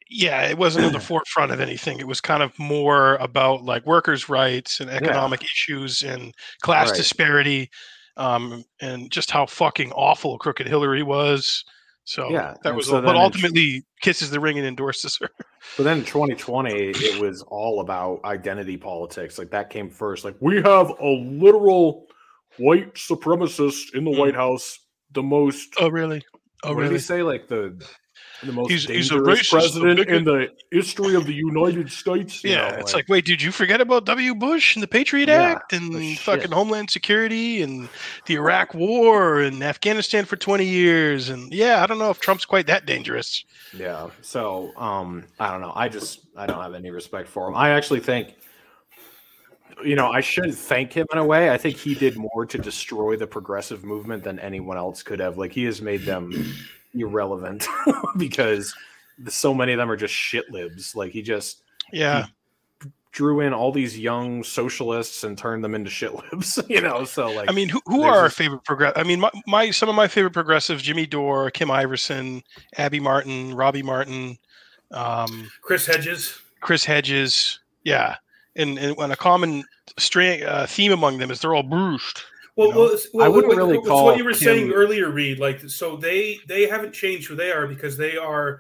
Yeah, 0.10 0.44
it 0.44 0.58
wasn't 0.58 0.86
in 0.86 0.94
the 0.94 1.00
forefront 1.12 1.52
of 1.52 1.60
anything. 1.60 2.00
It 2.00 2.08
was 2.08 2.22
kind 2.22 2.44
of 2.44 2.58
more 2.60 3.16
about 3.16 3.64
like 3.64 3.86
workers' 3.86 4.30
rights 4.30 4.80
and 4.80 4.90
economic 4.90 5.44
issues 5.44 6.04
and 6.04 6.36
class 6.62 6.90
Right. 6.90 6.98
disparity, 6.98 7.70
um, 8.18 8.64
and 8.80 9.10
just 9.12 9.32
how 9.32 9.46
fucking 9.48 9.92
awful 9.94 10.38
crooked 10.38 10.68
Hillary 10.68 11.02
was. 11.04 11.64
So 12.04 12.30
Yeah, 12.32 12.56
that 12.64 12.76
was, 12.76 12.88
so 12.88 13.02
but 13.02 13.16
in- 13.16 13.22
ultimately 13.22 13.84
kisses 14.02 14.32
the 14.32 14.40
ring 14.40 14.58
and 14.58 14.68
endorses 14.68 15.18
her. 15.22 15.30
But 15.78 15.84
then 15.84 16.00
in 16.00 16.06
2020, 16.06 16.74
it 16.74 17.22
was 17.22 17.44
all 17.44 17.82
about 17.82 18.20
identity 18.26 18.78
politics. 18.78 19.38
Like 19.38 19.52
that 19.52 19.70
came 19.70 19.90
first. 19.92 20.26
Like 20.26 20.36
we 20.40 20.56
have 20.56 20.90
a 21.00 21.08
literal 21.08 22.08
white 22.58 22.96
supremacist 22.96 23.94
in 23.94 24.04
the 24.04 24.12
Mm. 24.12 24.18
White 24.18 24.36
House, 24.36 24.80
the 25.12 25.22
most. 25.22 25.70
Oh, 25.80 25.90
really? 25.90 26.24
Oh, 26.64 26.70
what 26.70 26.78
did 26.78 26.82
really? 26.86 26.94
he 26.96 27.00
say? 27.00 27.22
Like 27.22 27.48
the 27.48 27.80
the 28.44 28.52
most 28.52 28.70
He's- 28.70 28.86
he's 28.86 29.12
a 29.12 29.16
dangerous 29.16 29.40
racist, 29.42 29.50
president 29.52 29.98
bigot. 29.98 30.16
in 30.16 30.24
the 30.24 30.48
history 30.72 31.16
of 31.16 31.26
the 31.26 31.34
United 31.34 31.92
States. 31.92 32.44
you 32.44 32.52
Yeah, 32.52 32.72
know, 32.72 32.78
it's 32.78 32.94
like, 32.94 33.08
wait, 33.08 33.26
did 33.26 33.42
you 33.42 33.52
forget 33.52 33.82
about 33.82 34.06
W. 34.06 34.34
Bush 34.36 34.76
and 34.76 34.82
the 34.84 34.88
Patriot 34.88 35.30
Yeah, 35.30 35.42
Act 35.44 35.74
and 35.74 36.18
fucking. 36.20 36.52
Homeland 36.52 36.90
Security 36.90 37.62
and 37.62 37.88
the 38.26 38.36
Iraq 38.36 38.74
War 38.74 39.42
and 39.42 39.62
Afghanistan 39.64 40.26
for 40.26 40.36
20 40.38 40.66
years? 40.66 41.30
And 41.30 41.54
yeah, 41.54 41.84
I 41.84 41.88
don't 41.88 42.00
know 42.00 42.10
if 42.10 42.20
Trump's 42.20 42.46
quite 42.46 42.68
that 42.68 42.86
dangerous. 42.86 43.44
Yeah. 43.78 44.10
So 44.22 44.72
um 44.78 45.26
I 45.40 45.52
don't 45.52 45.62
know. 45.62 45.74
I 45.76 45.88
just 45.90 46.22
I 46.36 46.46
don't 46.46 46.62
have 46.62 46.74
any 46.74 46.90
respect 46.90 47.28
for 47.30 47.48
him. 47.48 47.56
I 47.56 47.70
actually 47.72 48.00
think 48.00 48.34
you 49.84 49.96
know, 49.96 50.12
I 50.12 50.22
shouldn't 50.22 50.54
thank 50.56 50.94
him 50.94 51.08
in 51.12 51.18
a 51.18 51.26
way. 51.26 51.50
I 51.50 51.58
think 51.58 51.76
he 51.76 51.96
did 51.96 52.16
more 52.16 52.46
to 52.46 52.58
destroy 52.58 53.16
the 53.16 53.26
progressive 53.26 53.84
movement 53.84 54.24
than 54.24 54.38
anyone 54.40 54.78
else 54.78 55.02
could 55.02 55.20
have. 55.20 55.38
Like 55.38 55.52
he 55.54 55.64
has 55.66 55.82
made 55.82 56.02
them 56.02 56.32
irrelevant 56.94 57.66
because 58.18 58.74
so 59.28 59.54
many 59.54 59.74
of 59.74 59.78
them 59.78 59.90
are 59.92 59.96
just 59.98 60.14
shit 60.14 60.50
libs. 60.52 60.96
Like 60.96 61.12
he 61.12 61.22
just 61.22 61.62
Yeah. 61.92 62.26
drew 63.12 63.42
in 63.42 63.54
all 63.54 63.72
these 63.72 64.00
young 64.00 64.44
socialists 64.44 65.24
and 65.24 65.38
turned 65.38 65.64
them 65.64 65.76
into 65.76 65.90
shit 65.90 66.14
libs, 66.14 66.60
you 66.70 66.82
know. 66.82 67.04
So 67.06 67.30
like 67.32 67.50
I 67.50 67.54
mean, 67.54 67.70
who, 67.70 67.82
who 67.86 68.04
are 68.04 68.18
our 68.18 68.24
this- 68.26 68.34
favorite 68.36 68.64
progress? 68.64 68.94
I 68.96 69.04
mean, 69.04 69.20
my, 69.20 69.30
my 69.48 69.72
some 69.72 69.90
of 69.90 69.96
my 69.96 70.08
favorite 70.08 70.34
progressives: 70.34 70.82
Jimmy 70.84 71.06
Dore, 71.06 71.52
Kim 71.52 71.70
Iversen, 71.70 72.42
Abby 72.78 73.00
Martin, 73.00 73.54
Robbie 73.54 73.84
Martin, 73.84 74.38
um, 74.92 75.50
Chris 75.62 75.86
Hedges. 75.86 76.38
Chris 76.62 76.84
Hedges. 76.86 77.60
Yeah, 77.84 78.16
and 78.56 78.78
and 78.80 78.96
when 78.98 79.12
a 79.12 79.16
common 79.16 79.64
string 79.98 80.44
uh, 80.44 80.66
theme 80.68 80.92
among 80.92 81.18
them 81.18 81.32
is 81.32 81.42
they're 81.42 81.54
all 81.56 81.64
bruised. 81.64 82.22
Well, 82.58 82.68
You 82.68 82.74
know? 82.74 82.80
well, 82.82 82.98
well, 83.14 83.26
I 83.26 83.30
wouldn't 83.30 83.48
what- 83.50 83.58
really 83.58 83.78
it's 83.78 83.88
call 83.88 84.06
what 84.06 84.18
you 84.18 84.24
were 84.26 84.34
saying 84.34 84.72
earlier, 84.72 85.10
Reed. 85.10 85.40
Like, 85.40 85.62
so 85.70 85.96
they 85.96 86.40
they 86.48 86.68
haven't 86.68 86.94
changed 86.94 87.28
who 87.28 87.36
they 87.36 87.52
are 87.52 87.68
because 87.68 87.96
they 87.98 88.18
are 88.18 88.60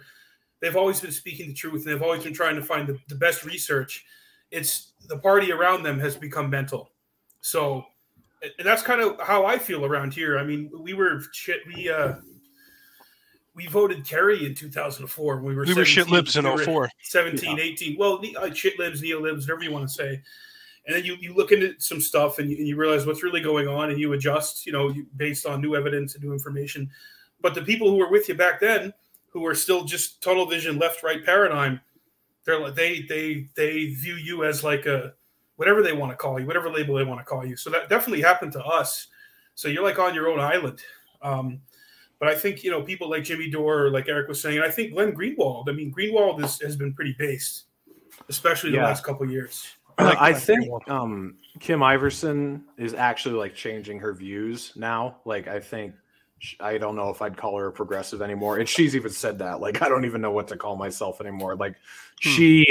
they've 0.61 0.75
always 0.77 0.99
been 1.01 1.11
speaking 1.11 1.47
the 1.49 1.53
truth 1.53 1.85
and 1.85 1.93
they've 1.93 2.01
always 2.03 2.23
been 2.23 2.33
trying 2.33 2.55
to 2.55 2.61
find 2.63 2.87
the, 2.87 2.97
the 3.09 3.15
best 3.15 3.43
research. 3.43 4.05
It's 4.51 4.93
the 5.07 5.17
party 5.17 5.51
around 5.51 5.83
them 5.83 5.99
has 5.99 6.15
become 6.15 6.49
mental. 6.49 6.91
So, 7.41 7.83
and 8.43 8.65
that's 8.67 8.81
kind 8.83 9.01
of 9.01 9.19
how 9.19 9.45
I 9.45 9.57
feel 9.57 9.85
around 9.85 10.13
here. 10.13 10.37
I 10.37 10.43
mean, 10.43 10.69
we 10.79 10.93
were 10.93 11.21
shit. 11.33 11.61
We 11.67 11.89
uh, 11.89 12.13
we 13.55 13.67
voted 13.67 14.05
Kerry 14.05 14.45
in 14.45 14.55
2004. 14.55 15.35
when 15.37 15.43
We 15.45 15.55
were 15.55 15.65
We 15.65 15.73
were 15.73 15.83
shit 15.85 16.09
libs 16.09 16.37
in 16.37 16.45
We 16.45 16.63
04. 16.63 16.89
17, 17.03 17.59
18. 17.59 17.97
Well, 17.97 18.19
ne- 18.21 18.35
uh, 18.35 18.53
shit 18.53 18.79
libs, 18.79 19.01
neo 19.01 19.19
libs, 19.19 19.45
whatever 19.47 19.63
you 19.63 19.71
want 19.71 19.87
to 19.87 19.93
say. 19.93 20.21
And 20.85 20.95
then 20.95 21.05
you, 21.05 21.15
you 21.19 21.33
look 21.35 21.51
into 21.51 21.75
some 21.79 22.01
stuff 22.01 22.39
and 22.39 22.49
you, 22.49 22.57
and 22.57 22.67
you 22.67 22.75
realize 22.75 23.05
what's 23.05 23.21
really 23.23 23.41
going 23.41 23.67
on 23.67 23.91
and 23.91 23.99
you 23.99 24.13
adjust, 24.13 24.65
you 24.65 24.71
know, 24.71 24.89
you- 24.89 25.05
based 25.15 25.45
on 25.45 25.61
new 25.61 25.75
evidence 25.75 26.15
and 26.15 26.23
new 26.23 26.33
information. 26.33 26.89
But 27.39 27.53
the 27.55 27.61
people 27.61 27.89
who 27.89 27.97
were 27.97 28.09
with 28.09 28.27
you 28.27 28.35
back 28.35 28.59
then, 28.59 28.93
who 29.29 29.45
are 29.45 29.55
still 29.55 29.83
just 29.83 30.21
tunnel 30.21 30.45
vision, 30.45 30.77
left 30.79 31.03
right 31.03 31.23
paradigm, 31.23 31.79
they're 32.45 32.59
like 32.59 32.73
they 32.75 33.03
they 33.03 33.47
they 33.55 33.93
view 33.93 34.15
you 34.15 34.43
as 34.43 34.63
like 34.63 34.87
a 34.87 35.13
whatever 35.57 35.83
they 35.83 35.93
want 35.93 36.11
to 36.11 36.15
call 36.15 36.39
you, 36.39 36.47
whatever 36.47 36.71
label 36.71 36.95
they 36.95 37.03
want 37.03 37.19
to 37.19 37.23
call 37.25 37.45
you. 37.45 37.55
So 37.55 37.69
that 37.69 37.87
definitely 37.87 38.21
happened 38.21 38.51
to 38.53 38.63
us. 38.65 39.07
So 39.53 39.67
you're 39.67 39.83
like 39.83 39.99
on 39.99 40.15
your 40.15 40.27
own 40.29 40.39
island. 40.39 40.81
Um, 41.21 41.61
but 42.19 42.27
I 42.29 42.35
think 42.35 42.63
you 42.63 42.71
know 42.71 42.81
people 42.81 43.09
like 43.09 43.23
Jimmy 43.23 43.49
Dore, 43.49 43.89
like 43.91 44.07
Eric 44.09 44.27
was 44.27 44.41
saying, 44.41 44.57
and 44.57 44.65
I 44.65 44.71
think 44.71 44.93
Glenn 44.93 45.13
Greenwald. 45.13 45.69
I 45.69 45.71
mean, 45.73 45.93
Greenwald 45.93 46.43
is, 46.43 46.59
has 46.61 46.75
been 46.75 46.93
pretty 46.93 47.15
based, 47.17 47.65
especially 48.29 48.71
the 48.71 48.77
Yeah. 48.77 48.85
last 48.85 49.03
couple 49.03 49.23
of 49.25 49.31
years. 49.31 49.67
I 50.01 50.09
like 50.09 50.21
I 50.21 50.33
think 50.33 50.89
um, 50.89 51.35
Kim 51.59 51.79
Iversen 51.81 52.61
is 52.77 52.93
actually 52.93 53.35
like 53.35 53.53
changing 53.55 53.99
her 53.99 54.13
views 54.13 54.73
now. 54.75 55.17
Like, 55.25 55.47
I 55.47 55.59
think 55.59 55.93
sh- 56.39 56.55
I 56.59 56.77
don't 56.77 56.95
know 56.95 57.09
if 57.09 57.21
I'd 57.21 57.37
call 57.37 57.57
her 57.57 57.67
a 57.67 57.71
progressive 57.71 58.21
anymore, 58.21 58.57
and 58.59 58.67
she's 58.67 58.95
even 58.95 59.11
said 59.11 59.39
that. 59.39 59.59
Like, 59.61 59.81
I 59.81 59.89
don't 59.89 60.05
even 60.05 60.21
know 60.21 60.31
what 60.31 60.47
to 60.49 60.57
call 60.57 60.75
myself 60.75 61.21
anymore. 61.21 61.55
Like, 61.55 61.75
Hmm. 62.23 62.29
she 62.29 62.65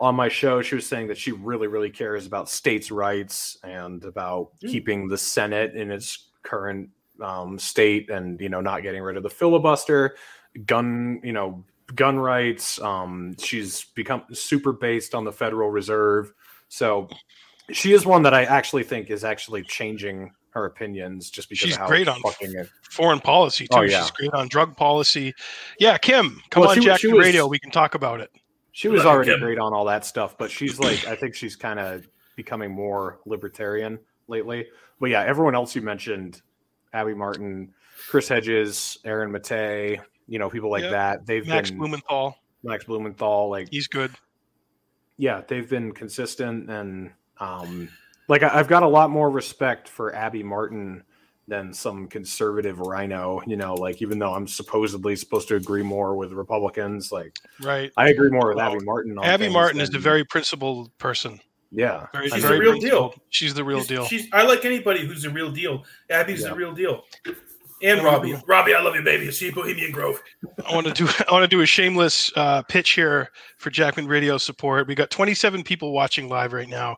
on 0.00 0.14
my 0.14 0.28
show, 0.28 0.62
she 0.62 0.74
was 0.74 0.86
saying 0.86 1.08
that 1.08 1.18
she 1.18 1.30
really, 1.30 1.66
really 1.66 1.90
cares 1.90 2.24
about 2.26 2.48
states' 2.48 2.90
rights 2.90 3.58
and 3.64 4.02
about 4.04 4.52
Hmm. 4.62 4.68
keeping 4.68 5.08
the 5.08 5.18
Senate 5.18 5.74
in 5.76 5.90
its 5.90 6.28
current 6.42 6.88
um, 7.20 7.58
state, 7.58 8.08
and 8.10 8.40
you 8.40 8.48
know, 8.48 8.60
not 8.62 8.82
getting 8.82 9.02
rid 9.02 9.16
of 9.18 9.22
the 9.22 9.28
filibuster, 9.30 10.16
gun, 10.64 11.20
you 11.22 11.32
know, 11.34 11.62
gun 11.94 12.18
rights. 12.18 12.80
Um, 12.80 13.34
she's 13.38 13.84
become 13.94 14.22
super 14.32 14.72
based 14.72 15.14
on 15.14 15.24
the 15.24 15.32
Federal 15.32 15.70
Reserve. 15.70 16.32
So 16.70 17.08
she 17.70 17.92
is 17.92 18.06
one 18.06 18.22
that 18.22 18.32
I 18.32 18.44
actually 18.44 18.84
think 18.84 19.10
is 19.10 19.24
actually 19.24 19.62
changing 19.64 20.32
her 20.54 20.64
opinions 20.64 21.30
just 21.30 21.48
because 21.48 21.68
She's 21.68 21.74
of 21.74 21.80
how 21.82 21.86
great 21.88 22.08
on 22.08 22.20
fucking 22.22 22.54
Foreign 22.90 23.20
policy 23.20 23.68
oh, 23.70 23.76
too. 23.76 23.80
Oh, 23.82 23.84
yeah. 23.84 24.00
She's 24.02 24.10
great 24.12 24.32
on 24.32 24.48
drug 24.48 24.76
policy. 24.76 25.34
Yeah, 25.78 25.98
Kim, 25.98 26.40
come 26.50 26.62
Well, 26.62 26.70
on, 26.70 26.76
she- 26.76 26.84
Jack 26.84 27.00
she 27.00 27.08
the 27.08 27.16
was- 27.16 27.26
Radio. 27.26 27.46
We 27.46 27.58
can 27.58 27.70
talk 27.70 27.94
about 27.94 28.20
it. 28.20 28.30
She 28.72 28.88
was 28.88 28.98
Love 29.04 29.14
already 29.14 29.32
Kim. 29.32 29.40
great 29.40 29.58
on 29.58 29.72
all 29.74 29.84
that 29.86 30.06
stuff, 30.06 30.38
but 30.38 30.50
she's 30.50 30.78
like, 30.80 31.06
I 31.06 31.14
think 31.16 31.34
she's 31.34 31.54
kind 31.56 31.78
of 31.78 32.08
becoming 32.36 32.70
more 32.70 33.20
libertarian 33.26 33.98
lately. 34.28 34.66
But 35.00 35.10
yeah, 35.10 35.22
everyone 35.22 35.54
else 35.54 35.74
you 35.74 35.82
mentioned, 35.82 36.40
Abby 36.92 37.14
Martin, 37.14 37.72
Chris 38.08 38.28
Hedges, 38.28 38.98
Aaron 39.04 39.30
Maté, 39.32 40.00
you 40.28 40.38
know, 40.38 40.48
people 40.50 40.70
like 40.70 40.82
Yep. 40.82 40.90
that. 40.92 41.26
They've 41.26 41.46
Max 41.46 41.70
been 41.70 41.78
Blumenthal, 41.78 42.36
Max 42.62 42.84
Blumenthal, 42.84 43.50
like 43.50 43.68
he's 43.70 43.86
good. 43.88 44.12
Yeah, 45.20 45.42
they've 45.46 45.68
been 45.68 45.92
consistent 45.92 46.70
and 46.70 47.10
um, 47.38 47.88
like 48.28 48.42
I, 48.42 48.58
I've 48.58 48.68
got 48.68 48.82
a 48.82 48.88
lot 48.88 49.10
more 49.10 49.28
respect 49.30 49.88
for 49.88 50.14
Abby 50.14 50.42
Martin 50.42 51.02
than 51.48 51.72
some 51.74 52.06
conservative 52.06 52.78
rhino. 52.78 53.42
You 53.46 53.56
know, 53.56 53.74
like 53.74 54.00
even 54.02 54.18
though 54.18 54.32
I'm 54.32 54.46
supposedly 54.46 55.16
supposed 55.16 55.48
to 55.48 55.56
agree 55.56 55.82
more 55.82 56.16
with 56.16 56.32
Republicans, 56.32 57.10
like 57.12 57.36
Right. 57.62 57.90
I 57.96 58.08
agree 58.10 58.30
more 58.30 58.48
with 58.48 58.56
Well, 58.56 58.72
Abby 58.74 58.84
Martin. 58.84 59.18
On 59.18 59.24
Abby 59.24 59.44
things 59.44 59.52
Martin 59.54 59.80
is 59.80 59.94
a 59.94 59.98
very 59.98 60.24
principled 60.24 60.96
person. 60.98 61.40
yeah. 61.70 62.06
Very, 62.12 62.28
She's 62.30 62.42
very 62.42 62.56
the 62.56 62.60
real 62.60 62.72
principled. 62.78 63.12
deal. 63.12 63.22
She's 63.30 63.54
the 63.54 63.64
real 63.64 63.78
she's, 63.80 63.88
deal. 63.88 64.04
She's, 64.06 64.28
I 64.32 64.42
like 64.44 64.64
anybody 64.64 65.04
who's 65.06 65.22
the 65.22 65.30
real 65.30 65.50
deal. 65.50 65.84
Abby's 66.08 66.40
Yeah. 66.42 66.48
the 66.50 66.54
real 66.54 66.72
deal. 66.72 67.04
And 67.82 68.02
Robbie. 68.02 68.36
Robbie, 68.46 68.74
I 68.74 68.82
love 68.82 68.94
you, 68.94 69.02
baby. 69.02 69.30
See 69.30 69.50
Bohemian 69.50 69.90
Grove. 69.90 70.20
I 70.68 70.74
want 70.74 70.86
to 70.86 70.92
do 70.92 71.08
I 71.28 71.32
want 71.32 71.44
to 71.44 71.48
do 71.48 71.62
a 71.62 71.66
shameless 71.66 72.30
uh, 72.36 72.62
pitch 72.62 72.90
here 72.90 73.30
for 73.58 73.70
Jackman 73.70 74.06
Radio 74.06 74.36
support. 74.38 74.86
We 74.86 74.94
got 74.94 75.10
27 75.10 75.62
people 75.62 75.92
watching 75.92 76.28
live 76.28 76.52
right 76.52 76.68
now, 76.68 76.96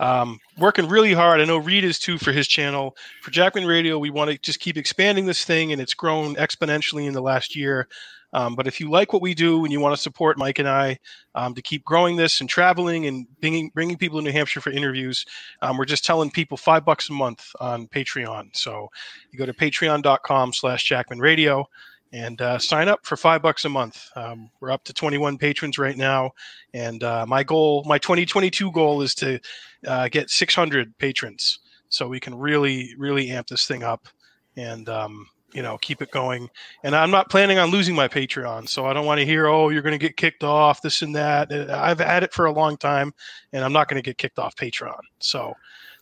um, 0.00 0.38
working 0.58 0.88
really 0.88 1.12
hard. 1.12 1.40
I 1.40 1.44
know 1.44 1.58
Reed 1.58 1.84
is 1.84 1.98
too 1.98 2.18
for 2.18 2.32
his 2.32 2.46
channel. 2.46 2.96
For 3.22 3.30
Jackman 3.30 3.66
Radio, 3.66 3.98
we 3.98 4.10
want 4.10 4.30
to 4.30 4.38
just 4.38 4.60
keep 4.60 4.76
expanding 4.76 5.26
this 5.26 5.44
thing, 5.44 5.72
and 5.72 5.80
it's 5.80 5.94
grown 5.94 6.34
exponentially 6.36 7.06
in 7.06 7.14
the 7.14 7.22
last 7.22 7.56
year. 7.56 7.88
Um, 8.32 8.54
but 8.54 8.66
if 8.66 8.80
you 8.80 8.90
like 8.90 9.12
what 9.12 9.22
we 9.22 9.34
do 9.34 9.64
and 9.64 9.72
you 9.72 9.80
want 9.80 9.94
to 9.96 10.00
support 10.00 10.38
Mike 10.38 10.58
and 10.58 10.68
I 10.68 10.98
um, 11.34 11.54
to 11.54 11.62
keep 11.62 11.84
growing 11.84 12.16
this 12.16 12.40
and 12.40 12.48
traveling 12.48 13.06
and 13.06 13.26
bringing 13.40 13.70
bringing 13.74 13.96
people 13.96 14.18
to 14.18 14.24
New 14.24 14.32
Hampshire 14.32 14.60
for 14.60 14.70
interviews, 14.70 15.24
um, 15.62 15.78
we're 15.78 15.84
just 15.84 16.04
telling 16.04 16.30
people 16.30 16.56
five 16.56 16.84
bucks 16.84 17.08
a 17.08 17.12
month 17.12 17.46
on 17.60 17.88
Patreon. 17.88 18.54
So 18.54 18.88
you 19.30 19.38
go 19.38 19.46
to 19.46 19.54
patreon.com 19.54 20.52
slash 20.52 20.84
Jackman 20.84 21.20
Radio 21.20 21.66
and 22.12 22.40
uh, 22.40 22.58
sign 22.58 22.88
up 22.88 23.04
for 23.04 23.16
five 23.16 23.42
bucks 23.42 23.64
a 23.64 23.68
month. 23.68 24.08
Um, 24.16 24.50
we're 24.60 24.70
up 24.70 24.84
to 24.84 24.92
21 24.92 25.38
patrons 25.38 25.78
right 25.78 25.96
now, 25.96 26.32
and 26.74 27.02
uh, 27.02 27.26
my 27.26 27.42
goal, 27.42 27.84
my 27.86 27.98
2022 27.98 28.72
goal, 28.72 29.02
is 29.02 29.14
to 29.16 29.38
uh, 29.86 30.08
get 30.08 30.30
600 30.30 30.96
patrons, 30.98 31.58
so 31.88 32.08
we 32.08 32.20
can 32.20 32.34
really, 32.34 32.94
really 32.96 33.30
amp 33.30 33.48
this 33.48 33.66
thing 33.66 33.82
up, 33.82 34.08
and 34.56 34.88
um, 34.88 35.26
you 35.52 35.62
know, 35.62 35.78
keep 35.78 36.02
it 36.02 36.10
going. 36.10 36.50
And 36.82 36.94
I'm 36.94 37.10
not 37.10 37.30
planning 37.30 37.58
on 37.58 37.70
losing 37.70 37.94
my 37.94 38.08
Patreon, 38.08 38.68
so 38.68 38.86
I 38.86 38.92
don't 38.92 39.06
want 39.06 39.18
to 39.20 39.26
hear, 39.26 39.46
oh, 39.46 39.70
you're 39.70 39.82
going 39.82 39.98
to 39.98 39.98
get 39.98 40.16
kicked 40.16 40.44
off, 40.44 40.82
this 40.82 41.02
and 41.02 41.14
that. 41.16 41.50
Uh, 41.50 41.78
I've 41.80 42.00
had 42.00 42.22
it 42.22 42.32
for 42.32 42.46
a 42.46 42.52
long 42.52 42.76
time, 42.76 43.14
and 43.52 43.64
I'm 43.64 43.72
not 43.72 43.88
going 43.88 44.02
to 44.02 44.06
get 44.06 44.18
kicked 44.18 44.38
off 44.38 44.56
Patreon. 44.56 45.00
So 45.20 45.54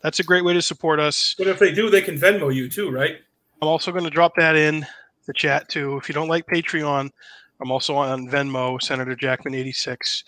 that's 0.03 0.21
a 0.21 0.25
great 0.25 0.45
way 0.45 0.53
to 0.53 0.63
support 0.63 1.01
us. 1.01 1.35
But 1.39 1.47
if 1.47 1.59
they 1.59 1.73
do, 1.73 1.91
they 1.91 2.03
can 2.03 2.17
Venmo 2.17 2.55
you 2.55 2.69
too, 2.69 2.91
right? 2.91 3.19
I'm 3.63 3.69
also 3.69 3.93
going 3.93 4.05
to 4.05 4.11
drop 4.11 4.35
that 4.37 4.57
in 4.57 4.87
the 5.27 5.33
chat 5.33 5.69
too. 5.69 5.97
If 5.97 6.09
you 6.09 6.15
don't 6.15 6.29
like 6.29 6.47
Patreon, 6.47 7.11
I'm 7.61 7.71
also 7.71 7.97
on 7.97 8.29
Venmo, 8.29 8.81
Senator 8.83 9.17
Jackman 9.17 9.55
86. 9.55 10.25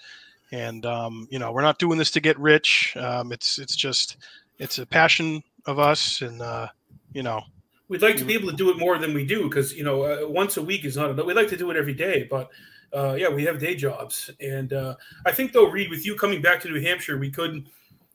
And 0.51 0.87
um, 0.87 1.29
you 1.31 1.39
know, 1.39 1.53
we're 1.53 1.62
not 1.62 1.79
doing 1.79 1.99
this 1.99 2.11
to 2.12 2.21
get 2.21 2.39
rich. 2.39 2.97
Um, 2.97 3.33
it's 3.33 3.59
it's 3.59 3.77
just 3.77 4.16
it's 4.59 4.79
a 4.79 4.87
passion 4.87 5.43
of 5.66 5.79
us, 5.79 6.23
and 6.23 6.41
uh, 6.41 6.69
you 7.12 7.23
know, 7.23 7.43
We'd 7.89 8.03
like 8.03 8.16
to 8.18 8.24
be 8.24 8.34
able 8.34 8.51
to 8.51 8.57
do 8.57 8.70
it 8.70 8.78
more 8.78 8.99
than 8.99 9.14
we 9.14 9.24
do 9.24 9.45
because 9.45 9.74
you 9.74 9.84
know 9.84 10.03
uh, 10.03 10.28
once 10.28 10.57
a 10.57 10.62
week 10.62 10.84
is 10.84 10.97
not 10.97 11.11
enough. 11.11 11.26
We'd 11.26 11.36
like 11.36 11.49
to 11.49 11.57
do 11.57 11.70
it 11.70 11.76
every 11.76 11.95
day, 11.95 12.26
but 12.30 12.51
uh, 12.95 13.14
yeah, 13.14 13.28
we 13.28 13.45
have 13.45 13.59
day 13.59 13.74
jobs, 13.74 14.30
and 14.41 14.72
uh, 14.72 14.97
I 15.26 15.32
think 15.32 15.53
though, 15.53 15.70
Reed, 15.70 15.91
with 15.91 16.07
you 16.07 16.14
coming 16.14 16.43
back 16.43 16.61
to 16.62 16.68
New 16.68 16.80
Hampshire, 16.80 17.18
we 17.18 17.30
could 17.30 17.66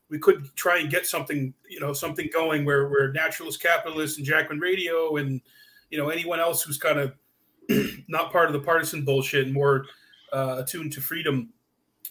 we 0.09 0.19
could 0.19 0.55
try 0.55 0.77
and 0.77 0.91
get 0.91 1.07
something 1.07 1.53
you 1.67 1.79
know 1.79 1.91
something 1.91 2.29
going 2.31 2.65
where 2.65 2.87
where 2.87 3.11
naturalist 3.11 3.61
capitalists 3.61 4.17
and 4.17 4.25
Jackman 4.25 4.59
Radio 4.59 5.17
and 5.17 5.41
you 5.89 5.97
know 5.97 6.09
anyone 6.09 6.39
else 6.39 6.61
who's 6.61 6.77
kind 6.77 6.99
of 6.99 7.13
not 8.07 8.31
part 8.31 8.47
of 8.47 8.53
the 8.53 8.59
partisan 8.59 9.03
bullshit 9.03 9.45
and 9.45 9.53
more 9.53 9.85
uh, 10.31 10.57
attuned 10.59 10.91
to 10.93 11.01
freedom 11.01 11.49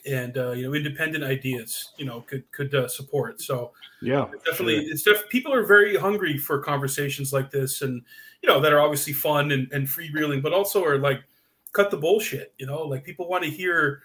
and 0.06 0.36
uh, 0.36 0.50
you 0.50 0.64
know 0.66 0.74
independent 0.74 1.22
ideas 1.24 1.92
you 1.96 2.04
know 2.04 2.22
could 2.22 2.50
could 2.52 2.74
uh, 2.74 2.88
support 2.88 3.40
so 3.40 3.72
Yeah. 4.00 4.26
definitely 4.44 4.82
sure. 4.84 4.92
it's 4.92 5.02
def- 5.02 5.28
people 5.28 5.52
are 5.54 5.64
very 5.64 5.96
hungry 5.96 6.36
for 6.38 6.58
conversations 6.58 7.32
like 7.32 7.50
this 7.50 7.82
and 7.82 8.02
you 8.42 8.48
know 8.48 8.60
that 8.60 8.72
are 8.72 8.80
obviously 8.80 9.12
fun 9.12 9.52
and, 9.52 9.70
and 9.72 9.86
freewheeling 9.86 10.42
but 10.42 10.52
also 10.52 10.84
are 10.84 10.98
like 10.98 11.22
cut 11.72 11.90
the 11.90 11.96
bullshit 11.96 12.52
you 12.58 12.66
know 12.66 12.82
like 12.82 13.04
people 13.04 13.28
want 13.28 13.44
to 13.44 13.50
hear 13.50 14.02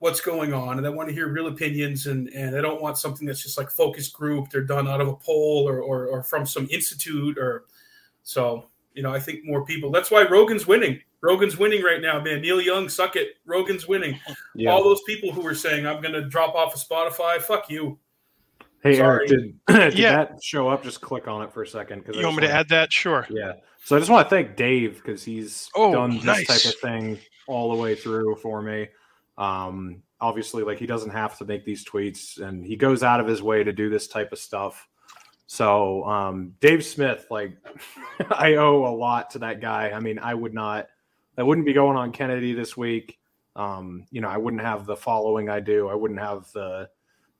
what's 0.00 0.20
going 0.20 0.52
on 0.52 0.76
and 0.76 0.84
they 0.84 0.90
want 0.90 1.08
to 1.08 1.14
hear 1.14 1.28
real 1.28 1.46
opinions 1.46 2.08
and 2.08 2.28
and 2.30 2.52
they 2.52 2.60
don't 2.60 2.82
want 2.82 2.98
something 2.98 3.24
that's 3.24 3.42
just 3.42 3.56
like 3.56 3.70
focus 3.70 4.08
group 4.08 4.50
they're 4.50 4.60
done 4.64 4.88
out 4.88 5.00
of 5.00 5.06
a 5.06 5.14
poll 5.14 5.68
or 5.68 5.80
or, 5.80 6.06
or 6.08 6.22
from 6.24 6.44
some 6.44 6.66
institute 6.72 7.38
or 7.38 7.64
so 8.24 8.66
you 8.94 9.02
know 9.02 9.12
i 9.12 9.18
think 9.20 9.40
more 9.44 9.64
people 9.64 9.90
that's 9.90 10.10
why 10.10 10.22
rogan's 10.22 10.66
winning 10.66 11.00
rogan's 11.22 11.56
winning 11.58 11.82
right 11.82 12.00
now 12.02 12.20
man 12.20 12.40
neil 12.40 12.60
young 12.60 12.88
suck 12.88 13.16
it 13.16 13.28
rogan's 13.46 13.86
winning 13.88 14.18
Yeah. 14.54 14.70
all 14.70 14.82
those 14.84 15.00
people 15.06 15.32
who 15.32 15.40
were 15.42 15.54
saying 15.54 15.86
i'm 15.86 16.00
going 16.02 16.14
to 16.14 16.28
drop 16.28 16.54
off 16.54 16.74
of 16.74 16.80
spotify 16.80 17.40
fuck 17.40 17.70
you 17.70 17.98
Hey, 18.82 18.96
Sorry. 18.96 19.28
Eric, 19.28 19.28
did, 19.28 19.66
did 19.92 19.94
Yeah. 19.98 20.24
that 20.24 20.42
show 20.42 20.68
up? 20.68 20.82
Just 20.82 21.00
click 21.00 21.28
on 21.28 21.40
it 21.42 21.52
for 21.52 21.62
a 21.62 21.66
second. 21.68 22.04
Cause 22.04 22.16
you 22.16 22.24
want 22.24 22.34
me 22.34 22.40
to 22.40 22.48
wanna- 22.48 22.58
add 22.58 22.68
that? 22.70 22.92
Sure. 22.92 23.24
Yeah. 23.30 23.52
So 23.84 23.94
I 23.94 24.00
just 24.00 24.10
want 24.10 24.28
to 24.28 24.34
thank 24.34 24.56
Dave 24.56 24.96
because 24.96 25.22
he's 25.22 25.70
Oh, 25.76 25.92
done 25.92 26.16
this 26.16 26.24
nice. 26.24 26.46
type 26.48 26.64
of 26.74 26.80
thing 26.80 27.20
all 27.46 27.70
the 27.76 27.80
way 27.80 27.94
through 27.94 28.34
for 28.42 28.60
me. 28.60 28.88
Um, 29.38 30.02
obviously, 30.20 30.64
like 30.64 30.78
he 30.80 30.86
doesn't 30.86 31.10
have 31.10 31.38
to 31.38 31.44
make 31.44 31.64
these 31.64 31.84
tweets, 31.84 32.40
and 32.40 32.66
he 32.66 32.74
goes 32.74 33.04
out 33.04 33.20
of 33.20 33.28
his 33.28 33.40
way 33.40 33.62
to 33.62 33.72
do 33.72 33.88
this 33.88 34.08
type 34.08 34.32
of 34.32 34.40
stuff. 34.40 34.88
So, 35.52 36.02
um, 36.04 36.54
Dave 36.60 36.82
Smith, 36.82 37.26
like, 37.28 37.58
I 38.30 38.54
owe 38.54 38.86
a 38.86 38.96
lot 38.96 39.28
to 39.32 39.40
that 39.40 39.60
guy. 39.60 39.90
I 39.90 40.00
mean, 40.00 40.18
I 40.18 40.32
would 40.32 40.54
not, 40.54 40.86
I 41.36 41.42
wouldn't 41.42 41.66
be 41.66 41.74
going 41.74 41.94
on 41.94 42.10
Kennedy 42.10 42.54
this 42.54 42.74
week. 42.74 43.18
Um, 43.54 44.06
you 44.10 44.22
know, 44.22 44.30
I 44.30 44.38
wouldn't 44.38 44.62
have 44.62 44.86
the 44.86 44.96
following 44.96 45.50
I 45.50 45.60
do. 45.60 45.88
I 45.88 45.94
wouldn't 45.94 46.20
have 46.20 46.50
the 46.54 46.88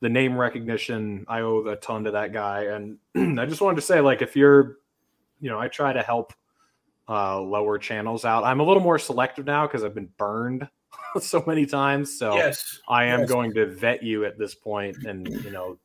the 0.01 0.11
name 0.11 0.37
recognition. 0.37 1.25
I 1.27 1.41
owe 1.41 1.67
a 1.67 1.77
ton 1.77 2.05
to 2.05 2.11
that 2.11 2.35
guy, 2.35 2.65
and 2.65 2.99
I 3.41 3.47
just 3.47 3.63
wanted 3.63 3.77
to 3.77 3.81
say, 3.81 4.03
like, 4.03 4.21
if 4.21 4.37
you're, 4.37 4.77
you 5.41 5.49
know, 5.49 5.59
I 5.59 5.69
try 5.69 5.95
to 5.95 6.03
help 6.03 6.35
uh, 7.09 7.41
lower 7.41 7.79
channels 7.79 8.27
out. 8.27 8.45
I'm 8.45 8.61
a 8.61 8.63
little 8.63 8.83
more 8.83 8.99
selective 8.99 9.47
now 9.47 9.67
because 9.67 9.85
I've 9.85 9.95
been 9.95 10.11
burned 10.19 10.69
so 11.19 11.43
many 11.47 11.65
times. 11.65 12.19
So 12.19 12.37
yes 12.37 12.79
I 12.89 13.05
am 13.07 13.21
Yes. 13.21 13.29
going 13.31 13.55
to 13.55 13.67
vet 13.67 14.03
you 14.03 14.27
at 14.27 14.39
this 14.39 14.55
point 14.55 14.99
and 15.07 15.27
you 15.43 15.51
know 15.51 15.79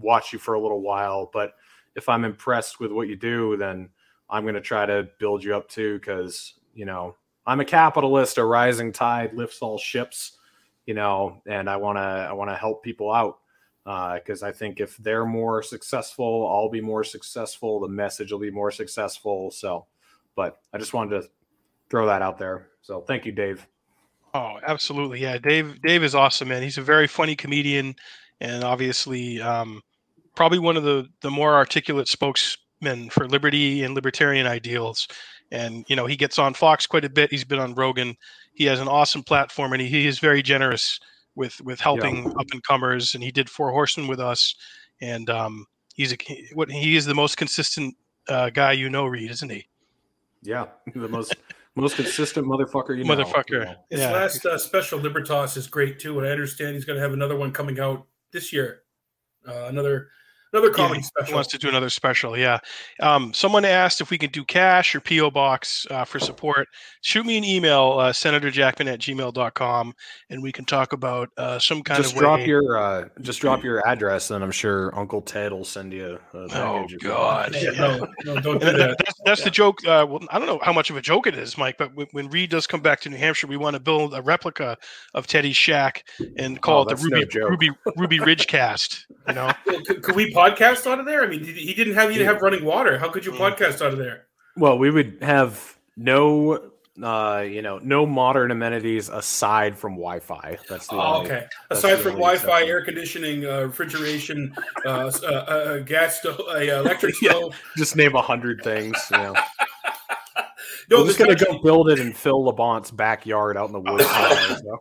watch 0.00 0.32
you 0.32 0.38
for 0.38 0.54
a 0.54 0.60
little 0.60 0.80
while. 0.80 1.30
But 1.32 1.54
if 1.94 2.08
I'm 2.08 2.24
impressed 2.24 2.80
with 2.80 2.92
what 2.92 3.08
you 3.08 3.16
do, 3.16 3.56
then 3.56 3.88
I'm 4.28 4.42
going 4.42 4.54
to 4.54 4.60
try 4.60 4.86
to 4.86 5.08
build 5.18 5.44
you 5.44 5.54
up 5.54 5.68
too 5.68 5.98
because 5.98 6.54
you 6.74 6.84
know 6.84 7.16
I'm 7.46 7.60
a 7.60 7.64
capitalist. 7.64 8.38
A 8.38 8.44
rising 8.44 8.92
tide 8.92 9.34
lifts 9.34 9.60
all 9.62 9.78
ships. 9.78 10.38
You 10.86 10.94
know, 10.94 11.40
and 11.46 11.70
I 11.70 11.76
want 11.76 11.96
to 11.98 12.02
I 12.02 12.32
want 12.32 12.50
to 12.50 12.56
help 12.56 12.82
people 12.82 13.12
out 13.12 13.38
Uh 13.86 14.14
because 14.14 14.42
I 14.42 14.52
think 14.52 14.80
if 14.80 14.96
they're 14.98 15.26
more 15.26 15.62
successful, 15.62 16.46
I'll 16.46 16.70
be 16.70 16.80
more 16.80 17.04
successful. 17.04 17.80
The 17.80 17.88
message 17.88 18.32
will 18.32 18.38
be 18.40 18.50
more 18.50 18.70
successful. 18.70 19.50
So, 19.50 19.86
but 20.36 20.60
I 20.72 20.78
just 20.78 20.92
wanted 20.92 21.22
to 21.22 21.28
throw 21.90 22.06
that 22.06 22.22
out 22.22 22.38
there. 22.38 22.68
So 22.82 23.00
thank 23.00 23.24
you, 23.24 23.32
Dave. 23.32 23.66
Oh, 24.34 24.58
absolutely. 24.66 25.20
Yeah, 25.20 25.38
Dave. 25.38 25.80
Dave 25.82 26.02
is 26.02 26.14
awesome, 26.14 26.48
man. 26.48 26.62
He's 26.62 26.78
a 26.78 26.82
very 26.82 27.06
funny 27.06 27.36
comedian, 27.36 27.94
and 28.40 28.64
obviously, 28.64 29.40
um, 29.40 29.80
probably 30.34 30.58
one 30.58 30.76
of 30.76 30.82
the 30.82 31.06
the 31.20 31.30
more 31.30 31.54
articulate 31.54 32.08
spokesmen 32.08 33.10
for 33.10 33.28
liberty 33.28 33.82
and 33.84 33.94
libertarian 33.94 34.46
ideals. 34.46 35.06
And 35.52 35.84
you 35.88 35.96
know, 35.96 36.06
he 36.06 36.16
gets 36.16 36.38
on 36.38 36.54
Fox 36.54 36.86
quite 36.86 37.04
a 37.04 37.10
bit. 37.10 37.30
He's 37.30 37.44
been 37.44 37.58
on 37.60 37.74
Rogan. 37.74 38.16
He 38.54 38.64
has 38.64 38.80
an 38.80 38.88
awesome 38.88 39.22
platform, 39.22 39.72
and 39.72 39.82
he, 39.82 39.88
he 39.88 40.06
is 40.06 40.18
very 40.18 40.42
generous 40.42 40.98
with 41.36 41.60
with 41.62 41.80
helping 41.80 42.26
up 42.38 42.46
and 42.52 42.62
comers. 42.62 43.14
And 43.14 43.22
he 43.22 43.30
did 43.30 43.48
Four 43.48 43.70
Horsemen 43.70 44.08
with 44.08 44.20
us, 44.20 44.54
and 45.00 45.28
um, 45.30 45.66
he's 45.94 46.12
a 46.12 46.16
he- 46.20 46.48
what 46.54 46.70
he 46.70 46.96
is 46.96 47.04
the 47.04 47.14
most 47.14 47.36
consistent 47.36 47.94
uh, 48.28 48.50
guy 48.50 48.72
you 48.72 48.88
know, 48.90 49.06
Reed, 49.06 49.30
isn't 49.30 49.50
he? 49.50 49.66
Yeah, 50.42 50.66
the 50.94 51.08
most 51.08 51.36
most 51.76 51.96
consistent 51.96 52.46
motherfucker 52.46 52.96
you 52.96 53.04
know. 53.04 53.16
Motherfucker. 53.16 53.76
His 53.90 54.00
Yeah. 54.00 54.12
last 54.12 54.46
uh, 54.46 54.58
special 54.58 54.98
Libertas 55.00 55.56
is 55.56 55.66
great 55.66 55.98
too, 55.98 56.18
and 56.18 56.26
I 56.26 56.30
understand 56.30 56.74
he's 56.74 56.84
going 56.84 56.96
to 56.96 57.02
have 57.02 57.12
another 57.12 57.36
one 57.36 57.52
coming 57.52 57.78
out 57.80 58.06
this 58.34 58.52
year. 58.52 58.82
Uh, 59.48 59.66
another 59.68 60.08
Another 60.54 60.70
comedy 60.72 61.00
he 61.00 61.04
special. 61.04 61.34
wants 61.34 61.50
to 61.50 61.58
do 61.58 61.68
another 61.68 61.90
special. 61.90 62.38
Yeah. 62.38 62.58
Um, 63.00 63.34
someone 63.34 63.64
asked 63.64 64.00
if 64.00 64.10
we 64.10 64.18
can 64.18 64.30
do 64.30 64.44
cash 64.44 64.94
or 64.94 65.00
PO 65.00 65.32
box 65.32 65.84
uh, 65.90 66.04
for 66.04 66.20
support. 66.20 66.68
Shoot 67.02 67.26
me 67.26 67.36
an 67.36 67.42
email, 67.44 67.96
uh, 67.98 68.12
senatorjackman 68.12 68.86
at 68.86 69.00
gmail.com, 69.00 69.92
and 70.30 70.42
we 70.42 70.52
can 70.52 70.64
talk 70.64 70.92
about 70.92 71.28
uh, 71.36 71.58
some 71.58 71.82
kind 71.82 72.00
just 72.00 72.14
of 72.14 72.20
drop 72.20 72.38
way- 72.38 72.46
your 72.46 72.78
uh, 72.78 73.08
just 73.20 73.40
drop 73.40 73.64
your 73.64 73.84
address, 73.86 74.30
and 74.30 74.44
I'm 74.44 74.52
sure 74.52 74.96
Uncle 74.96 75.20
Ted 75.22 75.52
will 75.52 75.64
send 75.64 75.92
you. 75.92 76.18
A 76.34 76.38
Oh. 76.54 76.86
God! 77.00 77.54
Yeah, 77.60 77.70
no, 77.72 78.06
no, 78.24 78.40
don't 78.40 78.60
do 78.60 78.66
And 78.68 78.78
that. 78.78 78.96
that's, 78.98 79.20
that's 79.24 79.42
the 79.44 79.50
joke. 79.50 79.78
Uh, 79.84 80.06
well, 80.08 80.20
I 80.30 80.38
don't 80.38 80.46
know 80.46 80.60
how 80.62 80.72
much 80.72 80.88
of 80.90 80.96
a 80.96 81.00
joke 81.02 81.26
it 81.26 81.36
is, 81.36 81.58
Mike, 81.58 81.76
but 81.78 81.92
when, 81.96 82.06
when 82.12 82.28
Reed 82.30 82.50
does 82.50 82.66
come 82.68 82.80
back 82.80 83.00
to 83.00 83.08
New 83.10 83.16
Hampshire, 83.16 83.48
we 83.48 83.56
want 83.56 83.74
to 83.74 83.80
build 83.80 84.14
a 84.14 84.22
replica 84.22 84.76
of 85.14 85.26
Teddy's 85.26 85.56
shack 85.56 86.04
and 86.38 86.60
call 86.62 86.78
Oh, 86.78 86.82
it 86.82 86.88
the 86.90 86.94
that's 86.94 87.34
no 87.34 87.48
Ruby. 87.48 87.70
Ruby 87.70 87.78
Ruby 87.96 88.20
Ridge 88.20 88.46
Cast. 88.46 89.06
You 89.26 89.34
know, 89.34 89.52
Well, 89.66 89.80
could, 89.86 90.02
could 90.02 90.16
we 90.16 90.32
podcast 90.52 90.90
out 90.90 90.98
of 91.00 91.06
there? 91.06 91.22
I 91.22 91.26
mean, 91.26 91.44
he 91.44 91.74
didn't 91.74 91.94
have 91.94 92.10
you 92.10 92.18
didn't 92.18 92.32
have 92.32 92.42
running 92.42 92.64
water. 92.64 92.98
How 92.98 93.08
could 93.08 93.24
you 93.24 93.32
Mm. 93.32 93.38
podcast 93.38 93.84
out 93.84 93.92
of 93.92 93.98
there? 93.98 94.26
Well, 94.56 94.78
we 94.78 94.90
would 94.90 95.18
have 95.22 95.76
no, 95.96 96.70
uh, 97.02 97.44
you 97.46 97.60
know, 97.62 97.78
no 97.82 98.06
modern 98.06 98.50
amenities 98.52 99.08
aside 99.08 99.76
from 99.76 99.94
Wi-Fi. 99.94 100.58
That's 100.68 100.86
the 100.86 100.94
Oh, 100.94 101.00
only- 101.16 101.30
okay. 101.30 101.46
Aside 101.70 101.96
from 101.96 102.12
Wi-Fi, 102.12 102.36
exception. 102.60 102.68
air 102.68 102.84
conditioning, 102.84 103.46
uh, 103.46 103.60
refrigeration, 103.62 104.54
uh, 104.86 105.10
uh, 105.22 105.26
uh, 105.26 105.78
gas 105.78 106.20
stove, 106.20 106.40
uh, 106.48 106.52
electric 106.58 107.20
Yeah. 107.20 107.30
stove. 107.30 107.60
Just 107.76 107.96
name 107.96 108.14
a 108.14 108.22
hundred 108.22 108.62
things. 108.62 108.96
You 109.10 109.18
know. 109.18 109.34
No, 110.90 111.00
We're 111.00 111.06
just 111.06 111.18
gonna 111.18 111.34
go 111.34 111.58
build 111.62 111.90
it 111.90 111.98
in 111.98 112.12
Phil 112.12 112.42
Labonte's 112.42 112.90
backyard 112.90 113.56
out 113.56 113.66
in 113.66 113.72
the 113.72 113.80
woods. 113.80 114.04
somewhere, 114.10 114.58
so. 114.58 114.80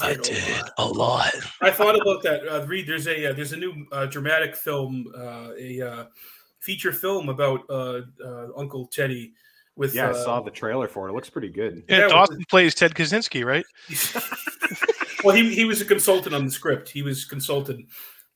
I 0.00 0.14
did. 0.14 0.62
a 0.78 0.86
lot. 0.86 1.32
I 1.60 1.70
thought 1.70 2.00
about 2.00 2.22
that. 2.22 2.46
Uh, 2.46 2.64
Reed, 2.66 2.86
there's 2.86 3.06
a 3.06 3.30
uh, 3.30 3.32
there's 3.32 3.52
a 3.52 3.56
new 3.56 3.86
uh, 3.92 4.06
dramatic 4.06 4.54
film, 4.54 5.12
uh, 5.16 5.50
a 5.58 5.80
uh, 5.80 6.04
feature 6.60 6.92
film 6.92 7.28
about 7.28 7.60
uh, 7.68 8.02
uh, 8.24 8.48
Uncle 8.56 8.86
Teddy. 8.86 9.32
With 9.76 9.94
Yeah, 9.94 10.10
I 10.10 10.12
saw 10.12 10.40
the 10.40 10.50
trailer 10.50 10.88
for 10.88 11.08
it. 11.08 11.12
It 11.12 11.14
looks 11.14 11.30
pretty 11.30 11.48
good. 11.48 11.84
Yeah, 11.88 11.98
Yeah, 11.98 12.04
with 12.04 12.12
Dawson 12.12 12.44
plays 12.50 12.74
Ted 12.74 12.94
Kaczynski, 12.94 13.44
right? 13.44 13.64
well, 15.24 15.34
he 15.34 15.54
he 15.54 15.64
was 15.64 15.80
a 15.80 15.84
consultant 15.84 16.34
on 16.34 16.44
the 16.44 16.50
script. 16.50 16.88
He 16.88 17.02
was 17.02 17.24
consultant. 17.24 17.86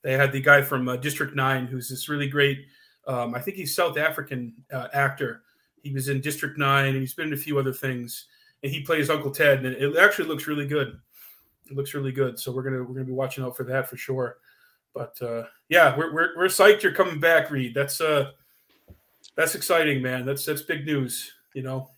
They 0.02 0.12
had 0.12 0.32
the 0.32 0.40
guy 0.40 0.62
from 0.62 0.88
uh, 0.88 0.96
District 0.96 1.34
Nine, 1.34 1.66
who's 1.66 1.88
this 1.88 2.08
really 2.08 2.28
great. 2.28 2.66
Um, 3.06 3.34
I 3.34 3.40
think 3.40 3.56
he's 3.56 3.74
South 3.74 3.98
African 3.98 4.54
uh, 4.72 4.88
actor. 4.92 5.43
He 5.84 5.92
was 5.92 6.08
in 6.08 6.20
District 6.20 6.58
Nine, 6.58 6.88
and 6.88 6.96
he's 6.96 7.14
been 7.14 7.28
in 7.28 7.34
a 7.34 7.36
few 7.36 7.58
other 7.58 7.72
things. 7.72 8.26
And 8.62 8.72
he 8.72 8.80
plays 8.80 9.10
Uncle 9.10 9.30
Ted, 9.30 9.64
and 9.64 9.76
it 9.76 9.96
actually 9.98 10.26
looks 10.26 10.46
really 10.46 10.66
good. 10.66 10.98
It 11.70 11.76
looks 11.76 11.94
really 11.94 12.12
good. 12.12 12.38
So 12.38 12.50
we're 12.50 12.62
gonna 12.62 12.82
we're 12.82 12.94
gonna 12.94 13.04
be 13.04 13.12
watching 13.12 13.44
out 13.44 13.56
for 13.56 13.64
that 13.64 13.88
for 13.88 13.96
sure. 13.96 14.38
But 14.94 15.20
uh, 15.20 15.44
yeah, 15.68 15.96
we're, 15.96 16.12
we're 16.14 16.36
we're 16.36 16.46
psyched 16.46 16.82
you're 16.82 16.92
coming 16.92 17.20
back, 17.20 17.50
Reed. 17.50 17.74
That's 17.74 18.00
uh 18.00 18.30
that's 19.36 19.54
exciting, 19.54 20.00
man. 20.00 20.24
That's 20.24 20.44
that's 20.44 20.62
big 20.62 20.86
news. 20.86 21.30
You 21.54 21.62
know. 21.62 21.90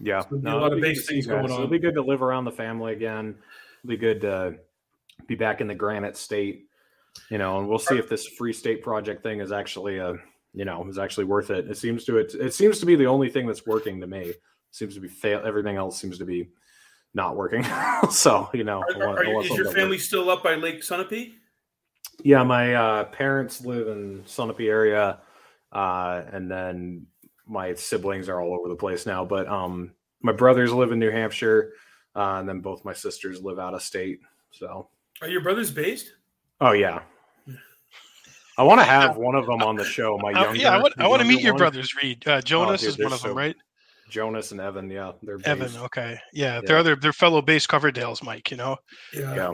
Yeah, 0.00 0.22
gonna 0.28 0.56
a 0.56 0.58
lot 0.58 0.72
of 0.72 0.80
base 0.80 0.98
good 0.98 1.02
to 1.02 1.06
see 1.06 1.14
things 1.14 1.26
going 1.28 1.44
on. 1.44 1.52
It'll 1.52 1.66
be 1.68 1.78
good 1.78 1.94
to 1.94 2.02
live 2.02 2.22
around 2.22 2.44
the 2.44 2.50
family 2.50 2.92
again. 2.92 3.36
It'll 3.84 3.90
be 3.90 3.96
good 3.96 4.20
to 4.22 4.56
be 5.26 5.36
back 5.36 5.60
in 5.60 5.68
the 5.68 5.74
Granite 5.74 6.16
State, 6.16 6.66
you 7.30 7.38
know. 7.38 7.58
And 7.58 7.68
we'll 7.68 7.78
see 7.78 7.96
if 7.96 8.08
this 8.08 8.26
Free 8.26 8.52
State 8.52 8.82
Project 8.82 9.22
thing 9.22 9.40
is 9.40 9.52
actually 9.52 9.98
a, 9.98 10.16
you 10.54 10.64
know, 10.64 10.86
is 10.88 10.98
actually 10.98 11.24
worth 11.24 11.50
it. 11.50 11.68
It 11.68 11.76
seems 11.76 12.04
to 12.04 12.18
it. 12.18 12.34
It 12.34 12.54
seems 12.54 12.78
to 12.80 12.86
be 12.86 12.96
the 12.96 13.06
only 13.06 13.28
thing 13.28 13.46
that's 13.46 13.66
working 13.66 14.00
to 14.00 14.06
me. 14.06 14.20
It 14.20 14.40
seems 14.70 14.94
to 14.94 15.00
be 15.00 15.08
fail. 15.08 15.42
Everything 15.44 15.76
else 15.76 16.00
seems 16.00 16.18
to 16.18 16.24
be 16.24 16.48
not 17.12 17.36
working. 17.36 17.64
so 18.10 18.48
you 18.54 18.64
know, 18.64 18.82
Are, 18.96 19.18
are 19.18 19.34
want 19.34 19.46
is 19.46 19.56
your 19.56 19.72
family 19.72 19.96
works. 19.96 20.04
still 20.04 20.30
up 20.30 20.42
by 20.42 20.54
Lake 20.54 20.80
Sunapee? 20.80 21.32
Yeah, 22.22 22.44
my 22.44 22.74
uh, 22.74 23.04
parents 23.04 23.64
live 23.64 23.88
in 23.88 24.22
Sunapee 24.22 24.68
area, 24.68 25.18
uh, 25.72 26.22
and 26.32 26.48
then 26.50 27.06
my 27.46 27.74
siblings 27.74 28.28
are 28.28 28.40
all 28.40 28.54
over 28.54 28.68
the 28.68 28.76
place 28.76 29.04
now. 29.06 29.24
But 29.24 29.48
um, 29.48 29.92
my 30.22 30.32
brothers 30.32 30.72
live 30.72 30.92
in 30.92 30.98
New 31.00 31.10
Hampshire, 31.10 31.72
uh, 32.14 32.36
and 32.38 32.48
then 32.48 32.60
both 32.60 32.84
my 32.84 32.92
sisters 32.92 33.42
live 33.42 33.58
out 33.58 33.74
of 33.74 33.82
state. 33.82 34.20
So, 34.52 34.88
Are 35.20 35.28
your 35.28 35.40
brothers 35.40 35.70
based? 35.72 36.12
oh 36.60 36.70
yeah, 36.72 37.02
I 38.56 38.62
want 38.62 38.80
to 38.80 38.84
have 38.84 39.16
one 39.16 39.34
of 39.34 39.46
them 39.46 39.62
on 39.62 39.76
the 39.76 39.84
show. 39.84 40.16
My 40.18 40.30
younger, 40.30 40.56
yeah, 40.56 40.70
I 40.70 40.80
want, 40.80 40.94
I 40.98 41.08
want 41.08 41.22
to 41.22 41.26
meet 41.28 41.34
younger 41.34 41.44
your 41.44 41.52
one. 41.54 41.58
brothers, 41.58 41.94
Reed. 42.00 42.26
Uh, 42.26 42.40
Jonas 42.40 42.80
dude, 42.82 42.90
is 42.90 42.98
one 42.98 43.12
of 43.12 43.22
them, 43.22 43.36
right? 43.36 43.56
Jonas 44.10 44.52
and 44.52 44.60
Evan. 44.60 44.90
Yeah, 44.90 45.12
they're 45.22 45.38
Evan. 45.44 45.66
based. 45.66 45.78
Okay. 45.78 46.18
Yeah, 46.32 46.56
Yeah. 46.56 46.60
they're 46.64 46.78
other 46.78 46.94
they're 46.96 47.12
fellow 47.12 47.42
base 47.42 47.66
Coverdales, 47.66 48.22
Mike. 48.22 48.50
You 48.50 48.56
know. 48.56 48.76
Yeah. 49.12 49.34
Yeah, 49.34 49.52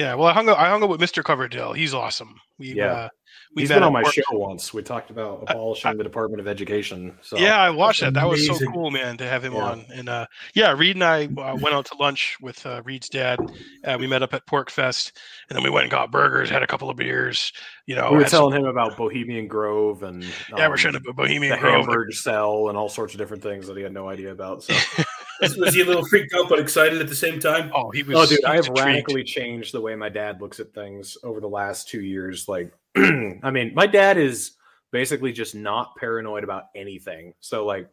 Yeah. 0.00 0.14
Well, 0.14 0.28
I 0.28 0.32
hung 0.32 0.48
up. 0.48 0.58
I 0.58 0.68
hung 0.70 0.82
out 0.82 0.88
with 0.88 1.00
Mr. 1.00 1.22
Coverdale. 1.22 1.72
He's 1.72 1.94
awesome. 1.94 2.34
We 2.58 2.74
Yeah. 2.74 2.92
uh, 2.92 3.08
we 3.54 3.62
he's 3.62 3.68
met 3.70 3.76
been 3.76 3.82
on 3.84 3.92
my 3.92 4.02
work. 4.02 4.12
show 4.14 4.22
once. 4.32 4.72
We 4.72 4.82
talked 4.82 5.10
about 5.10 5.44
abolishing 5.48 5.96
the 5.96 6.04
Department 6.04 6.40
of 6.40 6.46
Education. 6.48 7.16
So 7.22 7.36
Yeah, 7.36 7.58
I 7.60 7.70
watched 7.70 8.00
that. 8.00 8.14
That 8.14 8.28
was 8.28 8.46
so 8.46 8.56
cool, 8.72 8.90
man, 8.90 9.16
to 9.18 9.26
have 9.26 9.44
him 9.44 9.54
Yeah. 9.54 9.62
on. 9.64 9.84
And 9.92 10.08
uh, 10.08 10.26
yeah, 10.54 10.72
Reed 10.72 10.94
and 10.96 11.02
I 11.04 11.24
uh, 11.26 11.56
went 11.60 11.74
out 11.74 11.86
to 11.86 11.96
lunch 11.98 12.36
with 12.40 12.64
uh, 12.66 12.82
Reed's 12.84 13.08
dad. 13.08 13.38
Uh, 13.84 13.96
we 13.98 14.06
met 14.06 14.22
up 14.22 14.34
at 14.34 14.46
PorcFest, 14.46 15.12
and 15.48 15.56
then 15.56 15.64
we 15.64 15.70
went 15.70 15.84
and 15.84 15.90
got 15.90 16.10
burgers, 16.12 16.48
had 16.50 16.62
a 16.62 16.66
couple 16.66 16.90
of 16.90 16.96
beers. 16.96 17.52
You 17.86 17.96
know, 17.96 18.10
we 18.10 18.16
were 18.18 18.22
had 18.22 18.30
some- 18.30 18.38
telling 18.50 18.60
him 18.60 18.66
about 18.66 18.96
Bohemian 18.96 19.48
Grove 19.48 20.02
and 20.02 20.22
yeah, 20.24 20.66
we're 20.68 20.72
um, 20.72 20.76
showing 20.76 20.96
up 20.96 21.02
at 21.08 21.16
Bohemian 21.16 21.52
the 21.56 21.58
Grove. 21.60 21.86
Hamburg 21.86 22.12
cell 22.12 22.68
and 22.68 22.76
all 22.78 22.88
sorts 22.88 23.14
of 23.14 23.18
different 23.18 23.42
things 23.42 23.66
that 23.66 23.76
he 23.76 23.82
had 23.82 23.92
no 23.92 24.08
idea 24.08 24.30
about. 24.32 24.62
So, 24.62 24.74
Was, 25.40 25.56
was 25.56 25.74
he 25.74 25.80
a 25.80 25.84
little 25.84 26.04
freaked 26.04 26.34
out 26.34 26.48
but 26.48 26.58
excited 26.58 27.00
at 27.00 27.08
the 27.08 27.14
same 27.14 27.40
time? 27.40 27.70
Oh, 27.74 27.90
he 27.90 28.02
was. 28.02 28.16
oh, 28.16 28.26
dude, 28.26 28.44
I 28.44 28.56
have 28.56 28.66
intrigued. 28.66 28.86
radically 28.86 29.24
changed 29.24 29.72
the 29.72 29.80
way 29.80 29.94
my 29.94 30.08
dad 30.08 30.40
looks 30.40 30.60
at 30.60 30.74
things 30.74 31.16
over 31.22 31.40
the 31.40 31.48
last 31.48 31.88
two 31.88 32.02
years. 32.02 32.48
Like, 32.48 32.72
I 32.96 33.50
mean, 33.50 33.72
my 33.74 33.86
dad 33.86 34.18
is 34.18 34.52
basically 34.90 35.32
just 35.32 35.54
not 35.54 35.96
paranoid 35.96 36.44
about 36.44 36.64
anything. 36.74 37.34
So, 37.40 37.64
like, 37.64 37.88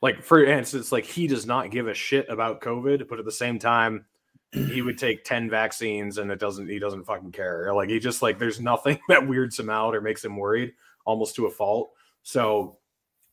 like 0.00 0.22
for 0.22 0.44
instance, 0.44 0.92
like 0.92 1.04
he 1.04 1.26
does 1.26 1.46
not 1.46 1.70
give 1.70 1.88
a 1.88 1.94
shit 1.94 2.28
about 2.28 2.60
COVID, 2.60 3.08
but 3.08 3.18
at 3.18 3.24
the 3.24 3.32
same 3.32 3.58
time, 3.58 4.06
he 4.52 4.82
would 4.82 4.98
take 4.98 5.24
10 5.24 5.48
vaccines 5.48 6.18
and 6.18 6.30
it 6.30 6.38
doesn't 6.38 6.68
he 6.68 6.78
doesn't 6.78 7.04
fucking 7.04 7.32
care 7.32 7.72
like 7.72 7.88
he 7.88 7.98
just 7.98 8.20
like 8.20 8.38
there's 8.38 8.60
nothing 8.60 8.98
that 9.08 9.26
weirds 9.26 9.58
him 9.58 9.70
out 9.70 9.94
or 9.94 10.00
makes 10.00 10.24
him 10.24 10.36
worried 10.36 10.72
almost 11.06 11.34
to 11.34 11.46
a 11.46 11.50
fault 11.50 11.92
so 12.22 12.76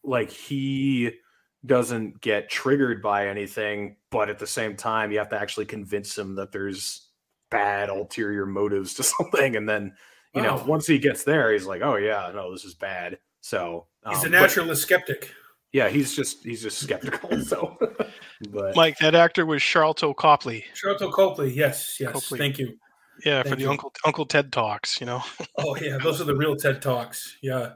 like 0.03 0.31
he 0.31 1.11
doesn't 1.65 2.21
get 2.21 2.49
triggered 2.49 3.01
by 3.01 3.27
anything 3.27 3.95
but 4.11 4.29
at 4.29 4.39
the 4.39 4.47
same 4.47 4.75
time 4.75 5.11
you 5.11 5.17
have 5.17 5.29
to 5.29 5.39
actually 5.39 5.65
convince 5.65 6.17
him 6.17 6.35
that 6.35 6.51
there's 6.51 7.07
bad 7.51 7.89
ulterior 7.89 8.45
motives 8.45 8.93
to 8.93 9.03
something 9.17 9.55
and 9.57 9.67
then 9.67 9.93
you 10.33 10.41
know 10.41 10.63
once 10.67 10.85
he 10.87 10.97
gets 10.97 11.23
there 11.23 11.51
he's 11.51 11.65
like 11.65 11.81
oh 11.81 11.95
yeah 11.97 12.31
no 12.33 12.51
this 12.51 12.63
is 12.63 12.73
bad 12.75 13.17
so 13.41 13.85
He's 14.07 14.23
a 14.23 14.27
um, 14.27 14.31
but- 14.31 14.39
naturalist 14.41 14.81
skeptic. 14.83 15.33
yeah 15.73 15.89
he's 15.89 16.15
just 16.15 16.43
he's 16.43 16.61
just 16.61 16.79
skeptical 16.79 17.41
so 17.43 17.77
but 18.51 18.75
Mike, 18.75 18.97
that 18.99 19.15
actor 19.15 19.45
was 19.45 19.61
Sharlto 19.61 20.15
Copley. 20.15 20.63
Sharlto 20.73 21.11
Copley, 21.11 21.51
yes, 21.51 21.97
yes. 21.99 22.13
Copley. 22.13 22.39
Thank 22.39 22.57
you. 22.57 22.77
Yeah, 23.25 23.41
for 23.43 23.49
Thank 23.49 23.57
the 23.57 23.63
you. 23.63 23.69
Uncle 23.71 23.91
Uncle 24.05 24.25
Ted 24.25 24.49
talks. 24.53 25.01
You 25.01 25.07
know. 25.07 25.21
Oh 25.57 25.75
yeah, 25.75 25.97
those 25.97 26.21
are 26.21 26.23
the 26.23 26.35
real 26.35 26.55
TED 26.55 26.81
talks. 26.81 27.35
Yeah, 27.41 27.73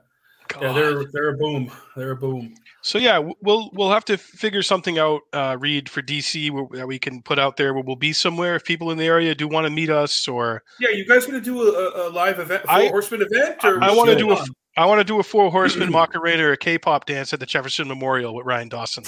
yeah, 0.61 0.73
they're 0.73 1.03
they're 1.11 1.29
a 1.29 1.37
boom. 1.37 1.71
They're 1.95 2.11
a 2.11 2.15
boom. 2.15 2.55
So 2.81 2.97
yeah, 2.97 3.19
we'll 3.41 3.69
we'll 3.73 3.91
have 3.91 4.05
to 4.05 4.17
figure 4.17 4.61
something 4.61 4.99
out, 4.99 5.21
uh, 5.31 5.57
Reed, 5.59 5.87
for 5.89 6.01
DC 6.01 6.51
where, 6.51 6.65
that 6.77 6.87
we 6.87 6.99
can 6.99 7.21
put 7.21 7.39
out 7.39 7.55
there 7.57 7.73
where 7.73 7.83
we'll 7.83 7.95
be 7.95 8.11
somewhere 8.13 8.55
if 8.55 8.63
people 8.63 8.91
in 8.91 8.97
the 8.97 9.05
area 9.05 9.33
do 9.33 9.47
want 9.47 9.65
to 9.65 9.69
meet 9.71 9.89
us, 9.89 10.27
or 10.27 10.63
Yeah, 10.79 10.89
you 10.89 11.05
guys 11.05 11.25
gonna 11.25 11.39
do 11.41 11.61
a, 11.61 12.07
a 12.07 12.09
live 12.09 12.39
event, 12.39 12.63
Four 12.63 12.71
I- 12.73 12.87
Horseman 12.89 13.21
event? 13.29 13.63
Or 13.63 13.81
I 13.83 13.91
want 13.93 14.09
to 14.09 14.13
should. 14.13 14.19
do 14.19 14.31
a 14.33 14.45
I 14.75 14.85
want 14.87 14.99
to 14.99 15.03
do 15.03 15.19
a 15.19 15.23
Four 15.23 15.51
Horseman 15.51 15.91
Macarena 15.91 16.43
or 16.47 16.51
a 16.53 16.57
K-pop 16.57 17.05
dance 17.05 17.31
at 17.31 17.39
the 17.39 17.45
Jefferson 17.45 17.87
Memorial 17.87 18.33
with 18.33 18.45
Ryan 18.45 18.69
Dawson. 18.69 19.03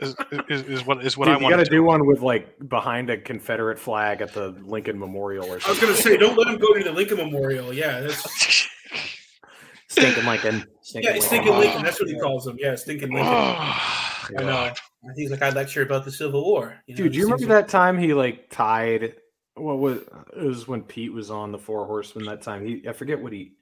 is, 0.00 0.16
is, 0.48 0.62
is 0.62 0.84
what 0.86 1.04
is 1.04 1.16
what 1.16 1.26
Dude, 1.26 1.34
I 1.34 1.38
you 1.38 1.42
want 1.44 1.52
got 1.52 1.58
to 1.58 1.64
to 1.64 1.70
do 1.70 1.82
one 1.84 2.04
with 2.06 2.20
like 2.20 2.56
behind 2.68 3.08
a 3.08 3.16
Confederate 3.16 3.78
flag 3.78 4.20
at 4.22 4.32
the 4.34 4.48
Lincoln 4.64 4.98
Memorial 4.98 5.44
or 5.46 5.60
something. 5.60 5.68
I 5.68 5.70
was 5.70 6.02
gonna 6.02 6.14
say, 6.14 6.16
don't 6.16 6.36
let 6.36 6.48
him 6.48 6.58
go 6.58 6.74
to 6.74 6.82
the 6.82 6.92
Lincoln 6.92 7.16
Memorial. 7.18 7.72
Yeah, 7.72 8.00
that's 8.00 8.68
Stinking 10.00 10.26
Lincoln. 10.26 10.64
yeah, 10.94 11.18
Stinking 11.20 11.56
Lincoln. 11.56 11.82
That's 11.82 12.00
what 12.00 12.08
he 12.08 12.18
calls 12.18 12.46
him. 12.46 12.56
Yeah, 12.58 12.74
Stinking 12.74 13.12
Lincoln. 13.12 13.32
I 13.32 14.42
know. 14.42 14.72
He's 15.16 15.30
like, 15.30 15.42
I 15.42 15.50
lecture 15.50 15.82
about 15.82 16.04
the 16.04 16.12
Civil 16.12 16.44
War. 16.44 16.82
You 16.86 16.94
know, 16.94 17.04
Dude, 17.04 17.12
do 17.12 17.18
you 17.18 17.24
remember 17.24 17.40
seems 17.40 17.48
that 17.48 17.68
time 17.68 17.98
he 17.98 18.14
like 18.14 18.50
tied? 18.50 19.14
What 19.54 19.78
was 19.78 19.98
it? 19.98 20.08
Was 20.36 20.68
when 20.68 20.82
Pete 20.82 21.12
was 21.12 21.30
on 21.30 21.52
the 21.52 21.58
Four 21.58 21.86
Horsemen 21.86 22.26
that 22.26 22.42
time? 22.42 22.66
He 22.66 22.86
I 22.88 22.92
forget 22.92 23.20
what 23.20 23.32
he 23.32 23.52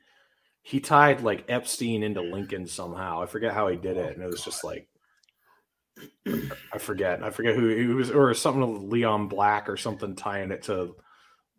he 0.63 0.81
tied 0.81 1.21
like 1.21 1.45
Epstein 1.49 2.03
into 2.03 2.21
Lincoln 2.23 2.67
somehow. 2.67 3.23
I 3.23 3.27
forget 3.27 3.55
how 3.55 3.69
he 3.69 3.77
did 3.77 3.97
it, 3.97 4.15
and 4.15 4.23
it 4.23 4.31
was 4.31 4.45
just 4.45 4.65
like 4.65 4.89
oh, 6.27 6.49
I 6.73 6.79
forget. 6.79 7.23
I 7.23 7.31
forget 7.31 7.55
who 7.55 7.69
it 7.69 7.87
was, 7.87 8.11
or 8.11 8.33
something 8.35 8.73
with 8.73 8.93
Leon 8.93 9.29
Black 9.29 9.69
or 9.69 9.77
something 9.77 10.17
tying 10.17 10.51
it 10.51 10.65
to. 10.65 10.97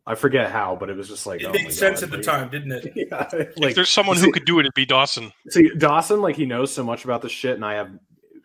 I 0.07 0.15
forget 0.15 0.49
how, 0.49 0.75
but 0.79 0.89
it 0.89 0.95
was 0.95 1.09
just 1.09 1.27
like 1.27 1.41
It 1.41 1.47
oh 1.47 1.51
made 1.51 1.71
sense 1.71 1.99
God, 1.99 2.05
at 2.05 2.11
the 2.11 2.17
like- 2.17 2.25
time, 2.25 2.49
didn't 2.49 2.71
it? 2.71 2.93
Yeah, 2.95 3.27
If 3.33 3.59
like 3.59 3.75
there's 3.75 3.89
someone 3.89 4.17
who 4.17 4.31
could 4.31 4.45
do 4.45 4.57
it, 4.57 4.61
it'd 4.61 4.73
be 4.73 4.85
Dawson. 4.85 5.33
See, 5.49 5.69
Dawson, 5.77 6.21
like 6.21 6.35
he 6.35 6.45
knows 6.45 6.73
so 6.73 6.83
much 6.83 7.03
about 7.03 7.21
the 7.21 7.29
shit, 7.29 7.55
and 7.55 7.65
I 7.65 7.73
have 7.75 7.91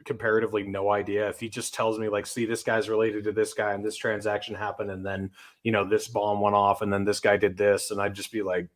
comparatively 0.05 0.65
no 0.65 0.91
idea. 0.91 1.29
If 1.29 1.39
he 1.39 1.49
just 1.49 1.73
tells 1.73 1.99
me, 1.99 2.09
like, 2.09 2.27
see, 2.27 2.45
this 2.45 2.65
guy's 2.65 2.89
related 2.89 3.25
to 3.25 3.33
this 3.33 3.55
guy, 3.55 3.73
and 3.75 3.85
this 3.85 3.97
transaction 3.97 4.57
happened, 4.57 4.91
and 4.91 5.07
then 5.07 5.31
you 5.63 5.71
know 5.73 5.89
this 5.89 6.09
bomb 6.09 6.41
went 6.41 6.57
off, 6.57 6.83
and 6.83 6.93
then 6.93 7.05
this 7.05 7.21
guy 7.21 7.37
did 7.37 7.57
this, 7.57 7.93
and 7.93 8.01
I'd 8.03 8.15
just 8.15 8.33
be 8.33 8.43
like, 8.43 8.69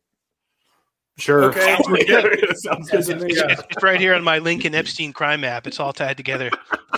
Sure. 1.17 1.45
Okay. 1.45 1.75
Sounds 2.55 2.89
good 2.89 3.05
to 3.05 3.15
me. 3.15 3.31
It's, 3.31 3.41
it's, 3.41 3.61
it's 3.71 3.83
right 3.83 3.99
here 3.99 4.13
on 4.13 4.23
my 4.23 4.37
Lincoln 4.37 4.75
Epstein 4.75 5.11
crime 5.11 5.41
map. 5.41 5.65
It's 5.65 5.79
all 5.79 5.91
tied 5.91 6.15
together. 6.15 6.51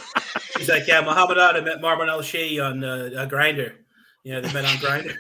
He's 0.57 0.67
like, 0.67 0.87
yeah, 0.87 0.99
Muhammad 1.01 1.37
Ali 1.37 1.61
met 1.61 1.79
Marwan 1.81 2.09
al-Shehhi 2.09 2.61
on 2.63 2.83
uh, 2.83 3.09
uh, 3.15 3.29
Grindr. 3.29 3.75
Yeah, 4.25 4.41
they 4.41 4.51
met 4.51 4.65
on 4.65 4.75
Grindr. 4.77 5.15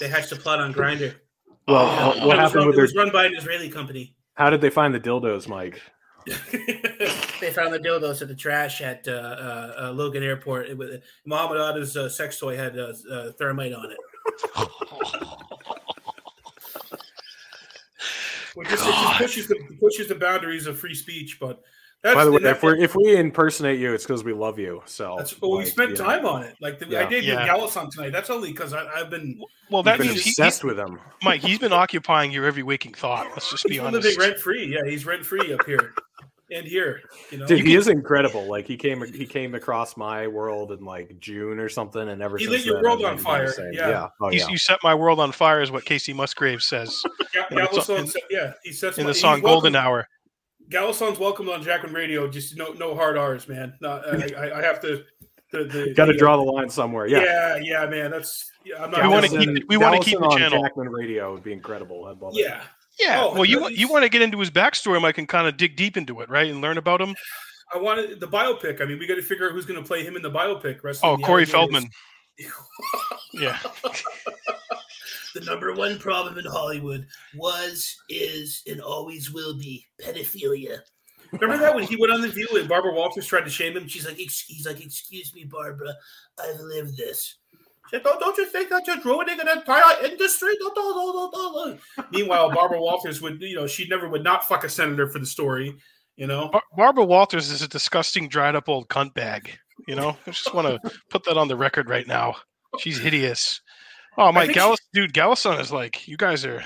They 0.00 0.08
hatched 0.08 0.32
a 0.32 0.36
plot 0.36 0.60
on 0.60 0.72
Grindr. 0.72 1.14
Well, 1.68 1.86
Yeah. 1.86 2.06
what 2.06 2.16
it 2.16 2.24
was 2.24 2.36
happened 2.36 2.54
run, 2.54 2.66
with 2.68 2.78
it 2.78 2.82
was 2.82 2.94
run 2.96 3.12
by 3.12 3.26
an 3.26 3.36
Israeli 3.36 3.68
company. 3.68 4.14
How 4.34 4.50
did 4.50 4.60
they 4.62 4.70
find 4.70 4.94
the 4.94 4.98
dildos, 4.98 5.46
Mike? 5.46 5.80
they 6.26 7.52
found 7.52 7.72
the 7.72 7.78
dildos 7.78 8.22
at 8.22 8.28
the 8.28 8.34
trash 8.34 8.80
at 8.80 9.06
uh, 9.06 9.12
uh, 9.12 9.74
uh, 9.84 9.92
Logan 9.92 10.22
Airport. 10.22 10.68
It 10.68 10.76
was, 10.76 10.96
Muhammad 11.26 11.58
Ali's 11.58 11.96
uh, 11.96 12.08
sex 12.08 12.38
toy 12.38 12.56
had 12.56 12.78
uh, 12.78 12.92
uh, 13.10 13.32
thermite 13.32 13.72
on 13.72 13.90
it. 13.90 13.98
Well, 18.56 18.68
just, 18.68 18.86
it 18.86 18.92
just 18.92 19.18
pushes 19.18 19.48
the 19.48 19.56
pushes 19.80 20.08
the 20.08 20.14
boundaries 20.16 20.66
of 20.66 20.78
free 20.78 20.94
speech. 20.94 21.38
But 21.40 21.62
that's 22.02 22.14
By 22.14 22.24
the 22.24 22.32
way, 22.32 22.40
if 22.42 22.62
we 22.62 22.82
if 22.82 22.94
we 22.96 23.16
impersonate 23.16 23.78
you, 23.78 23.92
it's 23.92 24.04
because 24.04 24.24
we 24.24 24.32
love 24.32 24.58
you. 24.58 24.82
So 24.86 25.16
that's 25.18 25.40
well, 25.40 25.58
we 25.58 25.66
spent 25.66 25.90
you 25.90 25.96
know, 25.98 26.04
time 26.04 26.24
on 26.26 26.42
it. 26.42 26.56
Like 26.60 26.78
the, 26.78 26.86
I 26.98 27.06
did 27.06 27.24
Yeah. 27.24 27.46
get 27.46 27.56
Galison 27.56 27.90
tonight. 27.90 28.10
That's 28.10 28.30
only 28.30 28.50
because 28.52 28.72
I've 28.72 29.10
been 29.10 29.40
Well, 29.70 29.82
that 29.82 29.98
been 29.98 30.08
means 30.08 30.22
he, 30.24 30.30
obsessed 30.30 30.64
with 30.64 30.78
him. 30.78 30.98
Mike, 31.22 31.42
he's 31.42 31.58
been 31.58 31.72
occupying 31.74 32.32
your 32.32 32.46
every 32.46 32.62
waking 32.62 32.94
thought. 32.94 33.26
Let's 33.30 33.50
just 33.50 33.64
be 33.64 33.72
he's 33.74 33.80
honest. 33.80 34.04
living 34.04 34.18
rent 34.18 34.38
free. 34.38 34.66
Yeah, 34.66 34.88
he's 34.90 35.04
rent 35.04 35.26
free 35.26 35.52
up 35.52 35.64
here 35.66 35.92
and 36.50 36.66
here. 36.66 37.02
You 37.30 37.38
know, 37.38 37.46
Dude, 37.46 37.66
he 37.66 37.74
is 37.76 37.86
incredible. 37.88 38.46
Like 38.46 38.66
he 38.66 38.78
came 38.78 39.02
he 39.12 39.26
came 39.26 39.54
across 39.54 39.96
my 39.98 40.26
world 40.26 40.72
in 40.72 40.82
like 40.82 41.14
June 41.20 41.58
or 41.58 41.68
something, 41.68 42.08
and 42.08 42.22
ever 42.22 42.38
He 42.38 42.44
since 42.44 42.56
lit 42.56 42.64
your 42.64 42.76
then, 42.76 42.82
world 42.84 43.04
on 43.04 43.18
fire. 43.18 43.52
Yeah. 43.72 43.88
yeah. 43.90 44.08
Oh, 44.22 44.30
He's, 44.30 44.42
yeah. 44.44 44.48
You 44.48 44.56
set 44.58 44.78
my 44.82 44.94
world 44.94 45.20
on 45.20 45.32
fire, 45.32 45.60
is 45.60 45.70
what 45.70 45.84
Kacey 45.84 46.14
Musgrave 46.14 46.62
says 46.62 47.02
Ga- 47.34 47.44
in 47.50 47.56
the 47.58 47.80
song- 47.82 47.96
in- 47.98 48.12
yeah, 48.30 48.52
he 48.64 48.72
sets 48.72 48.96
in 48.96 49.04
my- 49.04 49.10
the 49.10 49.14
song 49.14 49.40
"Golden 49.42 49.74
welcome- 49.74 49.86
Hour." 49.86 50.08
Galison's 50.70 51.18
welcome 51.18 51.48
on 51.48 51.62
Jackman 51.62 51.92
Radio. 51.92 52.28
Just 52.28 52.56
no 52.56 52.72
no 52.72 52.94
hard 52.94 53.16
R's, 53.18 53.48
man. 53.48 53.74
Not, 53.80 54.06
I, 54.08 54.32
I, 54.36 54.58
I 54.58 54.62
have 54.62 54.80
to. 54.82 55.04
The, 55.52 55.64
the, 55.64 55.94
Got 55.94 56.06
to 56.06 56.16
draw 56.16 56.36
the 56.36 56.44
uh, 56.48 56.52
line 56.52 56.70
somewhere. 56.70 57.06
Yeah. 57.08 57.24
Yeah, 57.24 57.56
yeah, 57.56 57.86
man. 57.86 58.12
That's 58.12 58.48
yeah. 58.64 58.84
I'm 58.84 58.90
not. 58.92 59.02
We 59.02 59.08
wanna 59.08 59.28
keep- 59.28 59.68
we 59.68 59.76
wanna 59.76 59.98
keep 60.00 60.18
the 60.20 60.28
channel. 60.36 60.62
Jackman 60.62 60.88
Radio 60.90 61.32
would 61.34 61.42
be 61.42 61.52
incredible. 61.52 62.04
I'd 62.06 62.18
love 62.18 62.34
it. 62.36 62.44
Yeah, 62.46 62.62
Yeah. 63.00 63.22
Oh, 63.24 63.34
well, 63.34 63.44
you 63.44 63.68
you 63.70 63.88
want 63.88 64.04
to 64.04 64.08
get 64.08 64.22
into 64.22 64.38
his 64.38 64.50
backstory, 64.50 65.00
Mike, 65.02 65.18
and 65.18 65.28
kind 65.28 65.48
of 65.48 65.56
dig 65.56 65.74
deep 65.74 65.96
into 65.96 66.20
it, 66.20 66.30
right, 66.30 66.48
and 66.48 66.60
learn 66.60 66.78
about 66.78 67.00
him. 67.00 67.16
I 67.74 67.78
wanted 67.78 68.20
the 68.20 68.26
biopic. 68.28 68.80
I 68.80 68.84
mean, 68.84 68.98
we 69.00 69.06
got 69.08 69.14
to 69.16 69.22
figure 69.22 69.46
out 69.46 69.52
who's 69.52 69.66
going 69.66 69.80
to 69.80 69.86
play 69.86 70.04
him 70.04 70.14
in 70.16 70.22
the 70.22 70.30
biopic. 70.30 70.82
Rest 70.84 71.00
Oh, 71.02 71.14
of 71.14 71.20
the 71.20 71.26
Corey 71.26 71.42
alligators. 71.42 71.52
Feldman. 71.52 71.90
Yeah. 73.32 73.58
The 75.34 75.40
number 75.42 75.72
one 75.74 75.98
problem 75.98 76.38
in 76.38 76.44
Hollywood 76.44 77.06
was, 77.36 77.96
is, 78.08 78.62
and 78.66 78.80
always 78.80 79.30
will 79.30 79.56
be 79.56 79.86
pedophilia. 80.00 80.80
Remember 81.32 81.58
that 81.58 81.74
when 81.74 81.84
he 81.84 81.96
went 81.96 82.12
on 82.12 82.20
the 82.20 82.28
View 82.28 82.48
and 82.54 82.68
Barbara 82.68 82.92
Walters 82.92 83.26
tried 83.26 83.44
to 83.44 83.50
shame 83.50 83.76
him? 83.76 83.86
She's 83.86 84.04
like, 84.06 84.16
he's 84.16 84.66
like, 84.66 84.84
excuse 84.84 85.32
me, 85.34 85.44
Barbara, 85.44 85.94
I've 86.42 86.58
lived 86.58 86.96
this. 86.96 87.36
She 87.52 87.96
said, 87.96 88.02
don't, 88.02 88.16
oh, 88.16 88.20
don't 88.20 88.38
you 88.38 88.46
think 88.46 88.68
that 88.70 88.86
you're 88.86 89.00
ruining 89.00 89.40
an 89.40 89.48
entire 89.48 90.04
industry? 90.04 90.52
Meanwhile, 92.12 92.50
Barbara 92.52 92.80
Walters 92.80 93.20
would, 93.20 93.40
you 93.40 93.54
know, 93.54 93.66
she 93.66 93.86
never 93.88 94.08
would 94.08 94.24
not 94.24 94.44
fuck 94.44 94.64
a 94.64 94.68
senator 94.68 95.08
for 95.08 95.18
the 95.18 95.26
story. 95.26 95.76
You 96.16 96.26
know, 96.26 96.48
Bar- 96.48 96.62
Barbara 96.76 97.04
Walters 97.04 97.50
is 97.50 97.62
a 97.62 97.68
disgusting, 97.68 98.28
dried 98.28 98.56
up 98.56 98.68
old 98.68 98.88
cunt 98.88 99.14
bag. 99.14 99.56
You 99.88 99.94
know, 99.94 100.16
I 100.26 100.30
just 100.30 100.52
want 100.52 100.68
to 100.68 100.92
put 101.08 101.24
that 101.24 101.38
on 101.38 101.48
the 101.48 101.56
record 101.56 101.88
right 101.88 102.06
now. 102.06 102.34
She's 102.78 102.98
hideous. 102.98 103.60
Oh, 104.18 104.32
my 104.32 104.46
think 104.46 104.58
Gallis, 104.58 104.78
dude, 104.92 105.12
Galison 105.12 105.60
is 105.60 105.72
like, 105.72 106.06
you 106.08 106.16
guys 106.16 106.44
are. 106.44 106.64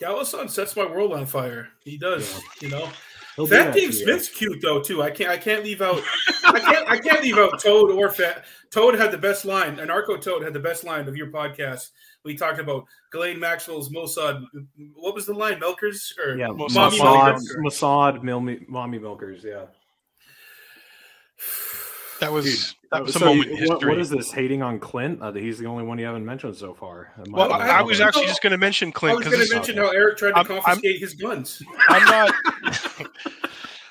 Galison 0.00 0.50
sets 0.50 0.76
my 0.76 0.84
world 0.86 1.12
on 1.12 1.26
fire. 1.26 1.68
He 1.82 1.96
does. 1.96 2.40
You 2.60 2.68
know, 2.68 2.88
He'll 3.36 3.46
Fat 3.46 3.64
that 3.66 3.74
Dave 3.74 3.90
to 3.90 3.96
you. 3.96 4.04
Smith's 4.04 4.28
cute 4.28 4.60
though 4.62 4.80
too. 4.80 5.02
I 5.02 5.10
can't. 5.10 5.30
I 5.30 5.36
can't 5.36 5.64
leave 5.64 5.82
out. 5.82 6.00
I 6.44 6.60
can't. 6.60 6.88
I 6.88 6.98
can't 6.98 7.22
leave 7.22 7.38
out 7.38 7.60
Toad 7.60 7.90
or 7.90 8.10
Fat. 8.10 8.44
Toad 8.70 8.94
had 8.94 9.10
the 9.10 9.18
best 9.18 9.44
line. 9.44 9.76
Anarcho 9.76 10.20
Toad 10.20 10.42
had 10.42 10.52
the 10.52 10.60
best 10.60 10.84
line 10.84 11.08
of 11.08 11.16
your 11.16 11.28
podcast. 11.28 11.90
We 12.24 12.36
talked 12.36 12.58
about 12.60 12.84
Ghislaine 13.12 13.40
Maxwell's 13.40 13.90
Mossad. 13.90 14.44
What 14.94 15.14
was 15.14 15.26
the 15.26 15.34
line? 15.34 15.58
Milkers 15.58 16.12
or 16.24 16.36
Yeah, 16.36 16.48
Mossad- 16.48 16.98
Mommy 16.98 16.98
Mossad, 16.98 18.22
Mossad, 18.22 18.68
mommy 18.68 18.98
milkers. 18.98 19.42
Yeah. 19.44 19.64
That 22.24 22.32
was 22.32 22.44
Dude, 22.44 22.74
that 22.90 23.02
was 23.02 23.16
a 23.16 23.18
So 23.18 23.24
moment 23.26 23.50
in 23.50 23.56
you- 23.58 23.68
what- 23.68 23.84
what 23.84 23.98
is 23.98 24.08
this 24.10 24.32
hating 24.32 24.62
on 24.62 24.78
Clint? 24.80 25.20
Uh, 25.22 25.32
he's 25.32 25.58
the 25.58 25.66
only 25.66 25.84
one 25.84 25.98
you 25.98 26.06
haven't 26.06 26.24
mentioned 26.24 26.56
so 26.56 26.72
far. 26.74 27.12
Well, 27.28 27.52
I, 27.52 27.68
I 27.68 27.82
was 27.82 28.00
actually 28.00 28.26
just 28.26 28.42
going 28.42 28.52
to 28.52 28.58
mention 28.58 28.92
Clint. 28.92 29.18
I 29.18 29.22
Clint 29.22 29.38
was 29.38 29.50
going 29.50 29.64
to 29.64 29.74
mention 29.74 29.76
how 29.84 29.90
Eric 29.96 30.16
tried 30.16 30.30
to 30.30 30.36
I'm- 30.38 30.46
I'm- 30.50 30.62
confiscate 30.62 31.00
his 31.00 31.14
guns. 31.14 31.62
I'm 31.88 32.04
not. 32.04 32.34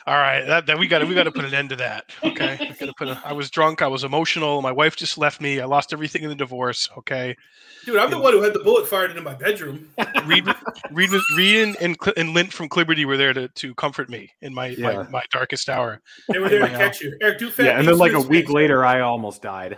All 0.05 0.15
right, 0.15 0.41
that, 0.45 0.65
that 0.65 0.77
we 0.77 0.87
got 0.87 1.07
we 1.07 1.15
got 1.15 1.23
to 1.23 1.31
put 1.31 1.45
an 1.45 1.53
end 1.53 1.69
to 1.69 1.77
that. 1.77 2.09
Okay, 2.23 2.57
we 2.69 2.75
gotta 2.75 2.93
put 2.97 3.07
a, 3.07 3.21
I 3.23 3.31
was 3.31 3.49
drunk. 3.49 3.81
I 3.81 3.87
was 3.87 4.03
emotional. 4.03 4.61
My 4.61 4.71
wife 4.71 4.97
just 4.97 5.17
left 5.17 5.39
me. 5.39 5.61
I 5.61 5.65
lost 5.65 5.93
everything 5.93 6.23
in 6.23 6.29
the 6.29 6.35
divorce. 6.35 6.89
Okay, 6.97 7.37
Dude, 7.85 7.97
I'm 7.97 8.09
the 8.11 8.19
one 8.19 8.33
who 8.33 8.41
had 8.41 8.53
the 8.53 8.59
bullet 8.59 8.87
fired 8.87 9.09
into 9.09 9.21
my 9.21 9.33
bedroom. 9.33 9.89
Reed, 10.25 10.45
Reed, 10.91 11.11
was, 11.11 11.23
Reed 11.37 11.63
and 11.63 11.75
and, 11.81 11.97
and 12.17 12.31
Clint 12.33 12.53
from 12.53 12.69
Liberty 12.75 13.05
were 13.05 13.17
there 13.17 13.33
to, 13.33 13.47
to 13.49 13.75
comfort 13.75 14.09
me 14.09 14.31
in 14.41 14.53
my, 14.53 14.67
Yeah. 14.67 14.93
my 15.03 15.09
my 15.09 15.23
darkest 15.31 15.69
hour. 15.69 16.01
They 16.29 16.39
were 16.39 16.49
there 16.49 16.59
to 16.61 16.69
catch 16.69 17.01
you. 17.01 17.17
Eric, 17.21 17.39
do 17.39 17.49
Fat 17.49 17.65
Yeah, 17.65 17.79
and 17.79 17.87
then 17.87 17.97
like 17.97 18.13
a 18.13 18.21
week 18.21 18.45
face. 18.45 18.53
later, 18.53 18.85
I 18.85 19.01
almost 19.01 19.41
died 19.41 19.77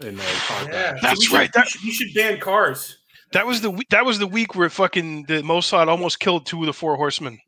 in 0.00 0.16
the 0.16 0.22
car 0.22 0.62
Yeah, 0.64 0.90
crash. 0.90 1.02
That's 1.02 1.18
we 1.20 1.24
should- 1.26 1.34
right, 1.34 1.52
that- 1.52 1.68
we 1.84 1.90
should, 1.92 2.14
ban 2.14 2.40
cars. 2.40 2.96
That 3.32 3.46
was 3.46 3.60
the 3.60 3.80
that 3.90 4.04
was 4.04 4.18
the 4.18 4.26
week 4.26 4.54
where 4.54 4.70
fucking 4.70 5.24
the 5.24 5.42
Mossad 5.42 5.88
almost 5.88 6.20
killed 6.20 6.46
two 6.46 6.60
of 6.60 6.66
the 6.66 6.72
four 6.72 6.96
horsemen. 6.96 7.38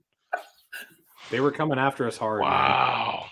They 1.31 1.41
were 1.41 1.53
coming 1.53 1.79
after 1.79 2.07
us 2.07 2.17
hard. 2.17 2.41
man. 2.41 2.51
Wow. 2.51 3.27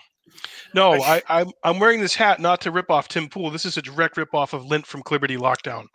No, 0.73 0.93
I, 0.93 1.21
I'm 1.29 1.51
I'm 1.63 1.79
wearing 1.79 1.99
this 2.01 2.13
hat 2.13 2.39
not 2.39 2.61
to 2.61 2.71
rip 2.71 2.91
off 2.91 3.07
Tim 3.07 3.27
Pool. 3.29 3.49
This 3.51 3.65
is 3.65 3.77
a 3.77 3.81
direct 3.81 4.17
rip 4.17 4.33
off 4.33 4.53
of 4.53 4.65
Clint 4.67 4.85
from 4.85 5.01
Liberty 5.09 5.35
Lockdown. 5.37 5.85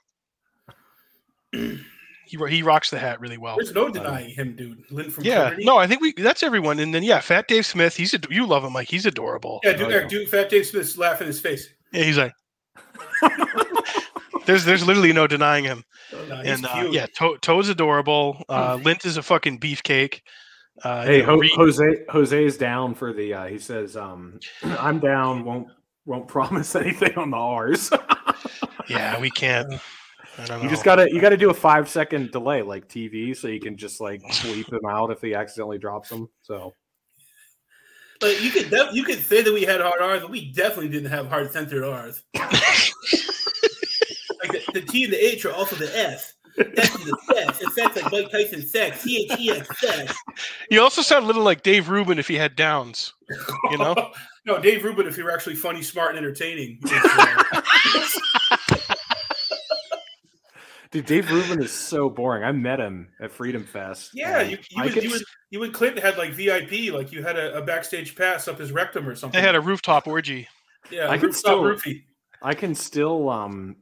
he 2.26 2.38
he 2.48 2.62
rocks 2.62 2.90
the 2.90 2.98
hat 2.98 3.20
really 3.20 3.38
well. 3.38 3.56
There's 3.56 3.74
no 3.74 3.88
denying 3.90 4.30
him, 4.30 4.56
dude. 4.56 4.82
Lynn 4.90 5.10
from 5.10 5.24
Yeah, 5.24 5.44
Liberty. 5.44 5.64
no, 5.64 5.76
I 5.78 5.86
think 5.86 6.00
we 6.00 6.12
that's 6.14 6.42
everyone. 6.42 6.78
And 6.78 6.94
then 6.94 7.02
yeah, 7.02 7.20
Fat 7.20 7.48
Dave 7.48 7.66
Smith. 7.66 7.96
He's 7.96 8.14
a, 8.14 8.20
you 8.30 8.46
love 8.46 8.64
him, 8.64 8.72
like 8.72 8.88
he's 8.88 9.06
adorable. 9.06 9.60
Yeah, 9.64 9.72
dude, 9.74 9.82
Oh, 9.86 9.88
yeah. 9.90 10.06
dude, 10.08 10.28
Fat 10.28 10.48
Dave 10.48 10.66
Smith's 10.66 10.96
laugh 10.98 11.20
in 11.20 11.26
his 11.26 11.40
face. 11.40 11.68
Yeah, 11.92 12.04
he's 12.04 12.18
like. 12.18 12.32
there's 14.46 14.64
there's 14.64 14.86
literally 14.86 15.12
no 15.12 15.26
denying 15.26 15.64
him. 15.64 15.84
No, 16.28 16.36
he's 16.42 16.46
And 16.56 16.66
uh, 16.66 16.74
cute. 16.74 16.92
yeah, 16.92 17.06
to- 17.18 17.38
Toad's 17.42 17.68
adorable. 17.68 18.42
Uh, 18.48 18.78
Lint 18.82 19.04
is 19.04 19.16
a 19.16 19.22
fucking 19.22 19.60
beefcake. 19.60 20.20
Uh, 20.82 21.04
Hey, 21.04 21.16
you 21.18 21.22
know, 21.26 21.40
Ho- 21.40 21.64
Reed- 21.66 22.04
Jose 22.08 22.44
is 22.44 22.56
down 22.56 22.94
for 22.94 23.12
the. 23.12 23.34
Uh, 23.34 23.46
he 23.46 23.58
says, 23.58 23.96
um, 23.96 24.40
"I'm 24.64 24.98
down. 24.98 25.44
Won't 25.44 25.68
won't 26.06 26.26
promise 26.28 26.74
anything 26.74 27.16
on 27.16 27.30
the 27.30 27.36
R's. 27.36 27.90
yeah, 28.88 29.20
we 29.20 29.30
can't. 29.30 29.74
I 30.38 30.44
don't 30.46 30.58
know. 30.58 30.64
you 30.64 30.70
just 30.70 30.84
gotta 30.84 31.12
you 31.12 31.20
gotta 31.20 31.36
do 31.36 31.50
a 31.50 31.54
five 31.54 31.88
second 31.88 32.30
delay 32.30 32.62
like 32.62 32.88
TV, 32.88 33.36
so 33.36 33.48
you 33.48 33.60
can 33.60 33.76
just 33.76 34.00
like 34.00 34.22
bleep 34.22 34.66
them 34.66 34.84
out 34.88 35.10
if 35.10 35.20
he 35.20 35.34
accidentally 35.34 35.78
drops 35.78 36.08
them. 36.08 36.28
So 36.42 36.74
But 38.20 38.42
you 38.42 38.50
could 38.50 38.70
def- 38.70 38.94
you 38.94 39.04
could 39.04 39.22
say 39.22 39.42
that 39.42 39.52
we 39.52 39.62
had 39.62 39.80
hard 39.80 40.00
R's, 40.00 40.22
but 40.22 40.30
we 40.30 40.52
definitely 40.52 40.88
didn't 40.88 41.10
have 41.10 41.28
hard 41.28 41.52
centered 41.52 41.84
R's. 41.84 42.22
like 42.34 42.50
the, 44.52 44.62
the 44.74 44.80
T 44.80 45.04
and 45.04 45.12
the 45.12 45.24
H 45.24 45.44
are 45.44 45.52
also 45.52 45.76
the 45.76 45.96
S. 45.96 46.34
That's 46.56 46.92
the 47.04 47.16
sex. 47.32 47.60
It's 47.62 47.74
sex 47.74 47.96
like 47.96 48.12
Mike 48.12 48.30
Tyson 48.30 48.66
sex. 48.66 49.02
T 49.02 49.28
H 49.30 49.38
E 49.38 49.50
X 49.52 49.80
sex. 49.80 50.14
You 50.70 50.82
also 50.82 51.02
sound 51.02 51.24
a 51.24 51.26
little 51.26 51.42
like 51.42 51.62
Dave 51.62 51.88
Rubin 51.88 52.18
if 52.18 52.28
he 52.28 52.34
had 52.34 52.56
downs. 52.56 53.14
You 53.70 53.78
know? 53.78 54.12
no, 54.46 54.60
Dave 54.60 54.84
Rubin, 54.84 55.06
if 55.06 55.16
he 55.16 55.22
were 55.22 55.30
actually 55.30 55.54
funny, 55.54 55.82
smart, 55.82 56.10
and 56.10 56.18
entertaining. 56.18 56.78
It's, 60.92 61.06
Dude, 61.06 61.06
Dave 61.06 61.30
Rubin 61.30 61.62
is 61.62 61.72
so 61.72 62.10
boring. 62.10 62.44
I 62.44 62.52
met 62.52 62.78
him 62.80 63.08
at 63.20 63.32
Freedom 63.32 63.64
Fest. 63.64 64.10
yeah, 64.14 64.42
you 64.42 64.58
you, 64.70 64.82
I 64.82 64.84
and, 64.86 64.92
could 64.94 65.02
you, 65.04 65.10
s- 65.10 65.16
and, 65.16 65.24
you 65.50 65.62
and 65.62 65.72
Clinton 65.72 66.02
had 66.02 66.16
like 66.18 66.32
VIP, 66.32 66.92
like 66.92 67.12
you 67.12 67.22
had 67.22 67.36
a, 67.38 67.56
a 67.58 67.62
backstage 67.62 68.14
pass 68.14 68.46
up 68.48 68.58
his 68.58 68.72
rectum 68.72 69.08
or 69.08 69.14
something. 69.14 69.38
They 69.40 69.46
had 69.46 69.54
a 69.54 69.60
rooftop 69.60 70.06
orgy. 70.06 70.48
yeah, 70.90 71.08
I 71.08 71.16
could 71.18 71.28
rooftop 71.28 71.40
still- 71.40 71.62
roofie. 71.62 72.02
I 72.42 72.54
can 72.54 72.74
still 72.74 73.30
um 73.30 73.76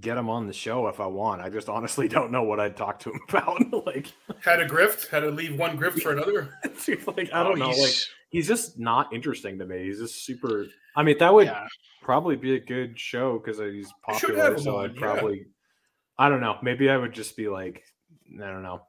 get 0.00 0.18
him 0.18 0.28
on 0.28 0.46
the 0.46 0.52
show 0.52 0.88
if 0.88 1.00
I 1.00 1.06
want. 1.06 1.40
I 1.40 1.48
just 1.50 1.68
honestly 1.68 2.08
don't 2.08 2.30
know 2.32 2.42
what 2.42 2.58
I'd 2.60 2.76
talk 2.76 2.98
to 3.00 3.10
him 3.10 3.20
about. 3.28 3.86
like, 3.86 4.12
Had 4.42 4.60
a 4.60 4.66
grift, 4.68 5.08
had 5.08 5.20
to 5.20 5.30
leave 5.30 5.58
one 5.58 5.78
grift 5.78 6.02
for 6.02 6.12
another. 6.12 6.58
like 7.16 7.32
I 7.32 7.42
don't 7.42 7.58
know. 7.58 7.68
Like, 7.68 7.76
Oh, 7.78 7.84
He's- 7.84 8.08
he's 8.30 8.48
just 8.48 8.78
not 8.78 9.12
interesting 9.14 9.58
to 9.60 9.66
me. 9.66 9.84
He's 9.84 10.00
just 10.00 10.24
super. 10.24 10.66
I 10.96 11.02
mean, 11.04 11.16
that 11.18 11.32
would 11.32 11.46
yeah. 11.46 11.66
probably 12.02 12.36
be 12.36 12.56
a 12.56 12.60
good 12.60 12.98
show 12.98 13.38
because 13.38 13.58
he's 13.58 13.92
popular. 14.02 14.58
So 14.58 14.78
on, 14.78 14.84
I'd 14.86 14.94
yeah. 14.94 15.00
probably. 15.00 15.46
I 16.18 16.28
don't 16.28 16.40
know. 16.40 16.58
Maybe 16.62 16.88
I 16.90 16.96
would 16.96 17.12
just 17.12 17.36
be 17.36 17.48
like, 17.48 17.82
I 18.36 18.46
don't 18.50 18.62
know. 18.62 18.82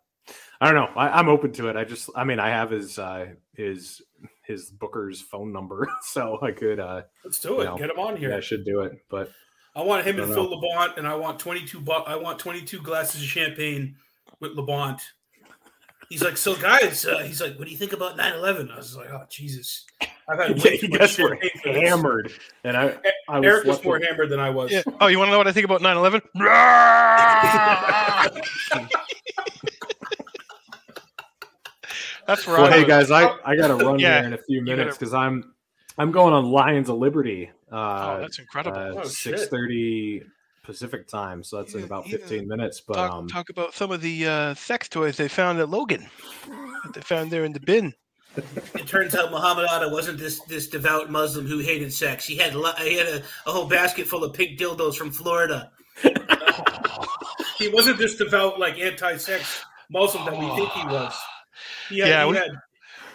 I 0.59 0.65
don't 0.71 0.75
know. 0.75 0.89
I, 0.99 1.19
I'm 1.19 1.29
open 1.29 1.51
to 1.53 1.67
it. 1.69 1.75
I 1.75 1.83
just, 1.83 2.09
I 2.15 2.23
mean, 2.23 2.39
I 2.39 2.49
have 2.49 2.71
his 2.71 2.97
uh 2.97 3.27
his 3.53 4.01
his 4.43 4.69
Booker's 4.71 5.21
phone 5.21 5.51
number, 5.51 5.87
so 6.01 6.39
I 6.41 6.51
could. 6.51 6.79
uh 6.79 7.03
Let's 7.23 7.39
do 7.39 7.59
it. 7.59 7.63
You 7.63 7.69
know, 7.69 7.77
Get 7.77 7.89
him 7.89 7.99
on 7.99 8.17
here. 8.17 8.29
Yeah, 8.31 8.37
I 8.37 8.41
should 8.41 8.65
do 8.65 8.81
it. 8.81 8.93
But 9.09 9.31
I 9.75 9.81
want 9.83 10.05
him 10.05 10.15
I 10.17 10.23
and 10.23 10.33
don't 10.33 10.49
Phil 10.49 10.61
Labonte, 10.61 10.97
and 10.97 11.07
I 11.07 11.15
want 11.15 11.39
twenty 11.39 11.65
two. 11.65 11.79
Bu- 11.79 11.91
I 11.91 12.15
want 12.15 12.39
twenty 12.39 12.61
two 12.61 12.81
glasses 12.81 13.21
of 13.21 13.27
champagne 13.27 13.95
with 14.39 14.55
Labonte. 14.55 15.01
He's 16.09 16.23
like, 16.23 16.37
so 16.37 16.55
guys, 16.55 17.05
uh, 17.05 17.19
he's 17.19 17.41
like, 17.41 17.57
what 17.57 17.65
do 17.65 17.71
you 17.71 17.77
think 17.77 17.91
about 17.91 18.15
9-11? 18.15 18.71
I 18.71 18.77
was 18.77 18.95
like, 18.95 19.09
oh 19.09 19.23
Jesus, 19.27 19.85
I've 20.29 20.37
had 20.37 20.55
Yeah, 20.57 20.63
way 20.63 20.77
too 20.77 20.87
you 20.87 20.99
much 20.99 21.17
were 21.17 21.29
champagne 21.29 21.49
for 21.63 21.73
this. 21.73 21.89
hammered, 21.89 22.31
and 22.63 22.77
I, 22.77 22.95
I 23.27 23.39
was 23.39 23.45
Eric 23.47 23.65
was 23.65 23.83
more 23.83 23.93
with- 23.99 24.03
hammered 24.07 24.29
than 24.29 24.39
I 24.39 24.49
was. 24.49 24.71
Yeah. 24.71 24.83
Oh, 25.01 25.07
you 25.07 25.17
want 25.17 25.27
to 25.29 25.31
know 25.31 25.37
what 25.39 25.47
I 25.47 25.51
think 25.51 25.65
about 25.65 25.81
9/11? 25.81 26.21
That's 32.27 32.47
right. 32.47 32.59
Well, 32.61 32.71
hey 32.71 32.85
guys, 32.85 33.11
I, 33.11 33.35
I 33.45 33.55
got 33.55 33.67
to 33.67 33.75
run 33.85 33.99
Yeah, 33.99 34.19
there 34.21 34.27
in 34.27 34.33
a 34.33 34.37
few 34.37 34.63
gotta- 34.65 34.77
minutes 34.77 34.97
because 34.97 35.13
I'm 35.13 35.53
I'm 35.97 36.11
going 36.11 36.33
on 36.33 36.45
Lions 36.45 36.89
of 36.89 36.97
Liberty. 36.97 37.51
Oh, 37.71 37.77
Uh, 37.77 38.19
that's 38.19 38.39
incredible. 38.39 38.77
uh, 38.77 38.93
Oh, 38.95 39.03
shit. 39.03 39.37
six 39.37 39.47
thirty 39.47 40.23
Pacific 40.63 41.07
time, 41.07 41.43
so 41.43 41.57
that's 41.57 41.73
in 41.75 41.81
Yeah, 41.81 41.85
about 41.85 42.07
yeah. 42.07 42.17
fifteen 42.17 42.47
minutes. 42.47 42.81
But 42.81 42.95
talk, 42.95 43.11
um, 43.13 43.27
talk 43.27 43.49
about 43.49 43.73
some 43.73 43.91
of 43.91 44.01
the 44.01 44.25
uh, 44.27 44.53
sex 44.55 44.89
toys 44.89 45.17
they 45.17 45.27
found 45.27 45.59
at 45.59 45.69
Logan. 45.69 46.07
that 46.83 46.93
they 46.93 47.01
found 47.01 47.29
there 47.31 47.45
in 47.45 47.53
the 47.53 47.59
bin. 47.59 47.93
It 48.75 48.87
turns 48.87 49.15
out 49.15 49.31
Muhammad 49.31 49.65
Ali 49.69 49.91
wasn't 49.91 50.17
this 50.19 50.41
this 50.41 50.67
devout 50.67 51.09
Muslim 51.09 51.45
who 51.47 51.59
hated 51.59 51.93
sex. 51.93 52.25
He 52.25 52.35
had 52.35 52.53
he 52.79 52.97
had 52.97 53.07
a, 53.07 53.23
a 53.45 53.51
whole 53.51 53.67
basket 53.67 54.07
full 54.07 54.23
of 54.23 54.33
pink 54.33 54.59
dildos 54.59 54.95
from 54.95 55.11
Florida. 55.11 55.71
He 57.57 57.69
wasn't 57.69 57.97
this 57.97 58.15
devout, 58.15 58.59
like 58.59 58.77
anti-sex 58.79 59.63
Muslim 59.89 60.25
that 60.25 60.33
we 60.37 60.45
think 60.55 60.69
he 60.71 60.85
was. 60.85 61.13
He 61.89 61.99
had, 61.99 62.09
Yeah, 62.09 62.25
he, 62.25 62.31
we- 62.31 62.37
had, 62.37 62.49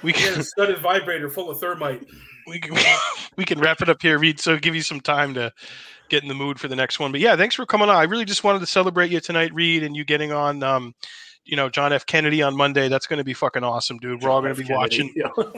We 0.03 0.13
he 0.13 0.21
had 0.23 0.33
can 0.33 0.41
a 0.41 0.45
studded 0.45 0.79
vibrator 0.79 1.29
full 1.29 1.51
of 1.51 1.61
thermite. 1.61 2.07
we 2.47 2.59
can 2.59 2.75
we 3.37 3.45
can 3.45 3.59
wrap 3.61 3.83
it 3.83 3.89
up 3.91 4.01
here, 4.01 4.19
Reed. 4.19 4.41
So 4.41 4.57
give 4.57 4.75
you 4.75 4.81
some 4.83 5.01
time 5.01 5.35
to 5.35 5.53
get 6.09 6.23
in 6.23 6.29
the 6.29 6.35
mood 6.35 6.59
for 6.59 6.69
the 6.69 6.77
next 6.77 6.99
one. 6.99 7.13
But 7.13 7.21
yeah, 7.21 7.37
thanks 7.37 7.55
for 7.55 7.67
coming 7.67 7.89
on. 7.91 7.97
I 7.97 8.05
really 8.05 8.25
just 8.25 8.43
wanted 8.43 8.61
to 8.61 8.67
celebrate 8.67 9.11
you 9.11 9.21
tonight, 9.21 9.53
Reed, 9.53 9.83
and 9.83 9.95
you 9.95 10.05
getting 10.05 10.33
on. 10.33 10.63
Um, 10.63 10.95
you 11.51 11.57
know, 11.57 11.69
John 11.69 11.93
F. 11.93 12.07
Kennedy 12.07 12.43
on 12.43 12.57
Monday. 12.57 12.89
That's 12.89 13.07
going 13.07 13.19
to 13.19 13.25
be 13.25 13.35
fucking 13.35 13.65
awesome, 13.65 13.99
dude. 13.99 14.23
We're 14.23 14.31
all 14.31 14.41
going 14.41 14.55
to 14.55 14.65
be 14.65 14.73
watching 14.73 15.13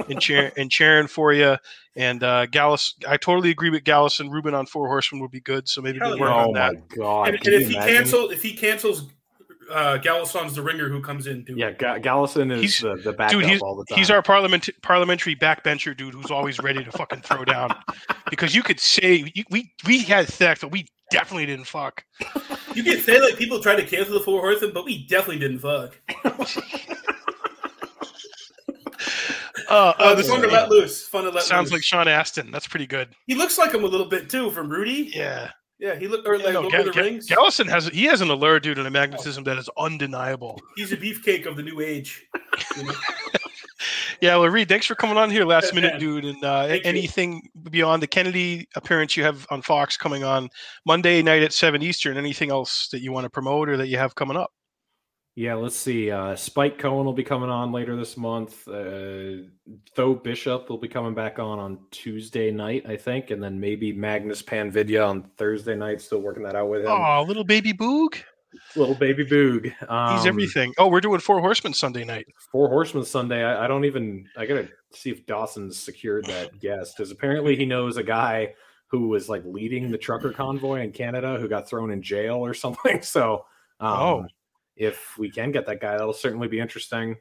and 0.08 0.20
cheering 0.20 0.50
and 0.56 0.70
cheering 0.70 1.06
for 1.06 1.32
you. 1.32 1.56
And 1.94 2.22
uh, 2.24 2.46
Gallus, 2.46 2.94
I 3.06 3.18
totally 3.18 3.50
agree 3.50 3.70
with 3.70 3.84
Gallus 3.84 4.18
and 4.18 4.32
Rubin 4.32 4.54
on 4.54 4.66
Four 4.66 4.88
Horsemen 4.88 5.20
would 5.20 5.30
be 5.30 5.40
good. 5.40 5.68
So 5.68 5.82
maybe 5.82 5.98
Hell 5.98 6.10
we'll 6.10 6.18
yeah. 6.18 6.22
work 6.24 6.32
oh 6.32 6.48
on 6.48 6.52
that. 6.54 6.74
my 6.74 6.96
god! 6.96 7.26
And, 7.28 7.34
and 7.36 7.44
can 7.44 7.52
you 7.52 7.58
if 7.60 7.68
he 7.68 7.74
imagine? 7.76 7.94
cancel, 7.96 8.30
if 8.30 8.42
he 8.42 8.54
cancels, 8.54 9.08
uh, 9.70 9.98
Galison's 9.98 10.54
the 10.54 10.62
ringer 10.62 10.88
who 10.88 11.00
comes 11.02 11.26
in. 11.26 11.44
Dude. 11.44 11.58
yeah, 11.58 11.70
Ga- 11.72 11.98
Galison 11.98 12.50
is 12.52 12.60
He's- 12.60 12.80
the, 12.80 13.00
the 13.02 13.12
backup 13.12 13.40
Dude, 13.40 13.48
he's, 13.50 13.60
all 13.62 13.76
the 13.76 13.84
time. 13.84 13.98
he's 13.98 14.10
our 14.10 14.22
parliament 14.22 14.68
parliamentary 14.82 15.36
backbencher 15.36 15.96
dude 15.96 16.14
who's 16.14 16.30
always 16.30 16.58
ready 16.60 16.82
to 16.82 16.90
fucking 16.92 17.20
throw 17.20 17.44
down. 17.44 17.74
Because 18.30 18.54
you 18.54 18.62
could 18.62 18.80
say 18.80 19.30
you, 19.34 19.44
we 19.50 19.74
we 19.86 19.98
had 19.98 20.26
sex, 20.26 20.62
but 20.62 20.70
we 20.70 20.86
definitely 21.12 21.46
didn't 21.46 21.66
fuck. 21.66 22.04
You 22.74 22.82
can 22.82 23.00
say 23.00 23.20
like 23.20 23.36
people 23.36 23.60
tried 23.60 23.76
to 23.76 23.86
cancel 23.86 24.14
the 24.14 24.20
Four 24.24 24.40
Horsemen, 24.40 24.72
but 24.72 24.86
we 24.86 25.06
definitely 25.06 25.40
didn't 25.40 25.58
fuck. 25.58 25.94
Uh, 29.68 29.92
Uh, 29.98 30.14
this 30.14 30.28
one 30.30 30.42
to 30.42 30.48
let 30.48 30.68
loose. 30.70 31.06
Fun 31.06 31.24
to 31.24 31.30
let 31.30 31.42
sounds 31.44 31.66
loose. 31.70 31.78
like 31.78 31.82
Sean 31.82 32.08
Astin. 32.08 32.50
That's 32.50 32.66
pretty 32.66 32.86
good. 32.86 33.08
he 33.26 33.34
looks 33.34 33.58
like 33.58 33.72
him 33.72 33.84
a 33.84 33.86
little 33.86 34.06
bit 34.08 34.28
too 34.28 34.50
from 34.50 34.68
Rudy. 34.68 35.10
Yeah. 35.14 35.50
Yeah, 35.78 35.96
he 35.96 36.06
looked 36.08 36.28
or 36.28 36.36
Yeah, 36.36 36.44
like 36.44 36.54
no, 36.54 36.60
Lord 36.60 36.72
Ga- 36.72 36.78
of 36.80 36.84
the 36.86 36.90
Ga- 36.92 37.00
Rings. 37.00 37.28
Galison 37.28 37.68
has 37.68 37.88
he 37.88 38.04
has 38.04 38.20
an 38.20 38.28
allure, 38.30 38.60
dude, 38.60 38.78
and 38.78 38.86
a 38.86 38.90
magnetism 38.90 39.44
that 39.44 39.58
is 39.58 39.68
undeniable. 39.78 40.60
He's 40.76 40.92
a 40.92 40.96
beefcake 40.96 41.46
of 41.46 41.56
the 41.56 41.62
new 41.62 41.80
age. 41.80 42.24
You 42.76 42.84
know? 42.84 42.92
Yeah, 44.22 44.36
well, 44.36 44.48
Reed, 44.50 44.68
thanks 44.68 44.86
for 44.86 44.94
coming 44.94 45.16
on 45.16 45.32
here 45.32 45.44
last 45.44 45.74
minute, 45.74 45.98
dude. 45.98 46.24
And 46.24 46.44
uh, 46.44 46.68
Thank 46.68 46.84
you. 46.84 46.88
anything 46.88 47.48
beyond 47.72 48.00
the 48.00 48.06
Kennedy 48.06 48.68
appearance 48.76 49.16
you 49.16 49.24
have 49.24 49.44
on 49.50 49.62
Fox 49.62 49.96
coming 49.96 50.22
on 50.22 50.48
Monday 50.86 51.22
night 51.22 51.42
at 51.42 51.52
seven 51.52 51.82
Eastern? 51.82 52.16
Anything 52.16 52.52
else 52.52 52.86
that 52.92 53.00
you 53.00 53.10
want 53.10 53.24
to 53.24 53.30
promote 53.30 53.68
or 53.68 53.76
that 53.76 53.88
you 53.88 53.98
have 53.98 54.14
coming 54.14 54.36
up? 54.36 54.52
Yeah, 55.34 55.54
let's 55.54 55.74
see. 55.74 56.12
Uh, 56.12 56.36
Spike 56.36 56.78
Cohen 56.78 57.04
will 57.04 57.12
be 57.12 57.24
coming 57.24 57.50
on 57.50 57.72
later 57.72 57.96
this 57.96 58.16
month. 58.16 58.68
Uh, 58.68 59.48
Tho 59.96 60.14
Bishop 60.14 60.70
will 60.70 60.78
be 60.78 60.88
coming 60.88 61.14
back 61.14 61.40
on 61.40 61.58
on 61.58 61.80
Tuesday 61.90 62.52
night, 62.52 62.84
I 62.86 62.96
think, 62.96 63.32
and 63.32 63.42
then 63.42 63.58
maybe 63.58 63.92
Magnus 63.92 64.40
Panvidya 64.40 65.04
on 65.04 65.24
Thursday 65.36 65.74
night. 65.74 66.00
Still 66.00 66.20
working 66.20 66.44
that 66.44 66.54
out 66.54 66.68
with 66.68 66.82
him. 66.82 66.92
Oh, 66.92 67.24
little 67.26 67.42
baby 67.42 67.72
Boog. 67.72 68.22
Little 68.76 68.94
baby 68.94 69.24
Boog. 69.24 69.72
Um, 69.90 70.16
He's 70.16 70.26
everything. 70.26 70.72
Oh, 70.78 70.88
we're 70.88 71.00
doing 71.00 71.20
Four 71.20 71.40
Horsemen 71.40 71.72
Sunday 71.74 72.04
night. 72.04 72.26
Four 72.50 72.68
Horsemen 72.68 73.04
Sunday. 73.04 73.42
I, 73.44 73.64
I 73.64 73.66
don't 73.68 73.84
even. 73.84 74.26
I 74.36 74.46
gotta 74.46 74.68
see 74.92 75.10
if 75.10 75.24
Dawson's 75.26 75.78
secured 75.78 76.26
that 76.26 76.58
guest 76.60 76.96
because 76.96 77.10
apparently 77.10 77.56
he 77.56 77.64
knows 77.66 77.96
a 77.96 78.02
guy 78.02 78.54
who 78.88 79.08
was 79.08 79.28
like 79.28 79.42
leading 79.46 79.90
the 79.90 79.98
trucker 79.98 80.30
convoy 80.32 80.80
in 80.82 80.92
Canada 80.92 81.38
who 81.38 81.48
got 81.48 81.66
thrown 81.68 81.90
in 81.90 82.02
jail 82.02 82.36
or 82.36 82.52
something. 82.64 83.00
So, 83.02 83.44
um, 83.80 83.92
Oh. 83.98 84.26
if 84.76 85.16
we 85.18 85.30
can 85.30 85.50
get 85.52 85.66
that 85.66 85.80
guy, 85.80 85.92
that'll 85.96 86.12
certainly 86.12 86.48
be 86.48 86.60
interesting. 86.60 87.16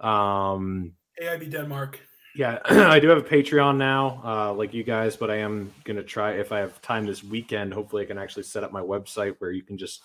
Um, 0.00 0.92
AIB 1.22 1.50
Denmark. 1.50 2.00
yeah, 2.34 2.58
I 2.64 2.98
do 3.00 3.08
have 3.08 3.18
a 3.18 3.22
Patreon 3.22 3.76
now, 3.76 4.20
uh, 4.24 4.52
like 4.52 4.74
you 4.74 4.82
guys, 4.84 5.16
but 5.16 5.30
I 5.30 5.36
am 5.36 5.72
gonna 5.84 6.02
try 6.02 6.32
if 6.32 6.50
I 6.52 6.58
have 6.58 6.80
time 6.82 7.06
this 7.06 7.22
weekend. 7.22 7.72
Hopefully, 7.72 8.02
I 8.02 8.06
can 8.06 8.18
actually 8.18 8.42
set 8.44 8.64
up 8.64 8.72
my 8.72 8.80
website 8.80 9.34
where 9.38 9.50
you 9.52 9.62
can 9.62 9.76
just 9.78 10.02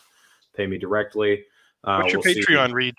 pay 0.58 0.68
me 0.68 0.78
directly. 0.78 1.46
Uh, 1.84 2.00
What's 2.02 2.14
your 2.14 2.22
we'll 2.26 2.34
see. 2.34 2.44
Patreon, 2.44 2.74
Reed? 2.74 2.96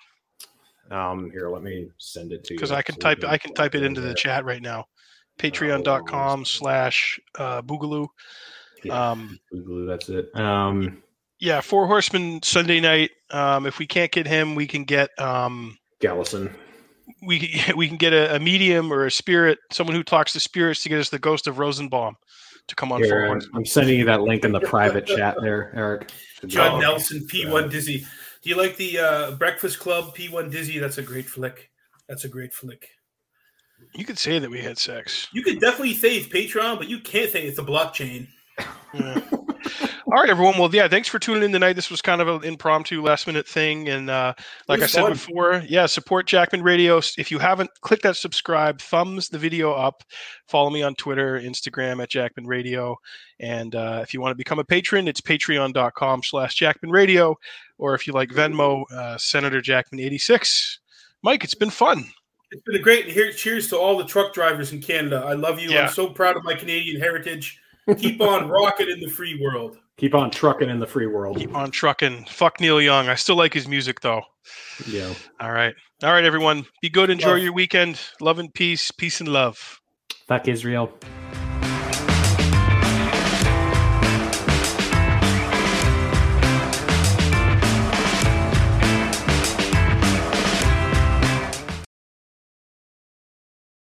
Um, 0.91 1.31
here, 1.31 1.51
let 1.51 1.63
me 1.63 1.91
send 1.99 2.33
it 2.33 2.45
to 2.45 2.55
you. 2.55 2.59
Because 2.59 2.73
I 2.73 2.81
can 2.81 2.95
so 2.95 3.01
type 3.01 3.25
I 3.25 3.37
can 3.37 3.53
type 3.53 3.75
it 3.75 3.83
into 3.83 4.01
the 4.01 4.15
chat 4.15 4.45
right 4.45 4.63
now. 4.63 4.87
Patreon.com 5.39 6.45
slash 6.45 7.21
uh, 7.37 7.61
Boogaloo. 7.63 8.09
Yeah, 8.83 9.11
Um, 9.11 9.39
Boogaloo, 9.53 9.87
that's 9.87 10.09
it. 10.09 10.35
Um, 10.35 11.03
yeah, 11.41 11.61
Four 11.61 11.87
Horsemen 11.87 12.43
Sunday 12.43 12.81
night. 12.81 13.11
Um, 13.31 13.67
if 13.67 13.79
we 13.79 13.87
can't 13.87 14.11
get 14.11 14.27
him, 14.27 14.55
we 14.55 14.67
can 14.67 14.85
get 14.85 15.11
um, 15.21 15.77
Galison. 16.01 16.53
we 17.23 17.63
we 17.77 17.87
can 17.89 17.99
get 17.99 18.13
a, 18.13 18.37
a 18.37 18.39
medium 18.39 18.93
or 18.93 19.05
a 19.05 19.11
spirit, 19.11 19.59
someone 19.71 19.95
who 19.95 20.03
talks 20.03 20.33
to 20.33 20.41
spirits 20.41 20.83
to 20.85 20.89
get 20.89 20.99
us 20.99 21.11
the 21.11 21.19
ghost 21.19 21.47
of 21.47 21.59
Rosenbaum 21.59 22.17
to 22.69 22.75
come 22.75 22.93
on 22.93 23.03
Here, 23.03 23.27
I'm, 23.27 23.41
I'm 23.55 23.67
sending 23.67 23.99
you 23.99 24.05
that 24.05 24.23
link 24.23 24.45
in 24.45 24.53
the 24.53 24.61
private 24.61 25.07
chat 25.07 25.37
there, 25.41 25.73
Eric. 25.75 26.11
John 26.47 26.77
Oh, 26.77 26.81
Nelson, 26.81 27.27
P1 27.27 27.71
Dizzy. 27.71 28.07
Do 28.43 28.51
you 28.51 28.57
like 28.57 28.77
the 28.77 28.99
uh, 28.99 29.31
Breakfast 29.33 29.81
Club 29.81 30.15
P1 30.15 30.51
Dizzy? 30.51 30.79
That's 30.79 30.99
a 30.99 31.03
great 31.03 31.27
flick. 31.27 31.71
That's 32.09 32.25
a 32.25 32.29
great 32.29 32.53
flick. 32.53 32.89
You 33.95 34.05
could 34.05 34.19
say 34.19 34.39
that 34.39 34.51
we 34.51 34.61
had 34.61 34.79
sex. 34.79 35.29
You 35.33 35.43
could 35.43 35.61
definitely 35.61 35.95
say 35.95 36.17
it's 36.17 36.29
Patreon, 36.29 36.79
but 36.79 36.89
you 36.89 37.01
can't 37.01 37.31
say 37.31 37.45
it's 37.45 37.59
a 37.59 37.65
blockchain. 37.65 38.29
Yeah. 38.95 39.21
All 40.07 40.15
right, 40.15 40.31
everyone. 40.31 40.59
Well, 40.59 40.75
yeah, 40.75 40.89
thanks 40.89 41.09
for 41.09 41.19
tuning 41.19 41.43
in 41.43 41.53
tonight. 41.53 41.75
This 41.75 41.91
was 41.91 42.01
kind 42.01 42.21
of 42.21 42.29
an 42.29 42.45
impromptu 42.45 43.03
last 43.03 43.27
minute 43.27 43.47
thing. 43.47 43.89
And 43.89 44.09
uh, 44.09 44.35
like 44.69 44.81
I 44.81 44.87
said 44.87 45.03
fun. 45.03 45.13
before, 45.13 45.63
yeah, 45.69 45.87
support 45.87 46.27
Jackman 46.27 46.63
Radio. 46.63 46.99
If 47.19 47.31
you 47.31 47.39
haven't, 47.39 47.71
click 47.81 48.03
that 48.03 48.17
subscribe, 48.17 48.81
thumbs 48.81 49.29
the 49.29 49.39
video 49.39 49.73
up, 49.73 50.03
follow 50.47 50.71
me 50.71 50.83
on 50.83 50.95
Twitter, 50.95 51.41
Instagram 51.41 52.03
at 52.03 52.11
Jackman 52.11 52.47
Radio. 52.47 52.97
And 53.41 53.75
uh, 53.75 54.01
if 54.03 54.15
you 54.15 54.21
want 54.21 54.33
to 54.33 54.37
become 54.37 54.59
a 54.59 54.65
patron, 54.65 55.09
it's 55.09 55.21
patreon.com 55.21 56.23
slash 56.23 56.55
Jackman 56.55 56.91
Radio. 56.91 57.37
Or 57.79 57.95
if 57.95 58.07
you 58.07 58.13
like 58.13 58.31
Venmo, 58.31 58.85
uh, 58.93 59.19
Senator 59.19 59.61
Jackman86. 59.61 60.79
Mike, 61.23 61.45
it's 61.45 61.55
been 61.55 61.71
fun. 61.71 62.05
It's 62.51 62.63
been 62.63 62.77
a 62.77 62.83
great 62.83 63.07
here. 63.07 63.31
Cheers 63.31 63.69
to 63.69 63.79
all 63.79 63.99
the 63.99 64.05
truck 64.05 64.33
drivers 64.33 64.73
in 64.73 64.81
Canada. 64.81 65.23
I 65.27 65.35
love 65.35 65.61
you. 65.61 65.71
Yeah. 65.71 65.83
I'm 65.83 65.93
so 65.93 66.09
proud 66.09 66.37
of 66.37 66.45
my 66.45 66.55
Canadian 66.55 67.01
heritage. 67.01 67.61
Keep 67.97 68.21
on 68.21 68.49
rocking 68.49 68.91
in 68.91 69.01
the 69.01 69.09
free 69.09 69.41
world. 69.41 69.79
Keep 69.97 70.15
on 70.15 70.31
trucking 70.31 70.69
in 70.69 70.79
the 70.79 70.87
free 70.87 71.07
world. 71.07 71.39
Keep 71.39 71.55
on 71.57 71.71
trucking. 71.71 72.25
Fuck 72.27 72.61
Neil 72.61 72.81
Young. 72.81 73.09
I 73.09 73.15
still 73.15 73.37
like 73.37 73.53
his 73.55 73.67
music, 73.67 74.01
though. 74.01 74.23
Yeah. 74.87 75.13
All 75.41 75.53
right. 75.53 75.75
All 76.03 76.13
right, 76.13 76.25
everyone. 76.25 76.67
Be 76.83 76.89
good. 76.89 77.11
Enjoy 77.11 77.33
Love. 77.33 77.43
your 77.43 77.53
weekend. 77.53 78.01
Love 78.21 78.39
and 78.39 78.53
peace. 78.53 78.91
Peace 78.91 79.21
and 79.21 79.29
love. 79.29 79.81
Fuck 80.27 80.47
Israel. 80.47 80.93
Bye. 81.01 81.28